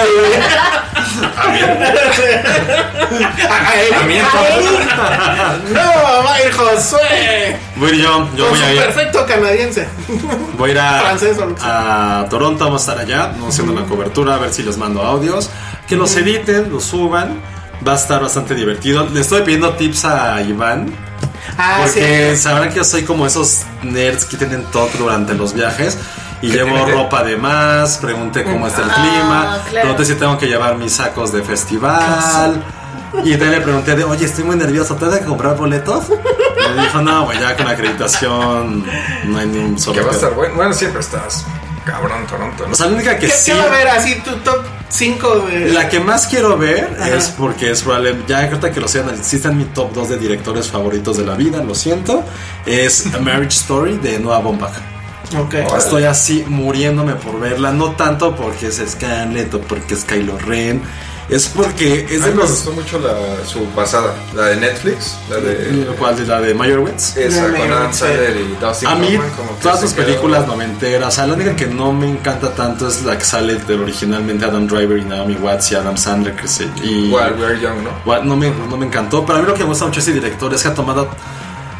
A 3.49 3.73
él. 3.81 3.93
A 3.93 4.03
mí 4.03 4.17
entonces. 4.17 4.87
No, 5.71 6.23
va 6.23 6.33
a 6.33 6.41
ir 6.45 6.51
Josué. 6.51 7.57
Voy 7.75 7.91
a 7.91 7.93
ir 7.93 8.01
yo, 8.01 8.29
yo 8.35 8.43
Con 8.45 8.49
voy 8.49 8.59
su 8.59 8.65
a 8.65 8.73
ir. 8.73 8.79
perfecto 8.79 9.25
canadiense. 9.25 9.87
Voy 10.57 10.69
a 10.69 10.73
ir 10.73 10.79
a, 10.79 10.99
Francés 11.01 11.37
a 11.61 12.25
Toronto, 12.29 12.65
vamos 12.65 12.87
a 12.87 12.91
estar 12.91 13.05
allá, 13.05 13.33
no 13.37 13.47
haciendo 13.47 13.73
la 13.73 13.87
cobertura, 13.87 14.35
a 14.35 14.37
ver 14.37 14.53
si 14.53 14.63
les 14.63 14.77
mando 14.77 15.01
audios. 15.01 15.49
Que 15.87 15.95
los 15.95 16.15
editen, 16.15 16.69
los 16.71 16.83
suban. 16.83 17.41
Va 17.87 17.93
a 17.93 17.95
estar 17.95 18.21
bastante 18.21 18.55
divertido. 18.55 19.07
Le 19.11 19.21
estoy 19.21 19.41
pidiendo 19.43 19.73
tips 19.73 20.05
a 20.05 20.41
Iván. 20.41 20.93
Ah, 21.57 21.79
porque 21.83 22.35
sí. 22.35 22.41
sabrán 22.41 22.69
que 22.69 22.75
yo 22.75 22.83
soy 22.83 23.03
como 23.03 23.25
esos 23.25 23.61
nerds 23.83 24.25
que 24.25 24.37
tienen 24.37 24.63
TOC 24.65 24.93
durante 24.93 25.33
los 25.33 25.53
viajes. 25.53 25.97
Y 26.41 26.49
¿Qué 26.51 26.57
llevo 26.57 26.85
ropa 26.85 27.23
de 27.23 27.35
más, 27.35 27.97
pregunté 27.97 28.43
cómo 28.43 28.67
está 28.67 28.83
el 28.83 28.89
Ah, 28.91 28.93
clima, 28.95 29.59
claro. 29.69 29.87
pregunté 29.87 30.05
si 30.05 30.15
tengo 30.19 30.37
que 30.37 30.47
llevar 30.47 30.77
mis 30.77 30.93
sacos 30.93 31.33
de 31.33 31.41
festival. 31.41 32.63
Y 33.25 33.31
también 33.31 33.51
le 33.51 33.61
pregunté 33.61 33.95
de, 33.95 34.03
oye, 34.03 34.25
estoy 34.25 34.43
muy 34.45 34.55
nervioso, 34.55 34.95
¿tengo 34.95 35.11
que 35.17 35.25
comprar 35.25 35.55
boletos? 35.57 36.05
Y 36.09 36.75
me 36.77 36.83
dijo, 36.83 37.01
no, 37.01 37.25
güey, 37.25 37.39
ya 37.39 37.57
con 37.57 37.67
acreditación 37.67 38.85
no 39.25 39.37
hay 39.37 39.47
ni 39.47 39.57
un 39.57 39.79
solo 39.79 39.95
Que 39.95 40.01
va 40.01 40.07
a 40.07 40.09
pedo". 40.11 40.19
estar 40.21 40.33
bueno. 40.35 40.55
Bueno, 40.55 40.73
siempre 40.73 41.01
estás. 41.01 41.43
Cabrón, 41.85 42.25
Toronto. 42.27 42.65
¿no? 42.67 42.71
O 42.73 42.75
sea, 42.75 42.85
la 42.85 42.93
única 42.93 43.17
que 43.17 43.25
¿Qué, 43.27 43.31
sí. 43.33 43.51
qué 43.51 43.57
va 43.57 43.63
a 43.63 43.67
haber 43.67 43.87
así 43.89 44.15
tu 44.21 44.31
top 44.37 44.63
5 44.89 45.39
de. 45.47 45.71
La 45.71 45.87
que 45.87 45.99
más 45.99 46.27
quiero 46.27 46.57
ver 46.57 46.97
Ajá. 46.99 47.15
es 47.15 47.29
porque 47.29 47.71
es 47.71 47.83
probable, 47.83 48.15
ya 48.27 48.43
ahorita 48.43 48.71
que 48.71 48.79
lo 48.79 48.87
sean, 48.87 49.11
sí 49.23 49.35
está 49.37 49.49
en 49.49 49.57
mi 49.59 49.65
top 49.65 49.93
2 49.93 50.09
de 50.09 50.17
directores 50.17 50.67
favoritos 50.67 51.17
de 51.17 51.25
la 51.25 51.35
vida, 51.35 51.63
lo 51.63 51.75
siento. 51.75 52.23
Es 52.65 53.13
A 53.13 53.19
Marriage 53.19 53.57
Story 53.57 53.97
de 53.97 54.19
Noah 54.19 54.39
Baumbach. 54.39 54.73
Ok. 55.37 55.53
Estoy 55.77 56.03
así 56.05 56.43
muriéndome 56.47 57.13
por 57.13 57.39
verla, 57.39 57.71
no 57.71 57.91
tanto 57.91 58.35
porque 58.35 58.67
es 58.67 58.83
Scarlett 58.87 59.53
o 59.53 59.61
porque 59.61 59.93
es 59.93 60.03
Kylo 60.03 60.37
Ren, 60.39 60.81
es 61.29 61.47
porque 61.47 62.07
es 62.09 62.21
A 62.23 62.25
de 62.25 62.31
mí 62.31 62.37
me 62.37 62.41
los. 62.43 62.49
gustó 62.51 62.71
mucho 62.71 62.99
la, 62.99 63.45
su 63.45 63.63
pasada, 63.75 64.15
la 64.35 64.45
de 64.47 64.55
Netflix, 64.57 65.15
la 65.29 65.37
de. 65.37 65.85
¿Cuál? 65.97 66.15
de 66.17 66.25
La 66.25 66.41
de 66.41 66.53
Meyerowitz. 66.53 67.15
Esa, 67.17 67.47
de 67.47 67.59
con 67.59 67.71
Adam 67.71 67.93
Sandler 67.93 68.35
y 68.37 68.55
Dustin 68.59 68.87
A 68.89 68.95
mí, 68.95 69.07
Hoffman, 69.15 69.29
como 69.37 69.55
que 69.55 69.61
todas 69.63 69.79
sus 69.81 69.93
quedó- 69.93 70.05
películas 70.05 70.47
noventeras, 70.47 71.07
o 71.07 71.11
sea, 71.11 71.27
la 71.27 71.33
única 71.35 71.55
que 71.55 71.67
no 71.67 71.93
me 71.93 72.09
encanta 72.09 72.51
tanto 72.53 72.87
es 72.87 73.03
la 73.03 73.17
que 73.17 73.25
sale 73.25 73.55
de 73.55 73.75
originalmente 73.75 74.45
Adam 74.45 74.67
Driver 74.67 74.97
y 74.97 75.05
Naomi 75.05 75.35
Watts 75.35 75.71
y 75.71 75.75
Adam 75.75 75.97
Sandler, 75.97 76.35
que 76.35 76.47
se. 76.47 76.67
Y, 76.83 77.05
Igual, 77.07 77.35
We 77.39 77.45
Are 77.45 77.59
Young, 77.59 77.83
¿no? 77.83 78.23
No 78.23 78.35
me, 78.35 78.49
no 78.49 78.75
me 78.77 78.85
encantó, 78.87 79.25
pero 79.25 79.37
a 79.39 79.41
mí 79.41 79.47
lo 79.47 79.53
que 79.53 79.59
me 79.63 79.69
gusta 79.69 79.85
mucho 79.85 79.99
ese 79.99 80.11
director 80.13 80.53
es 80.53 80.61
que 80.63 80.67
ha 80.69 80.73
tomado. 80.73 81.09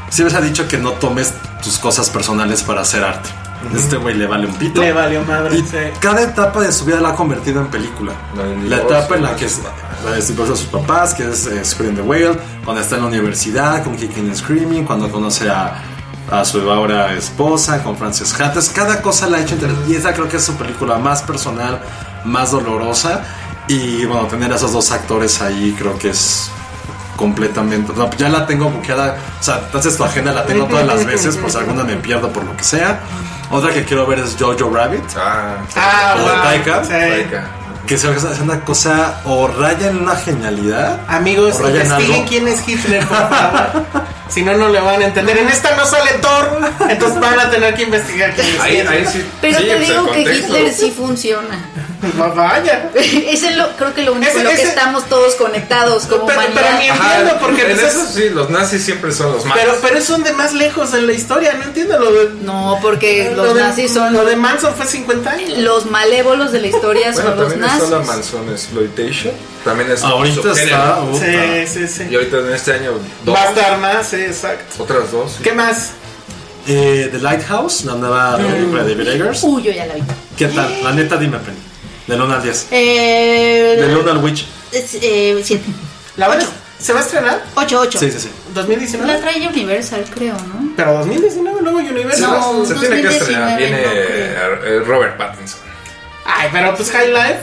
Siempre 0.10 0.32
se 0.32 0.38
ha 0.38 0.42
dicho 0.42 0.68
que 0.68 0.78
no 0.78 0.94
tomes 0.94 1.34
tus 1.64 1.78
cosas 1.78 2.10
personales 2.10 2.64
para 2.64 2.82
hacer 2.82 3.04
arte. 3.04 3.30
Este 3.76 3.98
güey 3.98 4.16
le 4.16 4.26
vale 4.26 4.48
un 4.48 4.54
pito. 4.54 4.82
Le 4.82 4.94
valió 4.94 5.24
madre. 5.26 5.58
Y 5.58 5.62
sí. 5.62 5.78
cada 6.00 6.22
etapa 6.22 6.62
de 6.62 6.72
su 6.72 6.86
vida 6.86 7.00
la 7.00 7.10
ha 7.10 7.16
convertido 7.16 7.62
en 7.62 7.68
película. 7.68 8.14
La 8.68 8.78
etapa 8.78 9.16
en 9.16 9.24
la 9.24 9.36
que 9.36 9.46
es 9.46 9.60
la 10.06 10.12
de 10.12 10.22
divorcio 10.22 10.56
sus 10.56 10.68
papás, 10.68 11.14
que 11.14 11.30
es 11.30 11.46
eh, 11.46 11.64
Scream 11.64 11.96
the 11.96 12.02
Whale, 12.02 12.40
cuando 12.64 12.82
está 12.82 12.96
en 12.96 13.02
la 13.02 13.08
universidad 13.08 13.84
con 13.84 13.96
Kicking 13.96 14.28
and 14.28 14.36
Screaming, 14.36 14.86
cuando 14.86 15.12
conoce 15.12 15.50
a, 15.50 15.82
a 16.32 16.46
su 16.46 16.70
ahora 16.72 17.14
esposa, 17.14 17.84
con 17.84 17.98
Frances 17.98 18.34
Ha. 18.40 18.46
Entonces, 18.46 18.72
cada 18.74 19.02
cosa 19.02 19.28
la 19.28 19.38
ha 19.38 19.42
hecho 19.42 19.56
interesante. 19.56 19.92
Y 19.92 19.96
esa 19.96 20.14
creo 20.14 20.30
que 20.30 20.38
es 20.38 20.44
su 20.44 20.56
película 20.56 20.98
más 20.98 21.22
personal, 21.24 21.82
más 22.24 22.52
dolorosa. 22.52 23.22
Y 23.68 24.06
bueno, 24.06 24.26
tener 24.28 24.52
a 24.52 24.56
esos 24.56 24.72
dos 24.72 24.92
actores 24.92 25.42
ahí 25.42 25.76
creo 25.78 25.98
que 26.00 26.10
es 26.10 26.50
completamente. 27.16 27.92
no, 27.96 28.10
ya 28.18 28.30
la 28.30 28.48
tengo 28.48 28.70
buqueada. 28.70 29.18
O 29.40 29.44
sea, 29.44 29.62
entonces 29.66 29.98
tu 29.98 30.04
agenda 30.04 30.32
la 30.32 30.46
tengo 30.46 30.66
todas 30.66 30.88
las 30.88 31.06
veces, 31.06 31.36
por 31.36 31.52
si 31.52 31.58
alguna 31.58 31.84
me 31.84 31.98
pierdo 31.98 32.32
por 32.32 32.46
lo 32.46 32.56
que 32.56 32.64
sea. 32.64 33.02
Otra 33.52 33.74
que 33.74 33.84
quiero 33.84 34.06
ver 34.06 34.20
es 34.20 34.36
Jojo 34.40 34.70
Rabbit. 34.74 35.04
Ah, 35.18 35.58
Ah, 35.76 36.16
O 36.18 36.22
wow. 36.22 36.42
Taika. 36.44 36.84
Sí. 36.84 36.90
Taika. 36.90 37.44
Que 37.88 37.98
se 37.98 38.12
es 38.12 38.40
una 38.40 38.60
cosa 38.62 39.22
o 39.26 39.48
raya 39.48 39.90
en 39.90 39.98
una 39.98 40.16
genialidad. 40.16 41.00
Amigos, 41.08 41.60
investiguen 41.60 42.28
quién 42.28 42.48
es 42.48 42.68
Hitler, 42.68 43.06
por 43.08 43.18
favor. 43.18 43.86
si 44.30 44.44
no, 44.44 44.56
no 44.56 44.70
le 44.70 44.80
van 44.80 45.02
a 45.02 45.06
entender. 45.06 45.38
En 45.38 45.48
esta 45.50 45.76
no 45.76 45.86
sale 45.86 46.12
Thor, 46.22 46.60
entonces 46.90 47.20
van 47.20 47.40
a 47.40 47.50
tener 47.50 47.74
que 47.76 47.84
investigar 47.84 48.34
quién 48.36 48.48
es 48.48 48.60
Ahí, 48.62 48.78
Hitler. 48.78 48.88
ahí 48.90 49.06
sí. 49.12 49.26
Pero 49.42 49.60
sí, 49.60 49.66
te 49.66 49.76
pues, 49.76 49.88
digo 49.88 50.12
que. 50.12 50.22
Hitler 50.22 50.74
sí 50.74 50.92
funciona. 50.92 51.70
Va- 52.20 52.30
Vaya. 52.30 52.90
Ese 52.96 53.50
es 53.50 53.58
lo, 53.58 53.76
creo 53.76 53.94
que 53.94 54.04
lo 54.04 54.14
único 54.14 54.30
Ese- 54.30 54.38
en 54.40 54.44
lo 54.46 54.50
que 54.52 54.56
ese- 54.56 54.70
estamos 54.70 55.06
todos 55.10 55.36
conectados 55.36 56.06
como 56.06 56.28
Pero- 56.28 56.42
pero 56.54 56.66
Ajá, 56.68 56.80
Entiendo, 57.20 57.38
porque, 57.42 57.64
en 57.72 57.78
pues, 57.78 57.94
eso 57.94 58.04
es- 58.04 58.10
sí, 58.14 58.30
los 58.30 58.50
nazis 58.50 58.84
siempre 58.86 59.12
son 59.12 59.34
los 59.34 59.44
malos. 59.46 59.64
Pero, 59.66 59.78
pero 59.82 60.02
son 60.06 60.24
de 60.24 60.32
más 60.32 60.54
lejos 60.54 60.94
en 60.94 61.08
la 61.08 61.14
historia, 61.14 61.54
no 61.56 61.64
entiendo 61.66 62.00
lo 62.00 62.12
de. 62.14 62.30
No, 62.42 62.80
porque 62.82 63.34
lo 63.36 63.44
los 63.46 63.56
de- 63.56 63.62
nazis 63.62 63.94
son 63.94 64.14
Lo 64.14 64.24
de 64.24 64.36
Manson 64.38 64.74
fue 64.76 64.86
50 64.86 65.30
años. 65.32 65.58
los 65.58 65.88
malévolos 65.88 66.52
de 66.54 66.62
la 66.62 66.68
historia 66.68 67.12
bueno, 67.12 67.30
son 67.32 67.40
los 67.40 67.58
nazis. 67.58 67.84
está 67.84 67.98
la 68.00 68.06
Manson 68.06 68.50
Exploitation. 68.50 69.34
También 69.64 69.92
es 69.92 70.04
Ahorita 70.04 70.42
subgénero. 70.42 71.12
está. 71.14 71.66
Sí, 71.68 71.80
sí, 71.80 71.88
sí. 71.88 72.08
Y 72.10 72.16
ahorita 72.16 72.38
en 72.40 72.54
este 72.54 72.74
año, 72.74 72.92
dos. 73.26 73.36
Va 73.36 73.42
a 73.44 73.50
estar 73.50 73.78
más, 73.80 74.08
sí, 74.08 74.16
exacto. 74.18 74.84
Otras 74.84 75.12
dos. 75.12 75.38
¿Qué 75.44 75.52
más? 75.54 75.92
Eh, 76.68 77.10
The 77.12 77.20
Lighthouse, 77.20 77.84
la 77.86 77.96
nueva 77.96 78.38
película 78.38 78.84
de 78.84 78.96
David 78.96 79.10
Eggers. 79.22 79.44
Uy, 79.44 79.64
yo 79.64 79.72
ya 79.72 79.86
la 79.86 79.96
vi. 79.96 80.02
¿Qué 80.38 80.48
tal? 80.48 80.84
La 80.84 80.92
neta, 80.94 81.18
dime, 81.18 81.38
Penny. 81.40 81.58
De 82.08 82.16
1 82.16 82.34
al 82.36 82.42
10. 82.44 82.68
Eh, 82.72 83.76
De 83.80 83.96
1 83.96 84.12
al 84.12 84.18
Witch. 84.24 84.46
es, 84.72 84.96
eh, 85.02 85.40
siete. 85.44 85.66
¿La 86.18 86.28
ocho? 86.30 86.48
¿Se 86.80 86.94
va 86.94 87.00
a 87.00 87.04
estrenar? 87.04 87.44
Ocho, 87.56 87.82
ocho. 87.82 88.00
Sí, 88.00 88.10
sí, 88.12 88.20
sí. 88.20 88.30
La 88.56 88.64
¿2019? 88.66 89.20
trae 89.22 89.48
Universal, 89.48 90.06
creo, 90.14 90.34
¿no? 90.34 90.72
Pero 90.76 90.94
2019, 91.00 91.62
luego 91.62 91.80
Se, 91.82 91.90
Universal. 91.92 92.32
No, 92.32 92.66
se 92.66 92.74
tiene 92.76 93.02
que 93.02 93.08
2019 93.10 93.18
estrenar. 93.18 93.58
Viene 93.58 93.82
no 93.84 94.66
eh, 94.66 94.80
Robert 94.86 95.18
Pattinson. 95.18 95.60
Ay, 96.32 96.50
pero 96.52 96.76
pues 96.76 96.92
High 96.92 97.08
Life. 97.10 97.40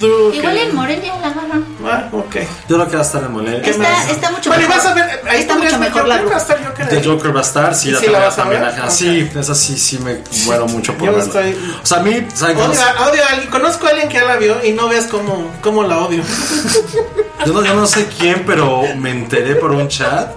tú 0.00 0.32
Igual 0.32 0.54
que- 0.54 0.62
en 0.64 0.74
Morelia 0.74 1.14
la 1.20 1.26
agarran. 1.28 1.64
Ah, 1.84 2.08
ok. 2.12 2.36
Yo 2.68 2.76
creo 2.76 2.88
que 2.88 2.96
va 2.96 3.02
a 3.02 3.04
estar 3.04 3.22
en. 3.24 3.62
¿Qué 3.62 3.70
Está, 3.70 4.10
está 4.10 4.30
mucho 4.30 4.50
Bueno, 4.50 4.64
y 4.64 4.68
mejor. 4.68 4.82
vas 4.82 4.86
a 4.90 4.94
ver. 4.94 5.20
Ahí 5.28 5.40
está 5.40 5.56
mucho 5.56 5.78
mejor 5.78 6.08
la 6.08 6.14
Joker, 6.16 6.32
va 6.32 6.36
a 6.36 6.38
estar 6.40 6.64
Joker 6.66 6.88
The. 6.88 7.04
Joker 7.04 7.34
va 7.36 7.40
a 7.40 7.42
estar, 7.42 7.74
sí, 7.74 7.88
¿Y 7.88 7.92
la 7.92 7.98
sí 8.00 8.06
la 8.08 8.18
vas 8.20 8.34
a 8.34 8.36
también 8.42 8.62
ver? 8.62 8.70
acá. 8.72 8.84
Ok. 8.84 8.90
Sí, 8.90 9.30
esa 9.38 9.54
sí, 9.54 9.78
sí 9.78 9.98
me 9.98 10.18
muero 10.46 10.66
mucho 10.66 10.94
por 10.94 11.06
Yo 11.08 11.14
verla. 11.16 11.24
estoy- 11.26 11.56
O 11.82 11.86
sea, 11.86 11.98
a 11.98 12.00
mí. 12.02 12.12
Odio, 12.42 12.64
odio 13.10 13.24
a 13.24 13.26
alguien. 13.28 13.50
Conozco 13.50 13.86
a 13.86 13.90
alguien 13.90 14.08
que 14.08 14.14
ya 14.14 14.24
la 14.24 14.36
vio 14.36 14.64
y 14.64 14.72
no 14.72 14.88
veas 14.88 15.04
cómo, 15.06 15.50
cómo 15.62 15.82
la 15.82 15.98
odio. 15.98 16.22
Yo 17.46 17.52
no, 17.54 17.64
yo 17.64 17.72
no 17.74 17.86
sé 17.86 18.06
quién, 18.18 18.44
pero 18.46 18.82
me 18.98 19.10
enteré 19.10 19.54
por 19.56 19.70
un 19.70 19.88
chat 19.88 20.30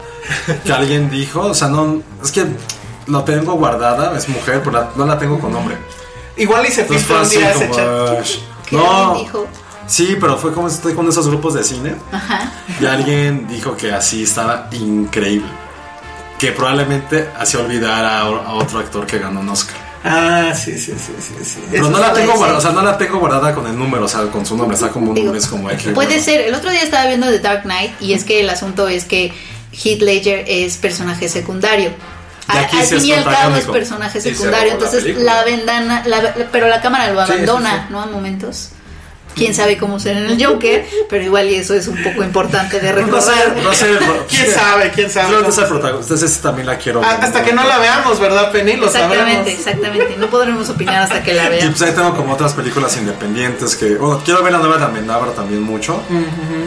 que 0.66 0.72
alguien 0.72 1.10
dijo, 1.10 1.41
o 1.41 1.54
sea, 1.54 1.68
no, 1.68 2.01
es 2.24 2.32
que 2.32 2.45
lo 3.08 3.24
tengo 3.26 3.54
guardada, 3.56 4.18
es 4.18 4.30
mujer, 4.30 4.62
pero 4.64 4.72
la- 4.72 4.89
no 4.95 5.06
la 5.06 5.18
tengo 5.20 5.38
con 5.38 5.51
nombre. 5.51 5.76
Igual 6.38 6.66
y 6.66 6.72
se 6.72 6.82
Entonces 6.82 7.06
fue 7.08 7.16
un 7.18 7.22
así 7.22 7.38
día 7.38 7.52
ese 7.52 7.68
como, 7.68 7.76
chat. 7.76 8.20
"Ash". 8.20 8.36
Que 8.70 8.76
no, 8.76 9.16
dijo. 9.20 9.48
sí, 9.88 10.18
pero 10.20 10.38
fue 10.38 10.54
como 10.54 10.68
estoy 10.68 10.94
con 10.94 11.08
esos 11.08 11.28
grupos 11.28 11.54
de 11.54 11.64
cine 11.64 11.96
Ajá. 12.12 12.52
y 12.80 12.86
alguien 12.86 13.48
dijo 13.48 13.76
que 13.78 13.92
así 13.92 14.24
estaba 14.24 14.68
increíble, 14.72 15.48
que 16.40 16.52
probablemente 16.54 17.30
hacía 17.38 17.60
olvidar 17.60 18.04
a, 18.06 18.22
a 18.22 18.54
otro 18.54 18.80
actor 18.80 19.06
que 19.06 19.20
ganó 19.20 19.42
un 19.42 19.50
Oscar. 19.50 19.76
Ah, 20.06 20.54
sí, 20.54 20.78
sí, 20.78 20.94
sí, 20.98 21.14
sí. 21.20 21.46
sí. 21.46 21.60
Pero 21.72 21.84
Eso 21.84 21.92
no 21.92 22.00
la 22.00 22.12
tengo 22.12 22.34
guardada, 22.34 22.58
o 22.58 22.62
sea, 22.62 22.72
no 22.72 22.82
la 22.82 22.98
tengo 22.98 23.20
guardada 23.20 23.56
con 23.56 23.66
el 23.68 23.78
número, 23.78 24.04
o 24.04 24.08
sea, 24.08 24.24
con 24.24 24.46
su 24.46 24.58
nombre, 24.58 24.76
está 24.76 24.90
como 24.90 25.12
un 25.12 25.36
es 25.36 25.48
como 25.48 25.70
X. 25.72 25.92
Puede 25.94 26.08
bueno. 26.10 26.24
ser. 26.24 26.42
El 26.42 26.56
otro 26.56 26.72
día 26.72 26.82
estaba 26.82 27.08
viendo 27.08 27.28
The 27.28 27.40
Dark 27.40 27.62
Knight 27.64 28.02
y 28.02 28.14
es 28.14 28.26
que 28.26 28.42
el 28.42 28.50
asunto 28.50 28.88
es 28.90 29.06
que 29.06 29.32
Heath 29.72 30.02
Ledger 30.02 30.44
es 30.48 30.76
personaje 30.78 31.30
secundario. 31.30 31.92
Y 32.48 32.52
Al, 32.58 32.64
aquí 32.66 32.78
al 32.78 32.86
sí 32.86 32.96
fin 33.00 33.06
y 33.06 33.14
al 33.14 33.24
cabo 33.24 33.56
es 33.56 33.66
personaje 33.66 34.20
secundario. 34.22 34.68
la 34.68 34.74
Entonces 34.74 35.04
película. 35.04 35.34
la, 35.36 35.44
ventana, 35.44 36.04
la- 36.06 36.34
pero 36.52 36.68
la 36.68 36.82
cámara 36.82 37.10
lo 37.12 37.26
sí, 37.26 37.32
abandona, 37.32 37.86
sí. 37.88 37.94
¿no? 37.94 38.02
A 38.02 38.06
momentos. 38.08 38.70
Quién 39.36 39.54
sabe 39.54 39.78
cómo 39.78 40.00
será 40.00 40.20
en 40.20 40.26
el 40.28 40.46
Joker, 40.46 40.86
pero 41.10 41.24
igual 41.24 41.50
y 41.50 41.56
eso 41.56 41.74
es 41.74 41.88
un 41.88 42.02
poco 42.04 42.24
importante 42.24 42.80
de 42.80 42.94
No 43.04 43.22
sé, 43.22 43.32
recordar. 43.32 43.64
no 43.64 43.74
sé. 43.74 43.88
¿Quién 44.30 44.52
sabe? 44.54 44.92
¿Quién 44.94 45.10
sabe? 45.10 45.32
Yo 45.32 45.42
no 45.42 45.52
sé 45.52 45.62
el 45.62 45.68
protagonista, 45.68 46.14
ese 46.16 46.42
también 46.42 46.68
la 46.68 46.78
quiero 46.78 47.02
Ah, 47.04 47.16
ver. 47.16 47.26
Hasta 47.26 47.44
que 47.44 47.54
no 47.54 47.64
la 47.68 47.78
veamos, 47.80 48.20
¿verdad, 48.20 48.52
Penny? 48.52 48.76
Lo 48.78 48.88
Exactamente, 48.88 49.34
sabremos. 49.34 49.48
exactamente. 49.60 50.16
No 50.18 50.28
podremos 50.28 50.70
opinar 50.70 51.04
hasta 51.04 51.24
que 51.24 51.34
la 51.34 51.46
Y 51.46 51.50
veamos. 51.50 51.78
pues 51.80 51.90
ahí 51.90 51.96
tengo 51.96 52.16
como 52.16 52.34
otras 52.34 52.54
películas 52.54 52.96
independientes 52.98 53.76
que. 53.76 53.96
Bueno, 53.96 54.22
quiero 54.24 54.44
ver 54.44 54.54
la 54.54 54.60
nueva 54.60 54.78
de 54.78 54.86
Amenábar 54.86 55.32
también 55.32 55.62
mucho. 55.62 56.02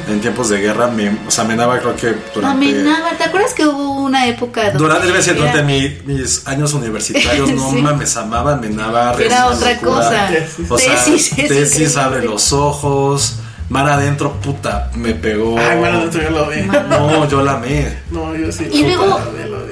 En 0.08 0.20
tiempos 0.20 0.48
de 0.48 0.58
guerra, 0.60 0.88
me, 0.88 1.08
o 1.26 1.30
sea, 1.30 1.44
Amenábar 1.44 1.80
creo 1.80 1.96
que 1.96 2.14
durante. 2.34 2.46
Amenábar, 2.70 3.16
¿te 3.16 3.24
acuerdas 3.24 3.52
que 3.54 3.66
hubo 3.66 3.92
una 4.02 4.26
época 4.26 4.64
donde 4.72 4.78
Durante, 4.78 5.08
era- 5.08 5.32
durante 5.34 5.62
mi- 5.62 5.98
mis 6.04 6.46
años 6.46 6.72
universitarios, 6.74 7.50
no 7.52 7.70
Sí. 7.70 7.76
mames, 7.82 8.16
amaba 8.16 8.52
Amenábar. 8.54 9.20
Era 9.20 9.46
otra 9.48 9.72
locura. 9.74 9.92
cosa. 9.96 10.28
O 10.68 10.78
sea, 10.78 10.94
Tesis, 11.04 11.32
es 11.32 11.48
tesis 11.48 11.72
increíble. 11.74 12.00
abre 12.00 12.24
los 12.24 12.52
ojos. 12.56 13.36
Mar 13.68 13.88
adentro, 13.88 14.32
puta, 14.34 14.92
me 14.94 15.12
pegó. 15.14 15.58
Ay, 15.58 15.78
bueno, 15.78 15.98
dentro 16.00 16.22
yo 16.22 16.30
lo 16.30 16.48
vi. 16.48 16.62
No, 16.62 17.28
yo 17.28 17.42
la 17.42 17.54
amé. 17.54 17.98
No, 18.12 18.32
yo 18.36 18.52
sí. 18.52 18.68
Y 18.72 18.84
luego 18.84 19.18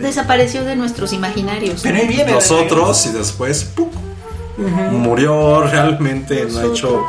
desapareció 0.01 0.64
de 0.64 0.74
nuestros 0.74 1.12
imaginarios. 1.12 1.80
Pero 1.82 1.99
ahí 1.99 2.09
viene. 2.09 2.32
Los 2.32 2.51
otros 2.51 3.07
y 3.07 3.11
después 3.12 3.62
¡pum! 3.64 3.89
murió 4.91 5.62
realmente, 5.62 6.47
no 6.51 6.59
ha 6.61 6.64
hecho 6.64 7.05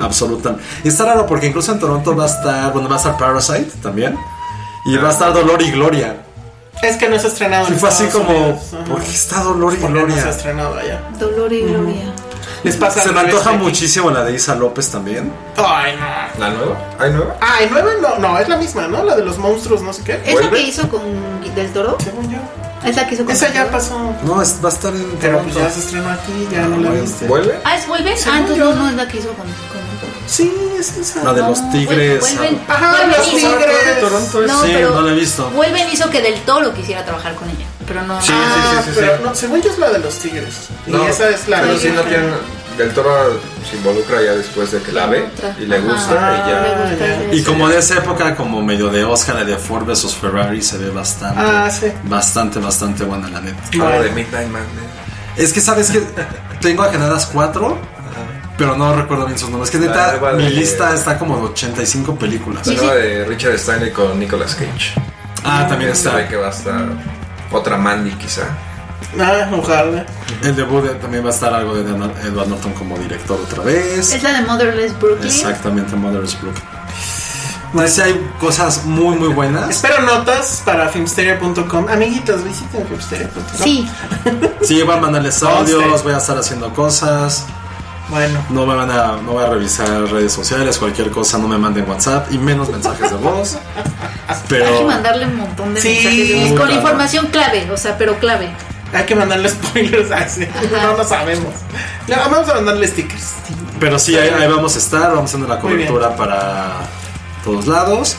absolutamente. 0.00 0.64
Y 0.84 0.88
está 0.88 1.04
raro 1.04 1.26
porque 1.26 1.46
incluso 1.46 1.72
en 1.72 1.78
Toronto 1.80 2.16
va 2.16 2.24
a 2.24 2.28
estar, 2.28 2.72
bueno, 2.72 2.88
va 2.88 2.94
a 2.96 2.98
estar 2.98 3.16
Parasite 3.18 3.70
también. 3.82 4.16
Y 4.86 4.96
va 4.96 5.08
a 5.08 5.12
estar 5.12 5.32
Dolor 5.34 5.60
y 5.62 5.70
Gloria. 5.70 6.16
Es 6.82 6.96
que 6.96 7.08
no 7.08 7.18
se 7.18 7.26
ha 7.26 7.30
estrenado. 7.30 7.66
Y 7.68 7.72
en 7.72 7.78
fue 7.78 7.88
así 7.90 8.06
como, 8.06 8.30
Unidos. 8.30 8.62
¿por 8.88 9.00
qué 9.02 9.10
está 9.10 9.42
Dolor 9.42 9.74
y 9.74 9.76
Porque 9.76 9.92
no 10.00 10.06
se 10.06 10.12
ha 10.12 10.14
Gloria? 10.16 10.30
estrenado 10.30 10.78
allá. 10.78 11.02
Dolor 11.18 11.52
y 11.52 11.60
gloria. 11.60 12.12
Les 12.64 12.76
pasa 12.76 13.00
Se 13.02 13.10
me 13.12 13.20
antoja 13.20 13.50
aquí. 13.50 13.58
muchísimo 13.58 14.10
la 14.10 14.24
de 14.24 14.34
Isa 14.34 14.54
López 14.54 14.88
también. 14.90 15.32
Ay, 15.56 15.94
no. 15.96 16.40
¿La 16.40 16.50
nueva? 16.50 16.76
¿Hay 16.98 17.10
nueva? 17.10 17.36
Ah, 17.40 17.62
¿y 17.62 17.70
nueva? 17.70 17.90
No, 18.00 18.18
no, 18.18 18.38
es 18.38 18.48
la 18.48 18.56
misma, 18.56 18.86
¿no? 18.86 19.02
La 19.02 19.16
de 19.16 19.24
los 19.24 19.38
monstruos, 19.38 19.82
no 19.82 19.92
sé 19.92 20.02
qué. 20.04 20.20
¿Es 20.24 20.26
la 20.26 20.32
¿Vuelve? 20.42 20.50
que 20.58 20.62
hizo 20.62 20.88
con 20.88 21.00
Del 21.54 21.72
Toro? 21.72 21.96
Según 22.02 22.30
yo. 22.30 22.38
¿Es 22.84 22.96
la 22.96 23.06
que 23.06 23.14
hizo 23.14 23.24
con 23.24 23.34
Esa 23.34 23.52
ya 23.52 23.70
pasó. 23.70 24.14
No, 24.24 24.40
es- 24.42 24.56
va 24.64 24.68
a 24.68 24.72
estar 24.72 24.94
en 24.94 25.04
Pero 25.20 25.40
pues 25.42 25.54
ya 25.54 25.70
se 25.70 25.80
estrenó 25.80 26.10
aquí, 26.10 26.48
ya 26.50 26.62
no 26.62 26.76
la 26.78 26.90
viste. 26.90 27.26
¿Vuelve? 27.26 27.58
Ah, 27.64 27.76
¿es 27.76 27.86
Vuelven? 27.86 28.16
Según 28.16 28.34
Ah, 28.34 28.38
entonces 28.40 28.64
yo. 28.64 28.74
no, 28.74 28.82
no 28.82 28.88
es 28.90 28.94
la 28.96 29.08
que 29.08 29.18
hizo 29.18 29.28
con. 29.34 29.46
Sí, 30.26 30.52
es 30.78 30.96
esa. 30.96 31.24
La 31.24 31.32
de 31.32 31.40
los 31.42 31.70
tigres. 31.72 32.20
Vuelven, 32.20 32.60
Ajá, 32.68 32.90
Vuelven 32.90 33.08
los 33.10 33.28
tigres. 33.28 34.00
Toronto 34.00 34.42
es- 34.42 34.48
No, 34.52 34.62
sí, 34.62 34.70
pero 34.72 34.90
no 34.90 35.00
la 35.02 35.12
he 35.12 35.14
visto. 35.14 35.50
Vuelven 35.50 35.88
hizo 35.92 36.08
que 36.10 36.22
Del 36.22 36.40
Toro 36.42 36.72
quisiera 36.72 37.04
trabajar 37.04 37.34
con 37.34 37.48
ella. 37.50 37.66
Pero 37.92 38.06
no. 38.06 38.20
Sí, 38.20 38.28
sí, 38.28 38.32
Ah, 38.34 38.82
sí, 38.84 38.90
sí, 38.90 38.96
pero 39.00 39.16
sí. 39.18 39.22
no, 39.24 39.34
según 39.34 39.62
yo 39.62 39.70
es 39.70 39.78
la 39.78 39.90
de 39.90 39.98
los 39.98 40.14
tigres. 40.18 40.68
Y 40.86 40.90
No, 40.90 41.06
esa 41.06 41.28
es 41.30 41.48
la 41.48 41.60
pero 41.60 41.78
sí 41.78 41.90
no 41.94 42.00
tienen. 42.02 42.30
Del 42.78 42.90
Toro 42.94 43.38
se 43.68 43.76
involucra 43.76 44.22
ya 44.22 44.32
después 44.32 44.72
de 44.72 44.80
que 44.80 44.92
la 44.92 45.04
ve 45.06 45.26
y 45.60 45.66
le 45.66 45.78
gusta 45.80 46.14
y 46.46 46.50
ya. 46.50 46.90
Ese- 46.90 47.36
Y 47.36 47.42
como 47.42 47.68
de 47.68 47.78
esa 47.78 47.98
época, 47.98 48.34
como 48.34 48.62
medio 48.62 48.88
de 48.88 49.04
Oscar, 49.04 49.44
de 49.44 49.56
Ford 49.58 49.84
vs 49.84 50.14
Ferrari, 50.14 50.62
se 50.62 50.78
ve 50.78 50.88
bastante. 50.88 51.38
Ah, 51.38 51.70
sí. 51.70 51.88
Bastante, 52.04 52.60
bastante 52.60 53.04
buena, 53.04 53.28
la 53.28 53.42
neta. 53.42 53.60
De 53.70 54.10
Midnight 54.10 54.48
Man. 54.48 54.62
Es 55.36 55.52
que 55.52 55.60
sabes 55.60 55.90
que 55.90 56.02
tengo 56.62 56.82
agendadas 56.82 57.26
cuatro, 57.26 57.78
pero 58.56 58.74
no 58.74 58.94
recuerdo 58.96 59.26
bien 59.26 59.38
sus 59.38 59.50
nombres. 59.50 59.70
Que 59.70 59.78
La 59.78 60.12
neta, 60.12 60.32
mi 60.36 60.48
lista 60.48 60.94
está 60.94 61.18
como 61.18 61.36
de 61.36 61.42
85 61.52 62.16
películas. 62.18 62.66
La 62.66 62.72
nueva 62.74 62.94
de 62.94 63.24
Richard 63.26 63.52
Stanley 63.56 63.90
con 63.92 64.18
Nicolas 64.18 64.54
Cage. 64.54 64.94
Ah, 65.44 65.66
también 65.68 65.94
Se 65.94 66.08
ve 66.08 66.20
está. 66.20 66.28
que 66.28 66.36
va 66.36 66.46
a 66.46 66.50
estar 66.50 66.82
otra 67.52 67.76
Mandy 67.76 68.10
quizá. 68.12 68.42
Ah, 69.20 69.48
ojalá. 69.52 70.06
El 70.42 70.56
debut 70.56 70.82
de- 70.84 70.94
también 70.94 71.24
va 71.24 71.28
a 71.28 71.32
estar 71.32 71.52
algo 71.52 71.74
de 71.74 71.82
Edward 71.82 72.48
Norton 72.48 72.72
como 72.72 72.96
director 72.98 73.38
otra 73.40 73.62
vez. 73.62 74.12
Es 74.12 74.22
la 74.22 74.32
de 74.40 74.46
Motherless 74.46 74.98
Brooklyn. 74.98 75.26
Exactamente, 75.28 75.94
Mother's 75.96 76.40
Brooklyn. 76.40 76.64
No 77.74 77.86
sé, 77.88 78.02
hay 78.02 78.30
cosas 78.38 78.84
muy, 78.84 79.16
muy 79.16 79.28
buenas. 79.28 79.70
Espero 79.70 80.02
notas 80.02 80.62
para 80.64 80.88
filmsteria.com. 80.88 81.88
Amiguitos, 81.88 82.44
visiten 82.44 82.86
filmsteria.com. 82.86 83.42
Sí, 83.64 83.88
Sí, 84.62 84.82
voy 84.82 84.94
a 84.94 85.00
mandarles 85.00 85.42
audios, 85.42 86.02
voy 86.02 86.12
a 86.12 86.18
estar 86.18 86.36
haciendo 86.38 86.72
cosas. 86.74 87.46
Bueno. 88.12 88.44
No 88.50 88.66
me 88.66 88.74
van 88.74 88.90
a, 88.90 89.16
no 89.22 89.32
voy 89.32 89.42
a 89.42 89.48
revisar 89.48 89.88
redes 90.10 90.34
sociales, 90.34 90.76
cualquier 90.76 91.10
cosa, 91.10 91.38
no 91.38 91.48
me 91.48 91.56
manden 91.56 91.88
WhatsApp 91.88 92.30
y 92.30 92.36
menos 92.36 92.68
mensajes 92.68 93.10
de 93.10 93.16
voz. 93.16 93.56
hay 94.28 94.36
que 94.36 94.42
Pero 94.48 94.86
mandarle 94.86 95.24
un 95.24 95.36
montón 95.38 95.72
de 95.72 95.80
Sí, 95.80 95.88
mensajes 95.88 96.28
de 96.28 96.34
voz 96.34 96.48
con 96.48 96.56
claro. 96.56 96.72
información 96.74 97.26
clave, 97.28 97.70
o 97.70 97.76
sea, 97.78 97.96
pero 97.96 98.18
clave. 98.18 98.50
Hay 98.92 99.04
que 99.06 99.14
mandarle 99.14 99.48
spoilers. 99.48 100.10
Ay, 100.10 100.26
sí. 100.30 100.44
Ajá. 100.44 100.88
No 100.88 100.98
lo 100.98 101.04
sabemos. 101.08 101.54
No, 102.06 102.16
vamos 102.16 102.48
a 102.50 102.54
mandarle 102.56 102.86
stickers. 102.86 103.32
Pero 103.80 103.98
sí, 103.98 104.14
ahí, 104.14 104.28
ahí 104.28 104.46
vamos 104.46 104.76
a 104.76 104.78
estar, 104.78 105.08
vamos 105.14 105.24
haciendo 105.30 105.48
la 105.48 105.58
cobertura 105.58 106.14
para 106.14 106.72
todos 107.42 107.66
lados 107.66 108.16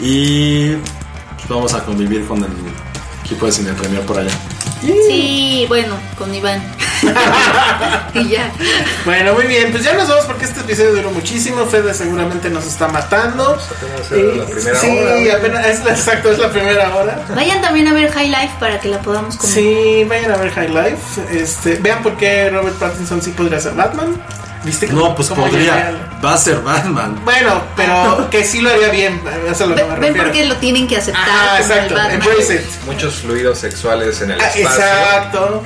y 0.00 0.72
vamos 1.48 1.74
a 1.74 1.84
convivir 1.84 2.26
con 2.26 2.38
el 2.38 2.50
equipo 3.24 3.46
de 3.46 3.52
Cine 3.52 3.72
Premier 3.74 4.02
por 4.04 4.18
allá. 4.18 4.32
Sí, 4.80 5.64
bueno, 5.68 5.94
con 6.16 6.34
Iván. 6.34 6.62
y 8.14 8.28
ya. 8.28 8.50
Bueno, 9.04 9.34
muy 9.34 9.46
bien. 9.46 9.70
Pues 9.70 9.84
ya 9.84 9.92
nos 9.94 10.08
vamos 10.08 10.24
porque 10.26 10.44
este 10.46 10.60
episodio 10.60 10.94
duró 10.96 11.10
muchísimo. 11.10 11.64
Fede 11.66 11.94
seguramente 11.94 12.50
nos 12.50 12.66
está 12.66 12.88
matando. 12.88 13.56
apenas 13.56 14.10
era 14.12 14.34
la 14.34 14.44
primera 14.46 14.78
sí, 14.80 14.98
hora. 14.98 15.36
apenas, 15.36 15.66
es 15.66 15.84
la- 15.84 15.90
exacto, 15.92 16.32
es 16.32 16.38
la 16.38 16.50
primera 16.50 16.94
hora. 16.96 17.24
Vayan 17.34 17.60
también 17.60 17.86
a 17.88 17.92
ver 17.92 18.10
High 18.12 18.28
Life 18.30 18.50
para 18.58 18.80
que 18.80 18.88
la 18.88 18.98
podamos 19.00 19.36
comentar. 19.36 19.62
Sí, 19.62 20.04
vayan 20.08 20.32
a 20.32 20.36
ver 20.36 20.50
High 20.52 20.68
Life. 20.70 21.22
Este, 21.40 21.76
vean 21.76 22.02
por 22.02 22.16
qué 22.16 22.50
Robert 22.50 22.76
Pattinson 22.76 23.22
sí 23.22 23.30
podría 23.30 23.60
ser 23.60 23.74
Batman. 23.74 24.20
¿Viste 24.64 24.88
cómo- 24.88 25.00
No, 25.08 25.14
pues 25.14 25.28
cómo 25.28 25.46
podría, 25.46 25.92
va 26.24 26.34
a 26.34 26.38
ser 26.38 26.60
Batman. 26.60 27.20
Bueno, 27.24 27.62
pero 27.76 28.28
que 28.30 28.44
sí 28.44 28.60
lo 28.60 28.70
haría 28.70 28.88
bien. 28.88 29.20
Eso 29.50 29.64
es 29.64 29.70
lo 29.70 29.74
que 29.76 29.84
me 29.84 29.88
Ven 29.90 30.00
refiero. 30.00 30.24
por 30.24 30.32
qué 30.32 30.44
lo 30.46 30.56
tienen 30.56 30.86
que 30.88 30.96
aceptar. 30.96 31.24
Ah, 31.28 31.58
exacto. 31.60 31.96
Embrace 31.96 32.54
it. 32.56 32.60
Muchos 32.86 33.14
fluidos 33.16 33.58
sexuales 33.58 34.20
en 34.20 34.32
el 34.32 34.40
Ah, 34.40 34.48
espacio. 34.48 34.84
exacto. 34.84 35.62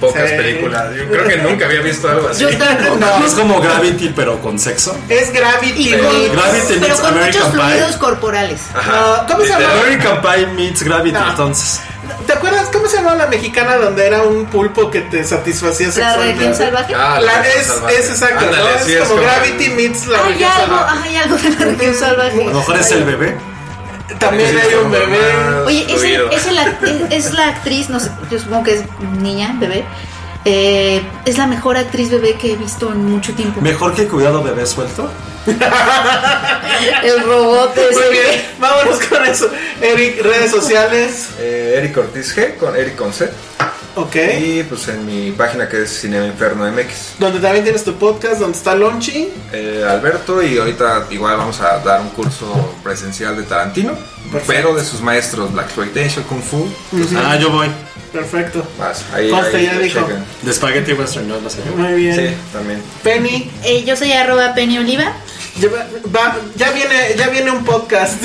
Pocas 0.00 0.30
Sí. 0.30 0.36
películas. 0.36 0.86
Yo 0.96 1.08
creo 1.08 1.28
que 1.28 1.36
nunca 1.36 1.66
había 1.66 1.80
visto 1.80 2.08
algo 2.08 2.28
así. 2.28 2.42
Yo 2.42 2.58
tampoco. 2.58 2.96
No. 2.96 3.24
Es 3.24 3.34
como 3.34 3.60
Gravity, 3.60 4.08
pero 4.16 4.40
con 4.40 4.58
sexo. 4.58 4.96
Es 5.08 5.32
Gravity. 5.32 5.90
Gravity 5.90 6.30
pero 6.30 6.80
meets 6.80 7.00
con 7.00 7.10
American 7.12 7.42
muchos 7.42 7.54
Pie. 7.54 7.60
fluidos 7.60 7.96
corporales. 7.98 8.60
No, 8.74 9.26
¿Cómo 9.28 9.42
se 9.44 9.48
llama? 9.50 9.64
American 9.80 10.20
Pie 10.20 10.46
meets 10.48 10.82
Gravity, 10.82 11.12
No. 11.16 11.30
entonces. 11.30 11.80
¿Te 12.32 12.38
acuerdas 12.38 12.68
cómo 12.72 12.86
se 12.88 12.96
llamaba 12.96 13.16
la 13.16 13.26
mexicana 13.26 13.76
donde 13.76 14.06
era 14.06 14.22
un 14.22 14.46
pulpo 14.46 14.90
que 14.90 15.02
te 15.02 15.22
satisfacía 15.22 15.88
La 15.88 15.92
sexualmente? 15.92 16.32
región 16.38 16.54
salvaje. 16.54 16.94
Ah, 16.96 17.20
La- 17.20 17.46
es, 17.46 17.66
salvaje. 17.66 17.98
es 17.98 18.08
exacto, 18.10 18.38
Ándale, 18.46 18.62
¿no? 18.62 18.68
Es 18.70 18.84
sí, 18.84 18.94
como 18.96 19.10
como- 19.10 19.22
Gravity 19.22 19.68
meets 19.68 20.06
la 20.06 20.18
hay 20.24 20.32
región 20.32 20.50
algo, 20.50 20.76
salvaje. 20.78 21.08
hay 21.08 21.16
algo 21.16 21.36
de 21.36 21.50
la 21.50 21.64
región 21.66 21.94
salvaje. 21.94 22.40
A 22.42 22.44
lo 22.46 22.54
mejor 22.54 22.76
es 22.78 22.90
el 22.92 23.04
bebé. 23.04 23.36
También 24.18 24.48
Sí, 24.50 24.56
hay 24.66 24.74
un 24.76 24.90
bebé. 24.90 25.18
Oye, 25.66 25.86
es, 25.94 26.02
el- 26.02 26.32
es, 26.32 26.46
el 26.46 27.12
es 27.12 27.32
la 27.34 27.48
actriz, 27.48 27.90
no 27.90 28.00
sé, 28.00 28.10
yo 28.30 28.38
supongo 28.38 28.64
que 28.64 28.74
es 28.78 28.84
niña, 29.20 29.54
bebé. 29.58 29.84
Eh, 30.44 31.02
es 31.24 31.38
la 31.38 31.46
mejor 31.46 31.76
actriz 31.76 32.10
bebé 32.10 32.34
que 32.34 32.52
he 32.52 32.56
visto 32.56 32.90
en 32.92 33.04
mucho 33.04 33.32
tiempo. 33.34 33.60
Mejor 33.60 33.94
que 33.94 34.08
cuidado 34.08 34.42
bebé 34.42 34.66
suelto. 34.66 35.10
El 35.46 37.22
robot 37.24 37.76
es. 37.76 37.96
Muy 37.96 38.10
bien, 38.10 38.42
vámonos 38.58 39.00
con 39.00 39.24
eso. 39.24 39.48
Eric, 39.80 40.22
redes 40.22 40.50
sociales. 40.50 41.28
Eh, 41.38 41.74
Eric 41.78 41.96
Ortiz 41.96 42.36
G 42.36 42.56
con 42.56 42.74
Eric 42.76 42.96
con 42.96 43.12
C. 43.12 43.30
Ok. 43.94 44.16
Y 44.40 44.62
pues 44.64 44.88
en 44.88 45.04
mi 45.04 45.32
página 45.32 45.68
que 45.68 45.82
es 45.82 46.00
Cinema 46.00 46.26
Inferno 46.26 46.70
MX. 46.70 47.18
Donde 47.18 47.40
también 47.40 47.62
tienes 47.64 47.84
tu 47.84 47.94
podcast, 47.94 48.40
donde 48.40 48.56
está 48.56 48.74
Lonchi. 48.74 49.28
Eh, 49.52 49.84
Alberto 49.88 50.42
y 50.42 50.56
ahorita 50.58 51.06
igual 51.10 51.36
vamos 51.36 51.60
a 51.60 51.78
dar 51.78 52.00
un 52.00 52.08
curso 52.10 52.74
presencial 52.82 53.36
de 53.36 53.42
Tarantino, 53.42 53.92
pero 54.46 54.74
de 54.74 54.84
sus 54.84 55.00
maestros 55.02 55.52
Black 55.52 55.66
Exploitation, 55.66 56.24
Kung 56.24 56.42
Fu. 56.42 56.66
Ah, 57.16 57.36
yo 57.36 57.50
voy. 57.50 57.68
Perfecto. 58.12 58.62
más, 58.78 59.04
ahí, 59.14 59.30
ahí 59.32 59.64
ya 59.64 59.78
dijo. 59.78 60.00
chequen. 60.00 60.24
De 60.42 60.52
Spaghetti 60.52 60.92
Western, 60.92 61.28
no 61.28 61.40
lo 61.40 61.48
sé. 61.48 61.60
Muy 61.74 61.94
bien. 61.94 62.14
Sí, 62.16 62.34
también. 62.52 62.82
Penny, 63.02 63.50
Eh, 63.64 63.84
yo 63.84 63.96
soy 63.96 64.12
arroba 64.12 64.54
Penny 64.54 64.78
Oliva. 64.78 65.14
Ya, 65.60 65.68
va- 65.68 65.86
va- 66.14 66.36
ya 66.56 66.70
viene, 66.72 67.14
ya 67.16 67.28
viene 67.28 67.50
un 67.50 67.64
podcast. 67.64 68.24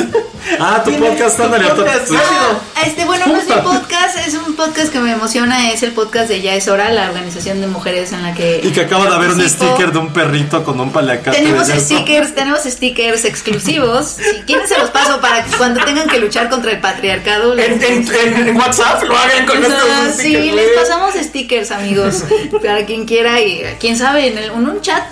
Ah, 0.59 0.82
tu 0.84 0.91
Viene 0.91 1.09
podcast, 1.09 1.39
ándale. 1.41 1.65
Ah, 1.67 2.84
este, 2.86 3.03
bueno, 3.03 3.25
no 3.28 3.36
es 3.38 3.45
mi 3.47 3.53
podcast, 3.55 4.17
es 4.25 4.34
un 4.34 4.55
podcast 4.55 4.93
que 4.93 4.99
me 4.99 5.11
emociona, 5.11 5.71
es 5.71 5.84
el 5.84 5.91
podcast 5.91 6.30
de 6.30 6.41
Ya 6.41 6.55
es 6.55 6.69
Hora, 6.69 6.89
la 6.89 7.09
organización 7.09 7.59
de 7.59 7.67
mujeres 7.67 8.13
en 8.13 8.23
la 8.23 8.34
que... 8.34 8.61
Y 8.63 8.69
que 8.71 8.82
acaba 8.82 9.07
de 9.09 9.15
haber 9.15 9.32
un 9.32 9.41
sticker 9.49 9.91
de 9.91 9.97
un 9.99 10.13
perrito 10.13 10.63
con 10.63 10.80
un 10.80 10.91
paliacate. 10.91 11.38
Tenemos 11.38 11.67
stickers, 11.67 12.34
tenemos 12.34 12.61
stickers 12.63 13.25
exclusivos. 13.25 14.05
Si 14.17 14.41
quieren 14.43 14.65
se 14.67 14.78
los 14.78 14.89
paso 14.91 15.19
para 15.19 15.43
que 15.43 15.55
cuando 15.57 15.84
tengan 15.84 16.07
que 16.07 16.19
luchar 16.19 16.49
contra 16.49 16.71
el 16.71 16.80
patriarcado. 16.80 17.53
les- 17.53 17.67
En, 17.67 17.84
en- 17.84 18.07
en- 18.38 18.47
en 18.49 18.55
WhatsApp 18.57 19.04
lo 19.04 19.17
hagan 19.17 19.45
con 19.45 19.58
Ah, 19.58 19.67
estos 20.08 20.16
sí, 20.21 20.33
stickers, 20.33 20.55
les 20.55 20.70
pasamos 20.79 21.13
stickers, 21.16 21.71
amigos, 21.71 22.24
para 22.63 22.86
quien 22.86 23.05
quiera 23.05 23.41
y 23.41 23.63
quién 23.82 23.97
sabe, 23.97 24.28
en, 24.28 24.37
el- 24.37 24.45
en 24.51 24.70
un 24.70 24.82
chat 24.82 25.04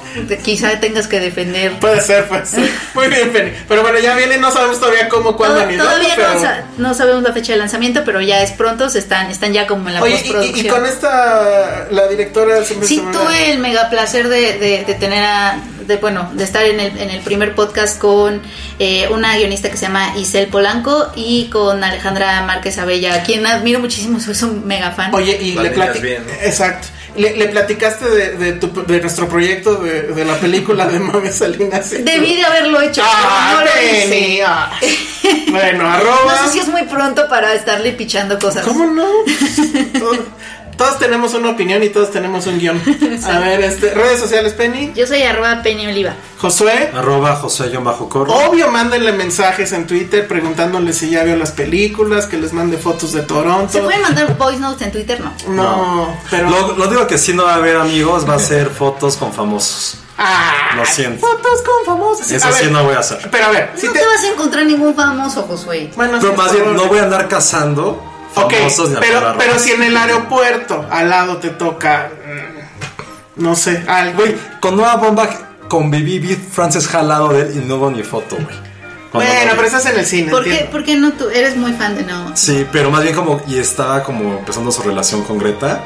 quizá 0.43 0.79
tengas 0.79 1.07
que 1.07 1.19
defender. 1.19 1.77
Puede 1.79 2.01
ser, 2.05 2.27
puede 2.27 2.45
ser. 2.45 2.69
Muy 2.93 3.07
bien, 3.07 3.31
Penny. 3.31 3.51
Pero 3.67 3.81
bueno, 3.81 3.99
ya 3.99 4.15
viene, 4.15 4.37
no 4.37 4.51
sabemos 4.51 4.79
todavía 4.79 5.09
cómo, 5.09 5.35
cuándo 5.35 5.59
Todo- 5.59 5.67
ni 5.71 5.77
todavía 5.77 6.09
no, 6.09 6.15
pero- 6.15 6.39
sa- 6.41 6.63
no 6.77 6.93
sabemos 6.93 7.23
la 7.23 7.33
fecha 7.33 7.53
de 7.53 7.59
lanzamiento, 7.59 8.01
pero 8.05 8.21
ya 8.21 8.41
es 8.41 8.51
pronto, 8.51 8.89
se 8.89 8.99
están, 8.99 9.29
están 9.31 9.51
ya 9.53 9.67
como 9.67 9.87
en 9.89 9.95
la 9.95 10.01
Oye, 10.01 10.13
y- 10.13 10.15
y, 10.15 10.19
postproducción. 10.21 10.65
y 10.65 10.69
con 10.69 10.85
esta, 10.85 11.87
la 11.91 12.07
directora 12.07 12.63
siempre 12.63 12.87
Sí, 12.87 13.03
tuve 13.11 13.51
el 13.51 13.59
mega 13.59 13.89
placer 13.89 14.27
de, 14.29 14.57
de- 14.59 14.83
de 14.85 14.93
tener 14.95 15.23
a, 15.23 15.57
de 15.87 15.97
bueno, 15.97 16.29
de 16.33 16.43
estar 16.43 16.63
en 16.65 16.79
el, 16.79 16.97
en 16.99 17.09
el 17.09 17.21
primer 17.21 17.55
podcast 17.55 17.99
con 17.99 18.41
eh, 18.79 19.07
una 19.11 19.35
guionista 19.37 19.69
que 19.69 19.77
se 19.77 19.85
llama 19.87 20.17
Isel 20.17 20.47
Polanco 20.47 21.11
y 21.15 21.45
con 21.47 21.83
Alejandra 21.83 22.41
Márquez 22.43 22.77
Abella, 22.77 23.15
a 23.15 23.23
quien 23.23 23.45
admiro 23.45 23.79
muchísimo, 23.79 24.19
soy 24.19 24.35
un 24.49 24.65
mega 24.65 24.91
fan. 24.91 25.13
Oye, 25.13 25.37
y 25.41 25.53
le 25.53 25.69
niñas 25.69 25.89
plati- 25.95 26.01
bien. 26.01 26.23
Exacto. 26.41 26.87
Le, 27.15 27.37
le 27.37 27.47
platicaste 27.47 28.09
de, 28.09 28.31
de, 28.33 28.51
tu- 28.53 28.85
de 28.85 28.99
nuestro 28.99 29.29
proyecto 29.29 29.75
de, 29.75 30.01
de 30.01 30.25
la 30.25 30.35
película 30.37 30.85
de 30.85 30.99
Mame 30.99 31.31
Salinas. 31.31 31.91
Debí 31.91 32.35
de 32.35 32.43
haberlo 32.43 32.81
hecho, 32.81 33.01
Ah, 33.05 33.61
pero 33.63 33.69
no 33.69 33.71
Penny, 34.09 34.39
ah. 34.45 34.71
Bueno, 35.49 35.89
arroba. 35.89 36.35
No 36.41 36.45
sé 36.47 36.51
si 36.53 36.59
es 36.59 36.67
muy 36.67 36.83
pronto 36.83 37.29
para 37.29 37.53
estarle 37.53 37.93
pichando 37.93 38.37
cosas. 38.37 38.65
¿Cómo 38.65 38.85
no? 38.87 39.07
todos, 40.77 40.99
tenemos 40.99 41.33
una 41.33 41.49
opinión 41.51 41.83
y 41.83 41.89
todos 41.89 42.11
tenemos 42.11 42.47
un 42.47 42.59
guion. 42.59 42.81
A 43.25 43.39
ver, 43.39 43.61
este, 43.61 43.93
redes 43.93 44.19
sociales, 44.19 44.53
Penny. 44.53 44.91
Yo 44.95 45.07
soy 45.07 45.21
arroba 45.23 45.61
Peña 45.61 45.89
Oliva. 45.89 46.13
Josué. 46.39 46.91
Arroba 46.93 47.35
José 47.35 47.69
Bajo 47.77 48.09
Corro. 48.09 48.33
Obvio, 48.33 48.69
mándenle 48.69 49.11
mensajes 49.13 49.71
en 49.71 49.87
Twitter 49.87 50.27
preguntándole 50.27 50.93
si 50.93 51.09
ya 51.09 51.23
vio 51.23 51.35
las 51.35 51.51
películas, 51.51 52.25
que 52.27 52.37
les 52.37 52.53
mande 52.53 52.77
fotos 52.77 53.13
de 53.13 53.21
Toronto. 53.21 53.71
¿Se 53.71 53.81
pueden 53.81 54.01
mandar 54.01 54.37
voice 54.37 54.59
notes 54.59 54.81
en 54.81 54.91
Twitter? 54.91 55.21
No. 55.21 55.33
No, 55.47 56.17
pero. 56.29 56.49
Lo, 56.49 56.73
lo 56.73 56.87
digo 56.87 57.07
que 57.07 57.17
si 57.17 57.33
no 57.33 57.43
va 57.45 57.53
a 57.53 57.55
haber 57.55 57.77
amigos, 57.77 58.29
va 58.29 58.35
a 58.35 58.39
ser 58.39 58.69
fotos 58.69 59.17
con 59.17 59.33
famosos. 59.33 59.99
Ah, 60.17 60.71
Lo 60.77 60.85
siento. 60.85 61.25
Fotos 61.27 61.61
con 61.61 61.85
famosos. 61.85 62.31
Eso 62.31 62.47
A 62.47 62.51
sí 62.53 62.63
ver, 62.65 62.71
no 62.71 62.83
voy 62.85 62.95
a 62.95 62.99
hacer. 62.99 63.27
Pero 63.29 63.45
a 63.45 63.49
ver, 63.49 63.71
si 63.75 63.87
no 63.87 63.93
te. 63.93 63.99
te... 63.99 64.05
vas 64.05 64.23
a 64.23 64.27
encontrar 64.29 64.65
ningún 64.65 64.95
famoso, 64.95 65.43
Josué. 65.43 65.91
Bueno, 65.95 66.19
Pero 66.21 66.33
más 66.35 66.53
bien, 66.53 66.73
no 66.73 66.85
voy 66.85 66.99
a 66.99 67.03
andar 67.03 67.27
cazando 67.27 68.01
Ok, 68.35 68.53
pero, 68.99 69.35
pero 69.37 69.59
si 69.59 69.71
en 69.71 69.83
el 69.83 69.95
aeropuerto 69.97 70.85
al 70.89 71.09
lado 71.09 71.37
te 71.37 71.49
toca. 71.49 72.09
mm, 72.25 73.41
No 73.43 73.55
sé, 73.55 73.83
algo. 73.87 74.19
Güey, 74.21 74.35
con 74.59 74.75
Nueva 74.75 74.95
Bomba 74.95 75.29
conviví, 75.67 76.19
vi 76.19 76.35
Frances 76.35 76.87
jalado 76.87 77.29
de 77.29 77.41
él 77.41 77.51
y 77.55 77.67
no 77.67 77.75
hubo 77.75 77.91
ni 77.91 78.03
foto, 78.03 78.35
güey. 78.35 78.65
Cuando 79.11 79.31
Bueno, 79.31 79.51
pero 79.55 79.67
estás 79.67 79.85
en 79.85 79.99
el 79.99 80.05
cine. 80.05 80.31
¿Por 80.31 80.43
qué. 80.43 80.67
¿Por 80.71 80.83
qué 80.83 80.95
no 80.95 81.13
tú? 81.13 81.29
Eres 81.29 81.55
muy 81.55 81.73
fan 81.73 81.95
de 81.95 82.03
No. 82.03 82.35
Sí, 82.35 82.67
pero 82.71 82.91
más 82.91 83.03
bien 83.03 83.15
como, 83.15 83.41
y 83.47 83.57
estaba 83.57 84.03
como 84.03 84.37
empezando 84.37 84.71
su 84.71 84.81
relación 84.83 85.23
con 85.23 85.37
Greta. 85.37 85.83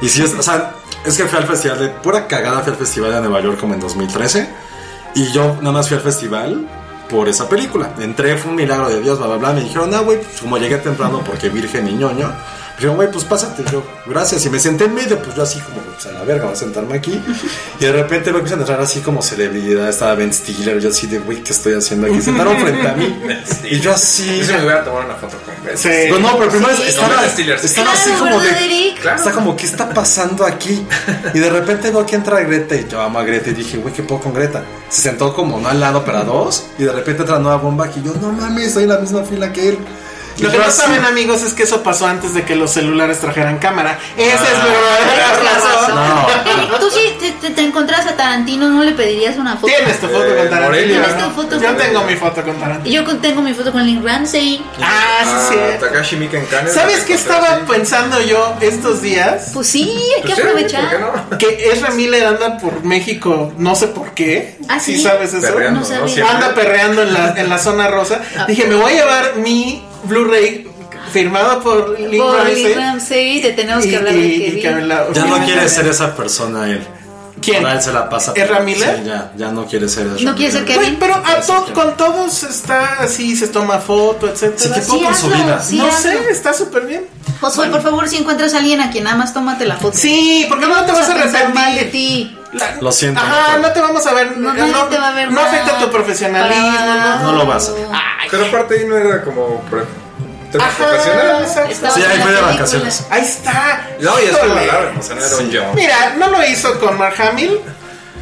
Y 0.00 0.08
sí, 0.08 0.22
es, 0.22 0.34
o 0.34 0.42
sea, 0.42 0.72
es 1.04 1.16
que 1.16 1.24
fui 1.24 1.38
al 1.38 1.46
festival 1.46 1.78
de 1.80 1.88
pura 1.88 2.26
cagada, 2.26 2.60
fui 2.60 2.72
al 2.72 2.78
festival 2.78 3.12
de 3.12 3.20
Nueva 3.20 3.40
York 3.40 3.58
como 3.58 3.74
en 3.74 3.80
2013. 3.80 4.48
Y 5.14 5.32
yo 5.32 5.56
nada 5.60 5.72
más 5.72 5.88
fui 5.88 5.96
al 5.96 6.02
festival 6.02 6.68
por 7.10 7.28
esa 7.28 7.48
película. 7.48 7.92
Entré, 7.98 8.36
fue 8.36 8.50
un 8.50 8.56
milagro 8.56 8.88
de 8.88 9.00
Dios, 9.00 9.18
bla, 9.18 9.26
bla, 9.26 9.36
bla. 9.36 9.52
Me 9.52 9.62
dijeron, 9.62 9.92
ah, 9.94 10.00
güey, 10.00 10.18
pues 10.18 10.40
como 10.40 10.56
llegué 10.58 10.78
temprano 10.78 11.22
porque 11.24 11.48
virgen 11.48 11.88
y 11.88 11.92
ñoño. 11.92 12.32
Dijeron, 12.80 12.96
güey, 12.96 13.10
pues 13.10 13.26
pásate. 13.26 13.62
Yo, 13.70 13.82
gracias. 14.06 14.46
Y 14.46 14.48
me 14.48 14.58
senté 14.58 14.84
en 14.86 14.94
medio, 14.94 15.18
pues 15.22 15.36
yo 15.36 15.42
así 15.42 15.60
como, 15.60 15.82
pues 15.82 16.06
a 16.06 16.12
la 16.12 16.22
verga, 16.24 16.44
voy 16.46 16.54
a 16.54 16.56
sentarme 16.56 16.94
aquí. 16.96 17.22
Y 17.78 17.84
de 17.84 17.92
repente 17.92 18.32
me 18.32 18.38
empiezan 18.38 18.60
a 18.60 18.62
entrar 18.62 18.80
así 18.80 19.00
como 19.00 19.20
celebridad. 19.20 19.90
Estaba 19.90 20.14
Ben 20.14 20.32
Stiller. 20.32 20.80
Yo 20.80 20.88
así 20.88 21.06
de, 21.06 21.18
güey, 21.18 21.42
¿qué 21.42 21.52
estoy 21.52 21.74
haciendo 21.74 22.06
aquí? 22.06 22.22
Sentaron 22.22 22.56
frente 22.58 22.88
a 22.88 22.94
mí. 22.94 23.14
y 23.70 23.80
yo 23.80 23.92
así. 23.92 24.24
Yo 24.46 24.54
me 24.54 24.64
hubiera 24.64 24.82
tomado 24.82 25.04
una 25.04 25.14
foto 25.16 25.36
con 25.44 25.62
Ben. 25.62 25.76
Sí. 25.76 25.90
No, 26.08 26.20
no, 26.20 26.38
pero 26.38 26.50
primero 26.50 26.74
Sí. 26.74 26.84
estaba, 26.86 27.20
Ben 27.20 27.30
Stiller, 27.30 27.58
sí. 27.58 27.66
estaba 27.66 27.92
así 27.92 28.10
como 28.12 28.38
¿verdad, 28.38 28.58
de. 28.60 28.94
Claro. 29.02 29.16
Está 29.18 29.32
como, 29.32 29.54
¿qué 29.56 29.66
está 29.66 29.90
pasando 29.90 30.46
aquí? 30.46 30.82
Y 31.34 31.38
de 31.38 31.50
repente 31.50 31.90
veo 31.90 32.06
que 32.06 32.16
entra 32.16 32.40
Greta 32.40 32.76
y 32.76 32.86
yo 32.88 33.02
amo 33.02 33.18
a 33.18 33.24
Greta 33.24 33.50
y 33.50 33.52
dije, 33.52 33.76
güey, 33.76 33.92
¿qué 33.92 34.02
puedo 34.04 34.22
con 34.22 34.32
Greta? 34.32 34.62
Se 34.88 35.02
sentó 35.02 35.34
como 35.34 35.60
no 35.60 35.68
al 35.68 35.80
lado, 35.80 36.02
pero 36.02 36.16
a 36.16 36.24
dos. 36.24 36.64
Y 36.78 36.84
de 36.84 36.92
repente 36.92 37.22
entra 37.24 37.38
nueva 37.38 37.58
bomba 37.58 37.90
y 37.94 38.02
yo, 38.02 38.14
no 38.22 38.32
mames, 38.32 38.68
estoy 38.68 38.84
en 38.84 38.88
la 38.88 38.98
misma 38.98 39.22
fila 39.22 39.52
que 39.52 39.68
él. 39.68 39.78
Lo 40.40 40.50
que 40.50 40.58
no 40.58 40.70
saben, 40.70 41.04
amigos, 41.04 41.42
es 41.42 41.54
que 41.54 41.64
eso 41.64 41.82
pasó 41.82 42.06
antes 42.06 42.34
de 42.34 42.44
que 42.44 42.54
los 42.56 42.70
celulares 42.72 43.18
trajeran 43.20 43.58
cámara. 43.58 43.98
Esa 44.16 44.34
es 44.34 44.40
Ah. 44.54 44.64
verdadera 44.64 45.52
razón. 45.52 46.80
Tú 46.80 46.90
sí 46.90 47.00
te, 47.18 47.32
te, 47.32 47.50
te 47.54 47.60
encontrás 47.62 48.06
a 48.06 48.16
Tarantino, 48.16 48.68
¿no 48.68 48.82
le 48.84 48.92
pedirías 48.92 49.36
una 49.36 49.56
foto? 49.56 49.66
Tienes 49.66 50.00
tu 50.00 50.06
foto 50.06 50.24
Eh, 50.24 50.28
con 50.36 50.50
Tarantino. 50.50 50.60
Morelia, 50.66 51.04
¿Tienes 51.04 51.22
¿no? 51.22 51.28
tu 51.28 51.34
foto 51.42 51.60
Yo 51.60 51.66
con- 51.68 51.76
tengo 51.76 52.02
mi 52.04 52.16
foto 52.16 52.42
con 52.42 52.54
Tarantino. 52.58 53.02
Yo 53.02 53.16
tengo 53.18 53.42
mi 53.42 53.54
foto 53.54 53.72
con 53.72 53.84
Link 53.84 54.04
Ramsey. 54.04 54.62
Ah, 54.80 55.20
sí, 55.22 55.56
Ah, 55.60 55.72
sí. 55.72 55.80
Takashi 55.80 56.16
Miike 56.16 56.38
en 56.38 56.46
Cannes. 56.46 56.72
¿Sabes 56.72 57.00
qué 57.04 57.14
estaba 57.14 57.54
así. 57.56 57.62
pensando 57.68 58.20
yo 58.22 58.54
estos 58.60 59.02
días? 59.02 59.50
Pues 59.52 59.66
sí, 59.68 59.90
hay 60.16 60.22
que 60.22 60.28
Pues 60.28 60.34
sí, 60.36 60.40
aprovechar. 60.42 60.80
¿por 60.82 60.90
qué 60.90 60.98
no? 60.98 61.38
Que 61.38 61.70
Ezra 61.72 61.90
Miller 61.90 62.26
anda 62.26 62.58
por 62.58 62.84
México, 62.84 63.52
no 63.58 63.74
sé 63.74 63.88
por 63.88 64.12
qué. 64.12 64.56
¿Ah, 64.68 64.80
¿Sí 64.80 64.96
sí? 64.96 65.02
sabes 65.02 65.32
eso? 65.34 65.46
Perreando, 65.52 65.80
No 65.80 65.86
sabía. 65.86 66.08
Siempre. 66.14 66.34
Anda 66.34 66.54
perreando 66.54 67.02
en 67.02 67.12
la, 67.12 67.34
en 67.36 67.48
la 67.48 67.58
zona 67.58 67.88
rosa. 67.88 68.20
Ah. 68.38 68.44
Dije, 68.46 68.64
me 68.66 68.74
voy 68.76 68.92
a 68.92 68.96
llevar 68.96 69.36
mi 69.36 69.84
Blu-ray 70.04 70.66
firmado 71.12 71.60
por 71.60 71.98
Link 71.98 72.22
Por 72.22 72.36
Ramsey. 72.36 72.64
Link 72.64 72.76
Ramsey, 72.76 73.42
te 73.42 73.50
tenemos 73.52 73.84
que 73.84 73.90
Y- 73.90 73.94
hablar 73.94 74.14
y- 74.14 74.18
de 74.18 74.26
y 74.26 74.60
Kevin. 74.60 74.80
que 74.80 74.86
la- 74.86 75.12
Ya 75.12 75.24
no 75.24 75.44
quiere 75.44 75.68
ser 75.68 75.86
esa 75.86 76.14
persona 76.14 76.68
él. 76.70 76.86
¿Quién? 77.40 77.58
Ahora 77.64 77.72
él 77.76 77.82
se 77.82 77.90
la 77.92 78.06
pasa. 78.10 78.32
¿Ezra 78.36 78.60
Miller? 78.60 78.98
Sí, 78.98 79.04
ya, 79.06 79.32
ya 79.34 79.50
no 79.50 79.64
quiere 79.66 79.88
ser 79.88 80.06
Ezra 80.08 80.18
¿No 80.30 80.36
quiere 80.36 80.52
ser. 80.52 80.64
Kevin? 80.66 80.82
Güey, 80.82 80.96
pero 80.98 81.14
a 81.16 81.40
to- 81.40 81.64
que- 81.64 81.72
con 81.72 81.96
todos 81.96 82.42
está 82.42 82.98
así, 83.00 83.34
se 83.34 83.48
toma 83.48 83.78
foto, 83.78 84.28
etcétera. 84.28 84.74
Sí, 84.74 84.80
¿qué 84.80 84.82
Sí, 84.82 84.90
con 85.04 85.14
su 85.14 85.26
hazlo, 85.26 85.36
vida? 85.44 85.60
sí, 85.62 85.76
no 85.78 85.86
hazlo. 85.86 86.10
sé, 86.10 86.30
está 86.30 86.52
súper 86.52 86.84
bien. 86.86 87.06
Josué, 87.40 87.68
por 87.68 87.80
favor, 87.82 88.06
si 88.08 88.18
encuentras 88.18 88.52
a 88.52 88.58
alguien 88.58 88.82
a 88.82 88.90
quien 88.90 89.04
nada 89.04 89.16
más 89.16 89.32
tómate 89.32 89.64
la 89.64 89.76
foto. 89.78 89.96
Sí, 89.96 90.44
porque 90.50 90.66
no, 90.66 90.74
te 90.84 90.92
vamos 90.92 90.98
vas 91.00 91.08
a 91.08 91.14
pensar 91.14 91.42
arrepentir. 91.44 91.54
mal 91.54 91.74
de 91.76 91.84
ti. 91.84 92.36
La- 92.52 92.76
Lo 92.80 92.90
siento. 92.92 93.20
Ajá, 93.20 93.56
no, 93.56 93.68
no 93.68 93.72
te 93.72 93.80
vamos 93.80 94.06
a 94.06 94.12
ver. 94.12 94.36
No, 94.36 94.52
No, 94.52 94.66
nadie 94.66 94.84
te 94.90 94.98
va 94.98 95.08
a 95.08 95.12
ver 95.12 95.28
no 95.30 95.40
mal. 95.40 95.46
afecta 95.46 95.78
tu 95.78 95.90
profesionalismo. 95.90 96.76
Para- 96.76 97.16
No, 97.16 97.32
No 97.32 97.38
lo 97.38 97.46
vas 97.46 97.68
a 97.68 97.72
Pero 98.30 98.46
aparte 98.46 98.74
ahí 98.78 98.86
no 98.86 98.96
era 98.96 99.22
como 99.22 99.62
Ajá, 100.58 100.84
Sí, 101.94 102.02
ahí 102.02 102.18
fue 102.20 102.32
de 102.32 102.40
vacaciones. 102.40 103.06
Ahí 103.10 103.22
está. 103.22 103.88
No, 104.00 104.20
y 104.20 104.24
es 104.24 104.36
que 104.36 104.46
lo 104.46 104.54
o 104.54 105.02
sea, 105.02 105.14
no 105.14 105.24
era 105.24 105.36
un 105.36 105.50
yo. 105.50 105.72
Mira, 105.74 106.14
no 106.16 106.28
lo 106.28 106.44
hizo 106.44 106.78
con 106.80 106.98
Mark 106.98 107.14
Hamill. 107.20 107.60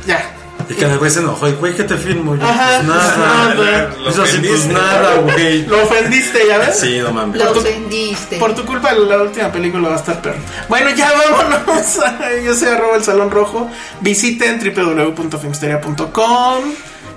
Ya. 0.06 0.22
Y 0.70 0.74
que 0.74 0.84
el 0.84 0.98
güey 0.98 1.10
se 1.10 1.20
enojó. 1.20 1.48
Y 1.48 1.52
güey, 1.52 1.74
¿qué 1.74 1.84
te 1.84 1.96
filmo? 1.96 2.36
Y 2.36 2.38
yo, 2.38 2.44
Ajá, 2.46 2.76
pues 2.76 2.88
nada. 2.88 3.54
nada. 3.54 3.90
Lo 4.04 4.10
Hizo 4.10 4.22
así, 4.22 4.38
pues 4.38 4.66
nada, 4.66 5.14
güey. 5.22 5.64
Lo 5.66 5.82
ofendiste, 5.82 6.46
¿ya 6.46 6.58
ves? 6.58 6.78
Sí, 6.78 6.98
no 7.00 7.10
mames. 7.12 7.38
Lo 7.38 7.44
Por 7.46 7.54
tu- 7.54 7.60
ofendiste. 7.60 8.36
Por 8.38 8.54
tu 8.54 8.64
culpa 8.66 8.92
la 8.92 9.22
última 9.22 9.50
película 9.50 9.88
va 9.88 9.94
a 9.94 9.98
estar 9.98 10.20
peor. 10.20 10.36
Bueno, 10.68 10.90
ya 10.90 11.10
vámonos. 11.12 11.98
Yo 12.44 12.54
soy 12.54 12.68
arroba 12.68 12.96
el 12.96 13.04
Salón 13.04 13.30
Rojo. 13.30 13.70
Visiten 14.00 14.58
www.filmsteria.com. 14.60 16.64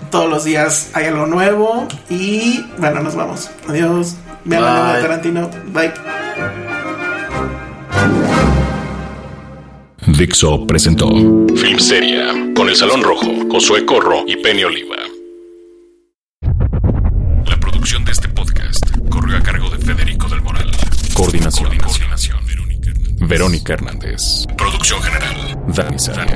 Todos 0.09 0.29
los 0.29 0.43
días 0.43 0.89
hay 0.93 1.05
algo 1.05 1.25
nuevo. 1.25 1.87
Y 2.09 2.65
bueno, 2.77 3.01
nos 3.01 3.15
vamos. 3.15 3.49
Adiós. 3.67 4.15
Vean 4.45 4.63
la. 4.63 4.99
Tarantino. 5.01 5.49
Bye. 5.67 5.91
Dixo 10.07 10.65
presentó 10.65 11.09
Film 11.09 11.79
Seria 11.79 12.33
con 12.55 12.67
El 12.69 12.75
Salón 12.75 13.03
Rojo, 13.03 13.27
Josué 13.51 13.85
Corro 13.85 14.23
y 14.27 14.35
Penny 14.37 14.63
Oliva. 14.63 14.95
La 17.45 17.59
producción 17.59 18.03
de 18.03 18.11
este 18.11 18.27
podcast 18.29 18.83
corrió 19.09 19.37
a 19.37 19.41
cargo 19.41 19.69
de 19.69 19.77
Federico 19.77 20.27
del 20.27 20.41
Moral. 20.41 20.71
Coordinación. 21.13 21.77
Coordinación. 21.77 22.39
Verónica 23.21 23.73
Hernández. 23.73 24.47
Producción 24.57 25.01
general. 25.01 25.57
Dani 25.67 25.99
Sadia. 25.99 26.35